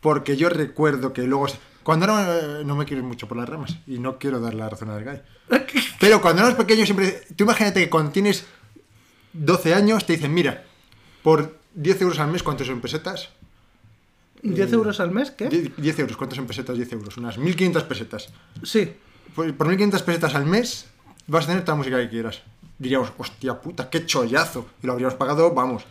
Porque 0.00 0.36
yo 0.36 0.48
recuerdo 0.48 1.12
que 1.12 1.22
luego. 1.22 1.46
Cuando 1.82 2.06
era. 2.06 2.62
No 2.64 2.74
me 2.76 2.84
quiero 2.84 3.02
ir 3.02 3.08
mucho 3.08 3.28
por 3.28 3.36
las 3.36 3.48
ramas. 3.48 3.76
Y 3.86 3.98
no 3.98 4.18
quiero 4.18 4.40
dar 4.40 4.54
la 4.54 4.68
razón 4.68 4.90
a 4.90 4.94
las 4.94 5.04
GAE. 5.04 5.22
Pero 6.00 6.20
cuando 6.20 6.42
eras 6.42 6.54
pequeño 6.54 6.84
siempre... 6.84 7.22
Tú 7.36 7.44
imagínate 7.44 7.80
que 7.84 7.90
cuando 7.90 8.10
tienes 8.12 8.46
12 9.32 9.74
años 9.74 10.06
te 10.06 10.14
dicen, 10.14 10.32
mira, 10.32 10.64
por 11.22 11.58
10 11.74 12.02
euros 12.02 12.18
al 12.18 12.30
mes, 12.30 12.42
¿cuántos 12.42 12.66
son 12.66 12.80
pesetas? 12.80 13.30
¿10 14.42 14.72
euros 14.72 15.00
al 15.00 15.10
mes? 15.10 15.30
¿Qué? 15.30 15.48
Die- 15.48 15.72
10 15.76 15.98
euros, 16.00 16.16
¿cuántos 16.16 16.36
son 16.36 16.46
pesetas? 16.46 16.76
10 16.76 16.92
euros, 16.92 17.16
unas 17.16 17.38
1.500 17.38 17.82
pesetas. 17.84 18.28
Sí. 18.62 18.92
Por, 19.34 19.54
por 19.56 19.66
1.500 19.68 20.02
pesetas 20.02 20.34
al 20.34 20.46
mes 20.46 20.86
vas 21.26 21.44
a 21.44 21.48
tener 21.48 21.62
toda 21.64 21.74
la 21.74 21.78
música 21.78 21.98
que 21.98 22.08
quieras. 22.08 22.42
Diríamos, 22.78 23.12
hostia 23.18 23.60
puta, 23.60 23.90
qué 23.90 24.06
chollazo. 24.06 24.66
Y 24.82 24.86
lo 24.86 24.92
habríamos 24.94 25.14
pagado, 25.14 25.52
vamos, 25.52 25.84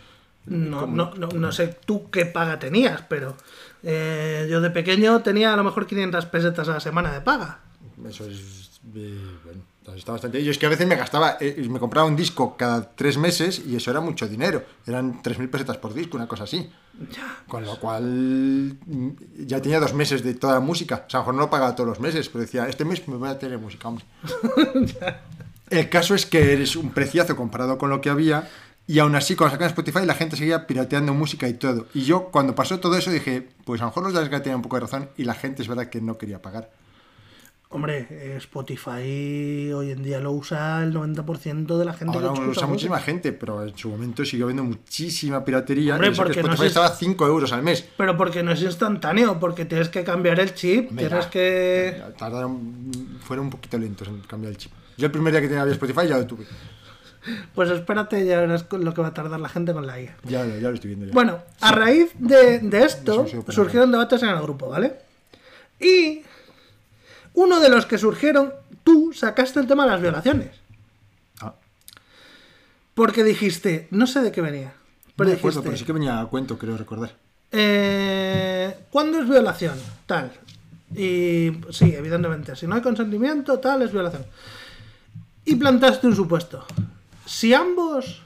No, 0.48 0.88
no, 0.88 1.14
no, 1.16 1.28
no 1.28 1.52
sé 1.52 1.78
tú 1.86 2.10
qué 2.10 2.26
paga 2.26 2.58
tenías, 2.58 3.04
pero 3.08 3.36
eh, 3.84 4.48
yo 4.50 4.60
de 4.62 4.72
pequeño 4.72 5.22
tenía 5.22 5.54
a 5.54 5.56
lo 5.58 5.64
mejor 5.64 5.86
500 5.86 6.26
pesetas 6.26 6.68
a 6.70 6.74
la 6.74 6.80
semana 6.80 7.12
de 7.14 7.22
paga. 7.22 7.60
Eso 8.08 8.26
es. 8.26 8.82
eh, 8.96 9.18
bueno, 9.44 9.62
entonces 9.90 10.00
está 10.02 10.12
bastante. 10.14 10.44
Yo 10.44 10.52
es 10.52 10.58
que 10.58 10.66
a 10.66 10.70
veces 10.70 10.88
me 10.88 10.96
gastaba. 10.96 11.38
eh, 11.40 11.66
me 11.70 11.80
compraba 11.80 12.08
un 12.08 12.16
disco 12.16 12.56
cada 12.58 12.92
tres 12.96 13.18
meses 13.18 13.62
y 13.66 13.76
eso 13.76 13.90
era 13.92 14.00
mucho 14.00 14.28
dinero. 14.28 14.64
Eran 14.86 15.22
3.000 15.24 15.50
pesetas 15.50 15.78
por 15.78 15.94
disco, 15.94 16.18
una 16.18 16.28
cosa 16.28 16.44
así. 16.44 16.70
Ya. 17.12 17.44
Con 17.48 17.66
lo 17.66 17.80
cual. 17.80 18.04
mm, 18.86 19.10
Ya 19.46 19.62
tenía 19.62 19.80
dos 19.80 19.94
meses 19.94 20.24
de 20.24 20.34
toda 20.36 20.54
la 20.54 20.60
música. 20.60 21.06
O 21.08 21.10
sea, 21.10 21.20
a 21.20 21.22
lo 21.22 21.26
mejor 21.26 21.34
no 21.36 21.42
lo 21.42 21.50
pagaba 21.50 21.76
todos 21.76 21.90
los 21.90 22.00
meses, 22.00 22.30
pero 22.30 22.42
decía, 22.42 22.68
este 22.68 22.86
mes 22.86 23.08
me 23.08 23.16
voy 23.18 23.30
a 23.30 23.40
tener 23.40 23.58
música, 23.58 23.88
hombre. 23.88 24.06
El 25.70 25.90
caso 25.90 26.16
es 26.16 26.26
que 26.26 26.54
eres 26.54 26.76
un 26.76 26.92
preciazo 26.92 27.36
comparado 27.36 27.78
con 27.78 27.90
lo 27.90 28.02
que 28.02 28.10
había. 28.10 28.50
Y 28.88 28.98
aún 28.98 29.16
así, 29.16 29.36
cuando 29.36 29.54
sacan 29.54 29.68
Spotify, 29.68 30.04
la 30.06 30.16
gente 30.16 30.36
seguía 30.36 30.66
pirateando 30.66 31.14
música 31.14 31.48
y 31.48 31.54
todo. 31.54 31.86
Y 31.94 32.02
yo, 32.02 32.30
cuando 32.32 32.56
pasó 32.56 32.80
todo 32.80 32.98
eso, 32.98 33.12
dije, 33.12 33.48
pues 33.64 33.82
a 33.82 33.84
lo 33.84 33.90
mejor 33.92 34.04
los 34.04 34.14
de 34.14 34.20
Asgard 34.20 34.42
tenían 34.42 34.58
un 34.58 34.62
poco 34.64 34.78
de 34.78 34.82
razón 34.82 35.10
y 35.16 35.26
la 35.26 35.36
gente 35.36 35.62
es 35.62 35.68
verdad 35.68 35.90
que 35.90 36.02
no 36.02 36.18
quería 36.18 36.42
pagar. 36.42 36.72
Hombre, 37.72 38.08
eh, 38.10 38.34
Spotify 38.38 39.72
hoy 39.72 39.92
en 39.92 40.02
día 40.02 40.20
lo 40.20 40.32
usa 40.32 40.82
el 40.84 40.92
90% 40.92 41.78
de 41.78 41.86
la 41.86 41.94
gente 41.94 42.18
Ahora 42.18 42.34
que 42.34 42.42
lo 42.42 42.50
usa 42.50 42.66
muchísima 42.66 42.96
música. 42.96 43.00
gente, 43.12 43.32
pero 43.32 43.64
en 43.64 43.78
su 43.78 43.90
momento 43.90 44.26
siguió 44.26 44.46
habiendo 44.48 44.64
muchísima 44.64 45.46
piratería. 45.46 45.94
Hombre, 45.94 46.10
que 46.10 46.16
porque 46.16 46.42
no 46.42 46.54
Spotify 46.54 46.62
sé- 46.62 46.68
estaba 46.68 46.88
a 46.88 46.96
5 46.96 47.28
euros 47.28 47.54
al 47.54 47.62
mes. 47.62 47.88
Pero 47.96 48.18
porque 48.18 48.42
no 48.42 48.52
es 48.54 48.62
instantáneo, 48.64 49.40
porque 49.40 49.66
tienes 49.66 49.90
que 49.90 50.04
cambiar 50.04 50.40
el 50.40 50.56
chip, 50.56 50.98
tienes 50.98 51.28
que... 51.28 52.02
Tardaron, 52.18 52.82
fueron 53.22 53.46
un 53.46 53.52
poquito 53.52 53.78
lentos 53.78 54.08
en 54.08 54.22
cambiar 54.22 54.50
el 54.54 54.58
chip. 54.58 54.72
Yo 54.98 55.06
el 55.06 55.12
primer 55.12 55.32
día 55.32 55.42
que 55.42 55.48
tenía 55.48 55.64
Spotify 55.66 56.08
ya 56.08 56.18
lo 56.18 56.26
tuve. 56.26 56.46
Pues 57.54 57.70
espérate, 57.70 58.26
ya 58.26 58.40
verás 58.40 58.66
lo 58.72 58.94
que 58.96 59.02
va 59.02 59.10
a 59.10 59.14
tardar 59.14 59.40
la 59.40 59.50
gente 59.50 59.74
con 59.74 59.86
la 59.86 60.02
IA. 60.02 60.18
Ya, 60.24 60.44
ya 60.44 60.70
lo 60.70 60.74
estoy 60.74 60.88
viendo. 60.88 61.06
Ya. 61.06 61.14
Bueno, 61.14 61.38
a 61.62 61.72
raíz 61.72 62.10
de, 62.18 62.60
de 62.60 62.84
esto 62.84 63.28
surgieron 63.50 63.92
debates 63.92 64.24
en 64.24 64.30
el 64.30 64.42
grupo, 64.42 64.70
¿vale? 64.70 64.94
Y 65.80 66.24
uno 67.42 67.60
de 67.60 67.70
los 67.70 67.86
que 67.86 67.98
surgieron, 67.98 68.54
tú 68.84 69.12
sacaste 69.14 69.60
el 69.60 69.68
tema 69.68 69.86
de 69.86 69.92
las 69.92 70.02
violaciones. 70.02 70.50
Ah, 71.42 71.54
Porque 72.94 73.24
dijiste, 73.24 73.88
no 73.92 74.08
sé 74.08 74.22
de 74.22 74.32
qué 74.32 74.42
venía, 74.42 74.74
pero 75.16 75.30
no 75.30 75.34
me 75.34 75.38
acuerdo, 75.40 75.60
dijiste, 75.62 75.62
pero 75.70 75.78
sí 75.78 75.86
que 75.86 75.94
venía 75.94 76.20
a 76.20 76.26
cuento, 76.28 76.58
creo 76.58 76.78
recordar. 76.78 77.16
eh, 77.52 78.76
¿cuándo 78.90 79.20
es 79.20 79.30
violación? 79.30 79.78
Tal. 80.06 80.32
Y 80.96 81.52
sí, 81.72 81.94
evidentemente, 81.96 82.56
si 82.56 82.66
no 82.68 82.76
hay 82.76 82.82
consentimiento, 82.82 83.60
tal, 83.60 83.82
es 83.84 83.92
violación. 83.92 84.26
Y 85.46 85.56
plantaste 85.56 86.08
un 86.08 86.16
supuesto. 86.16 86.66
Si 87.26 87.54
ambos, 87.54 88.22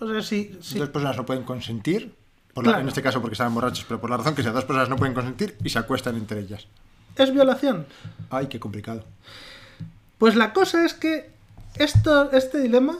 o 0.00 0.08
sea, 0.10 0.22
si, 0.22 0.58
si 0.62 0.78
Dos 0.78 0.88
personas 0.88 1.16
no 1.16 1.26
pueden 1.26 1.44
consentir, 1.44 2.14
por 2.54 2.64
la- 2.64 2.70
Claro. 2.72 2.82
en 2.82 2.88
este 2.88 3.02
caso 3.02 3.20
porque 3.20 3.34
estaban 3.34 3.54
borrachos, 3.54 3.84
pero 3.86 4.00
por 4.00 4.10
la 4.10 4.16
razón 4.16 4.34
que 4.34 4.42
sea, 4.42 4.52
dos 4.52 4.64
personas 4.64 4.88
no 4.88 4.96
pueden 4.96 5.14
consentir 5.14 5.56
y 5.62 5.68
se 5.68 5.78
acuestan 5.78 6.16
entre 6.16 6.40
ellas. 6.40 6.66
Es 7.18 7.32
violación, 7.32 7.86
Ay, 8.30 8.46
qué 8.48 8.60
complicado. 8.60 9.04
Pues 10.18 10.34
la 10.36 10.52
cosa 10.52 10.84
es 10.84 10.94
que 10.94 11.30
esto, 11.76 12.30
este 12.32 12.60
dilema, 12.60 12.96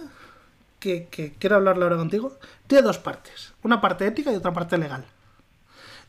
que, 0.78 1.06
que 1.10 1.34
quiero 1.38 1.56
hablarlo 1.56 1.84
ahora 1.84 1.96
contigo, 1.96 2.38
tiene 2.66 2.82
dos 2.82 2.98
partes. 2.98 3.52
Una 3.62 3.80
parte 3.80 4.06
ética 4.06 4.32
y 4.32 4.36
otra 4.36 4.52
parte 4.52 4.78
legal. 4.78 5.04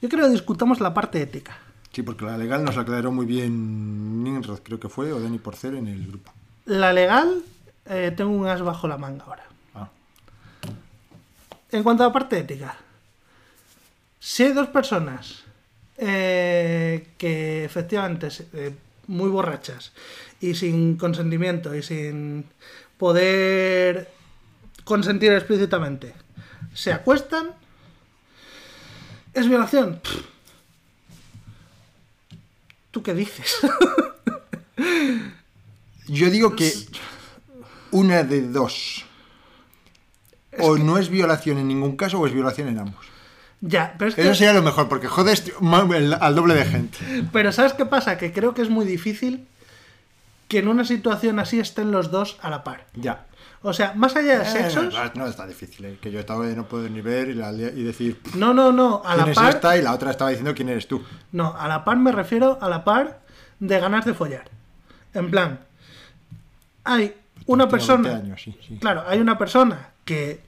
Yo 0.02 0.08
creo 0.08 0.26
que 0.26 0.32
discutamos 0.32 0.80
la 0.80 0.94
parte 0.94 1.22
ética. 1.22 1.58
Sí, 1.92 2.04
porque 2.04 2.24
la 2.26 2.38
legal 2.38 2.64
nos 2.64 2.78
aclaró 2.78 3.12
muy 3.12 3.26
bien 3.26 4.24
Ninrod, 4.24 4.60
creo 4.60 4.80
que 4.80 4.88
fue, 4.90 5.12
o 5.12 5.20
Dani 5.20 5.40
Porcer 5.40 5.74
en 5.74 5.88
el 5.88 6.08
grupo. 6.08 6.32
La 6.66 6.94
legal, 6.94 7.42
eh, 7.86 8.14
tengo 8.16 8.32
un 8.32 8.48
as 8.48 8.62
bajo 8.62 8.88
la 8.88 8.98
manga 8.98 9.26
ahora. 9.26 9.46
Ah, 9.76 9.90
En 11.72 11.84
cuanto 11.84 12.04
a 12.04 12.08
la 12.08 12.14
parte 12.14 12.38
ética, 12.38 12.78
si 14.20 14.44
hay 14.44 14.54
dos 14.54 14.68
personas 14.68 15.44
eh, 15.98 16.99
efectivamente 17.64 18.30
eh, 18.54 18.74
muy 19.08 19.30
borrachas 19.30 19.92
y 20.40 20.56
sin 20.56 20.98
consentimiento 20.98 21.76
y 21.76 21.84
sin 21.84 22.46
poder 22.98 24.10
consentir 24.84 25.32
explícitamente 25.34 26.14
se 26.74 26.94
acuestan, 26.94 27.50
¿es 29.34 29.48
violación? 29.48 30.02
¿Tú 32.92 33.04
qué 33.04 33.14
dices? 33.14 33.58
Yo 36.08 36.30
digo 36.30 36.56
que 36.56 36.74
una 37.92 38.24
de 38.24 38.42
dos. 38.42 39.06
O 40.58 40.78
no 40.78 40.98
es 40.98 41.10
violación 41.10 41.58
en 41.60 41.68
ningún 41.68 41.96
caso 41.96 42.20
o 42.20 42.28
es 42.28 42.34
violación 42.34 42.68
en 42.68 42.80
ambos. 42.80 43.06
Ya, 43.62 43.96
pero 43.98 44.10
es 44.10 44.16
que... 44.16 44.22
Eso 44.22 44.36
sería 44.36 44.54
lo 44.54 44.62
mejor, 44.62 44.88
porque 44.88 45.08
jodes 45.08 45.52
al 46.20 46.36
doble 46.36 46.54
de 46.56 46.66
gente. 46.66 46.98
Pero 47.34 47.52
¿sabes 47.52 47.74
qué 47.74 47.86
pasa? 47.86 48.18
Que 48.18 48.32
creo 48.32 48.54
que 48.54 48.62
es 48.62 48.70
muy 48.70 48.86
difícil 48.86 49.48
que 50.48 50.60
en 50.60 50.68
una 50.68 50.84
situación 50.86 51.40
así 51.40 51.60
estén 51.60 51.92
los 51.92 52.10
dos 52.12 52.38
a 52.42 52.50
la 52.50 52.64
par. 52.64 52.86
Ya. 52.96 53.26
O 53.62 53.74
sea, 53.74 53.94
más 53.94 54.16
allá 54.16 54.40
de 54.40 54.44
Eh, 54.46 54.50
sexos... 54.50 54.94
no, 54.94 55.12
no 55.16 55.28
está 55.28 55.46
difícil, 55.46 55.86
eh, 55.86 55.98
que 56.02 56.12
yo 56.12 56.22
estaba 56.22 56.46
de 56.48 56.56
no 56.56 56.66
puedo 56.66 56.88
ni 56.90 57.02
ver 57.02 57.28
y, 57.30 57.34
la- 57.34 57.52
y 57.52 57.84
decir 57.84 58.20
No, 58.36 58.54
no, 58.54 58.72
no, 58.72 59.02
a 59.06 59.14
quién 59.16 59.26
la 59.26 59.32
es 59.32 59.36
par... 59.38 59.50
esta 59.56 59.78
y 59.78 59.82
la 59.82 59.94
otra 59.94 60.12
estaba 60.12 60.30
diciendo 60.30 60.54
quién 60.56 60.70
eres 60.70 60.88
tú. 60.88 61.04
No, 61.34 61.54
a 61.60 61.68
la 61.68 61.84
par 61.84 61.98
me 61.98 62.12
refiero 62.14 62.58
a 62.62 62.70
la 62.70 62.84
par 62.86 63.20
de 63.60 63.80
ganas 63.80 64.06
de 64.06 64.14
follar. 64.14 64.46
En 65.14 65.30
plan, 65.30 65.60
hay 66.86 67.14
una 67.46 67.68
persona... 67.68 68.10
20 68.10 68.26
años, 68.28 68.42
sí, 68.42 68.58
sí. 68.66 68.78
Claro, 68.80 69.04
hay 69.08 69.20
una 69.20 69.38
persona 69.38 69.90
que 70.06 70.42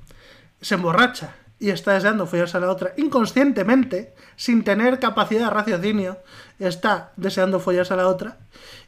se 0.61 0.75
emborracha 0.75 1.35
y 1.61 1.69
está 1.69 1.93
deseando 1.93 2.25
follarse 2.25 2.57
a 2.57 2.59
la 2.59 2.71
otra 2.71 2.91
inconscientemente, 2.97 4.15
sin 4.35 4.63
tener 4.63 4.97
capacidad 4.97 5.45
de 5.45 5.49
raciocinio, 5.51 6.17
está 6.57 7.11
deseando 7.17 7.59
follarse 7.59 7.93
a 7.93 7.97
la 7.97 8.07
otra. 8.07 8.39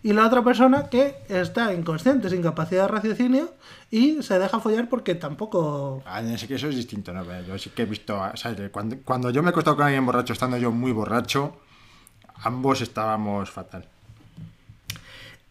Y 0.02 0.12
la 0.12 0.26
otra 0.26 0.44
persona 0.44 0.90
que 0.90 1.16
está 1.30 1.72
inconsciente, 1.72 2.32
sin 2.32 2.42
capacidad 2.42 2.82
de 2.82 2.88
raciocinio, 2.88 3.54
y 3.92 4.24
se 4.24 4.40
deja 4.40 4.60
follar 4.60 4.90
porque 4.90 5.14
tampoco... 5.14 6.02
Ah, 6.08 6.22
en 6.22 6.32
ese 6.32 6.48
que 6.48 6.56
eso 6.56 6.68
es 6.68 6.76
distinto, 6.76 7.14
¿no? 7.14 7.24
Yo 7.44 7.60
sí 7.60 7.70
que 7.70 7.84
he 7.84 7.86
visto, 7.86 8.20
¿sabes? 8.34 8.72
Cuando, 8.72 8.98
cuando 9.06 9.30
yo 9.30 9.44
me 9.44 9.50
he 9.50 9.52
acostado 9.52 9.78
con 9.78 9.86
alguien 9.86 10.04
borracho, 10.04 10.34
estando 10.34 10.58
yo 10.58 10.72
muy 10.72 10.92
borracho, 10.92 11.56
ambos 12.42 12.82
estábamos 12.82 13.52
fatal. 13.52 13.88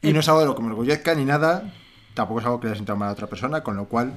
Y 0.03 0.13
no 0.13 0.19
es 0.19 0.29
algo 0.29 0.41
de 0.41 0.47
lo 0.47 0.57
que 0.57 0.63
me 0.63 0.71
orgullezca 0.71 1.15
ni 1.15 1.25
nada, 1.25 1.73
tampoco 2.15 2.41
es 2.41 2.47
algo 2.47 2.59
que 2.59 2.67
le 2.67 2.73
haya 2.73 2.79
sentado 2.79 2.99
mal 2.99 3.11
a 3.11 3.13
otra 3.13 3.29
persona, 3.29 3.63
con 3.63 3.77
lo 3.77 3.85
cual 3.85 4.13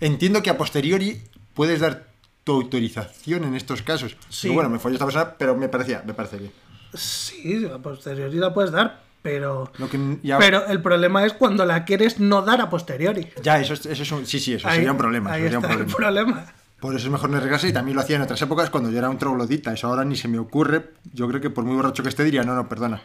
entiendo 0.00 0.42
que 0.42 0.50
a 0.50 0.58
posteriori 0.58 1.22
puedes 1.54 1.78
dar 1.78 2.09
autorización 2.52 3.44
en 3.44 3.54
estos 3.54 3.82
casos. 3.82 4.16
Sí. 4.28 4.48
Digo, 4.48 4.54
bueno, 4.54 4.70
me 4.70 4.78
folló 4.78 4.94
esta 4.94 5.04
persona, 5.06 5.34
pero 5.38 5.56
me 5.56 5.68
parecía, 5.68 6.02
me 6.06 6.14
parece 6.14 6.38
bien. 6.38 6.52
Sí, 6.94 7.66
a 7.72 7.78
posteriori 7.78 8.36
la 8.38 8.52
puedes 8.52 8.70
dar, 8.72 9.02
pero... 9.22 9.70
Lo 9.78 9.88
que 9.88 10.18
ya, 10.22 10.38
Pero 10.38 10.66
el 10.66 10.82
problema 10.82 11.24
es 11.24 11.32
cuando 11.34 11.64
la 11.64 11.84
quieres 11.84 12.18
no 12.20 12.42
dar 12.42 12.60
a 12.60 12.68
posteriori. 12.70 13.28
ya 13.42 13.60
eso, 13.60 13.74
es- 13.74 13.86
eso 13.86 14.02
es 14.02 14.12
un, 14.12 14.26
sí, 14.26 14.40
sí, 14.40 14.54
eso 14.54 14.68
Ahí- 14.68 14.76
sería 14.76 14.92
un 14.92 14.98
problema. 14.98 15.32
Ahí 15.32 15.42
sería 15.42 15.58
un 15.58 15.64
está 15.64 15.76
el 15.76 15.86
problema. 15.86 16.46
Por 16.80 16.94
eso 16.96 17.06
es 17.06 17.12
mejor 17.12 17.28
no 17.30 17.36
arriesgarse 17.36 17.68
y 17.68 17.72
también 17.74 17.94
lo 17.94 18.00
hacía 18.00 18.16
en 18.16 18.22
otras 18.22 18.40
épocas 18.40 18.70
cuando 18.70 18.90
yo 18.90 18.96
era 18.98 19.10
un 19.10 19.18
troglodita. 19.18 19.72
Eso 19.74 19.86
ahora 19.88 20.02
ni 20.04 20.16
se 20.16 20.28
me 20.28 20.38
ocurre. 20.38 20.92
Yo 21.12 21.28
creo 21.28 21.38
que 21.40 21.50
por 21.50 21.62
muy 21.64 21.76
borracho 21.76 22.02
que 22.02 22.08
esté 22.08 22.24
diría, 22.24 22.42
no, 22.42 22.54
no, 22.54 22.68
perdona. 22.70 23.02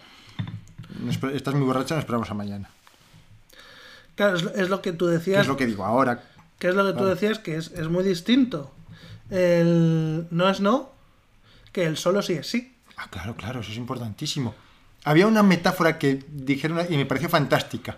Estás 1.34 1.54
muy 1.56 1.66
borracha, 1.66 1.96
nos 1.96 2.04
esperamos 2.04 2.32
a 2.32 2.34
mañana. 2.36 2.70
Claro, 4.16 4.38
es, 4.38 4.70
lo- 4.70 4.82
que 4.82 4.94
tú 4.94 5.08
¿Qué 5.08 5.12
decías. 5.12 5.42
es 5.42 5.48
lo 5.48 5.58
que 5.58 5.66
digo 5.66 5.84
ahora? 5.84 6.24
que 6.58 6.70
es 6.70 6.76
lo 6.76 6.86
que 6.86 6.98
tú 6.98 7.04
decías, 7.06 7.38
que 7.40 7.58
es, 7.58 7.72
es 7.74 7.90
muy 7.90 8.04
distinto. 8.06 8.74
El 9.30 10.28
no 10.32 10.50
es 10.50 10.60
no, 10.60 10.92
que 11.72 11.86
el 11.86 11.98
solo 11.98 12.22
sí 12.22 12.34
es 12.34 12.48
sí. 12.48 12.74
Ah, 12.98 13.08
claro, 13.10 13.36
claro, 13.36 13.60
eso 13.62 13.72
es 13.72 13.78
importantísimo. 13.78 14.54
Había 15.04 15.28
una 15.28 15.44
metáfora 15.44 15.98
que 16.00 16.24
dijeron 16.32 16.80
y 16.90 16.98
me 16.98 17.06
pareció 17.06 17.30
fantástica. 17.30 17.98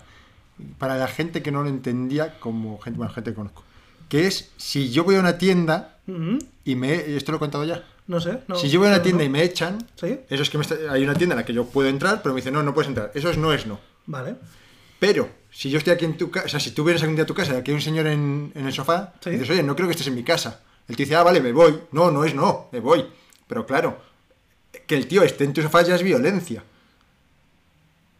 Para 0.79 0.97
la 0.97 1.07
gente 1.07 1.41
que 1.43 1.51
no 1.51 1.61
lo 1.63 1.69
entendía, 1.69 2.39
como 2.39 2.79
gente, 2.79 2.97
bueno, 2.97 3.13
gente 3.13 3.31
que 3.31 3.35
conozco. 3.35 3.63
Que 4.09 4.25
es, 4.25 4.51
si 4.57 4.89
yo 4.91 5.03
voy 5.03 5.15
a 5.15 5.19
una 5.19 5.37
tienda 5.37 5.97
Ujú, 6.07 6.39
y 6.65 6.75
me... 6.75 7.15
Esto 7.15 7.31
lo 7.31 7.37
he 7.37 7.39
contado 7.39 7.63
ya. 7.65 7.83
No 8.07 8.19
sé. 8.21 8.39
No, 8.47 8.55
si 8.55 8.69
yo 8.69 8.79
voy 8.79 8.87
a 8.87 8.91
una 8.93 9.03
tienda 9.03 9.23
no. 9.23 9.25
y 9.25 9.29
me 9.29 9.43
echan, 9.43 9.85
Sí, 9.99 10.19
eso 10.29 10.41
es 10.43 10.49
que 10.49 10.57
me 10.57 10.63
está- 10.63 10.77
hay 10.91 11.03
una 11.03 11.13
tienda 11.13 11.33
en 11.35 11.39
la 11.39 11.45
que 11.45 11.53
yo 11.53 11.65
puedo 11.65 11.89
entrar, 11.89 12.21
pero 12.23 12.33
me 12.33 12.39
dicen, 12.41 12.53
no, 12.53 12.63
no 12.63 12.73
puedes 12.73 12.87
entrar. 12.87 13.11
Eso 13.13 13.29
es 13.29 13.37
no 13.37 13.53
es 13.53 13.67
no. 13.67 13.79
vale. 14.05 14.35
Pero, 14.99 15.29
si 15.51 15.69
yo 15.69 15.77
estoy 15.77 15.93
aquí 15.93 16.05
en 16.05 16.17
tu 16.17 16.31
casa, 16.31 16.47
o 16.47 16.49
sea, 16.49 16.59
si 16.59 16.71
tú 16.71 16.83
vienes 16.83 17.03
algún 17.03 17.15
día 17.17 17.23
a 17.23 17.27
tu 17.27 17.35
casa 17.35 17.53
y 17.53 17.57
aquí 17.57 17.69
hay 17.69 17.75
un 17.75 17.81
señor 17.81 18.07
en, 18.07 18.51
en 18.55 18.65
el 18.65 18.73
sofá, 18.73 19.13
Sí. 19.23 19.29
dices, 19.31 19.47
oye, 19.51 19.61
no 19.61 19.75
creo 19.75 19.87
que 19.87 19.91
estés 19.91 20.07
en 20.07 20.15
mi 20.15 20.23
casa. 20.23 20.61
El 20.87 20.95
tío 20.95 21.05
dice, 21.05 21.15
ah, 21.15 21.23
vale, 21.23 21.41
me 21.41 21.51
voy. 21.51 21.79
No, 21.91 22.11
no 22.11 22.23
es 22.23 22.33
no, 22.33 22.69
me 22.71 22.79
voy. 22.79 23.05
Pero 23.47 23.65
claro, 23.65 24.01
que 24.85 24.95
el 24.95 25.07
tío 25.07 25.23
esté 25.23 25.43
en 25.43 25.53
tu 25.53 25.61
sofá 25.61 25.81
ya 25.81 25.95
es 25.95 26.03
violencia. 26.03 26.63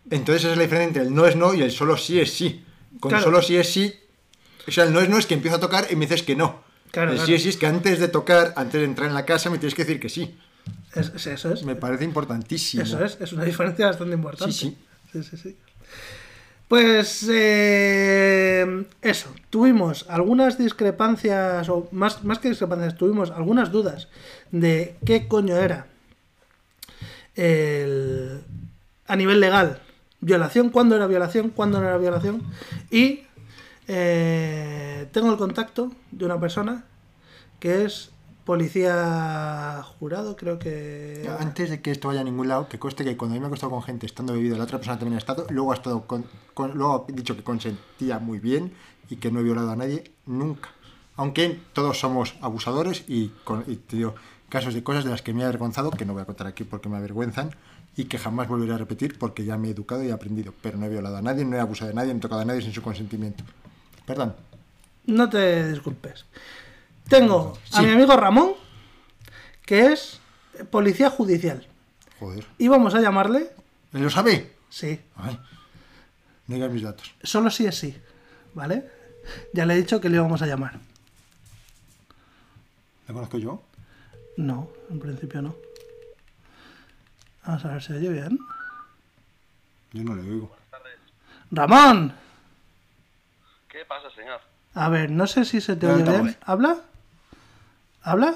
Entonces 0.09 0.43
esa 0.43 0.51
es 0.53 0.57
la 0.57 0.63
diferencia 0.63 0.87
entre 0.87 1.01
el 1.03 1.13
no 1.13 1.25
es 1.25 1.35
no 1.35 1.53
y 1.53 1.61
el 1.61 1.71
solo 1.71 1.97
sí 1.97 2.19
es 2.19 2.31
sí. 2.33 2.63
Con 2.99 3.09
Claro. 3.09 3.25
solo 3.25 3.41
sí 3.41 3.57
es 3.57 3.71
sí, 3.71 3.93
o 4.67 4.71
sea, 4.71 4.85
el 4.85 4.93
no 4.93 4.99
es 5.01 5.09
no 5.09 5.17
es 5.17 5.25
que 5.25 5.33
empiezo 5.33 5.57
a 5.57 5.59
tocar 5.59 5.87
y 5.91 5.95
me 5.95 6.05
dices 6.05 6.23
que 6.23 6.35
no. 6.35 6.63
Claro, 6.91 7.11
el 7.11 7.17
claro. 7.17 7.27
sí 7.27 7.33
es 7.35 7.43
sí 7.43 7.49
es 7.49 7.57
que 7.57 7.67
antes 7.67 7.99
de 7.99 8.07
tocar, 8.07 8.53
antes 8.55 8.79
de 8.79 8.85
entrar 8.85 9.07
en 9.09 9.13
la 9.13 9.25
casa, 9.25 9.49
me 9.49 9.57
tienes 9.59 9.75
que 9.75 9.83
decir 9.83 9.99
que 9.99 10.09
sí. 10.09 10.37
Es- 10.95 11.11
es- 11.13 11.27
eso 11.27 11.53
es. 11.53 11.63
Me 11.63 11.75
parece 11.75 12.05
importantísimo. 12.05 12.83
Eso 12.83 13.03
es, 13.03 13.17
es 13.21 13.33
una 13.33 13.43
diferencia 13.43 13.87
bastante 13.87 14.15
importante. 14.15 14.53
Sí, 14.53 14.77
sí. 15.13 15.21
Sí, 15.23 15.23
sí, 15.29 15.37
sí. 15.37 15.57
Pues 16.67 17.25
eh, 17.29 18.85
eso, 19.01 19.33
tuvimos 19.57 20.05
algunas 20.07 20.59
discrepancias, 20.59 21.67
o 21.67 21.87
más, 21.91 22.23
más 22.23 22.37
que 22.37 22.49
discrepancias, 22.49 22.95
tuvimos 22.95 23.31
algunas 23.31 23.71
dudas 23.71 24.07
de 24.51 24.95
qué 25.03 25.27
coño 25.27 25.57
era 25.57 25.87
el, 27.35 28.43
a 29.07 29.15
nivel 29.15 29.39
legal. 29.39 29.81
Violación, 30.21 30.69
cuándo 30.69 30.95
era 30.95 31.07
violación, 31.07 31.49
cuándo 31.49 31.81
no 31.81 31.87
era 31.87 31.97
violación. 31.97 32.43
Y 32.91 33.21
eh, 33.87 35.07
tengo 35.11 35.31
el 35.31 35.39
contacto 35.39 35.91
de 36.11 36.25
una 36.25 36.39
persona 36.39 36.83
que 37.59 37.83
es 37.83 38.11
policía 38.47 39.83
jurado, 39.99 40.35
creo 40.35 40.57
que... 40.57 41.29
Antes 41.39 41.69
de 41.69 41.81
que 41.81 41.91
esto 41.91 42.07
vaya 42.07 42.21
a 42.21 42.23
ningún 42.23 42.47
lado, 42.47 42.67
que 42.67 42.79
conste 42.79 43.03
que 43.03 43.15
cuando 43.17 43.33
a 43.33 43.35
mí 43.35 43.41
me 43.41 43.47
ha 43.47 43.49
costado 43.49 43.71
con 43.71 43.83
gente 43.83 44.05
estando 44.05 44.33
bebido, 44.33 44.57
la 44.57 44.63
otra 44.63 44.77
persona 44.79 44.97
también 44.97 45.15
ha 45.15 45.19
estado, 45.19 45.45
luego 45.49 45.71
ha 45.71 45.75
estado 45.75 46.07
con, 46.07 46.25
con- 46.55 46.71
luego 46.75 47.05
ha 47.07 47.11
dicho 47.11 47.35
que 47.35 47.43
consentía 47.43 48.17
muy 48.19 48.39
bien 48.39 48.71
y 49.09 49.17
que 49.17 49.31
no 49.31 49.41
he 49.41 49.43
violado 49.43 49.69
a 49.69 49.75
nadie 49.75 50.11
nunca. 50.25 50.69
Aunque 51.17 51.59
todos 51.73 51.99
somos 51.99 52.35
abusadores 52.41 53.03
y, 53.07 53.29
con, 53.43 53.63
y 53.67 53.75
te 53.75 53.97
digo, 53.97 54.15
casos 54.49 54.73
de 54.73 54.81
cosas 54.81 55.03
de 55.03 55.11
las 55.11 55.21
que 55.21 55.33
me 55.33 55.41
he 55.41 55.43
avergonzado, 55.43 55.91
que 55.91 56.05
no 56.05 56.13
voy 56.13 56.21
a 56.21 56.25
contar 56.25 56.47
aquí 56.47 56.63
porque 56.63 56.89
me 56.89 56.97
avergüenzan, 56.97 57.51
y 57.97 58.05
que 58.05 58.17
jamás 58.17 58.47
volveré 58.47 58.73
a 58.73 58.77
repetir 58.77 59.19
porque 59.19 59.43
ya 59.43 59.57
me 59.57 59.67
he 59.67 59.71
educado 59.71 60.03
y 60.03 60.07
he 60.09 60.13
aprendido. 60.13 60.53
Pero 60.61 60.77
no 60.77 60.85
he 60.85 60.89
violado 60.89 61.17
a 61.17 61.21
nadie, 61.21 61.43
no 61.45 61.55
he 61.57 61.59
abusado 61.59 61.89
de 61.89 61.95
nadie, 61.95 62.13
no 62.13 62.19
he 62.19 62.21
tocado 62.21 62.41
a 62.41 62.45
nadie 62.45 62.61
sin 62.61 62.71
su 62.73 62.81
consentimiento. 62.81 63.43
Perdón. 64.05 64.35
No 65.05 65.27
te 65.29 65.71
disculpes. 65.71 66.25
Tengo 67.09 67.57
a 67.71 67.77
Sí. 67.79 67.85
mi 67.85 67.91
amigo 67.93 68.15
Ramón, 68.17 68.53
que 69.65 69.91
es 69.93 70.19
policía 70.71 71.09
judicial. 71.09 71.65
Joder. 72.19 72.45
Y 72.57 72.67
vamos 72.67 72.95
a 72.95 73.01
llamarle... 73.01 73.49
¿Él 73.93 74.01
lo 74.03 74.09
sabe? 74.09 74.53
Sí, 74.69 74.99
Ay. 75.15 75.39
No 76.47 76.55
digas 76.55 76.71
mis 76.71 76.83
datos. 76.83 77.13
solo 77.23 77.49
si 77.49 77.65
es 77.65 77.75
sí, 77.77 77.97
¿vale? 78.53 78.89
Ya 79.53 79.65
le 79.65 79.73
he 79.73 79.77
dicho 79.77 79.99
que 79.99 80.09
le 80.09 80.15
íbamos 80.17 80.41
a 80.41 80.47
llamar. 80.47 80.79
¿Le 83.07 83.13
conozco 83.13 83.37
yo? 83.37 83.61
No, 84.37 84.69
en 84.89 84.99
principio 84.99 85.41
no. 85.41 85.55
Vamos 87.45 87.65
a 87.65 87.69
ver 87.69 87.83
si 87.83 87.93
oye 87.93 88.09
bien. 88.09 88.39
Yo 89.93 90.03
no 90.03 90.15
le 90.15 90.21
oigo. 90.29 90.55
Ramón, 91.51 92.13
¿Qué 93.69 93.85
pasa, 93.85 94.09
señor? 94.15 94.41
a 94.73 94.89
ver, 94.89 95.09
no 95.11 95.27
sé 95.27 95.45
si 95.45 95.61
se 95.61 95.75
te 95.77 95.87
oye 95.87 96.03
bien. 96.03 96.37
¿Habla? 96.45 96.77
¿Habla? 98.07 98.35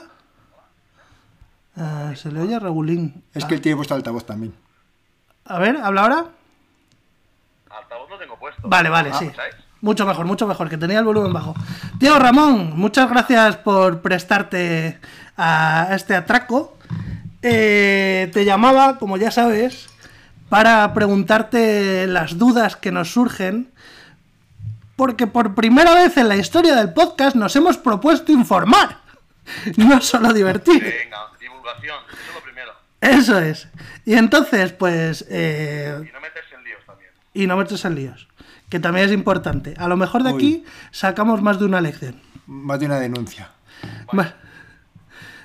Ah, 1.78 2.12
se 2.16 2.30
le 2.30 2.42
oye 2.42 2.60
regulín. 2.60 3.24
Es 3.34 3.46
que 3.46 3.56
él 3.56 3.62
tiene 3.62 3.78
puesto 3.78 3.96
altavoz 3.96 4.26
también. 4.26 4.54
A 5.46 5.60
ver, 5.60 5.78
¿habla 5.78 6.02
ahora? 6.02 6.26
Altavoz 7.70 8.10
lo 8.10 8.18
tengo 8.20 8.38
puesto. 8.38 8.62
Vale, 8.68 8.90
vale, 8.90 9.12
Ah, 9.14 9.18
sí. 9.20 9.32
¿sabes? 9.34 9.56
Mucho 9.80 10.06
mejor, 10.06 10.26
mucho 10.26 10.46
mejor, 10.46 10.68
que 10.70 10.78
tenía 10.78 11.00
el 11.00 11.06
volumen 11.06 11.32
bajo. 11.32 11.56
Tío 12.00 12.20
Ramón, 12.20 12.74
muchas 12.76 13.10
gracias 13.10 13.56
por 13.58 14.02
prestarte 14.02 15.00
a 15.38 15.88
este 15.92 16.16
atraco. 16.16 16.78
Eh, 17.42 18.30
te 18.34 18.44
llamaba, 18.44 18.98
como 19.00 19.16
ya 19.16 19.32
sabes, 19.32 19.88
para 20.50 20.94
preguntarte 20.94 22.06
las 22.08 22.38
dudas 22.38 22.76
que 22.76 22.92
nos 22.92 23.14
surgen. 23.14 23.72
Porque 24.98 25.26
por 25.28 25.56
primera 25.56 25.96
vez 25.96 26.18
en 26.18 26.28
la 26.28 26.36
historia 26.36 26.76
del 26.76 26.92
podcast 26.94 27.38
nos 27.38 27.56
hemos 27.56 27.78
propuesto 27.78 28.34
informar, 28.34 28.98
no 29.78 30.02
solo 30.02 30.32
divertir. 30.34 30.82
Venga, 30.84 31.28
divulgación, 31.40 31.98
eso 32.12 32.18
es 32.30 32.36
lo 32.36 32.42
primero. 32.42 32.72
Eso 33.02 33.40
es. 33.40 33.68
Y 34.06 34.14
entonces, 34.14 34.74
pues... 34.74 35.26
eh, 35.30 35.96
Y 36.08 36.12
no 36.14 36.20
meterse 36.22 36.56
en 36.56 36.64
líos 36.64 36.86
también. 36.86 37.12
y 37.34 37.48
no 37.48 37.58
meterse 37.58 37.88
en 37.88 37.96
líos. 37.96 38.28
Que 38.70 38.80
también 38.80 39.08
es 39.08 39.12
importante. 39.12 39.74
A 39.78 39.88
lo 39.88 39.98
mejor 39.98 40.24
de 40.24 40.30
aquí 40.30 40.64
sacamos 40.92 41.42
más 41.42 41.60
de 41.60 41.66
una 41.66 41.82
lección. 41.82 42.22
Más 42.46 42.80
de 42.80 42.86
una 42.86 43.00
denuncia. 43.00 43.52
Más, 44.14 44.34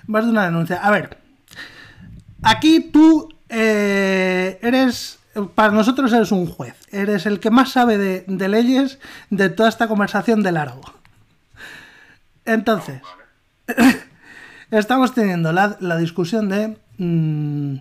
más 0.06 0.24
de 0.24 0.30
una 0.30 0.44
denuncia. 0.44 0.76
A 0.76 0.90
ver. 0.90 1.18
Aquí 2.42 2.80
tú 2.92 3.28
eh, 3.48 4.58
eres. 4.62 5.18
Para 5.54 5.72
nosotros 5.72 6.12
eres 6.12 6.30
un 6.32 6.46
juez. 6.46 6.76
Eres 6.92 7.26
el 7.26 7.40
que 7.40 7.50
más 7.50 7.70
sabe 7.72 7.98
de, 7.98 8.24
de 8.28 8.48
leyes 8.48 8.98
de 9.30 9.48
toda 9.50 9.68
esta 9.68 9.88
conversación 9.88 10.42
de 10.42 10.52
largo. 10.52 10.82
Entonces. 12.44 13.02
Estamos 14.70 15.14
teniendo 15.14 15.52
la, 15.52 15.76
la 15.80 15.96
discusión 15.96 16.48
de. 16.48 16.76
mm, 16.98 17.76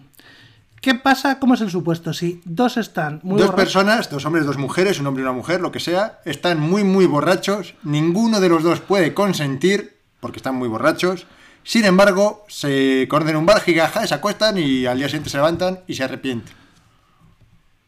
¿Qué 0.81 0.93
pasa? 0.93 1.39
¿Cómo 1.39 1.55
es 1.55 1.61
el 1.61 1.71
supuesto? 1.71 2.13
Si 2.13 2.41
dos 2.45 2.77
están 2.77 3.19
muy 3.23 3.39
dos 3.39 3.49
borrachos- 3.49 3.55
personas, 3.55 4.09
dos 4.11 4.23
hombres, 4.25 4.45
dos 4.45 4.57
mujeres, 4.57 4.99
un 4.99 5.07
hombre 5.07 5.21
y 5.21 5.25
una 5.25 5.31
mujer, 5.33 5.59
lo 5.61 5.71
que 5.71 5.79
sea, 5.79 6.19
están 6.25 6.59
muy, 6.59 6.83
muy 6.83 7.07
borrachos. 7.07 7.73
Ninguno 7.81 8.39
de 8.39 8.49
los 8.49 8.61
dos 8.61 8.81
puede 8.81 9.15
consentir, 9.15 9.97
porque 10.19 10.38
están 10.38 10.55
muy 10.55 10.67
borrachos. 10.67 11.25
Sin 11.63 11.86
embargo, 11.86 12.45
se 12.47 13.07
conocen 13.09 13.31
en 13.31 13.38
un 13.38 13.45
bar, 13.47 13.61
jigaja, 13.61 14.05
se 14.05 14.13
acuestan 14.13 14.59
y 14.59 14.86
al 14.86 14.99
día 14.99 15.07
siguiente 15.07 15.31
se 15.31 15.38
levantan 15.38 15.79
y 15.88 15.95
se 15.95 16.03
arrepienten. 16.03 16.53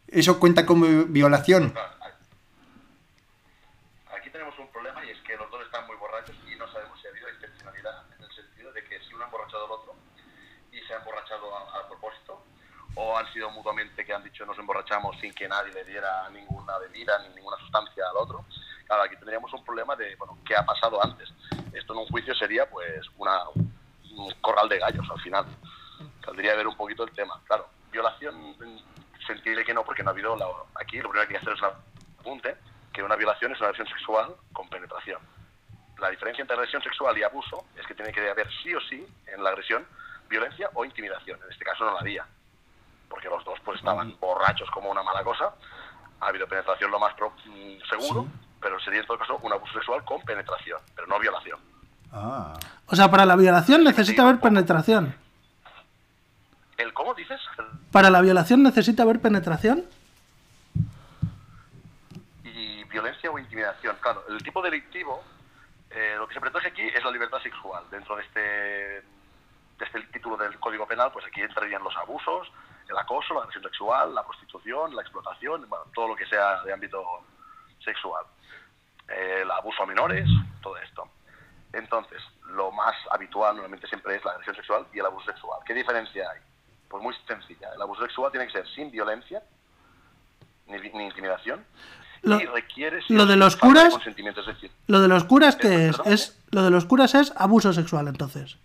¿Eso 0.08 0.40
cuenta 0.40 0.66
como 0.66 0.88
violación? 1.06 1.74
Aquí 4.18 4.30
tenemos 4.32 4.58
un 4.58 4.68
problema 4.70 5.06
y 5.06 5.12
es 5.12 5.18
que 5.22 5.36
los 5.38 5.52
dos 5.52 5.62
están 5.64 5.86
muy 5.86 5.96
borrachos 5.98 6.36
y 6.52 6.56
no 6.58 6.66
sabemos 6.72 7.00
si 7.00 7.06
ha 7.06 7.12
habido 7.12 7.30
intencionalidad 7.30 7.94
en 8.18 8.24
el 8.26 8.32
sentido 8.32 8.72
de 8.74 8.84
que 8.86 8.98
si 9.08 9.14
uno 9.14 9.24
ha 9.26 9.28
emborrachado 9.28 9.66
al 9.66 9.72
otro 9.72 9.94
y 10.72 10.80
se 10.88 10.94
ha 10.94 10.98
emborrachado 10.98 11.46
a, 11.56 11.80
a 11.86 11.88
propósito 11.88 12.42
han 13.18 13.32
sido 13.34 13.50
mutuamente 13.52 14.06
que 14.06 14.14
han 14.14 14.24
dicho 14.24 14.46
nos 14.46 14.58
emborrachamos 14.58 15.18
sin 15.20 15.34
que 15.34 15.48
nadie 15.48 15.74
le 15.74 15.84
diera 15.84 16.30
ninguna 16.30 16.78
bebida 16.78 17.20
ni 17.20 17.36
ninguna 17.36 17.58
sustancia 17.58 18.04
al 18.10 18.18
otro. 18.18 18.46
Claro, 18.86 19.04
aquí 19.04 19.16
tendríamos 19.16 19.52
un 19.54 19.64
problema 19.64 19.96
de, 19.96 20.16
bueno, 20.16 20.38
¿qué 20.46 20.56
ha 20.56 20.66
pasado 20.66 21.04
antes? 21.04 21.30
Esto 21.74 21.94
en 21.94 22.00
un 22.00 22.08
juicio 22.08 22.34
sería 22.36 22.70
pues 22.70 23.06
una, 23.18 23.50
un 23.50 24.32
corral 24.42 24.70
de 24.70 24.80
gallos 24.80 25.06
al 25.10 25.20
final. 25.22 25.46
Saldría 26.24 26.56
ver 26.56 26.68
un 26.68 26.76
poquito 26.76 27.04
el 27.04 27.12
tema. 27.12 27.40
Claro, 27.46 27.70
violación, 27.92 28.56
sentirle 29.26 29.66
que 29.66 29.74
no, 29.74 29.84
porque 29.84 30.04
no 30.04 30.10
ha 30.10 30.14
habido, 30.14 30.36
la, 30.36 30.48
aquí 30.76 30.98
lo 30.98 31.10
primero 31.10 31.28
que 31.28 31.36
hay 31.36 31.44
que 31.44 31.50
hacer 31.50 31.54
es 31.54 31.62
un 31.62 31.70
apunte, 32.20 32.58
que 32.94 33.04
una 33.04 33.16
violación 33.16 33.52
es 33.52 33.60
una 33.60 33.70
agresión 33.70 33.88
sexual 33.88 34.36
con 34.54 34.70
penetración. 34.70 35.22
La 36.00 36.10
diferencia 36.10 36.42
entre 36.42 36.56
agresión 36.56 36.82
sexual 36.82 37.18
y 37.18 37.24
abuso 37.24 37.66
es 37.76 37.86
que 37.86 37.96
tiene 37.96 38.12
que 38.12 38.30
haber 38.30 38.48
sí 38.64 38.74
o 38.74 38.82
sí 38.82 39.06
en 39.26 39.44
la 39.44 39.50
agresión 39.50 39.86
violencia 40.30 40.70
o 40.74 40.86
intimidación. 40.86 41.40
En 41.44 41.52
este 41.52 41.66
caso 41.66 41.86
no 41.86 41.94
la 41.94 42.00
había, 42.00 42.26
porque 43.10 43.30
los 43.30 43.44
dos 43.46 43.60
pues 43.64 43.80
estaban 43.80 44.16
borrachos 44.20 44.70
como 44.72 44.90
una 44.92 45.04
mala 45.04 45.24
cosa. 45.24 45.54
Ha 46.20 46.28
habido 46.28 46.48
penetración 46.48 46.90
lo 46.92 47.00
más 47.00 47.14
pro- 47.16 47.34
mm, 47.46 47.78
seguro, 47.90 48.28
pero 48.60 48.80
sería 48.80 49.02
en 49.02 49.06
todo 49.08 49.18
caso 49.20 49.38
un 49.42 49.54
abuso 49.54 49.74
sexual 49.74 50.04
con 50.04 50.22
penetración, 50.24 50.80
pero 50.96 51.08
no 51.08 51.20
violación. 51.20 51.60
Ah. 52.12 52.54
O 52.88 52.96
sea, 52.96 53.10
para 53.12 53.26
la 53.26 53.36
violación 53.36 53.84
necesita 53.84 54.24
haber 54.24 54.40
penetración. 54.40 55.14
¿El 56.78 56.94
cómo 56.94 57.14
dices? 57.14 57.40
Para 57.92 58.10
la 58.10 58.22
violación 58.22 58.64
necesita 58.64 59.04
haber 59.04 59.20
penetración. 59.20 59.86
y 62.44 62.84
violencia 62.86 63.30
o 63.30 63.38
intimidación. 63.40 63.96
Claro, 64.02 64.24
el 64.30 64.42
tipo 64.44 64.62
delictivo, 64.62 65.24
eh, 65.92 66.16
lo 66.18 66.28
que 66.28 66.34
se 66.36 66.40
protege 66.42 66.68
aquí 66.70 66.82
es 66.82 67.04
la 67.04 67.12
libertad 67.12 67.40
sexual. 67.42 67.84
Dentro 67.92 68.16
de 68.16 68.24
este, 68.24 68.40
de 68.40 69.86
este 69.86 70.02
título 70.14 70.38
del 70.38 70.58
Código 70.60 70.88
Penal, 70.88 71.12
pues 71.12 71.26
aquí 71.26 71.42
entrarían 71.42 71.84
los 71.84 71.96
abusos, 71.98 72.48
el 72.90 72.98
acoso, 72.98 73.34
la 73.34 73.42
agresión 73.42 73.64
sexual, 73.64 74.14
la 74.16 74.24
prostitución, 74.24 74.96
la 74.96 75.02
explotación, 75.02 75.68
bueno, 75.70 75.86
todo 75.94 76.10
lo 76.10 76.16
que 76.16 76.26
sea 76.28 76.62
de 76.64 76.74
ámbito 76.74 77.04
sexual. 77.84 78.24
El 79.08 79.50
abuso 79.52 79.84
a 79.84 79.86
menores, 79.86 80.28
todo 80.62 80.78
esto. 80.78 81.08
Entonces, 81.74 82.22
lo 82.52 82.72
más 82.72 82.96
habitual 83.12 83.56
normalmente 83.56 83.88
siempre 83.88 84.16
es 84.16 84.24
la 84.26 84.32
agresión 84.32 84.56
sexual 84.56 84.86
y 84.94 85.00
el 85.00 85.06
abuso 85.06 85.26
sexual. 85.32 85.60
¿Qué 85.66 85.74
diferencia 85.74 86.30
hay? 86.32 86.40
Pues 86.90 87.04
muy 87.04 87.14
sencilla. 87.28 87.70
El 87.76 87.82
abuso 87.82 88.02
sexual 88.04 88.32
tiene 88.32 88.48
que 88.48 88.54
ser 88.54 88.68
sin 88.70 88.90
violencia, 88.92 89.42
ni, 90.68 90.78
ni 90.80 91.06
intimidación, 91.06 91.66
Lo- 92.24 92.40
y 92.40 92.46
requiere 92.46 93.02
sí 93.04 93.14
lo 93.14 93.26
de 93.26 93.36
los 93.38 93.56
de 93.56 93.62
curas- 93.62 93.94
es 94.08 94.46
decir, 94.46 94.72
Lo 94.88 95.00
de 95.02 95.08
los 95.08 95.24
curas 95.26 95.56
que 95.56 95.90
es, 95.90 96.00
es 96.06 96.42
lo 96.52 96.64
de 96.64 96.72
los 96.72 96.86
curas 96.86 97.14
es 97.16 97.34
abuso 97.38 97.74
sexual, 97.74 98.08
entonces. 98.08 98.58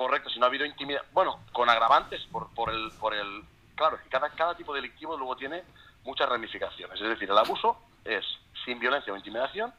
Correcto, 0.00 0.30
si 0.30 0.38
no 0.38 0.46
ha 0.46 0.48
habido 0.48 0.64
intimidad, 0.64 1.02
bueno, 1.12 1.40
con 1.52 1.68
agravantes 1.68 2.22
por, 2.32 2.48
por 2.54 2.70
el, 2.70 2.90
por 2.98 3.12
el, 3.12 3.44
claro, 3.74 3.98
cada 4.08 4.54
tipo 4.54 4.72
delictivo 4.72 5.14
luego 5.14 5.36
tiene 5.36 5.62
muchas 6.04 6.26
ramificaciones, 6.26 6.98
es 6.98 7.06
decir, 7.06 7.28
el 7.28 7.36
abuso 7.36 7.76
es 8.02 8.24
sin 8.64 8.78
violencia 8.78 9.12
o 9.12 9.16
intimidación 9.16 9.74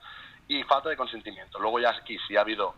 y 0.47 0.61
falta 0.61 0.89
de 0.89 0.95
consentimiento. 0.95 1.57
Luego 1.57 1.79
ya 1.79 1.89
aquí, 1.89 2.19
si 2.27 2.37
ha 2.37 2.41
habido 2.41 2.75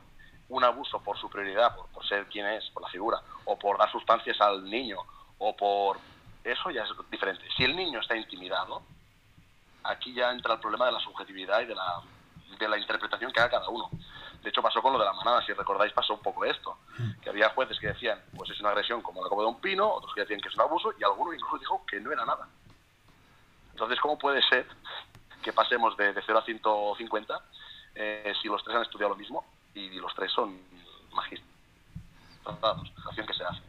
un 0.48 0.64
abuso 0.64 1.04
por 1.04 1.18
superioridad, 1.18 1.76
por, 1.76 1.88
por 1.88 2.08
ser 2.08 2.28
quien 2.28 2.46
es, 2.46 2.70
por 2.70 2.82
la 2.82 2.88
figura, 2.88 3.20
o 3.44 3.60
por 3.60 3.78
dar 3.78 3.92
sustancias 3.92 4.40
al 4.40 4.64
niño, 4.64 5.00
o 5.40 5.54
por... 5.54 5.98
Eso 6.46 6.72
ya 6.72 6.84
es 6.84 6.90
diferente. 7.12 7.44
Si 7.58 7.66
el 7.66 7.76
niño 7.76 8.00
está 8.00 8.16
intimidado, 8.16 8.84
aquí 9.84 10.14
ya 10.14 10.32
entra 10.32 10.54
el 10.54 10.62
problema 10.62 10.86
de 10.86 10.94
la 10.94 11.00
subjetividad 11.02 11.60
y 11.60 11.66
de 11.66 11.76
la, 11.76 12.04
de 12.58 12.68
la 12.70 12.78
interpretación 12.78 13.34
que 13.34 13.42
haga 13.42 13.50
cada 13.50 13.68
uno. 13.68 13.90
De 14.44 14.50
hecho, 14.50 14.62
pasó 14.62 14.82
con 14.82 14.92
lo 14.92 15.00
de 15.00 15.06
la 15.06 15.14
manada, 15.14 15.42
si 15.46 15.54
recordáis, 15.54 15.94
pasó 15.94 16.16
un 16.16 16.22
poco 16.22 16.44
esto. 16.44 16.78
Que 17.22 17.30
había 17.30 17.50
jueces 17.52 17.80
que 17.80 17.88
decían, 17.88 18.22
pues 18.36 18.50
es 18.50 18.60
una 18.60 18.70
agresión 18.70 19.02
como 19.02 19.24
la 19.24 19.30
copa 19.30 19.44
de 19.44 19.48
un 19.48 19.62
pino, 19.62 19.90
otros 19.90 20.14
que 20.14 20.22
decían 20.22 20.42
que 20.42 20.50
es 20.50 20.56
un 20.56 20.62
abuso, 20.62 20.94
y 21.00 21.04
alguno 21.04 21.34
incluso 21.34 21.58
dijo 21.58 21.86
que 21.86 22.02
no 22.02 22.12
era 22.12 22.26
nada. 22.26 22.50
Entonces, 23.72 24.00
¿cómo 24.02 24.18
puede 24.18 24.42
ser 24.44 24.68
que 25.42 25.54
pasemos 25.54 25.96
de, 25.96 26.12
de 26.14 26.22
0 26.26 26.40
a 26.40 26.44
150 26.44 27.42
eh, 27.96 28.34
si 28.42 28.50
los 28.50 28.62
tres 28.64 28.76
han 28.76 28.82
estudiado 28.82 29.12
lo 29.14 29.16
mismo 29.16 29.46
y 29.74 29.90
los 29.92 30.14
tres 30.14 30.32
son 30.32 30.60
magistrados, 31.14 32.92
la 32.98 33.06
acción 33.06 33.26
que 33.26 33.34
se 33.34 33.46
hace? 33.46 33.62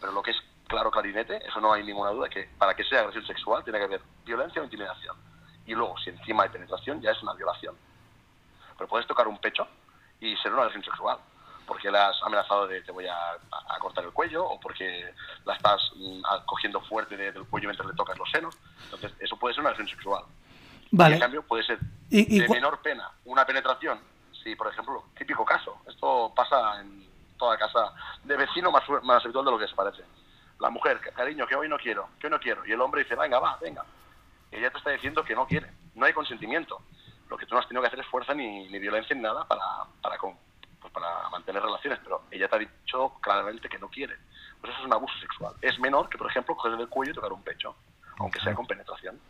Pero 0.00 0.12
lo 0.12 0.22
que 0.22 0.32
es 0.32 0.36
claro 0.66 0.90
clarinete, 0.90 1.46
eso 1.46 1.60
no 1.60 1.72
hay 1.72 1.84
ninguna 1.84 2.10
duda, 2.10 2.28
que 2.28 2.50
para 2.58 2.74
que 2.74 2.82
sea 2.82 3.00
agresión 3.00 3.24
sexual 3.24 3.62
tiene 3.62 3.78
que 3.78 3.84
haber 3.84 4.02
violencia 4.24 4.60
o 4.60 4.64
intimidación. 4.64 5.16
Y 5.64 5.74
luego, 5.74 5.96
si 5.98 6.10
encima 6.10 6.42
hay 6.42 6.48
penetración, 6.48 7.00
ya 7.00 7.12
es 7.12 7.22
una 7.22 7.34
violación. 7.34 7.76
Pero 8.76 8.88
puedes 8.88 9.06
tocar 9.06 9.28
un 9.28 9.38
pecho 9.38 9.66
y 10.20 10.36
ser 10.38 10.52
una 10.52 10.62
agresión 10.62 10.84
sexual 10.84 11.18
porque 11.66 11.90
le 11.90 11.98
has 11.98 12.16
amenazado 12.22 12.66
de 12.66 12.80
te 12.80 12.90
voy 12.92 13.06
a, 13.06 13.32
a 13.32 13.78
cortar 13.78 14.02
el 14.02 14.10
cuello 14.12 14.42
o 14.42 14.58
porque 14.58 15.12
la 15.44 15.54
estás 15.54 15.80
mm, 15.96 16.22
cogiendo 16.46 16.80
fuerte 16.80 17.14
de- 17.14 17.30
del 17.30 17.44
cuello 17.44 17.68
mientras 17.68 17.86
le 17.86 17.94
tocas 17.94 18.16
los 18.18 18.30
senos. 18.30 18.56
Entonces, 18.84 19.12
eso 19.20 19.36
puede 19.38 19.54
ser 19.54 19.60
una 19.60 19.70
agresión 19.70 19.94
sexual. 19.94 20.24
Y 20.90 20.96
Vale. 20.96 21.16
en 21.16 21.20
cambio, 21.20 21.42
puede 21.42 21.62
ser 21.64 21.78
Y- 22.08 22.36
y 22.36 22.40
de 22.40 22.48
menor 22.48 22.80
pena 22.80 23.10
una 23.26 23.44
penetración. 23.44 24.00
Si, 24.42 24.56
por 24.56 24.68
ejemplo, 24.68 25.04
típico 25.18 25.44
caso, 25.44 25.76
esto 25.86 26.32
pasa 26.34 26.80
en 26.80 27.06
toda 27.36 27.58
casa 27.58 27.92
de 28.24 28.36
vecino 28.38 28.70
más, 28.72 28.82
más 29.02 29.22
habitual 29.22 29.44
de 29.44 29.50
lo 29.50 29.58
que 29.58 29.68
se 29.68 29.74
parece. 29.74 30.02
La 30.60 30.70
mujer, 30.70 30.98
cariño, 31.14 31.46
que 31.46 31.54
hoy 31.54 31.68
no 31.68 31.76
quiero, 31.76 32.08
que 32.18 32.28
hoy 32.28 32.30
no 32.30 32.40
quiero. 32.40 32.64
Y 32.64 32.72
el 32.72 32.80
hombre 32.80 33.02
dice, 33.02 33.14
venga, 33.14 33.38
va, 33.40 33.58
venga. 33.60 33.84
Y 34.50 34.56
ella 34.56 34.70
te 34.70 34.78
está 34.78 34.88
diciendo 34.90 35.22
que 35.22 35.34
no 35.34 35.46
quiere. 35.46 35.70
No 35.94 36.06
hay 36.06 36.14
consentimiento. 36.14 36.80
Lo 37.28 37.36
que 37.36 37.46
tú 37.46 37.54
no 37.54 37.60
has 37.60 37.68
tenido 37.68 37.82
que 37.82 37.88
hacer 37.88 38.00
es 38.00 38.06
fuerza 38.06 38.34
ni, 38.34 38.68
ni 38.68 38.78
violencia 38.78 39.14
ni 39.14 39.22
nada 39.22 39.44
para, 39.46 39.62
para, 40.02 40.16
con- 40.18 40.36
pues 40.80 40.92
para 40.92 41.28
mantener 41.30 41.62
relaciones, 41.62 41.98
pero 42.02 42.22
ella 42.30 42.48
te 42.48 42.56
ha 42.56 42.58
dicho 42.58 43.14
claramente 43.20 43.68
que 43.68 43.78
no 43.78 43.88
quiere. 43.88 44.16
Pues 44.60 44.70
eso 44.72 44.80
es 44.80 44.86
un 44.86 44.92
abuso 44.94 45.14
sexual. 45.20 45.54
Es 45.60 45.78
menor 45.78 46.08
que, 46.08 46.16
por 46.18 46.30
ejemplo, 46.30 46.56
coger 46.56 46.76
del 46.76 46.88
cuello 46.88 47.12
y 47.12 47.14
tocar 47.14 47.32
un 47.32 47.42
pecho, 47.42 47.74
aunque 48.18 48.40
sea 48.40 48.54
con 48.54 48.66
penetración. 48.66 49.20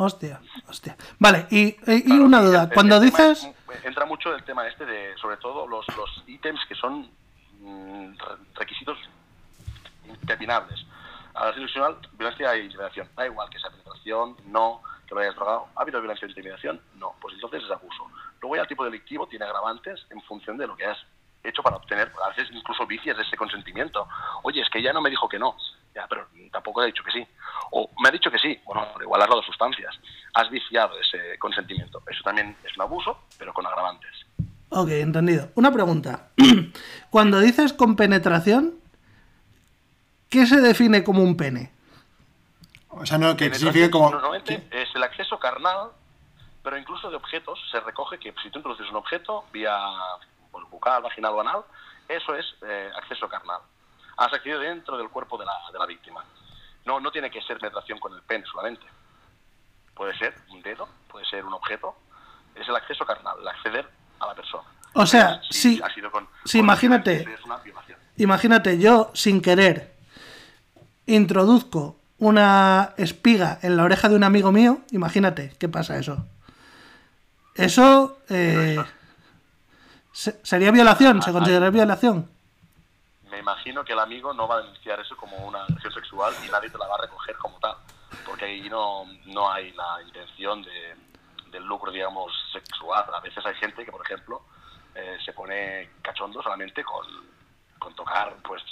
Hostia, 0.00 0.40
hostia. 0.68 0.96
Vale, 1.18 1.46
y, 1.50 1.58
y- 1.66 1.76
y 1.86 2.02
Claro, 2.02 2.24
una 2.24 2.40
y 2.40 2.44
duda. 2.44 2.62
el- 2.62 2.68
el 2.68 2.74
Cuando 2.74 3.00
dices... 3.00 3.44
es- 3.44 3.84
entra 3.84 4.04
mucho 4.06 4.34
el 4.34 4.42
tema 4.44 4.66
este 4.66 4.86
de, 4.86 5.16
sobre 5.18 5.36
todo, 5.38 5.66
los, 5.66 5.86
los 5.96 6.22
ítems 6.26 6.60
que 6.66 6.74
son 6.76 7.10
mm, 7.60 8.12
re- 8.16 8.36
requisitos 8.54 8.96
interminables. 10.06 10.84
A 11.34 11.46
la 11.46 11.52
violencia 11.52 12.54
e 12.54 12.64
intimidación. 12.64 13.08
Da 13.16 13.26
igual 13.26 13.48
que 13.50 13.58
sea 13.58 13.70
penetración, 13.70 14.36
no, 14.46 14.82
que 15.08 15.14
lo 15.14 15.20
hayas 15.20 15.34
drogado. 15.34 15.68
¿Ha 15.74 15.82
habido 15.82 16.00
violencia 16.00 16.26
e 16.26 16.28
intimidación? 16.28 16.80
No. 16.96 17.14
Pues 17.20 17.34
entonces 17.34 17.64
es 17.64 17.70
abuso. 17.70 18.06
Luego 18.40 18.56
ya 18.56 18.62
el 18.62 18.68
tipo 18.68 18.84
delictivo 18.84 19.26
tiene 19.26 19.46
agravantes 19.46 20.06
en 20.10 20.20
función 20.22 20.56
de 20.58 20.66
lo 20.66 20.76
que 20.76 20.84
has 20.84 20.98
hecho 21.42 21.62
para 21.62 21.76
obtener, 21.76 22.10
a 22.24 22.28
veces 22.30 22.48
incluso 22.52 22.86
vicias 22.86 23.16
de 23.16 23.22
ese 23.22 23.36
consentimiento. 23.36 24.06
Oye, 24.42 24.60
es 24.60 24.68
que 24.70 24.80
ella 24.80 24.92
no 24.92 25.00
me 25.00 25.10
dijo 25.10 25.28
que 25.28 25.38
no. 25.38 25.56
Ya, 25.94 26.06
pero 26.08 26.26
tampoco 26.52 26.80
le 26.80 26.84
ha 26.84 26.86
dicho 26.88 27.02
que 27.02 27.10
sí. 27.10 27.26
O 27.70 27.90
me 28.02 28.08
ha 28.08 28.12
dicho 28.12 28.30
que 28.30 28.38
sí. 28.38 28.60
Bueno, 28.66 28.86
igual 29.00 29.22
has 29.22 29.28
dado 29.28 29.42
sustancias. 29.42 29.98
Has 30.34 30.50
viciado 30.50 30.98
ese 31.00 31.38
consentimiento. 31.38 32.02
Eso 32.08 32.22
también 32.22 32.56
es 32.64 32.76
un 32.76 32.82
abuso, 32.82 33.18
pero 33.38 33.52
con 33.54 33.66
agravantes. 33.66 34.26
Ok, 34.70 34.90
entendido. 34.90 35.50
Una 35.54 35.72
pregunta. 35.72 36.28
Cuando 37.10 37.40
dices 37.40 37.72
con 37.72 37.96
penetración, 37.96 38.74
¿qué 40.28 40.46
se 40.46 40.60
define 40.60 41.02
como 41.04 41.22
un 41.22 41.36
pene? 41.36 41.72
O 42.90 43.04
sea, 43.06 43.18
no, 43.18 43.36
que 43.36 43.52
significa 43.54 43.90
como... 43.90 44.10
Normalmente 44.10 44.66
es 44.70 44.88
el 44.94 45.02
acceso 45.02 45.38
carnal, 45.38 45.90
pero 46.62 46.78
incluso 46.78 47.10
de 47.10 47.16
objetos 47.16 47.58
se 47.70 47.80
recoge 47.80 48.18
que 48.18 48.34
si 48.42 48.50
tú 48.50 48.58
introduces 48.58 48.88
un 48.90 48.96
objeto 48.96 49.44
vía 49.52 49.78
pues, 50.50 50.64
bucal, 50.70 51.02
vaginal 51.02 51.32
o 51.34 51.40
anal, 51.40 51.62
eso 52.08 52.34
es 52.34 52.46
eh, 52.62 52.90
acceso 52.96 53.28
carnal. 53.28 53.60
Has 54.16 54.32
accedido 54.32 54.58
dentro 54.60 54.96
del 54.96 55.10
cuerpo 55.10 55.36
de 55.38 55.44
la, 55.44 55.52
de 55.72 55.78
la 55.78 55.86
víctima. 55.86 56.24
No, 56.86 56.98
no 56.98 57.10
tiene 57.10 57.30
que 57.30 57.42
ser 57.42 57.58
penetración 57.58 57.98
con 58.00 58.14
el 58.14 58.22
pene 58.22 58.44
solamente. 58.46 58.86
Puede 59.94 60.16
ser 60.16 60.34
un 60.50 60.62
dedo, 60.62 60.88
puede 61.08 61.26
ser 61.26 61.44
un 61.44 61.52
objeto. 61.52 61.94
Es 62.54 62.66
el 62.68 62.74
acceso 62.74 63.04
carnal, 63.04 63.36
el 63.40 63.48
acceder 63.48 63.88
a 64.20 64.26
la 64.26 64.34
persona. 64.34 64.64
O 64.94 65.04
sea, 65.06 65.40
Si 65.50 65.76
sí, 65.76 65.80
ha 65.84 65.92
sido 65.92 66.10
con- 66.10 66.26
sí, 66.44 66.58
con- 66.58 66.64
imagínate. 66.64 67.36
Una. 67.44 67.60
Imagínate, 68.16 68.78
yo 68.80 69.10
sin 69.14 69.40
querer 69.42 69.94
introduzco 71.06 71.97
una 72.18 72.94
espiga 72.96 73.58
en 73.62 73.76
la 73.76 73.84
oreja 73.84 74.08
de 74.08 74.16
un 74.16 74.24
amigo 74.24 74.50
mío, 74.52 74.80
imagínate, 74.90 75.54
¿qué 75.58 75.68
pasa 75.68 75.96
eso? 75.98 76.26
Eso 77.54 78.18
eh, 78.28 78.82
se- 80.12 80.38
sería 80.44 80.70
violación, 80.70 81.22
se 81.22 81.32
consideraría 81.32 81.70
violación. 81.70 82.30
me 83.30 83.38
imagino 83.38 83.84
que 83.84 83.92
el 83.92 83.98
amigo 84.00 84.32
no 84.32 84.48
va 84.48 84.56
a 84.56 84.60
denunciar 84.62 84.98
eso 85.00 85.16
como 85.16 85.36
una 85.46 85.62
agresión 85.64 85.92
sexual 85.92 86.34
y 86.42 86.48
nadie 86.48 86.70
te 86.70 86.78
la 86.78 86.86
va 86.86 86.94
a 86.96 87.02
recoger 87.02 87.36
como 87.36 87.58
tal, 87.58 87.74
porque 88.24 88.44
ahí 88.46 88.68
no, 88.68 89.04
no 89.26 89.50
hay 89.50 89.72
la 89.72 90.02
intención 90.06 90.62
de, 90.62 90.96
del 91.50 91.64
lucro, 91.64 91.90
digamos, 91.92 92.32
sexual. 92.52 93.04
A 93.14 93.20
veces 93.20 93.44
hay 93.44 93.54
gente 93.56 93.84
que, 93.84 93.90
por 93.92 94.02
ejemplo, 94.04 94.42
eh, 94.94 95.18
se 95.24 95.32
pone 95.32 95.90
cachondo 96.02 96.42
solamente 96.42 96.82
con, 96.84 97.04
con 97.78 97.94
tocar 97.94 98.34
pues 98.42 98.62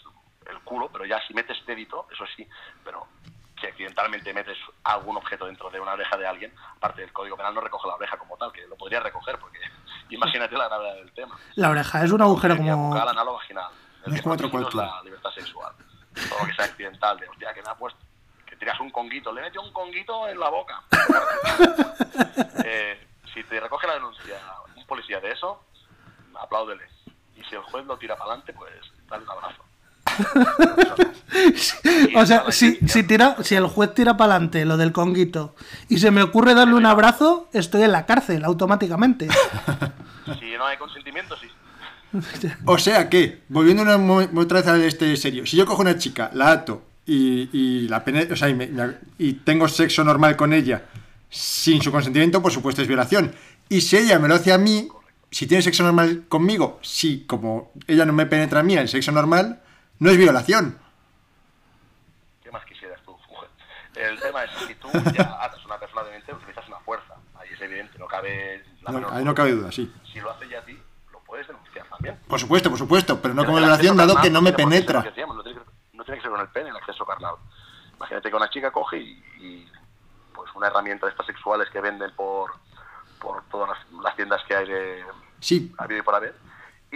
el 0.51 0.59
culo, 0.61 0.89
pero 0.93 1.05
ya 1.05 1.21
si 1.27 1.35
metes 1.35 1.57
dedito, 1.67 2.07
eso 2.13 2.25
sí, 2.37 2.47
pero 2.85 3.07
que 3.59 3.69
accidentalmente 3.69 4.33
metes 4.35 4.59
algún 4.85 5.17
objeto 5.17 5.47
dentro 5.47 5.71
de 5.71 5.81
una 5.81 5.93
oreja 5.93 6.17
de 6.17 6.27
alguien, 6.27 6.53
aparte 6.77 7.01
del 7.01 7.13
Código 7.13 7.37
Penal 7.37 7.55
no 7.55 7.61
recoge 7.61 7.89
la 7.89 7.95
oreja 7.95 8.17
como 8.19 8.37
tal, 8.37 8.53
que 8.53 8.67
lo 8.67 8.77
podría 8.77 9.01
recoger, 9.01 9.39
porque 9.39 9.59
imagínate 10.11 10.57
la 10.57 10.69
gravedad 10.69 10.95
del 10.97 11.13
tema. 11.13 11.37
La 11.55 11.71
oreja 11.71 12.05
es 12.05 12.13
un 12.13 12.23
agujero 12.23 12.57
como... 12.57 12.89
bucal, 12.89 13.09
anal 13.09 13.29
o 13.29 13.35
vaginal. 13.35 13.73
El 14.05 14.15
Es 14.15 14.23
protegido 14.23 14.69
es 14.69 14.75
la 14.75 15.03
libertad 15.03 15.31
sexual. 15.31 15.73
Todo 16.29 16.39
lo 16.41 16.47
que 16.47 16.55
sea 16.55 16.65
accidental, 16.67 17.19
de 17.19 17.29
hostia, 17.29 17.53
que 17.53 17.63
me 17.63 17.69
ha 17.69 17.75
puesto, 17.75 18.01
que 18.47 18.57
tiras 18.57 18.79
un 18.81 18.91
conguito, 18.91 19.33
le 19.33 19.43
metió 19.43 19.61
un 19.61 19.73
conguito 19.73 20.29
en 20.29 20.39
la 20.39 20.51
boca. 20.51 20.83
Eh, 22.69 23.07
si 23.33 23.45
te 23.45 23.61
recoge 23.61 23.87
la 23.87 23.95
denuncia 23.95 24.41
un 24.75 24.85
policía 24.87 25.21
de 25.21 25.31
eso, 25.31 25.63
apláudele. 26.35 26.85
Y 27.37 27.45
si 27.45 27.55
el 27.55 27.63
juez 27.63 27.85
lo 27.87 27.97
tira 27.97 28.17
para 28.17 28.31
adelante, 28.31 28.53
pues 28.53 28.73
dale 29.07 29.23
un 29.23 29.31
abrazo. 29.31 29.66
O 32.17 32.25
sea, 32.25 32.45
si, 32.51 32.77
si, 32.87 33.03
tira, 33.03 33.37
si 33.43 33.55
el 33.57 33.67
juez 33.67 33.93
tira 33.95 34.17
para 34.17 34.35
adelante 34.35 34.65
lo 34.65 34.77
del 34.77 34.93
conguito 34.93 35.55
y 35.89 35.99
se 35.99 36.11
me 36.11 36.23
ocurre 36.23 36.55
darle 36.55 36.75
un 36.75 36.87
abrazo, 36.87 37.49
estoy 37.53 37.83
en 37.83 37.93
la 37.93 38.07
cárcel 38.07 38.45
automáticamente. 38.45 39.29
Si 40.41 40.57
no 40.59 40.67
hay 40.67 40.77
consentimiento, 40.77 41.37
sí. 41.41 41.47
O 42.65 42.79
sea 42.79 43.09
que, 43.09 43.43
volviendo 43.49 43.83
una 43.85 43.95
otra 44.41 44.59
vez 44.61 44.67
a 44.67 44.85
este 44.85 45.17
serio, 45.17 45.47
si 45.47 45.57
yo 45.57 45.65
cojo 45.67 45.83
una 45.83 45.99
chica, 45.99 46.33
la 46.35 46.51
ato 46.51 46.83
y, 47.07 47.49
y 47.53 47.87
la 47.89 48.05
pene- 48.05 48.27
o 48.33 48.35
sea, 48.35 48.49
y, 48.49 48.55
me- 48.55 48.67
me- 48.67 48.95
y 49.19 49.35
tengo 49.35 49.69
sexo 49.69 50.03
normal 50.03 50.35
con 50.35 50.53
ella 50.53 50.83
sin 51.31 51.81
su 51.81 51.93
consentimiento, 51.93 52.43
por 52.43 52.51
supuesto 52.51 52.83
es 52.83 52.89
violación. 52.89 53.33
Y 53.69 53.83
si 53.83 53.99
ella 53.99 54.19
me 54.19 54.27
lo 54.27 54.35
hace 54.35 54.53
a 54.53 54.59
mí, 54.59 54.89
si 55.31 55.47
tiene 55.47 55.63
sexo 55.63 55.85
normal 55.85 56.25
conmigo, 56.29 56.81
si 56.83 57.21
como 57.29 57.71
ella 57.87 58.05
no 58.05 58.13
me 58.13 58.27
penetra 58.27 58.61
a 58.61 58.63
mí 58.65 58.75
el 58.75 58.89
sexo 58.89 59.13
normal, 59.13 59.61
no 59.99 60.11
es 60.11 60.17
violación. 60.17 60.79
¿Qué 62.43 62.51
más 62.51 62.65
quisieras 62.65 63.01
tú, 63.05 63.17
mujer? 63.29 63.49
El 63.95 64.21
tema 64.21 64.45
es 64.45 64.51
si 64.67 64.75
tú 64.75 64.89
ya 65.13 65.39
atas 65.43 65.63
a 65.63 65.67
una 65.67 65.79
persona 65.79 66.03
de 66.05 66.11
mente, 66.13 66.33
utilizas 66.35 66.67
una 66.69 66.79
fuerza. 66.81 67.15
Ahí 67.39 67.49
es 67.53 67.61
evidente, 67.61 67.99
no 67.99 68.07
cabe 68.07 68.65
la 68.83 68.93
No, 68.93 69.11
ahí 69.11 69.25
no 69.25 69.35
cabe 69.35 69.53
duda, 69.53 69.73
sí. 69.73 69.93
Si 70.13 70.21
lo 70.21 70.31
hace 70.31 70.49
ya 70.49 70.59
a 70.61 70.65
ti, 70.65 70.79
lo 71.13 71.21
puedes 71.21 71.47
denunciar 71.47 71.87
también. 71.89 72.19
Por 72.27 72.39
supuesto, 72.39 72.71
por 72.71 72.79
supuesto, 72.79 73.21
pero 73.21 73.35
no 73.35 73.45
como 73.45 73.59
violación 73.59 73.97
dado 73.97 74.21
que 74.21 74.31
no 74.31 74.43
me 74.43 74.53
penetra. 74.53 75.03
que 75.03 75.09
decíamos, 75.09 75.37
No 75.37 75.43
tiene, 75.43 75.61
que, 75.61 75.67
no 75.95 76.05
tiene 76.05 76.19
que 76.19 76.23
ser 76.23 76.31
con 76.31 76.41
el 76.41 76.49
pene 76.49 76.71
el 76.71 76.77
acceso 76.77 77.05
carnal. 77.05 77.37
Imagínate 77.97 78.31
que 78.31 78.37
una 78.37 78.51
chica 78.51 78.71
coge 78.71 78.99
y, 78.99 79.25
y, 79.41 79.73
pues 80.35 80.51
una 80.55 80.67
herramienta 80.67 81.07
de 81.07 81.13
estas 81.13 81.27
sexuales 81.27 81.69
que 81.71 81.81
venden 81.81 82.15
por, 82.15 82.53
por 83.19 83.43
todas 83.45 83.71
las, 83.71 84.03
las 84.03 84.15
tiendas 84.17 84.45
que 84.45 84.55
hay 84.55 84.69
de 84.69 85.05
Sí, 85.41 85.75
habido 85.79 86.01
y 86.01 86.03
por 86.03 86.15
haber, 86.15 86.35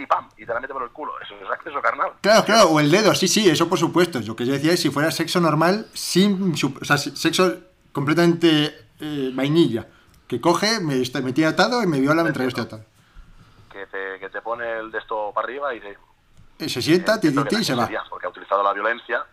y 0.01 0.05
pam, 0.05 0.27
y 0.37 0.45
te 0.45 0.53
la 0.53 0.59
mete 0.59 0.73
por 0.73 0.83
el 0.83 0.89
culo. 0.89 1.13
Eso 1.21 1.35
es 1.35 1.49
acceso 1.49 1.81
carnal. 1.81 2.11
Claro, 2.21 2.43
claro, 2.45 2.69
o 2.69 2.79
el 2.79 2.89
dedo, 2.91 3.13
sí, 3.15 3.27
sí, 3.27 3.49
eso 3.49 3.67
por 3.69 3.77
supuesto. 3.79 4.19
Lo 4.19 4.35
que 4.35 4.45
yo 4.45 4.53
decía 4.53 4.73
es 4.73 4.81
si 4.81 4.89
fuera 4.89 5.11
sexo 5.11 5.39
normal, 5.39 5.87
sin 5.93 6.55
su- 6.57 6.75
o 6.81 6.85
sea, 6.85 6.97
sexo 6.97 7.55
completamente 7.91 8.87
eh, 8.99 9.31
vainilla. 9.33 9.87
Que 10.27 10.39
coge, 10.39 10.79
me, 10.79 10.95
me 11.21 11.33
tiene 11.33 11.49
atado 11.49 11.83
y 11.83 11.87
me 11.87 11.99
viola 11.99 12.23
mientras 12.23 12.43
yo 12.45 12.47
estoy 12.49 12.63
atado. 12.63 12.85
Que 13.71 13.85
te, 13.87 14.19
que 14.19 14.29
te 14.29 14.41
pone 14.41 14.79
el 14.79 14.91
de 14.91 14.97
esto 14.99 15.31
para 15.33 15.45
arriba 15.45 15.73
y 15.75 15.79
te, 15.81 15.97
Eh, 16.59 16.69
Se 16.69 16.81
sienta, 16.81 17.19
ti, 17.19 17.33
que 17.33 17.43
ti, 17.45 17.55
y 17.57 17.63
se 17.63 17.75
va. 17.75 17.89
Porque 18.09 18.27
ha 18.27 18.29
utilizado 18.29 18.63
la 18.63 18.71
violencia, 18.73 19.23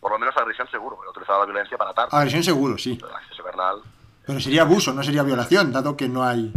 por 0.00 0.12
lo 0.12 0.18
menos 0.18 0.36
agresión 0.36 0.68
seguro, 0.70 0.98
ha 1.06 1.10
utilizado 1.10 1.40
la 1.40 1.46
violencia 1.46 1.78
para 1.78 1.90
atar. 1.90 2.08
Agresión 2.10 2.42
seguro, 2.42 2.76
sí. 2.76 2.98
El 3.02 3.14
acceso 3.14 3.42
carnal. 3.44 3.80
Pero 4.26 4.40
sería 4.40 4.62
abuso, 4.62 4.92
no 4.92 5.02
sería 5.02 5.22
violación, 5.22 5.72
dado 5.72 5.96
que 5.96 6.08
no 6.08 6.22
hay. 6.24 6.52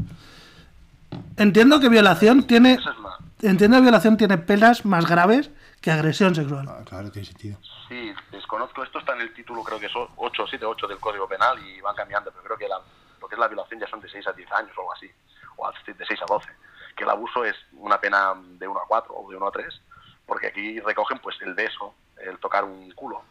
Entiendo 1.37 1.79
que 1.79 1.89
violación 1.89 2.45
tiene... 2.47 2.73
Esa 2.73 2.91
es 2.91 2.97
una. 2.97 3.14
Entiendo 3.41 3.77
que 3.77 3.83
violación 3.83 4.17
tiene 4.17 4.37
penas 4.37 4.85
más 4.85 5.05
graves 5.05 5.51
que 5.81 5.91
agresión 5.91 6.33
sexual. 6.33 6.65
Ah, 6.69 6.83
claro, 6.85 7.11
tiene 7.11 7.27
sentido. 7.27 7.59
Sí, 7.87 8.13
desconozco. 8.31 8.83
Esto 8.83 8.99
está 8.99 9.13
en 9.13 9.21
el 9.21 9.33
título, 9.33 9.63
creo 9.63 9.79
que 9.79 9.89
son 9.89 10.07
8, 10.15 10.45
7, 10.49 10.65
8 10.65 10.87
del 10.87 10.99
Código 10.99 11.27
Penal 11.27 11.59
y 11.59 11.81
van 11.81 11.95
cambiando, 11.95 12.31
pero 12.31 12.43
creo 12.43 12.57
que 12.57 12.67
la, 12.67 12.79
lo 13.19 13.27
que 13.27 13.35
es 13.35 13.39
la 13.39 13.47
violación 13.47 13.79
ya 13.79 13.87
son 13.87 13.99
de 13.99 14.09
6 14.09 14.27
a 14.27 14.33
10 14.33 14.51
años 14.53 14.71
o 14.77 14.81
algo 14.81 14.93
así, 14.93 15.11
o 15.57 15.69
de 15.69 16.05
6 16.05 16.21
a 16.21 16.25
12. 16.25 16.49
Que 16.95 17.03
el 17.03 17.09
abuso 17.09 17.43
es 17.43 17.55
una 17.73 17.99
pena 17.99 18.33
de 18.35 18.67
1 18.67 18.79
a 18.79 18.87
4 18.87 19.13
o 19.13 19.29
de 19.29 19.37
1 19.37 19.47
a 19.47 19.51
3, 19.51 19.81
porque 20.25 20.47
aquí 20.47 20.79
recogen 20.79 21.19
pues 21.19 21.35
el 21.41 21.53
beso, 21.53 21.93
el 22.17 22.39
tocar 22.39 22.63
un 22.63 22.91
culo, 22.91 23.21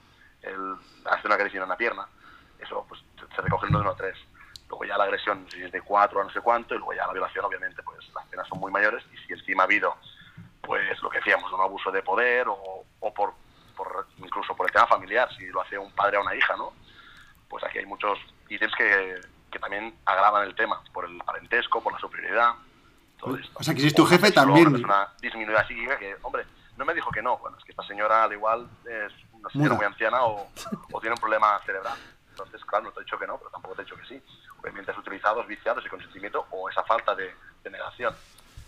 el 0.43 0.77
hacer 1.07 1.27
una 1.27 1.35
agresión 1.37 1.63
en 1.63 1.69
una 1.69 1.77
pierna. 1.77 2.07
Eso 2.59 2.85
pues 2.89 3.01
se 3.35 3.43
recoge 3.43 3.67
el 3.67 3.73
de 3.73 3.79
1 3.79 3.91
a 3.91 3.97
3. 3.97 4.17
Luego 4.75 4.87
ya 4.87 4.99
la 4.99 5.05
agresión 5.05 5.47
si 5.53 5.63
es 5.63 5.71
de 5.71 5.81
4 5.83 6.21
a 6.21 6.25
no 6.25 6.31
sé 6.31 6.41
cuánto, 6.41 6.75
y 6.75 6.79
luego 6.79 6.93
ya 6.95 7.07
la 7.07 7.13
violación, 7.13 7.45
obviamente, 7.45 7.81
pues 7.85 8.01
las 8.13 8.27
penas 8.27 8.49
son 8.49 8.59
muy 8.59 8.73
mayores, 8.73 9.05
y 9.13 9.17
si 9.19 9.33
encima 9.33 9.63
ha 9.63 9.67
habido, 9.67 9.95
pues 10.63 11.01
lo 11.01 11.09
que 11.09 11.19
decíamos, 11.19 11.53
un 11.53 11.61
abuso 11.61 11.93
de 11.93 12.03
poder, 12.03 12.49
o, 12.49 12.85
o 12.99 13.15
por, 13.15 13.35
por, 13.77 14.09
incluso 14.19 14.57
por 14.57 14.67
el 14.67 14.73
tema 14.73 14.87
familiar, 14.89 15.29
si 15.37 15.47
lo 15.47 15.61
hace 15.61 15.79
un 15.79 15.93
padre 15.93 16.17
a 16.17 16.21
una 16.21 16.35
hija, 16.35 16.57
¿no? 16.57 16.73
Pues 17.49 17.63
aquí 17.63 17.79
hay 17.79 17.87
muchos 17.87 18.19
ítems 18.49 18.75
que, 18.75 19.21
que 19.53 19.59
también 19.61 19.95
agravan 20.07 20.43
el 20.43 20.57
tema, 20.57 20.83
por 20.93 21.05
el 21.05 21.17
parentesco, 21.19 21.81
por 21.81 21.93
la 21.93 22.01
superioridad, 22.01 22.55
todo 23.21 23.37
esto. 23.37 23.53
O 23.55 23.63
sea, 23.63 23.75
que 23.75 23.81
si 23.81 23.87
es 23.87 23.95
tu 23.95 24.05
jefe 24.07 24.33
también- 24.33 24.67
Una 24.67 24.77
persona 24.79 25.09
disminuida 25.21 25.65
psíquica 25.69 25.97
que, 26.01 26.17
hombre, 26.23 26.45
no 26.77 26.85
me 26.85 26.95
dijo 26.95 27.13
que 27.13 27.23
no. 27.23 27.37
Bueno, 27.39 27.57
es 27.59 27.63
que 27.65 27.71
esta 27.71 27.85
señora 27.85 28.25
al 28.25 28.33
igual 28.33 28.69
es 28.85 29.13
una 29.35 29.49
señora 29.51 29.75
muy 29.77 29.85
anciana 29.87 30.25
o, 30.25 30.49
o 30.91 31.01
tiene 31.01 31.15
un 31.15 31.21
problema 31.21 31.61
cerebral. 31.65 31.97
Entonces, 32.35 32.65
claro, 32.65 32.87
no 32.87 32.91
te 32.91 33.01
he 33.01 33.05
dicho 33.05 33.17
que 33.19 33.27
no, 33.29 33.39
pero 33.39 33.49
tampoco 33.51 33.77
te 33.77 33.83
he 33.83 33.85
dicho 33.85 33.97
que 33.97 34.07
sí. 34.07 34.21
Obviamente 34.61 34.91
has 34.91 34.99
utilizado, 34.99 35.41
has 35.41 35.47
viciado 35.47 35.79
ese 35.79 35.89
consentimiento 35.89 36.45
o 36.51 36.69
esa 36.69 36.83
falta 36.83 37.15
de, 37.15 37.33
de 37.63 37.71
negación. 37.71 38.13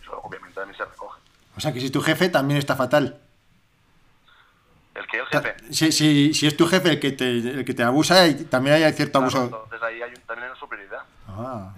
Eso 0.01 0.21
obviamente 0.23 0.55
también 0.55 0.77
se 0.77 0.85
recoge. 0.85 1.21
O 1.57 1.61
sea, 1.61 1.73
que 1.73 1.81
si 1.81 1.87
es 1.87 1.93
tu 1.93 2.01
jefe 2.01 2.29
también 2.29 2.59
está 2.59 2.77
fatal. 2.77 3.21
El 4.95 5.07
que 5.09 5.19
el 5.19 5.27
jefe... 5.27 5.57
Si, 5.73 5.91
si, 5.93 6.33
si 6.33 6.47
es 6.47 6.57
tu 6.57 6.67
jefe 6.67 6.91
el 6.91 7.01
que 7.01 7.11
te, 7.13 7.29
el 7.29 7.65
que 7.65 7.75
te 7.75 7.83
abusa, 7.83 8.27
y 8.29 8.45
también 8.45 8.77
hay 8.83 8.93
cierto 8.93 9.19
claro, 9.19 9.37
abuso. 9.39 9.45
entonces 9.65 9.83
ahí 9.83 10.01
hay 10.01 10.11
un- 10.11 10.23
también 10.23 10.45
hay 10.45 10.51
una 10.51 10.61
superioridad. 10.61 11.03
Ah. 11.29 11.73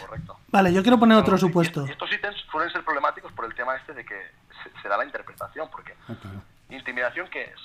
Correcto. 0.00 0.38
Vale, 0.48 0.72
yo 0.72 0.82
quiero 0.82 0.98
poner 0.98 1.18
otro 1.18 1.36
y- 1.36 1.38
supuesto. 1.40 1.86
Y 1.86 1.90
estos 1.90 2.10
ítems 2.10 2.36
suelen 2.50 2.72
ser 2.72 2.82
problemáticos 2.84 3.30
por 3.32 3.44
el 3.44 3.54
tema 3.54 3.76
este 3.76 3.92
de 3.92 4.04
que 4.04 4.18
se, 4.62 4.82
se 4.82 4.88
da 4.88 4.96
la 4.96 5.04
interpretación, 5.04 5.68
porque 5.70 5.94
Ah, 6.08 6.14
intimidación, 6.70 7.28
¿qué 7.28 7.42
es? 7.44 7.60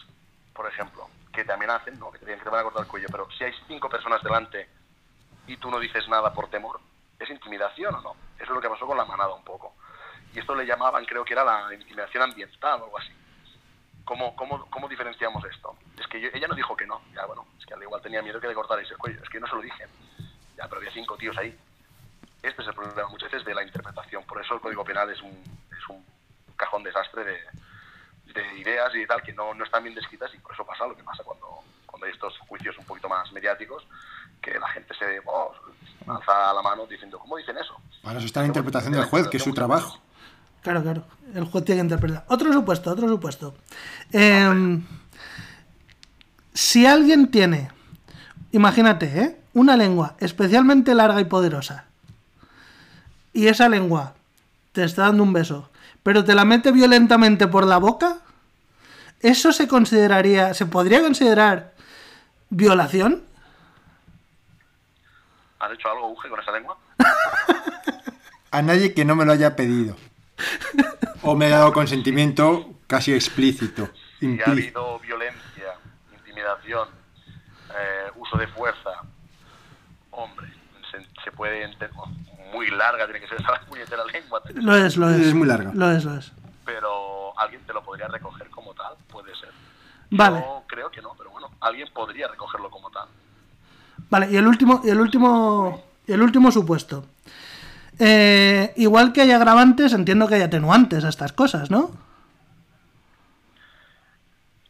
Por 0.53 0.67
ejemplo, 0.67 1.07
que 1.39 1.45
te 1.45 1.53
amenacen, 1.53 1.97
¿no? 1.99 2.11
Que 2.11 2.19
te, 2.19 2.25
digan 2.25 2.39
que 2.39 2.43
te 2.45 2.49
van 2.49 2.59
a 2.59 2.63
cortar 2.63 2.83
el 2.83 2.87
cuello, 2.89 3.07
pero 3.11 3.29
si 3.31 3.43
hay 3.43 3.53
cinco 3.67 3.89
personas 3.89 4.21
delante 4.21 4.69
y 5.47 5.57
tú 5.57 5.71
no 5.71 5.79
dices 5.79 6.07
nada 6.07 6.33
por 6.33 6.49
temor, 6.49 6.79
¿es 7.17 7.29
intimidación 7.29 7.95
o 7.95 8.01
no? 8.01 8.15
Eso 8.35 8.43
es 8.43 8.49
lo 8.49 8.61
que 8.61 8.69
pasó 8.69 8.85
con 8.85 8.97
la 8.97 9.05
manada 9.05 9.33
un 9.33 9.43
poco. 9.43 9.73
Y 10.33 10.39
esto 10.39 10.53
le 10.53 10.65
llamaban, 10.65 11.05
creo 11.05 11.23
que 11.25 11.33
era 11.33 11.43
la 11.43 11.73
intimidación 11.73 12.23
ambiental 12.23 12.81
o 12.81 12.85
algo 12.85 12.97
así. 12.99 13.11
¿Cómo, 14.05 14.35
cómo, 14.35 14.65
cómo 14.69 14.87
diferenciamos 14.87 15.43
esto? 15.45 15.75
Es 15.99 16.07
que 16.07 16.19
yo- 16.19 16.29
ella 16.33 16.47
no 16.47 16.55
dijo 16.55 16.75
que 16.75 16.85
no. 16.85 17.01
Ya, 17.13 17.25
bueno, 17.25 17.45
es 17.59 17.65
que 17.65 17.73
al 17.73 17.81
igual 17.83 18.01
tenía 18.01 18.21
miedo 18.21 18.39
que 18.39 18.47
le 18.47 18.53
cortarais 18.53 18.89
el 18.91 18.97
cuello. 18.97 19.21
Es 19.23 19.29
que 19.29 19.39
no 19.39 19.47
se 19.47 19.55
lo 19.55 19.61
dije. 19.61 19.85
Ya, 20.57 20.67
pero 20.67 20.77
había 20.77 20.91
cinco 20.91 21.15
tíos 21.17 21.37
ahí. 21.37 21.57
Este 22.41 22.61
es 22.61 22.67
el 22.67 22.73
problema 22.73 23.07
muchas 23.09 23.31
veces 23.31 23.45
de 23.45 23.53
la 23.55 23.63
interpretación. 23.63 24.23
Por 24.25 24.41
eso 24.41 24.55
el 24.55 24.61
Código 24.61 24.83
Penal 24.83 25.09
es 25.09 25.21
un, 25.21 25.31
es 25.71 25.87
un 25.89 26.03
cajón 26.55 26.83
desastre 26.83 27.23
de, 27.23 27.31
de 27.33 27.48
ideas 28.69 28.91
y 28.95 29.05
tal 29.05 29.21
que 29.21 29.33
no, 29.33 29.53
no 29.53 29.63
están 29.63 29.83
bien 29.83 29.95
descritas 29.95 30.31
y 30.33 30.37
por 30.39 30.53
eso 30.53 30.65
pasa 30.65 30.87
lo 30.87 30.95
que 30.95 31.03
pasa 31.03 31.23
cuando, 31.23 31.63
cuando 31.85 32.05
hay 32.05 32.13
estos 32.13 32.37
juicios 32.39 32.77
un 32.77 32.85
poquito 32.85 33.09
más 33.09 33.31
mediáticos, 33.31 33.85
que 34.41 34.57
la 34.59 34.67
gente 34.69 34.93
se 34.93 35.21
oh, 35.25 35.51
alza 36.07 36.53
la 36.53 36.61
mano 36.61 36.85
diciendo, 36.85 37.19
¿cómo 37.19 37.37
dicen 37.37 37.57
eso? 37.57 37.75
Para 38.01 38.17
eso 38.17 38.27
está 38.27 38.41
la 38.41 38.47
interpretación 38.47 38.93
del 38.93 39.05
juez, 39.05 39.27
que 39.27 39.37
es 39.37 39.43
su 39.43 39.53
trabajo. 39.53 39.99
Claro, 40.61 40.81
claro. 40.81 41.03
El 41.33 41.45
juez 41.45 41.63
tiene 41.63 41.81
que 41.81 41.85
interpretar. 41.85 42.25
Otro 42.27 42.51
supuesto, 42.51 42.91
otro 42.91 43.07
supuesto. 43.07 43.55
Em, 44.11 44.85
si 46.53 46.85
alguien 46.85 47.31
tiene, 47.31 47.71
imagínate, 48.51 49.05
¿eh? 49.05 49.39
una 49.53 49.77
lengua 49.77 50.15
especialmente 50.19 50.95
larga 50.95 51.21
y 51.21 51.25
poderosa, 51.25 51.85
y 53.33 53.47
esa 53.47 53.69
lengua 53.69 54.15
te 54.71 54.83
está 54.83 55.03
dando 55.03 55.23
un 55.23 55.33
beso, 55.33 55.69
pero 56.03 56.23
te 56.23 56.35
la 56.35 56.45
mete 56.45 56.71
violentamente 56.71 57.47
por 57.47 57.65
la 57.65 57.77
boca, 57.77 58.17
¿eso 59.21 59.51
se 59.53 59.67
consideraría, 59.67 60.53
se 60.53 60.65
podría 60.65 61.01
considerar 61.01 61.73
violación? 62.49 63.23
¿Has 65.59 65.71
hecho 65.73 65.89
algo, 65.89 66.11
Uge, 66.11 66.29
con 66.29 66.39
esa 66.39 66.51
lengua? 66.51 66.77
A 68.51 68.61
nadie 68.61 68.93
que 68.93 69.05
no 69.05 69.15
me 69.15 69.25
lo 69.25 69.31
haya 69.33 69.55
pedido. 69.55 69.95
O 71.21 71.35
me 71.35 71.45
ha 71.47 71.49
dado 71.49 71.73
consentimiento 71.73 72.73
casi 72.87 73.13
explícito. 73.13 73.89
Si 74.19 74.39
ha 74.41 74.49
habido 74.51 74.99
violencia, 74.99 75.73
intimidación, 76.17 76.87
eh, 77.69 78.11
uso 78.15 78.37
de 78.37 78.47
fuerza, 78.47 78.89
hombre, 80.11 80.47
se, 80.89 81.05
se 81.23 81.31
puede 81.31 81.63
ente- 81.65 81.89
muy 82.53 82.71
larga, 82.71 83.05
tiene 83.05 83.19
que 83.19 83.27
ser 83.27 83.37
esa 83.41 83.59
puñetera 83.67 84.03
lengua, 84.05 84.41
Lo 84.55 84.75
es, 84.75 84.97
lo 84.97 85.09
es. 85.09 85.27
Es 85.27 85.33
muy 85.35 85.47
larga. 85.47 85.71
Lo 85.75 85.91
es, 85.91 86.03
lo 86.05 86.17
es. 86.17 86.31
Pero 86.73 87.37
alguien 87.39 87.61
te 87.65 87.73
lo 87.73 87.81
podría 87.83 88.07
recoger 88.07 88.47
como 88.51 88.73
tal, 88.75 88.93
puede 89.11 89.35
ser. 89.35 89.49
Vale. 90.11 90.39
Yo 90.39 90.63
creo 90.67 90.91
que 90.91 91.01
no, 91.01 91.13
pero 91.17 91.31
bueno, 91.31 91.49
alguien 91.61 91.87
podría 91.93 92.27
recogerlo 92.27 92.69
como 92.69 92.91
tal. 92.91 93.07
Vale, 94.09 94.27
y 94.31 94.37
el 94.37 94.45
último, 94.47 94.81
y 94.83 94.89
el 94.89 94.99
último, 94.99 95.83
el 96.07 96.21
último 96.21 96.51
supuesto. 96.51 97.05
Eh, 97.97 98.71
igual 98.77 99.11
que 99.13 99.21
hay 99.21 99.31
agravantes, 99.31 99.93
entiendo 99.93 100.27
que 100.27 100.35
hay 100.35 100.41
atenuantes 100.43 101.03
a 101.03 101.09
estas 101.09 101.33
cosas, 101.33 101.69
¿no? 101.71 101.91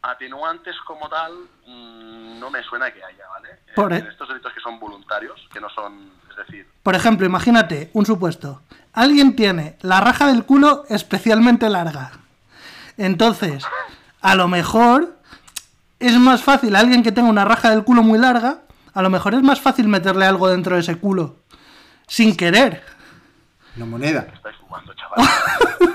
Atenuantes 0.02 0.76
como 0.88 1.10
tal, 1.10 1.34
mm, 1.68 2.40
no 2.40 2.50
me 2.50 2.64
suena 2.64 2.90
que 2.92 3.04
haya, 3.04 3.28
¿vale? 3.30 3.50
Eh, 3.68 3.72
Por- 3.76 3.92
En 3.94 4.08
estos 4.08 4.28
delitos 4.30 4.54
que 4.54 4.62
son 4.62 4.80
voluntarios, 4.80 5.48
que 5.52 5.60
no 5.60 5.70
son, 5.70 6.10
es 6.32 6.36
decir, 6.38 6.66
Por 6.82 6.96
ejemplo, 6.96 7.26
imagínate 7.26 7.90
un 7.94 8.06
supuesto. 8.06 8.62
Alguien 8.94 9.36
tiene 9.36 9.78
la 9.82 10.02
raja 10.02 10.28
del 10.28 10.44
culo 10.46 10.84
especialmente 10.90 11.70
larga. 11.70 12.12
Entonces, 12.98 13.64
a 14.22 14.36
lo 14.36 14.48
mejor 14.48 15.16
es 16.00 16.18
más 16.18 16.44
fácil 16.44 16.76
a 16.76 16.80
alguien 16.80 17.04
que 17.04 17.12
tenga 17.12 17.30
una 17.30 17.46
raja 17.46 17.70
del 17.70 17.84
culo 17.84 18.04
muy 18.04 18.20
larga, 18.20 18.60
a 18.94 19.02
lo 19.02 19.10
mejor 19.10 19.36
es 19.36 19.42
más 19.42 19.62
fácil 19.62 19.88
meterle 19.88 20.26
algo 20.26 20.50
dentro 20.50 20.76
de 20.76 20.82
ese 20.82 20.98
culo. 20.98 21.38
Sin 22.08 22.36
querer. 22.36 22.84
Una 23.78 23.86
moneda. 23.86 24.28
estáis 24.34 24.56
fumando, 24.58 24.94
chaval. 24.96 25.30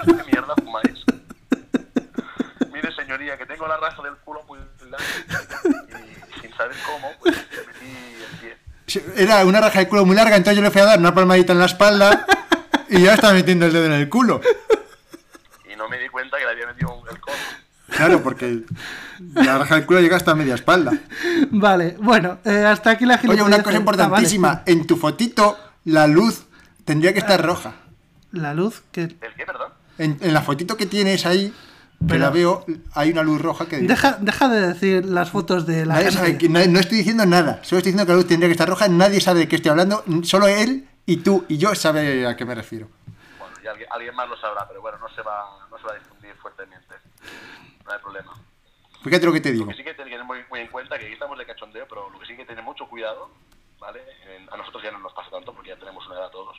¿Qué 0.05 0.13
mierda 0.33 0.55
fumáis? 0.63 1.05
Mire, 2.73 2.95
señoría, 2.95 3.37
que 3.37 3.47
tengo 3.47 3.67
la 3.67 3.77
raja 3.77 4.03
del 4.03 4.15
culo 4.19 4.43
muy 4.47 4.59
larga 4.89 5.05
y 6.37 6.41
sin 6.41 6.57
saber 6.57 6.77
cómo, 6.87 7.11
pues 7.21 7.35
me 7.35 7.67
metí 7.67 7.91
el 8.23 8.39
pie. 8.39 9.23
Era 9.25 9.45
una 9.45 9.61
raja 9.61 9.81
de 9.81 9.89
culo 9.89 10.07
muy 10.07 10.15
larga, 10.15 10.37
entonces 10.37 10.57
yo 10.57 10.63
le 10.63 10.71
fui 10.71 10.81
a 10.81 10.85
dar 10.85 10.99
una 10.99 11.13
palmadita 11.13 11.53
en 11.53 11.59
la 11.59 11.67
espalda 11.67 12.25
y 12.99 13.03
ya 13.03 13.15
estaba 13.15 13.33
metiendo 13.35 13.67
el 13.67 13.73
dedo 13.73 13.87
en 13.87 13.93
el 13.93 14.09
culo. 14.09 14.41
Y 15.73 15.77
no 15.77 15.89
me 15.89 15.99
di 15.99 16.09
cuenta 16.09 16.39
que 16.39 16.45
le 16.45 16.51
había 16.53 16.67
metido 16.67 16.95
un- 16.95 17.09
el 17.09 17.21
codo. 17.21 17.35
Claro, 17.91 18.23
porque 18.23 18.63
la 19.35 19.59
raja 19.59 19.77
del 19.77 19.87
culo 19.87 20.01
llega 20.01 20.17
hasta 20.17 20.35
media 20.35 20.55
espalda. 20.55 20.93
Vale, 21.51 21.97
bueno, 22.01 22.39
eh, 22.45 22.65
hasta 22.67 22.91
aquí 22.91 23.05
la 23.07 23.15
Oye, 23.15 23.23
gilipollez. 23.23 23.47
una 23.47 23.57
cosa 23.63 23.77
Ah, 23.77 23.79
vale. 23.79 23.79
importantísima. 23.79 24.63
En 24.67 24.87
tu 24.87 24.97
fotito, 24.97 25.59
la 25.85 26.07
luz 26.07 26.45
tendría 26.85 27.13
que 27.13 27.19
estar 27.21 27.45
roja. 27.45 27.75
La 28.33 28.53
luz 28.55 28.83
que... 28.91 29.03
¿El 29.03 29.19
qué, 29.37 29.45
perdón? 29.47 29.69
En, 29.99 30.19
en 30.21 30.35
la 30.35 30.43
fotito 30.43 30.77
que 30.77 30.87
tienes 30.87 31.25
ahí, 31.27 31.53
Pero- 32.09 32.21
la 32.21 32.31
veo, 32.31 32.67
hay 32.95 33.13
una 33.13 33.23
luz 33.23 33.41
roja 33.41 33.67
que... 33.67 33.79
Deja, 33.79 34.19
deja 34.21 34.49
de 34.49 34.67
decir 34.69 35.05
las 35.05 35.31
fotos 35.31 35.65
de 35.67 35.87
la 35.87 35.95
Nadie 35.95 36.07
gente. 36.07 36.19
sabe 36.19 36.39
que- 36.39 36.49
no, 36.49 36.67
no 36.67 36.81
estoy 36.81 36.99
diciendo 36.99 37.25
nada. 37.27 37.61
Solo 37.63 37.79
estoy 37.79 37.93
diciendo 37.93 38.07
que 38.07 38.13
la 38.13 38.17
luz 38.17 38.27
tendría 38.27 38.49
que 38.49 38.53
estar 38.53 38.69
roja. 38.69 38.89
Nadie 38.89 39.21
sabe 39.21 39.41
de 39.41 39.49
qué 39.49 39.57
estoy 39.57 39.71
hablando. 39.71 40.03
Solo 40.25 40.49
él 40.49 40.89
y 41.07 41.19
tú 41.19 41.45
y 41.49 41.59
yo 41.59 41.75
sabe 41.75 42.27
a 42.27 42.37
qué 42.37 42.45
me 42.45 42.55
refiero. 42.55 42.89
Bueno, 43.39 43.55
y 43.63 43.67
alguien, 43.67 43.89
alguien 43.93 44.15
más 44.15 44.29
lo 44.29 44.37
sabrá, 44.37 44.67
pero 44.69 44.81
bueno, 44.81 44.99
no 44.99 45.09
se 45.11 45.23
va, 45.23 45.67
no 45.71 45.79
se 45.79 45.85
va 45.85 45.93
a 45.93 45.99
difundir 45.99 46.35
fuertemente. 46.37 46.95
No 47.85 47.93
hay 47.93 47.99
problema. 48.01 48.33
Fíjate 49.03 49.27
lo 49.27 49.33
que 49.33 49.41
te 49.41 49.53
digo. 49.53 49.65
Lo 49.67 49.71
que 49.71 49.77
sí 49.77 49.83
que 49.85 49.91
hay 49.91 49.97
que 49.97 50.03
tener 50.05 50.25
muy, 50.25 50.39
muy 50.51 50.61
en 50.61 50.69
cuenta, 50.69 50.99
que 50.99 51.05
aquí 51.05 51.13
estamos 51.15 51.39
de 51.39 51.45
cachondeo, 51.45 51.87
pero 51.89 52.09
lo 52.11 52.19
que 52.19 52.25
sí 52.27 52.33
hay 52.33 52.39
que 52.39 52.47
tener 52.47 52.65
mucho 52.65 52.87
cuidado, 52.87 53.31
¿vale? 53.79 54.03
En- 54.35 54.51
a 54.53 54.57
nosotros 54.57 54.83
ya 54.83 54.91
no 54.93 54.99
nos 54.99 55.13
pasa 55.13 55.31
tanto 55.31 55.53
porque 55.53 55.71
ya 55.71 55.77
tenemos 55.77 56.07
una 56.07 56.17
edad 56.17 56.31
todos, 56.31 56.57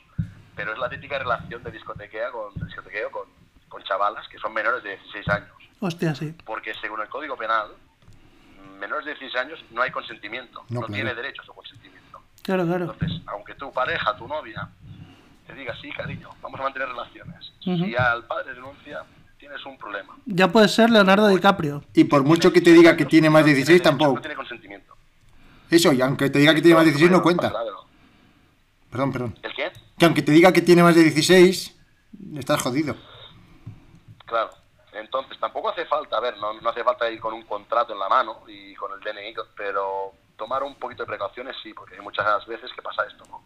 pero 0.54 0.72
es 0.72 0.78
la 0.78 0.88
típica 0.88 1.18
relación 1.18 1.62
de 1.64 1.70
discotequea 1.72 2.30
con, 2.30 2.54
de 2.54 2.64
discotequeo 2.66 3.10
con, 3.10 3.28
con 3.68 3.82
chavalas 3.82 4.28
que 4.28 4.38
son 4.38 4.54
menores 4.54 4.82
de 4.84 4.90
16 4.90 5.28
años. 5.28 5.50
Hostia, 5.80 6.14
sí. 6.14 6.34
Porque 6.44 6.72
según 6.74 7.00
el 7.00 7.08
Código 7.08 7.36
Penal, 7.36 7.72
menores 8.78 9.04
de 9.06 9.14
16 9.14 9.36
años 9.44 9.64
no 9.72 9.82
hay 9.82 9.90
consentimiento, 9.90 10.60
No, 10.68 10.80
no, 10.80 10.86
claro. 10.86 10.94
tiene 10.94 11.14
derecho 11.14 11.42
a 11.42 11.44
su 11.46 11.52
consentimiento. 11.52 11.85
Claro, 12.46 12.64
claro. 12.64 12.92
Entonces, 12.92 13.20
aunque 13.26 13.54
tu 13.54 13.72
pareja, 13.72 14.16
tu 14.16 14.28
novia, 14.28 14.68
te 15.48 15.54
diga, 15.54 15.74
sí, 15.82 15.90
cariño, 15.90 16.30
vamos 16.40 16.60
a 16.60 16.62
mantener 16.62 16.88
relaciones, 16.88 17.52
Ujú. 17.66 17.84
si 17.84 17.96
al 17.96 18.24
padre 18.24 18.54
denuncia, 18.54 19.02
tienes 19.36 19.66
un 19.66 19.76
problema. 19.76 20.16
Ya 20.26 20.46
puede 20.46 20.68
ser 20.68 20.88
Leonardo 20.90 21.26
DiCaprio. 21.26 21.82
Y 21.92 22.04
por 22.04 22.22
mucho 22.22 22.52
que 22.52 22.60
te 22.60 22.70
diga 22.70 22.96
que 22.96 23.04
tiene 23.04 23.28
más 23.30 23.44
de 23.44 23.52
16, 23.52 23.80
No 23.80 23.82
tiene 23.82 23.82
derecho, 23.82 23.90
tampoco. 23.90 24.14
No 24.14 24.20
tiene 24.20 24.36
consentimiento. 24.36 24.94
Eso, 25.68 25.92
y 25.92 26.00
aunque 26.00 26.30
te 26.30 26.38
diga 26.38 26.54
que 26.54 26.62
tiene 26.62 26.76
más 26.76 26.84
de 26.84 26.92
16, 26.92 27.10
no 27.10 27.20
cuenta. 27.20 27.50
Claro. 27.50 27.84
Perdón, 28.92 29.12
perdón. 29.12 29.38
¿El 29.42 29.52
qué? 29.52 29.72
Que 29.98 30.04
aunque 30.04 30.22
te 30.22 30.30
diga 30.30 30.52
que 30.52 30.62
tiene 30.62 30.84
más 30.84 30.94
de 30.94 31.02
16, 31.02 31.76
estás 32.38 32.62
jodido. 32.62 32.94
Claro. 34.24 34.50
Entonces, 34.92 35.36
tampoco 35.40 35.70
hace 35.70 35.84
falta, 35.86 36.16
a 36.16 36.20
ver, 36.20 36.36
no, 36.38 36.60
no 36.60 36.70
hace 36.70 36.84
falta 36.84 37.10
ir 37.10 37.18
con 37.18 37.34
un 37.34 37.42
contrato 37.42 37.92
en 37.92 37.98
la 37.98 38.08
mano 38.08 38.44
y 38.46 38.72
con 38.76 38.92
el 38.92 39.00
DNI, 39.00 39.34
pero 39.56 40.12
tomar 40.36 40.62
un 40.62 40.74
poquito 40.76 41.02
de 41.02 41.06
precauciones 41.08 41.56
sí, 41.62 41.72
porque 41.74 41.94
hay 41.94 42.00
muchas 42.00 42.46
veces 42.46 42.70
que 42.72 42.82
pasa 42.82 43.04
esto, 43.06 43.24
¿no? 43.28 43.42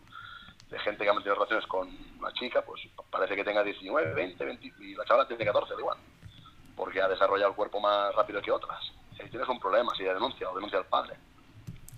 De 0.69 0.79
gente 0.79 1.03
que 1.03 1.11
ha 1.11 1.13
mantenido 1.13 1.35
relaciones 1.35 1.67
con 1.67 1.89
una 2.19 2.33
chica, 2.33 2.63
pues 2.63 2.83
parece 3.11 3.35
que 3.35 3.45
tenga 3.45 3.63
19, 3.63 4.15
20, 4.15 4.45
20, 4.45 4.73
y 4.81 4.95
la 4.95 5.05
chavala 5.05 5.27
tiene 5.27 5.45
14, 5.45 5.75
da 5.75 5.81
igual. 5.81 5.99
Porque 6.77 7.03
ha 7.03 7.09
desarrollado 7.09 7.51
el 7.51 7.57
cuerpo 7.57 7.81
más 7.81 8.15
rápido 8.15 8.41
que 8.41 8.53
otras. 8.53 8.79
Ahí 9.21 9.29
tienes 9.29 9.49
un 9.49 9.61
problema 9.61 9.93
si 9.95 10.03
ella 10.03 10.15
denuncia 10.15 10.49
o 10.49 10.55
denuncia 10.55 10.79
al 10.79 10.87
padre. 10.87 11.17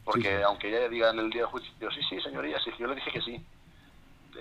Porque 0.04 0.36
Sí, 0.38 0.42
aunque 0.42 0.68
ella 0.68 0.88
diga 0.88 1.10
en 1.10 1.18
el 1.20 1.30
día 1.30 1.42
del 1.42 1.50
juicio, 1.50 1.90
sí, 1.90 2.00
sí, 2.08 2.20
señoría, 2.20 2.58
sí, 2.60 2.70
yo 2.78 2.86
le 2.86 2.96
dije 2.96 3.10
que 3.12 3.20
sí. 3.20 3.44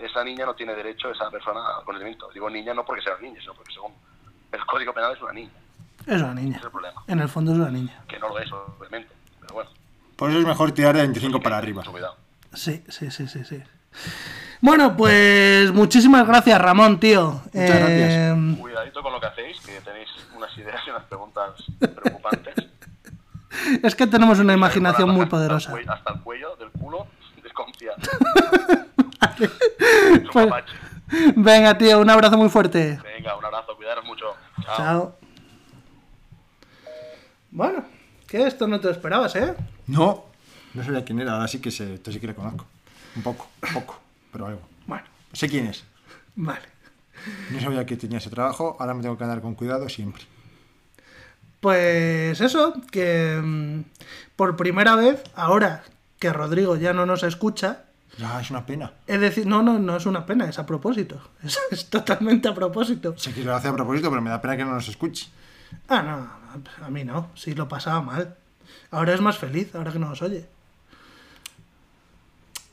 Esa 0.01 0.23
niña 0.23 0.45
no 0.45 0.55
tiene 0.55 0.73
derecho, 0.73 1.11
esa 1.11 1.29
persona, 1.29 1.77
al 1.77 1.83
consentimiento. 1.83 2.29
Digo 2.33 2.49
niña 2.49 2.73
no 2.73 2.85
porque 2.85 3.01
sea 3.01 3.17
niña, 3.17 3.39
sino 3.41 3.53
porque 3.53 3.73
según 3.73 3.93
el 4.51 4.65
Código 4.65 4.93
Penal 4.93 5.13
es 5.13 5.21
una 5.21 5.33
niña. 5.33 5.51
Es 6.07 6.21
una 6.21 6.33
niña. 6.33 6.57
es 6.57 6.63
el 6.63 6.71
problema. 6.71 7.03
En 7.07 7.19
el 7.19 7.29
fondo 7.29 7.51
es 7.51 7.57
una 7.57 7.69
niña. 7.69 8.03
Que 8.07 8.17
no 8.17 8.29
lo 8.29 8.39
es, 8.39 8.51
obviamente. 8.51 9.13
Pero 9.41 9.53
bueno. 9.53 9.69
Por 10.21 10.29
eso 10.29 10.39
es 10.39 10.45
mejor 10.45 10.71
tirar 10.71 10.93
de 10.93 11.01
25 11.01 11.41
para 11.41 11.57
arriba. 11.57 11.83
Sí, 12.53 12.83
sí, 12.89 13.09
sí, 13.09 13.27
sí, 13.27 13.43
sí. 13.43 13.63
Bueno, 14.59 14.95
pues 14.95 15.73
muchísimas 15.73 16.27
gracias, 16.27 16.61
Ramón, 16.61 16.99
tío. 16.99 17.41
Muchas 17.51 17.79
gracias. 17.79 18.13
Eh, 18.13 18.55
Cuidadito 18.59 19.01
con 19.01 19.13
lo 19.13 19.19
que 19.19 19.25
hacéis, 19.25 19.59
que 19.61 19.81
tenéis 19.81 20.07
unas 20.37 20.55
ideas 20.59 20.79
y 20.85 20.91
unas 20.91 21.05
preguntas 21.05 21.53
preocupantes. 21.79 22.53
es 23.83 23.95
que 23.95 24.05
tenemos 24.05 24.37
una 24.37 24.53
imaginación 24.53 25.09
muy 25.09 25.25
poderosa. 25.25 25.71
Hasta 25.71 25.79
el, 25.79 25.85
cuello, 25.87 25.93
hasta 25.95 26.13
el 26.13 26.19
cuello 26.19 26.55
del 26.57 26.69
culo, 26.69 27.07
desconfía. 27.41 27.93
Pues- 30.31 30.49
Mapache. 30.49 30.75
Venga, 31.35 31.75
tío, 31.79 31.99
un 31.99 32.11
abrazo 32.11 32.37
muy 32.37 32.49
fuerte. 32.49 32.99
Venga, 33.03 33.35
un 33.35 33.43
abrazo, 33.43 33.75
cuidaros 33.75 34.05
mucho. 34.05 34.35
Chao. 34.63 34.77
Chao. 34.77 35.15
Bueno, 37.49 37.83
que 38.31 38.47
esto 38.47 38.65
no 38.67 38.79
te 38.79 38.87
lo 38.87 38.93
esperabas, 38.93 39.35
¿eh? 39.35 39.53
No, 39.87 40.25
no 40.73 40.83
sabía 40.85 41.03
quién 41.03 41.19
era, 41.19 41.33
ahora 41.33 41.47
sí 41.49 41.59
que 41.59 41.69
sé, 41.69 41.95
esto 41.95 42.11
sí 42.11 42.19
que 42.21 42.27
le 42.27 42.33
conozco. 42.35 42.65
Un 43.15 43.23
poco, 43.23 43.49
un 43.67 43.73
poco, 43.73 43.99
pero 44.31 44.45
algo. 44.47 44.61
Bueno, 44.87 45.03
Sé 45.33 45.49
quién 45.49 45.67
es. 45.67 45.83
vale. 46.35 46.61
No 47.51 47.59
sabía 47.59 47.85
que 47.85 47.97
tenía 47.97 48.17
ese 48.19 48.29
trabajo, 48.29 48.77
ahora 48.79 48.93
me 48.93 49.01
tengo 49.03 49.17
que 49.17 49.23
andar 49.25 49.41
con 49.41 49.53
cuidado 49.53 49.87
siempre. 49.89 50.23
Pues 51.59 52.41
eso, 52.41 52.73
que 52.91 53.39
mm, 53.43 53.81
por 54.35 54.55
primera 54.55 54.95
vez, 54.95 55.21
ahora 55.35 55.83
que 56.19 56.31
Rodrigo 56.33 56.75
ya 56.77 56.93
no 56.93 57.05
nos 57.05 57.23
escucha, 57.23 57.83
Ya, 58.17 58.41
es 58.41 58.49
una 58.49 58.65
pena. 58.65 58.93
es 59.07 59.19
decir, 59.21 59.45
no, 59.45 59.61
no, 59.61 59.77
no 59.77 59.95
es 59.97 60.05
una 60.05 60.25
pena, 60.25 60.47
es 60.49 60.57
a 60.57 60.65
propósito. 60.65 61.21
Es, 61.43 61.59
es 61.71 61.89
totalmente 61.89 62.47
a 62.47 62.55
propósito. 62.55 63.13
Sé 63.17 63.33
que 63.33 63.43
lo 63.43 63.53
hace 63.55 63.67
a 63.67 63.73
propósito, 63.73 64.09
pero 64.09 64.21
me 64.21 64.29
da 64.29 64.41
pena 64.41 64.57
que 64.57 64.63
no 64.65 64.73
nos 64.73 64.87
escuche. 64.87 65.27
Ah, 65.87 66.01
no, 66.01 66.40
a 66.81 66.89
mí 66.89 67.03
no, 67.03 67.29
sí 67.35 67.53
lo 67.53 67.67
pasaba 67.67 68.01
mal. 68.01 68.35
Ahora 68.91 69.13
es 69.13 69.21
más 69.21 69.37
feliz, 69.37 69.73
ahora 69.75 69.91
que 69.91 69.99
no 69.99 70.09
nos 70.09 70.21
oye. 70.21 70.45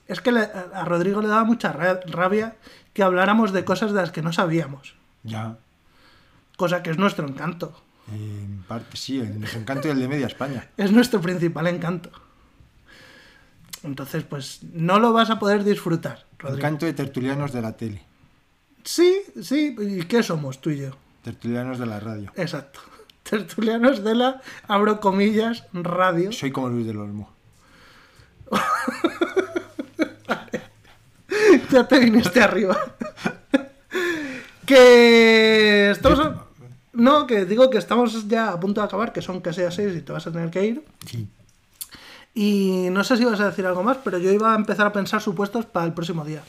Es 0.06 0.20
que 0.20 0.32
le- 0.32 0.40
a 0.74 0.84
Rodrigo 0.84 1.20
le 1.20 1.28
daba 1.28 1.44
mucha 1.44 1.72
ra- 1.72 2.00
rabia 2.06 2.56
que 2.94 3.02
habláramos 3.02 3.52
de 3.52 3.64
cosas 3.64 3.92
de 3.92 4.00
las 4.00 4.10
que 4.10 4.22
no 4.22 4.32
sabíamos. 4.32 4.94
Ya, 5.22 5.56
Cosa 6.56 6.82
que 6.82 6.90
es 6.90 6.98
nuestro 6.98 7.26
encanto. 7.28 7.80
en 8.10 8.64
parte 8.66 8.96
sí, 8.96 9.20
el 9.20 9.40
desencanto 9.40 9.86
y 9.86 9.90
el 9.92 10.00
de 10.00 10.08
media 10.08 10.26
España. 10.26 10.66
Es 10.76 10.90
nuestro 10.92 11.20
principal 11.20 11.66
encanto. 11.66 12.10
Entonces, 13.84 14.24
pues 14.24 14.60
no 14.72 14.98
lo 14.98 15.12
vas 15.12 15.30
a 15.30 15.38
poder 15.38 15.62
disfrutar, 15.62 16.24
Rodrigo. 16.38 16.58
Encanto 16.58 16.86
de 16.86 16.94
tertulianos 16.94 17.52
de 17.52 17.62
la 17.62 17.76
tele, 17.76 18.02
Sí, 18.82 19.20
sí. 19.42 19.76
¿Y 19.78 20.02
qué 20.04 20.22
somos 20.22 20.60
tú 20.60 20.70
y 20.70 20.78
yo? 20.78 20.90
tertulianos 21.22 21.78
de 21.78 21.84
la 21.86 22.00
radio. 22.00 22.32
Exacto. 22.36 22.80
Tertulianos 23.30 24.02
de 24.04 24.14
la, 24.14 24.40
abro 24.68 25.00
comillas, 25.00 25.64
radio. 25.72 26.32
Soy 26.32 26.50
como 26.50 26.68
Luis 26.68 26.86
del 26.86 26.98
Olmo. 26.98 27.30
ya 31.70 31.86
te 31.86 31.98
viniste 31.98 32.40
arriba. 32.42 32.76
que 34.66 35.90
estamos... 35.90 36.20
a- 36.20 36.44
No, 36.92 37.26
que 37.26 37.44
digo 37.44 37.70
que 37.70 37.78
estamos 37.78 38.26
ya 38.28 38.50
a 38.50 38.60
punto 38.60 38.80
de 38.80 38.86
acabar, 38.86 39.12
que 39.12 39.22
son 39.22 39.40
casi 39.40 39.62
a 39.62 39.70
seis 39.70 39.94
y 39.96 40.00
te 40.00 40.12
vas 40.12 40.26
a 40.26 40.32
tener 40.32 40.50
que 40.50 40.64
ir. 40.64 40.84
Sí. 41.06 41.28
Y 42.34 42.88
no 42.90 43.02
sé 43.04 43.16
si 43.16 43.24
vas 43.24 43.40
a 43.40 43.46
decir 43.46 43.66
algo 43.66 43.82
más, 43.82 43.98
pero 44.04 44.18
yo 44.18 44.30
iba 44.32 44.52
a 44.52 44.56
empezar 44.56 44.86
a 44.86 44.92
pensar 44.92 45.20
supuestos 45.20 45.66
para 45.66 45.86
el 45.86 45.92
próximo 45.92 46.24
día. 46.24 46.42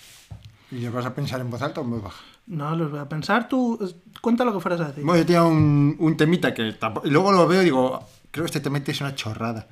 ¿Y 0.71 0.75
le 0.75 0.89
vas 0.89 1.05
a 1.05 1.15
pensar 1.15 1.41
en 1.41 1.49
voz 1.49 1.61
alta 1.61 1.81
o 1.81 1.83
en 1.83 1.89
voz 1.91 2.03
baja? 2.03 2.23
No, 2.47 2.75
los 2.75 2.91
voy 2.91 2.99
a 2.99 3.09
pensar. 3.09 3.47
Tú, 3.49 3.79
cuenta 4.21 4.45
lo 4.45 4.53
que 4.53 4.59
fueras 4.59 4.81
a 4.81 4.87
decir. 4.89 5.03
Bueno, 5.03 5.19
yo 5.21 5.25
tenía 5.25 5.43
un, 5.43 5.95
un 5.99 6.17
temita 6.17 6.53
que 6.53 6.73
tampoco- 6.73 7.07
luego 7.07 7.31
lo 7.31 7.47
veo 7.47 7.61
y 7.61 7.65
digo, 7.65 8.05
creo 8.31 8.43
que 8.45 8.47
este 8.49 8.59
temita 8.59 8.91
es 8.91 9.01
una 9.01 9.15
chorrada. 9.15 9.67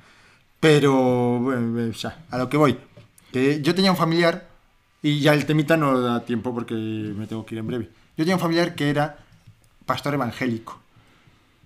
Pero, 0.60 1.38
bueno, 1.40 1.78
eh, 1.80 1.90
o 1.90 1.94
sea, 1.94 2.24
a 2.30 2.38
lo 2.38 2.48
que 2.48 2.56
voy. 2.56 2.76
Que 3.32 3.62
yo 3.62 3.74
tenía 3.74 3.90
un 3.92 3.96
familiar, 3.96 4.48
y 5.02 5.20
ya 5.20 5.34
el 5.34 5.46
temita 5.46 5.76
no 5.76 6.00
da 6.00 6.24
tiempo 6.24 6.52
porque 6.52 6.74
me 6.74 7.26
tengo 7.28 7.46
que 7.46 7.54
ir 7.54 7.60
en 7.60 7.66
breve. 7.68 7.84
Yo 8.16 8.24
tenía 8.24 8.34
un 8.34 8.40
familiar 8.40 8.74
que 8.74 8.90
era 8.90 9.18
pastor 9.86 10.14
evangélico. 10.14 10.80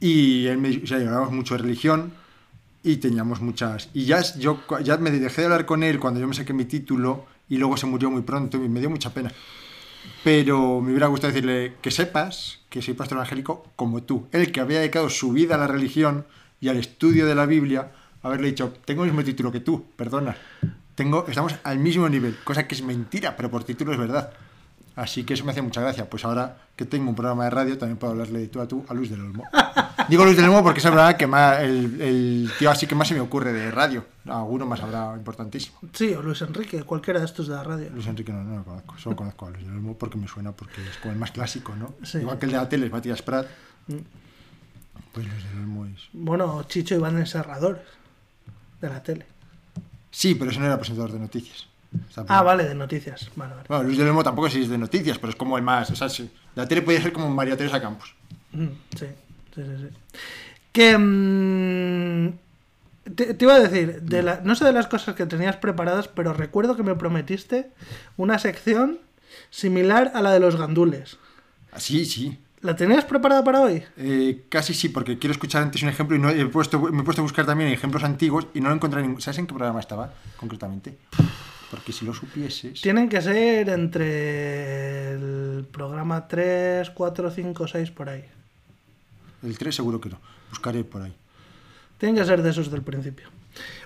Y 0.00 0.46
él 0.46 0.58
me, 0.58 0.76
o 0.76 0.86
sea, 0.86 0.98
hablábamos 0.98 1.32
mucho 1.32 1.54
de 1.56 1.62
religión 1.62 2.12
y 2.82 2.96
teníamos 2.96 3.40
muchas... 3.40 3.88
Y 3.94 4.04
ya, 4.04 4.20
yo 4.38 4.60
ya 4.82 4.96
me 4.98 5.10
dejé 5.10 5.42
de 5.42 5.46
hablar 5.46 5.64
con 5.64 5.82
él 5.84 5.98
cuando 6.00 6.20
yo 6.20 6.26
me 6.28 6.34
saqué 6.34 6.52
mi 6.52 6.64
título 6.64 7.24
y 7.48 7.58
luego 7.58 7.76
se 7.76 7.86
murió 7.86 8.10
muy 8.10 8.22
pronto 8.22 8.56
y 8.56 8.68
me 8.68 8.80
dio 8.80 8.90
mucha 8.90 9.12
pena. 9.12 9.32
Pero 10.24 10.80
me 10.80 10.90
hubiera 10.90 11.06
gustado 11.06 11.32
decirle 11.32 11.74
que 11.80 11.90
sepas 11.90 12.60
que 12.68 12.82
soy 12.82 12.94
pastor 12.94 13.18
evangélico 13.18 13.66
como 13.76 14.02
tú. 14.02 14.26
Él 14.32 14.50
que 14.52 14.60
había 14.60 14.80
dedicado 14.80 15.10
su 15.10 15.32
vida 15.32 15.54
a 15.54 15.58
la 15.58 15.66
religión 15.66 16.26
y 16.60 16.68
al 16.68 16.76
estudio 16.76 17.26
de 17.26 17.34
la 17.34 17.46
Biblia, 17.46 17.92
haberle 18.22 18.48
dicho, 18.48 18.72
tengo 18.84 19.04
el 19.04 19.10
mismo 19.10 19.24
título 19.24 19.52
que 19.52 19.60
tú, 19.60 19.84
perdona. 19.96 20.36
Tengo, 20.94 21.26
estamos 21.26 21.54
al 21.64 21.78
mismo 21.78 22.08
nivel, 22.08 22.36
cosa 22.44 22.66
que 22.66 22.74
es 22.74 22.82
mentira, 22.82 23.36
pero 23.36 23.50
por 23.50 23.64
título 23.64 23.92
es 23.92 23.98
verdad. 23.98 24.32
Así 24.94 25.24
que 25.24 25.34
eso 25.34 25.44
me 25.44 25.52
hace 25.52 25.62
mucha 25.62 25.80
gracia. 25.80 26.08
Pues 26.08 26.24
ahora 26.24 26.56
que 26.76 26.84
tengo 26.84 27.08
un 27.08 27.16
programa 27.16 27.44
de 27.44 27.50
radio, 27.50 27.78
también 27.78 27.96
puedo 27.96 28.12
hablarle 28.12 28.40
de 28.40 28.48
tú 28.48 28.60
a 28.60 28.68
tú 28.68 28.84
a 28.88 28.94
Luis 28.94 29.10
del 29.10 29.20
Olmo. 29.20 29.44
Digo 30.08 30.24
Luis 30.24 30.36
del 30.36 30.46
Olmo 30.46 30.62
porque 30.62 30.80
es 30.80 30.84
verdad 30.84 31.16
que 31.16 31.26
más, 31.26 31.60
el, 31.60 32.00
el 32.00 32.50
tío 32.58 32.70
así 32.70 32.86
que 32.86 32.94
más 32.94 33.08
se 33.08 33.14
me 33.14 33.20
ocurre 33.20 33.52
de 33.52 33.70
radio. 33.70 34.04
Alguno 34.26 34.66
más 34.66 34.80
habrá 34.82 35.14
importantísimo. 35.16 35.78
Sí, 35.92 36.12
o 36.12 36.22
Luis 36.22 36.42
Enrique, 36.42 36.82
cualquiera 36.82 37.20
de 37.20 37.26
estos 37.26 37.48
de 37.48 37.54
la 37.54 37.62
radio. 37.62 37.90
Luis 37.90 38.06
Enrique 38.06 38.32
no, 38.32 38.42
no 38.44 38.58
lo 38.58 38.64
conozco, 38.64 38.98
solo 38.98 39.16
conozco 39.16 39.46
a 39.46 39.50
Luis 39.50 39.64
del 39.64 39.76
Olmo 39.76 39.96
porque 39.96 40.18
me 40.18 40.28
suena, 40.28 40.52
porque 40.52 40.82
es 40.82 40.98
como 40.98 41.12
el 41.12 41.18
más 41.18 41.30
clásico, 41.30 41.74
¿no? 41.74 41.94
Sí. 42.02 42.18
Igual 42.18 42.38
que 42.38 42.46
el 42.46 42.52
de 42.52 42.58
la 42.58 42.68
tele 42.68 42.86
es 42.86 42.92
Matías 42.92 43.22
Prat. 43.22 43.46
Pues 45.12 45.26
Luis 45.26 45.44
del 45.44 45.58
Olmo 45.58 45.86
es... 45.86 46.08
Bueno, 46.12 46.62
Chicho 46.64 46.94
Iván 46.94 47.18
el 47.18 47.26
Serrador, 47.26 47.82
de 48.80 48.88
la 48.88 49.02
tele. 49.02 49.26
Sí, 50.10 50.34
pero 50.34 50.50
ese 50.50 50.60
no 50.60 50.66
era 50.66 50.76
presentador 50.76 51.12
de 51.12 51.18
noticias. 51.18 51.66
Ah, 52.28 52.42
vale, 52.42 52.64
de 52.64 52.74
noticias. 52.74 53.30
Vale, 53.36 53.54
vale. 53.54 53.66
Bueno, 53.68 53.84
Luis 53.84 53.98
del 53.98 54.08
Olmo 54.08 54.22
tampoco 54.22 54.46
es 54.48 54.68
de 54.68 54.78
noticias, 54.78 55.18
pero 55.18 55.30
es 55.30 55.36
como 55.36 55.56
el 55.56 55.62
más... 55.62 55.90
O 55.90 55.96
sea, 55.96 56.08
sí. 56.08 56.30
la 56.54 56.66
tele 56.66 56.82
podría 56.82 57.02
ser 57.02 57.12
como 57.12 57.28
María 57.30 57.56
Teresa 57.56 57.80
Campos. 57.80 58.14
Mm, 58.52 58.66
Sí, 58.96 59.06
sí, 59.54 59.62
sí. 59.62 59.76
sí. 59.80 60.18
Que... 60.72 60.96
mm, 60.98 62.32
te, 63.14 63.34
te 63.34 63.44
iba 63.44 63.54
a 63.54 63.60
decir, 63.60 64.02
de 64.02 64.22
la, 64.22 64.40
no 64.44 64.54
sé 64.54 64.64
de 64.64 64.72
las 64.72 64.86
cosas 64.86 65.14
que 65.14 65.26
tenías 65.26 65.56
preparadas, 65.56 66.08
pero 66.08 66.32
recuerdo 66.32 66.76
que 66.76 66.82
me 66.82 66.94
prometiste 66.94 67.70
una 68.16 68.38
sección 68.38 68.98
similar 69.50 70.12
a 70.14 70.22
la 70.22 70.32
de 70.32 70.40
los 70.40 70.56
gandules. 70.56 71.18
Ah, 71.72 71.80
Sí, 71.80 72.04
sí. 72.04 72.38
¿La 72.60 72.76
tenías 72.76 73.04
preparada 73.04 73.42
para 73.42 73.60
hoy? 73.60 73.82
Eh, 73.96 74.44
casi 74.48 74.72
sí, 74.72 74.88
porque 74.88 75.18
quiero 75.18 75.32
escuchar 75.32 75.64
antes 75.64 75.82
un 75.82 75.88
ejemplo 75.88 76.14
y 76.16 76.20
no 76.20 76.30
he 76.30 76.46
puesto, 76.46 76.78
me 76.78 77.00
he 77.00 77.04
puesto 77.04 77.20
a 77.20 77.24
buscar 77.24 77.44
también 77.44 77.70
ejemplos 77.72 78.04
antiguos 78.04 78.46
y 78.54 78.60
no 78.60 78.68
lo 78.68 78.76
encontré 78.76 79.02
ningún. 79.02 79.20
¿Sabes 79.20 79.38
en 79.38 79.48
qué 79.48 79.52
programa 79.54 79.80
estaba 79.80 80.12
concretamente? 80.36 80.96
Porque 81.72 81.90
si 81.90 82.04
lo 82.04 82.12
supieses. 82.12 82.82
Tienen 82.82 83.08
que 83.08 83.22
ser 83.22 83.70
entre 83.70 85.14
el 85.14 85.66
programa 85.72 86.28
3, 86.28 86.90
4, 86.90 87.30
5, 87.30 87.66
6 87.66 87.90
por 87.92 88.10
ahí. 88.10 88.22
El 89.42 89.56
3 89.56 89.74
seguro 89.74 89.98
que 89.98 90.10
no. 90.10 90.20
Buscaré 90.50 90.84
por 90.84 91.00
ahí. 91.00 91.14
Tienen 91.96 92.16
que 92.16 92.26
ser 92.26 92.42
de 92.42 92.50
esos 92.50 92.70
del 92.70 92.82
principio. 92.82 93.28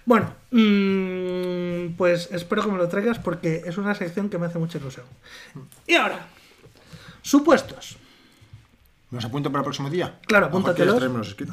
Bueno, 0.04 0.34
mm, 0.50 1.94
pues 1.96 2.28
espero 2.32 2.64
que 2.64 2.72
me 2.72 2.76
lo 2.76 2.88
traigas 2.88 3.20
porque 3.20 3.62
es 3.64 3.78
una 3.78 3.94
sección 3.94 4.30
que 4.30 4.38
me 4.38 4.46
hace 4.46 4.58
mucha 4.58 4.78
ilusión. 4.78 5.06
Y 5.86 5.94
ahora, 5.94 6.26
supuestos. 7.22 7.98
¿Me 9.12 9.18
los 9.18 9.24
apunto 9.26 9.52
para 9.52 9.60
el 9.60 9.64
próximo 9.64 9.90
día? 9.90 10.18
Claro, 10.26 10.46
apúntatelos. 10.46 11.00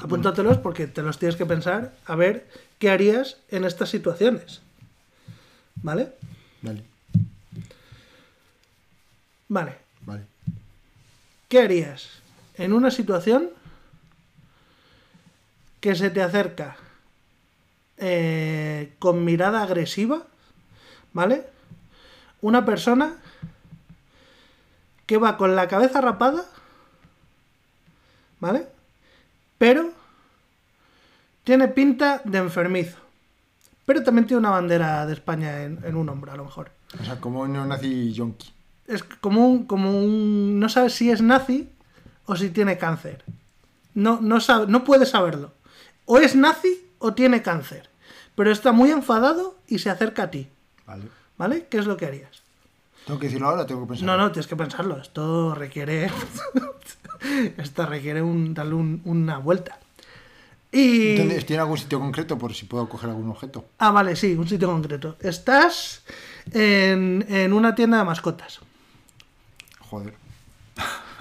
Apúntatelos 0.01 0.57
porque 0.57 0.87
te 0.87 1.03
los 1.03 1.19
tienes 1.19 1.35
que 1.35 1.45
pensar 1.45 1.93
a 2.07 2.15
ver 2.15 2.49
qué 2.79 2.89
harías 2.89 3.37
en 3.49 3.65
estas 3.65 3.89
situaciones. 3.89 4.63
¿Vale? 5.83 6.13
Vale, 6.61 6.83
Vale. 9.49 9.77
vale. 10.01 10.23
¿Qué 11.49 11.61
harías 11.61 12.09
en 12.55 12.73
una 12.73 12.89
situación 12.89 13.49
que 15.79 15.93
se 15.95 16.09
te 16.09 16.21
acerca 16.21 16.77
eh, 17.97 18.93
con 18.99 19.25
mirada 19.25 19.61
agresiva, 19.61 20.23
¿vale? 21.11 21.45
Una 22.41 22.65
persona 22.65 23.17
que 25.05 25.17
va 25.17 25.37
con 25.37 25.55
la 25.55 25.67
cabeza 25.67 25.99
rapada, 25.99 26.45
¿vale? 28.39 28.65
Pero 29.57 29.91
tiene 31.43 31.67
pinta 31.67 32.21
de 32.23 32.37
enfermizo. 32.37 33.02
Pero 33.85 34.03
también 34.03 34.25
tiene 34.27 34.39
una 34.39 34.51
bandera 34.51 35.05
de 35.05 35.13
España 35.13 35.63
en, 35.63 35.79
en 35.83 35.95
un 35.95 36.07
hombro, 36.09 36.31
a 36.31 36.37
lo 36.37 36.45
mejor. 36.45 36.71
O 36.99 37.03
sea, 37.03 37.19
como 37.19 37.41
un 37.41 37.53
neonazi 37.53 38.13
yonki. 38.13 38.51
Es 38.87 39.03
como 39.03 39.47
un, 39.47 39.65
como 39.65 39.91
un... 39.97 40.59
No 40.59 40.69
sabes 40.69 40.93
si 40.93 41.09
es 41.11 41.21
nazi 41.21 41.69
o 42.25 42.35
si 42.35 42.49
tiene 42.49 42.77
cáncer. 42.77 43.23
No, 43.93 44.19
no, 44.21 44.39
sabe, 44.39 44.67
no 44.67 44.83
puede 44.83 45.05
saberlo. 45.05 45.53
O 46.05 46.17
es 46.19 46.35
nazi 46.35 46.85
o 46.99 47.13
tiene 47.13 47.41
cáncer. 47.41 47.89
pero 48.35 48.51
está 48.51 48.71
muy 48.71 48.89
enfadado 48.91 49.55
y 49.67 49.79
se 49.79 49.89
acerca 49.89 50.23
a 50.23 50.31
ti, 50.31 50.47
Vale. 50.87 51.03
¿vale? 51.37 51.67
¿Qué 51.69 51.77
es 51.77 51.85
lo 51.85 51.97
que 51.97 52.05
harías? 52.07 52.41
¿Tengo 53.05 53.19
que 53.19 53.27
decirlo 53.27 53.47
ahora 53.49 53.63
o 53.63 53.65
tengo 53.65 53.81
que 53.81 53.87
pensar? 53.89 54.05
No, 54.05 54.17
no, 54.17 54.31
tienes 54.31 54.47
que 54.47 54.55
pensarlo. 54.55 54.97
Esto 54.97 55.53
requiere. 55.55 56.09
Esto 57.57 57.85
requiere 57.85 58.21
un, 58.21 58.53
darle 58.53 58.73
un- 58.75 59.01
una 59.05 59.37
vuelta. 59.37 59.79
Y. 60.73 61.15
¿Dónde- 61.17 61.41
¿Tiene 61.43 61.61
algún 61.61 61.77
sitio 61.77 61.99
concreto 61.99 62.37
por 62.37 62.53
si 62.55 62.65
puedo 62.65 62.89
coger 62.89 63.11
algún 63.11 63.29
objeto? 63.29 63.65
Ah, 63.77 63.91
vale, 63.91 64.15
sí, 64.15 64.33
un 64.33 64.47
sitio 64.47 64.67
concreto. 64.69 65.17
Estás 65.21 66.01
en, 66.51 67.23
en 67.29 67.53
una 67.53 67.75
tienda 67.75 67.99
de 67.99 68.03
mascotas, 68.05 68.59
Joder. 69.79 70.15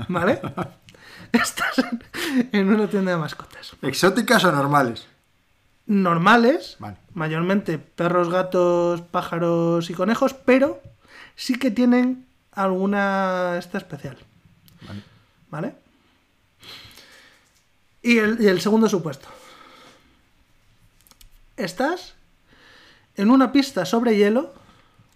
¿vale? 0.09 0.41
Estás 1.33 1.79
en, 1.79 2.49
en 2.53 2.69
una 2.75 2.89
tienda 2.89 3.11
de 3.13 3.19
mascotas. 3.19 3.73
¿Exóticas 3.83 4.43
o 4.45 4.53
normales? 4.53 5.07
Normales, 5.87 6.77
Vale. 6.79 6.97
mayormente 7.13 7.77
perros, 7.79 8.31
gatos, 8.31 9.03
pájaros 9.03 9.91
y 9.91 9.95
conejos, 9.95 10.33
pero 10.33 10.81
sí 11.37 11.59
que 11.59 11.71
tienen 11.71 12.25
alguna 12.53 13.57
esta 13.59 13.77
especial, 13.79 14.17
Vale. 14.87 15.03
¿vale? 15.51 15.75
Y 18.03 18.19
el, 18.19 18.41
y 18.41 18.47
el 18.49 18.61
segundo 18.61 18.89
supuesto. 18.89 19.29
Estás 21.57 22.15
en 23.17 23.31
una 23.31 23.53
pista 23.53 23.85
sobre 23.85 24.17
hielo, 24.17 24.53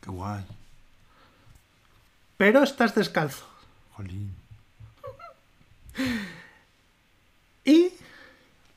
Qué 0.01 0.11
guay. 0.11 0.45
pero 2.37 2.63
estás 2.63 2.95
descalzo. 2.95 3.45
Jolín. 3.95 4.35
Y 7.65 7.91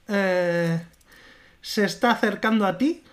eh, 0.08 0.84
se 1.62 1.86
está 1.86 2.10
acercando 2.10 2.66
a 2.66 2.76
ti 2.76 3.04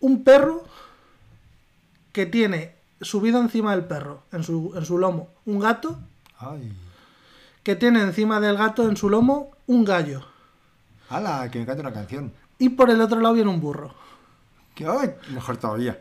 un 0.00 0.22
perro 0.22 0.64
que 2.12 2.26
tiene 2.26 2.74
subido 3.00 3.40
encima 3.40 3.70
del 3.74 3.86
perro, 3.86 4.24
en 4.30 4.42
su, 4.44 4.72
en 4.76 4.84
su 4.84 4.98
lomo, 4.98 5.30
un 5.46 5.58
gato 5.58 5.98
Ay. 6.38 6.70
que 7.62 7.76
tiene 7.76 8.02
encima 8.02 8.40
del 8.40 8.58
gato 8.58 8.86
en 8.86 8.98
su 8.98 9.08
lomo 9.08 9.52
un 9.66 9.84
gallo. 9.86 10.26
¡Hala! 11.12 11.50
Que 11.50 11.58
me 11.58 11.66
cante 11.66 11.82
una 11.82 11.92
canción. 11.92 12.32
Y 12.58 12.70
por 12.70 12.88
el 12.88 13.00
otro 13.00 13.20
lado 13.20 13.34
viene 13.34 13.50
un 13.50 13.60
burro. 13.60 13.94
Que, 14.74 14.86
ay, 14.86 15.14
mejor 15.34 15.58
todavía. 15.58 15.98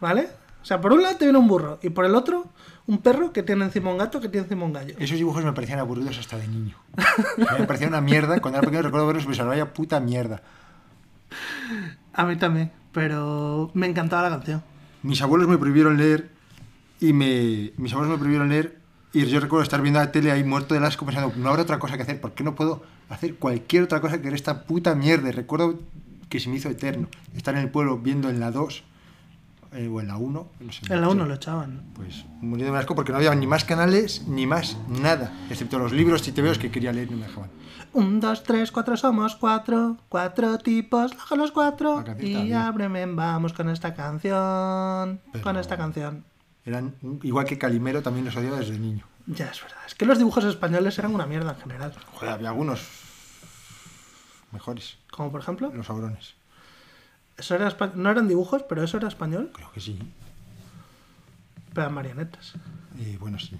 ¿Vale? 0.00 0.28
O 0.62 0.64
sea, 0.64 0.80
por 0.80 0.92
un 0.92 1.02
lado 1.02 1.16
te 1.16 1.24
viene 1.24 1.38
un 1.38 1.48
burro 1.48 1.80
y 1.82 1.90
por 1.90 2.04
el 2.04 2.14
otro 2.14 2.46
un 2.86 2.98
perro 2.98 3.32
que 3.32 3.42
tiene 3.42 3.64
encima 3.64 3.90
un 3.90 3.98
gato 3.98 4.20
que 4.20 4.28
tiene 4.28 4.44
encima 4.44 4.64
un 4.64 4.72
gallo. 4.72 4.94
Esos 4.98 5.16
dibujos 5.16 5.44
me 5.44 5.52
parecían 5.52 5.80
aburridos 5.80 6.16
hasta 6.18 6.38
de 6.38 6.46
niño. 6.46 6.76
me 7.36 7.66
parecía 7.66 7.88
una 7.88 8.00
mierda. 8.00 8.40
Cuando 8.40 8.58
era 8.58 8.66
pequeño 8.66 8.82
recuerdo 8.82 9.06
verlos 9.08 9.24
y 9.24 9.26
pensar, 9.26 9.46
vaya 9.46 9.72
puta 9.72 9.98
mierda. 9.98 10.42
A 12.12 12.24
mí 12.24 12.36
también, 12.36 12.70
pero 12.92 13.72
me 13.74 13.88
encantaba 13.88 14.22
la 14.22 14.36
canción. 14.36 14.62
Mis 15.02 15.20
abuelos 15.22 15.48
me 15.48 15.58
prohibieron 15.58 15.96
leer 15.96 16.30
y 17.00 17.12
me... 17.12 17.72
Mis 17.76 17.92
abuelos 17.92 18.12
me 18.12 18.18
prohibieron 18.18 18.48
leer 18.48 18.78
y 19.12 19.26
yo 19.26 19.40
recuerdo 19.40 19.64
estar 19.64 19.82
viendo 19.82 19.98
la 19.98 20.12
tele 20.12 20.30
ahí 20.30 20.44
muerto 20.44 20.74
de 20.74 20.86
asco 20.86 21.04
pensando, 21.04 21.32
no 21.36 21.50
habrá 21.50 21.62
otra 21.62 21.78
cosa 21.78 21.96
que 21.96 22.02
hacer, 22.02 22.20
¿por 22.20 22.32
qué 22.32 22.44
no 22.44 22.54
puedo 22.54 22.82
hacer 23.14 23.36
cualquier 23.36 23.84
otra 23.84 24.00
cosa 24.00 24.16
que 24.18 24.24
ver 24.24 24.34
esta 24.34 24.64
puta 24.64 24.94
mierda? 24.94 25.30
Recuerdo 25.32 25.78
que 26.28 26.40
se 26.40 26.48
me 26.48 26.56
hizo 26.56 26.68
eterno 26.70 27.08
estar 27.36 27.54
en 27.54 27.60
el 27.62 27.68
pueblo 27.70 27.98
viendo 27.98 28.28
en 28.30 28.40
la 28.40 28.50
2 28.50 28.82
eh, 29.74 29.88
o 29.88 30.00
en 30.00 30.08
la 30.08 30.16
1. 30.16 30.48
no 30.60 30.72
sé, 30.72 30.80
En 30.92 31.00
la 31.00 31.06
no 31.06 31.12
1 31.12 31.22
sé. 31.24 31.28
lo 31.28 31.34
echaban. 31.34 31.82
Pues 31.94 32.24
muriendo 32.40 32.72
de 32.74 32.78
asco 32.80 32.94
porque 32.94 33.12
no 33.12 33.18
había 33.18 33.34
ni 33.34 33.46
más 33.46 33.64
canales 33.64 34.26
ni 34.28 34.46
más 34.46 34.76
nada, 34.88 35.32
excepto 35.50 35.78
los 35.78 35.92
libros 35.92 36.26
y 36.28 36.32
TVOs 36.32 36.58
que 36.58 36.70
quería 36.70 36.92
leer 36.92 37.08
y 37.08 37.12
no 37.12 37.18
me 37.18 37.26
dejaban. 37.26 37.50
Un, 37.94 38.20
dos, 38.20 38.42
tres, 38.42 38.72
cuatro 38.72 38.96
somos 38.96 39.36
cuatro, 39.36 39.98
cuatro 40.08 40.56
tipos, 40.58 41.14
baja 41.14 41.36
los 41.36 41.52
cuatro 41.52 42.00
y 42.00 42.04
también. 42.04 42.54
ábreme, 42.54 43.04
vamos 43.06 43.52
con 43.52 43.68
esta 43.68 43.92
canción, 43.92 45.20
Pero- 45.32 45.44
con 45.44 45.56
esta 45.58 45.76
canción. 45.76 46.24
Eran 46.64 46.94
igual 47.22 47.44
que 47.44 47.58
Calimero, 47.58 48.02
también 48.02 48.24
los 48.24 48.36
odiaba 48.36 48.58
desde 48.58 48.78
niño. 48.78 49.04
Ya 49.26 49.46
es 49.46 49.60
verdad, 49.62 49.78
es 49.86 49.94
que 49.94 50.04
los 50.06 50.18
dibujos 50.18 50.44
españoles 50.44 50.98
eran 50.98 51.14
una 51.14 51.26
mierda 51.26 51.52
en 51.52 51.60
general. 51.60 51.92
Joder, 52.14 52.30
había 52.34 52.48
algunos 52.50 52.80
mejores, 54.52 54.96
Como 55.10 55.30
por 55.30 55.40
ejemplo, 55.40 55.70
los 55.74 55.86
sabrones. 55.86 56.34
eso 57.36 57.54
era 57.54 57.74
no 57.94 58.10
eran 58.10 58.28
dibujos, 58.28 58.62
pero 58.68 58.82
eso 58.82 58.96
era 58.96 59.08
español, 59.08 59.50
Creo 59.54 59.70
que 59.72 59.80
sí. 59.80 59.98
pero 61.74 61.90
marionetas. 61.90 62.54
Y 62.98 63.16
bueno, 63.16 63.38
sí. 63.38 63.58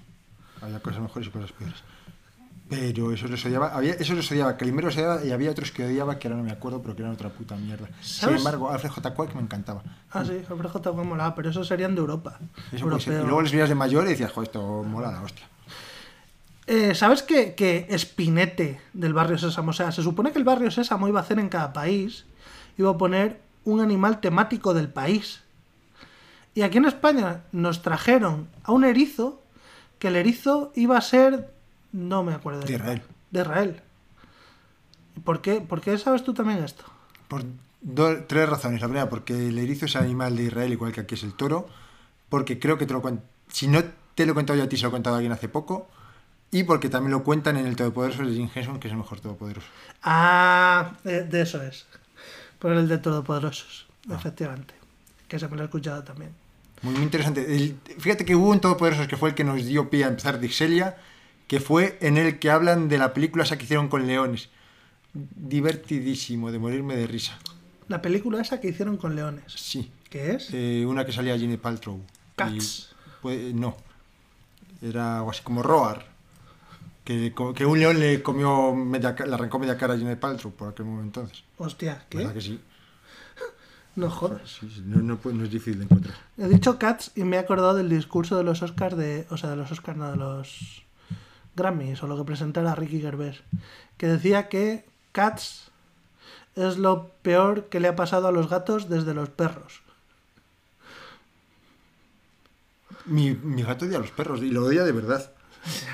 Había 0.61 0.79
cosas 0.79 1.01
mejores 1.01 1.27
y 1.27 1.31
cosas 1.31 1.51
peores. 1.51 1.77
Pero 2.69 3.11
eso 3.11 3.27
los 3.27 3.43
odiaba. 3.45 3.75
Había, 3.75 3.93
eso 3.95 4.13
los 4.13 4.31
odiaba. 4.31 4.55
Calimero 4.55 4.87
los 4.87 4.95
odiaba 4.95 5.23
y 5.25 5.31
había 5.31 5.51
otros 5.51 5.71
que 5.71 5.83
odiaba 5.85 6.17
que 6.17 6.27
ahora 6.27 6.37
no 6.37 6.43
me 6.45 6.51
acuerdo, 6.51 6.81
pero 6.81 6.95
que 6.95 7.01
eran 7.01 7.13
otra 7.13 7.29
puta 7.29 7.55
mierda. 7.57 7.89
Sin 8.01 8.29
embargo, 8.29 8.69
Alfred 8.71 8.89
J. 8.91 9.13
Quack 9.13 9.35
me 9.35 9.41
encantaba. 9.41 9.83
Ah, 10.11 10.23
sí, 10.23 10.41
Alfred 10.49 10.69
J. 10.69 10.91
Juan 10.91 11.07
molaba, 11.07 11.35
pero 11.35 11.49
esos 11.49 11.67
serían 11.67 11.93
de 11.93 11.99
Europa. 12.01 12.39
Eso. 12.71 12.85
Y 12.87 13.09
luego 13.11 13.41
les 13.41 13.51
veías 13.51 13.69
de 13.69 13.75
mayor 13.75 14.05
y 14.05 14.09
decías, 14.11 14.31
joder, 14.31 14.47
esto 14.47 14.83
mola 14.83 15.11
la 15.11 15.21
hostia. 15.21 15.45
Eh, 16.67 16.95
¿Sabes 16.95 17.23
que, 17.23 17.55
que 17.55 17.87
Spinete 17.97 18.79
del 18.93 19.13
barrio 19.13 19.37
Sésamo? 19.37 19.71
O 19.71 19.73
sea, 19.73 19.91
se 19.91 20.01
supone 20.01 20.31
que 20.31 20.39
el 20.39 20.45
barrio 20.45 20.71
Sésamo 20.71 21.07
iba 21.07 21.19
a 21.19 21.23
hacer 21.23 21.39
en 21.39 21.49
cada 21.49 21.73
país, 21.73 22.25
iba 22.77 22.89
a 22.91 22.97
poner 22.97 23.41
un 23.65 23.81
animal 23.81 24.21
temático 24.21 24.73
del 24.73 24.89
país. 24.89 25.41
Y 26.55 26.61
aquí 26.61 26.77
en 26.77 26.85
España 26.85 27.41
nos 27.51 27.81
trajeron 27.81 28.47
a 28.63 28.71
un 28.71 28.83
erizo, 28.85 29.41
que 29.99 30.07
el 30.09 30.15
erizo 30.15 30.71
iba 30.75 30.97
a 30.97 31.01
ser. 31.01 31.51
No 31.91 32.23
me 32.23 32.33
acuerdo. 32.33 32.61
De. 32.61 32.73
Israel. 32.73 33.01
De 33.31 33.41
Israel. 33.41 33.81
¿Y 35.15 35.19
¿Por 35.19 35.41
qué, 35.41 35.61
¿Por 35.61 35.81
qué 35.81 35.97
sabes 35.97 36.23
tú 36.23 36.33
también 36.33 36.63
esto? 36.63 36.83
Por 37.27 37.43
tres 38.27 38.49
razones. 38.49 38.81
La 38.81 38.87
primera, 38.87 39.09
porque 39.09 39.49
el 39.49 39.57
erizo 39.59 39.85
es 39.85 39.95
animal 39.95 40.35
de 40.37 40.43
Israel, 40.43 40.71
igual 40.71 40.91
que 40.91 41.01
aquí 41.01 41.15
es 41.15 41.23
el 41.23 41.33
toro. 41.33 41.67
Porque 42.29 42.57
creo 42.59 42.77
que 42.77 42.85
te 42.85 42.93
lo 42.93 43.01
cuen- 43.01 43.21
Si 43.49 43.67
no 43.67 43.83
te 44.15 44.25
lo 44.25 44.31
he 44.31 44.35
contado 44.35 44.57
yo 44.57 44.65
a 44.65 44.69
ti, 44.69 44.77
se 44.77 44.83
lo 44.83 44.89
he 44.89 44.91
contado 44.91 45.15
a 45.15 45.19
alguien 45.19 45.31
hace 45.33 45.49
poco. 45.49 45.87
Y 46.53 46.63
porque 46.63 46.87
también 46.87 47.11
lo 47.11 47.23
cuentan 47.23 47.57
en 47.57 47.65
el 47.65 47.75
Todopoderoso 47.75 48.23
de 48.25 48.33
Jim 48.33 48.49
Henson, 48.53 48.79
que 48.79 48.87
es 48.87 48.91
el 48.93 48.97
mejor 48.97 49.19
Todopoderoso. 49.19 49.67
Ah, 50.03 50.93
de, 51.03 51.23
de 51.25 51.41
eso 51.41 51.61
es. 51.61 51.85
Por 52.59 52.71
el 52.71 52.87
de 52.87 52.97
Todopoderosos, 52.99 53.87
efectivamente. 54.09 54.73
Que 55.27 55.39
se 55.39 55.47
me 55.49 55.55
lo 55.57 55.63
he 55.63 55.65
escuchado 55.65 56.03
también. 56.03 56.31
Muy, 56.83 56.93
muy 56.93 57.03
interesante. 57.03 57.55
El- 57.55 57.77
fíjate 57.99 58.23
que 58.23 58.35
hubo 58.35 58.49
un 58.49 58.61
Todopoderoso 58.61 59.07
que 59.07 59.17
fue 59.17 59.29
el 59.29 59.35
que 59.35 59.43
nos 59.43 59.65
dio 59.65 59.89
pie 59.89 60.05
a 60.05 60.07
empezar 60.09 60.39
Dixelia, 60.39 60.95
que 61.47 61.59
fue 61.59 61.97
en 62.01 62.17
el 62.17 62.39
que 62.39 62.49
hablan 62.51 62.87
de 62.87 62.97
la 62.97 63.13
película 63.13 63.43
esa 63.43 63.57
que 63.57 63.63
hicieron 63.65 63.89
con 63.89 64.05
leones. 64.07 64.49
Divertidísimo, 65.13 66.51
de 66.51 66.59
morirme 66.59 66.95
de 66.95 67.07
risa. 67.07 67.37
La 67.87 68.01
película 68.01 68.41
esa 68.41 68.59
que 68.61 68.69
hicieron 68.69 68.97
con 68.97 69.15
leones. 69.15 69.43
Sí. 69.55 69.91
¿Qué 70.09 70.35
es? 70.35 70.49
Eh, 70.53 70.85
una 70.87 71.05
que 71.05 71.11
salía 71.11 71.37
Ginny 71.37 71.57
Paltrow. 71.57 71.99
Cats. 72.35 72.89
Y, 72.91 73.09
pues, 73.21 73.53
no. 73.53 73.75
Era 74.81 75.17
algo 75.17 75.31
así 75.31 75.41
como 75.43 75.63
Roar. 75.63 76.12
Que, 77.03 77.33
que 77.55 77.65
un 77.65 77.79
león 77.79 77.99
le 77.99 78.23
comió 78.23 78.73
media, 78.73 79.13
le 79.25 79.33
arrancó 79.33 79.59
media 79.59 79.77
cara 79.77 79.93
a 79.93 79.97
Ginny 79.97 80.15
Paltrow 80.15 80.53
por 80.53 80.69
aquel 80.69 80.85
momento 80.85 81.19
entonces. 81.21 81.43
Hostia, 81.57 82.05
¿qué? 82.09 82.19
¿Verdad 82.19 82.33
que 82.33 82.41
sí? 82.41 82.59
No 83.95 84.09
jodas. 84.09 84.57
Sí, 84.59 84.71
sí, 84.73 84.81
no, 84.85 85.01
no, 85.03 85.17
puede- 85.17 85.35
no 85.35 85.43
es 85.43 85.51
difícil 85.51 85.77
de 85.79 85.83
encontrar. 85.85 86.15
He 86.37 86.47
dicho 86.47 86.79
Cats 86.79 87.11
y 87.15 87.23
me 87.25 87.35
he 87.35 87.39
acordado 87.39 87.75
del 87.75 87.89
discurso 87.89 88.35
de 88.37 88.43
los 88.43 88.61
Oscars 88.63 88.97
de. 88.97 89.27
O 89.29 89.37
sea, 89.37 89.51
de 89.51 89.55
los 89.55 89.71
Oscars, 89.71 89.97
no, 89.97 90.09
de 90.09 90.17
los 90.17 90.81
Grammys 91.55 92.01
o 92.01 92.07
lo 92.07 92.17
que 92.17 92.23
presentara 92.23 92.73
Ricky 92.73 93.01
Gervais. 93.01 93.41
Que 93.97 94.07
decía 94.07 94.49
que 94.49 94.83
Cats 95.11 95.69
es 96.55 96.77
lo 96.77 97.09
peor 97.21 97.65
que 97.65 97.79
le 97.79 97.87
ha 97.89 97.95
pasado 97.95 98.27
a 98.27 98.31
los 98.31 98.49
gatos 98.49 98.89
desde 98.89 99.13
los 99.13 99.29
perros. 99.29 99.81
Mi, 103.05 103.35
mi 103.35 103.61
gato 103.63 103.85
odia 103.85 103.97
a 103.97 104.01
los 104.01 104.11
perros 104.11 104.41
y 104.41 104.49
lo 104.49 104.63
odia 104.65 104.83
de 104.85 104.91
verdad. 104.91 105.31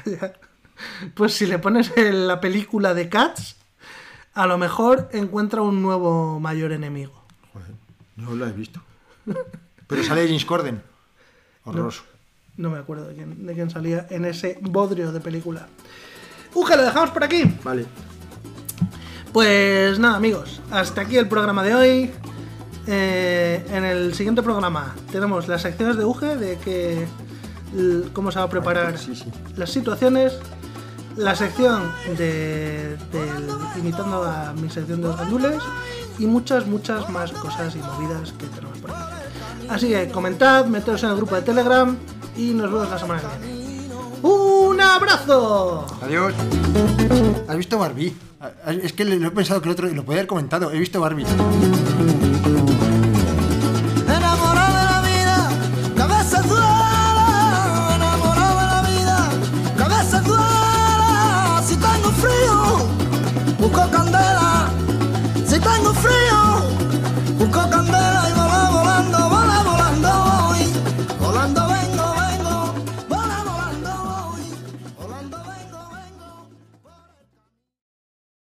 Pues 1.14 1.34
si 1.34 1.46
le 1.46 1.60
pones 1.60 1.92
en 1.98 2.28
la 2.28 2.40
película 2.40 2.94
de 2.94 3.10
Cats, 3.10 3.56
a 4.34 4.48
lo 4.48 4.58
mejor 4.58 5.10
encuentra 5.14 5.62
un 5.62 5.82
nuevo 5.82 6.40
mayor 6.40 6.72
enemigo. 6.72 7.24
Joder, 7.54 7.72
no 8.16 8.36
lo 8.36 8.48
he 8.48 8.52
visto. 8.52 8.82
Pero 9.88 10.04
sale 10.04 10.26
James 10.26 10.46
Corden. 10.46 10.82
Horroroso. 11.66 12.04
No 12.58 12.70
me 12.70 12.78
acuerdo 12.80 13.08
de 13.08 13.16
quién, 13.16 13.46
de 13.46 13.54
quién 13.54 13.70
salía 13.70 14.08
en 14.10 14.26
ese 14.26 14.58
bodrio 14.62 15.12
de 15.12 15.20
película. 15.20 15.68
¡Uja! 16.54 16.76
Lo 16.76 16.84
dejamos 16.84 17.10
por 17.12 17.24
aquí. 17.24 17.44
Vale. 17.64 17.86
Pues 19.32 20.00
nada, 20.00 20.16
amigos, 20.18 20.62
hasta 20.72 21.02
aquí 21.02 21.18
el 21.18 21.28
programa 21.28 21.64
de 21.64 21.76
hoy. 21.76 22.12
Eh, 22.88 23.64
en 23.70 23.86
el 23.86 24.16
siguiente 24.16 24.42
programa 24.42 24.96
tenemos 25.12 25.48
las 25.48 25.62
secciones 25.62 25.96
de 25.98 26.06
UGE 26.06 26.38
de 26.38 26.58
que 26.58 27.08
cómo 28.14 28.32
se 28.32 28.40
va 28.40 28.46
a 28.46 28.50
preparar 28.50 28.98
Sí, 28.98 29.16
sí. 29.16 29.26
las 29.56 29.70
situaciones, 29.70 30.40
la 31.20 31.36
sección 31.36 31.92
de, 32.18 32.98
del 33.12 33.48
imitando 33.78 34.24
a 34.24 34.54
mi 34.54 34.70
sección 34.70 35.02
de 35.02 35.10
los 35.10 35.18
gandules 35.18 35.62
y 36.18 36.26
muchas, 36.26 36.66
muchas 36.66 37.10
más 37.10 37.32
cosas 37.34 37.76
y 37.76 37.80
movidas 37.80 38.32
que 38.34 38.46
tenemos 38.48 38.78
por 38.80 38.92
aquí. 38.92 39.04
Así 39.70 39.90
que 39.90 40.10
comentad, 40.10 40.66
meteos 40.66 41.04
en 41.04 41.10
el 41.10 41.18
grupo 41.18 41.36
de 41.36 41.42
Telegram 41.42 41.96
y 42.38 42.54
nos 42.54 42.72
vemos 42.72 42.90
la 42.90 42.98
semana 42.98 43.22
que 43.22 43.48
viene. 43.48 43.70
¡Un 44.22 44.82
abrazo. 44.82 45.86
Adiós. 46.02 46.34
¿Has 47.48 47.58
visto 47.58 47.78
Barbie? 47.78 48.16
Es 48.82 48.94
que 48.94 49.06
lo 49.06 49.28
he 49.28 49.32
pensado 49.32 49.62
que 49.62 49.68
el 49.68 49.74
otro 49.74 49.88
lo 49.90 50.04
podía 50.04 50.20
haber 50.20 50.28
comentado. 50.28 50.72
He 50.72 50.80
visto 50.80 51.00
Barbie. 51.02 51.26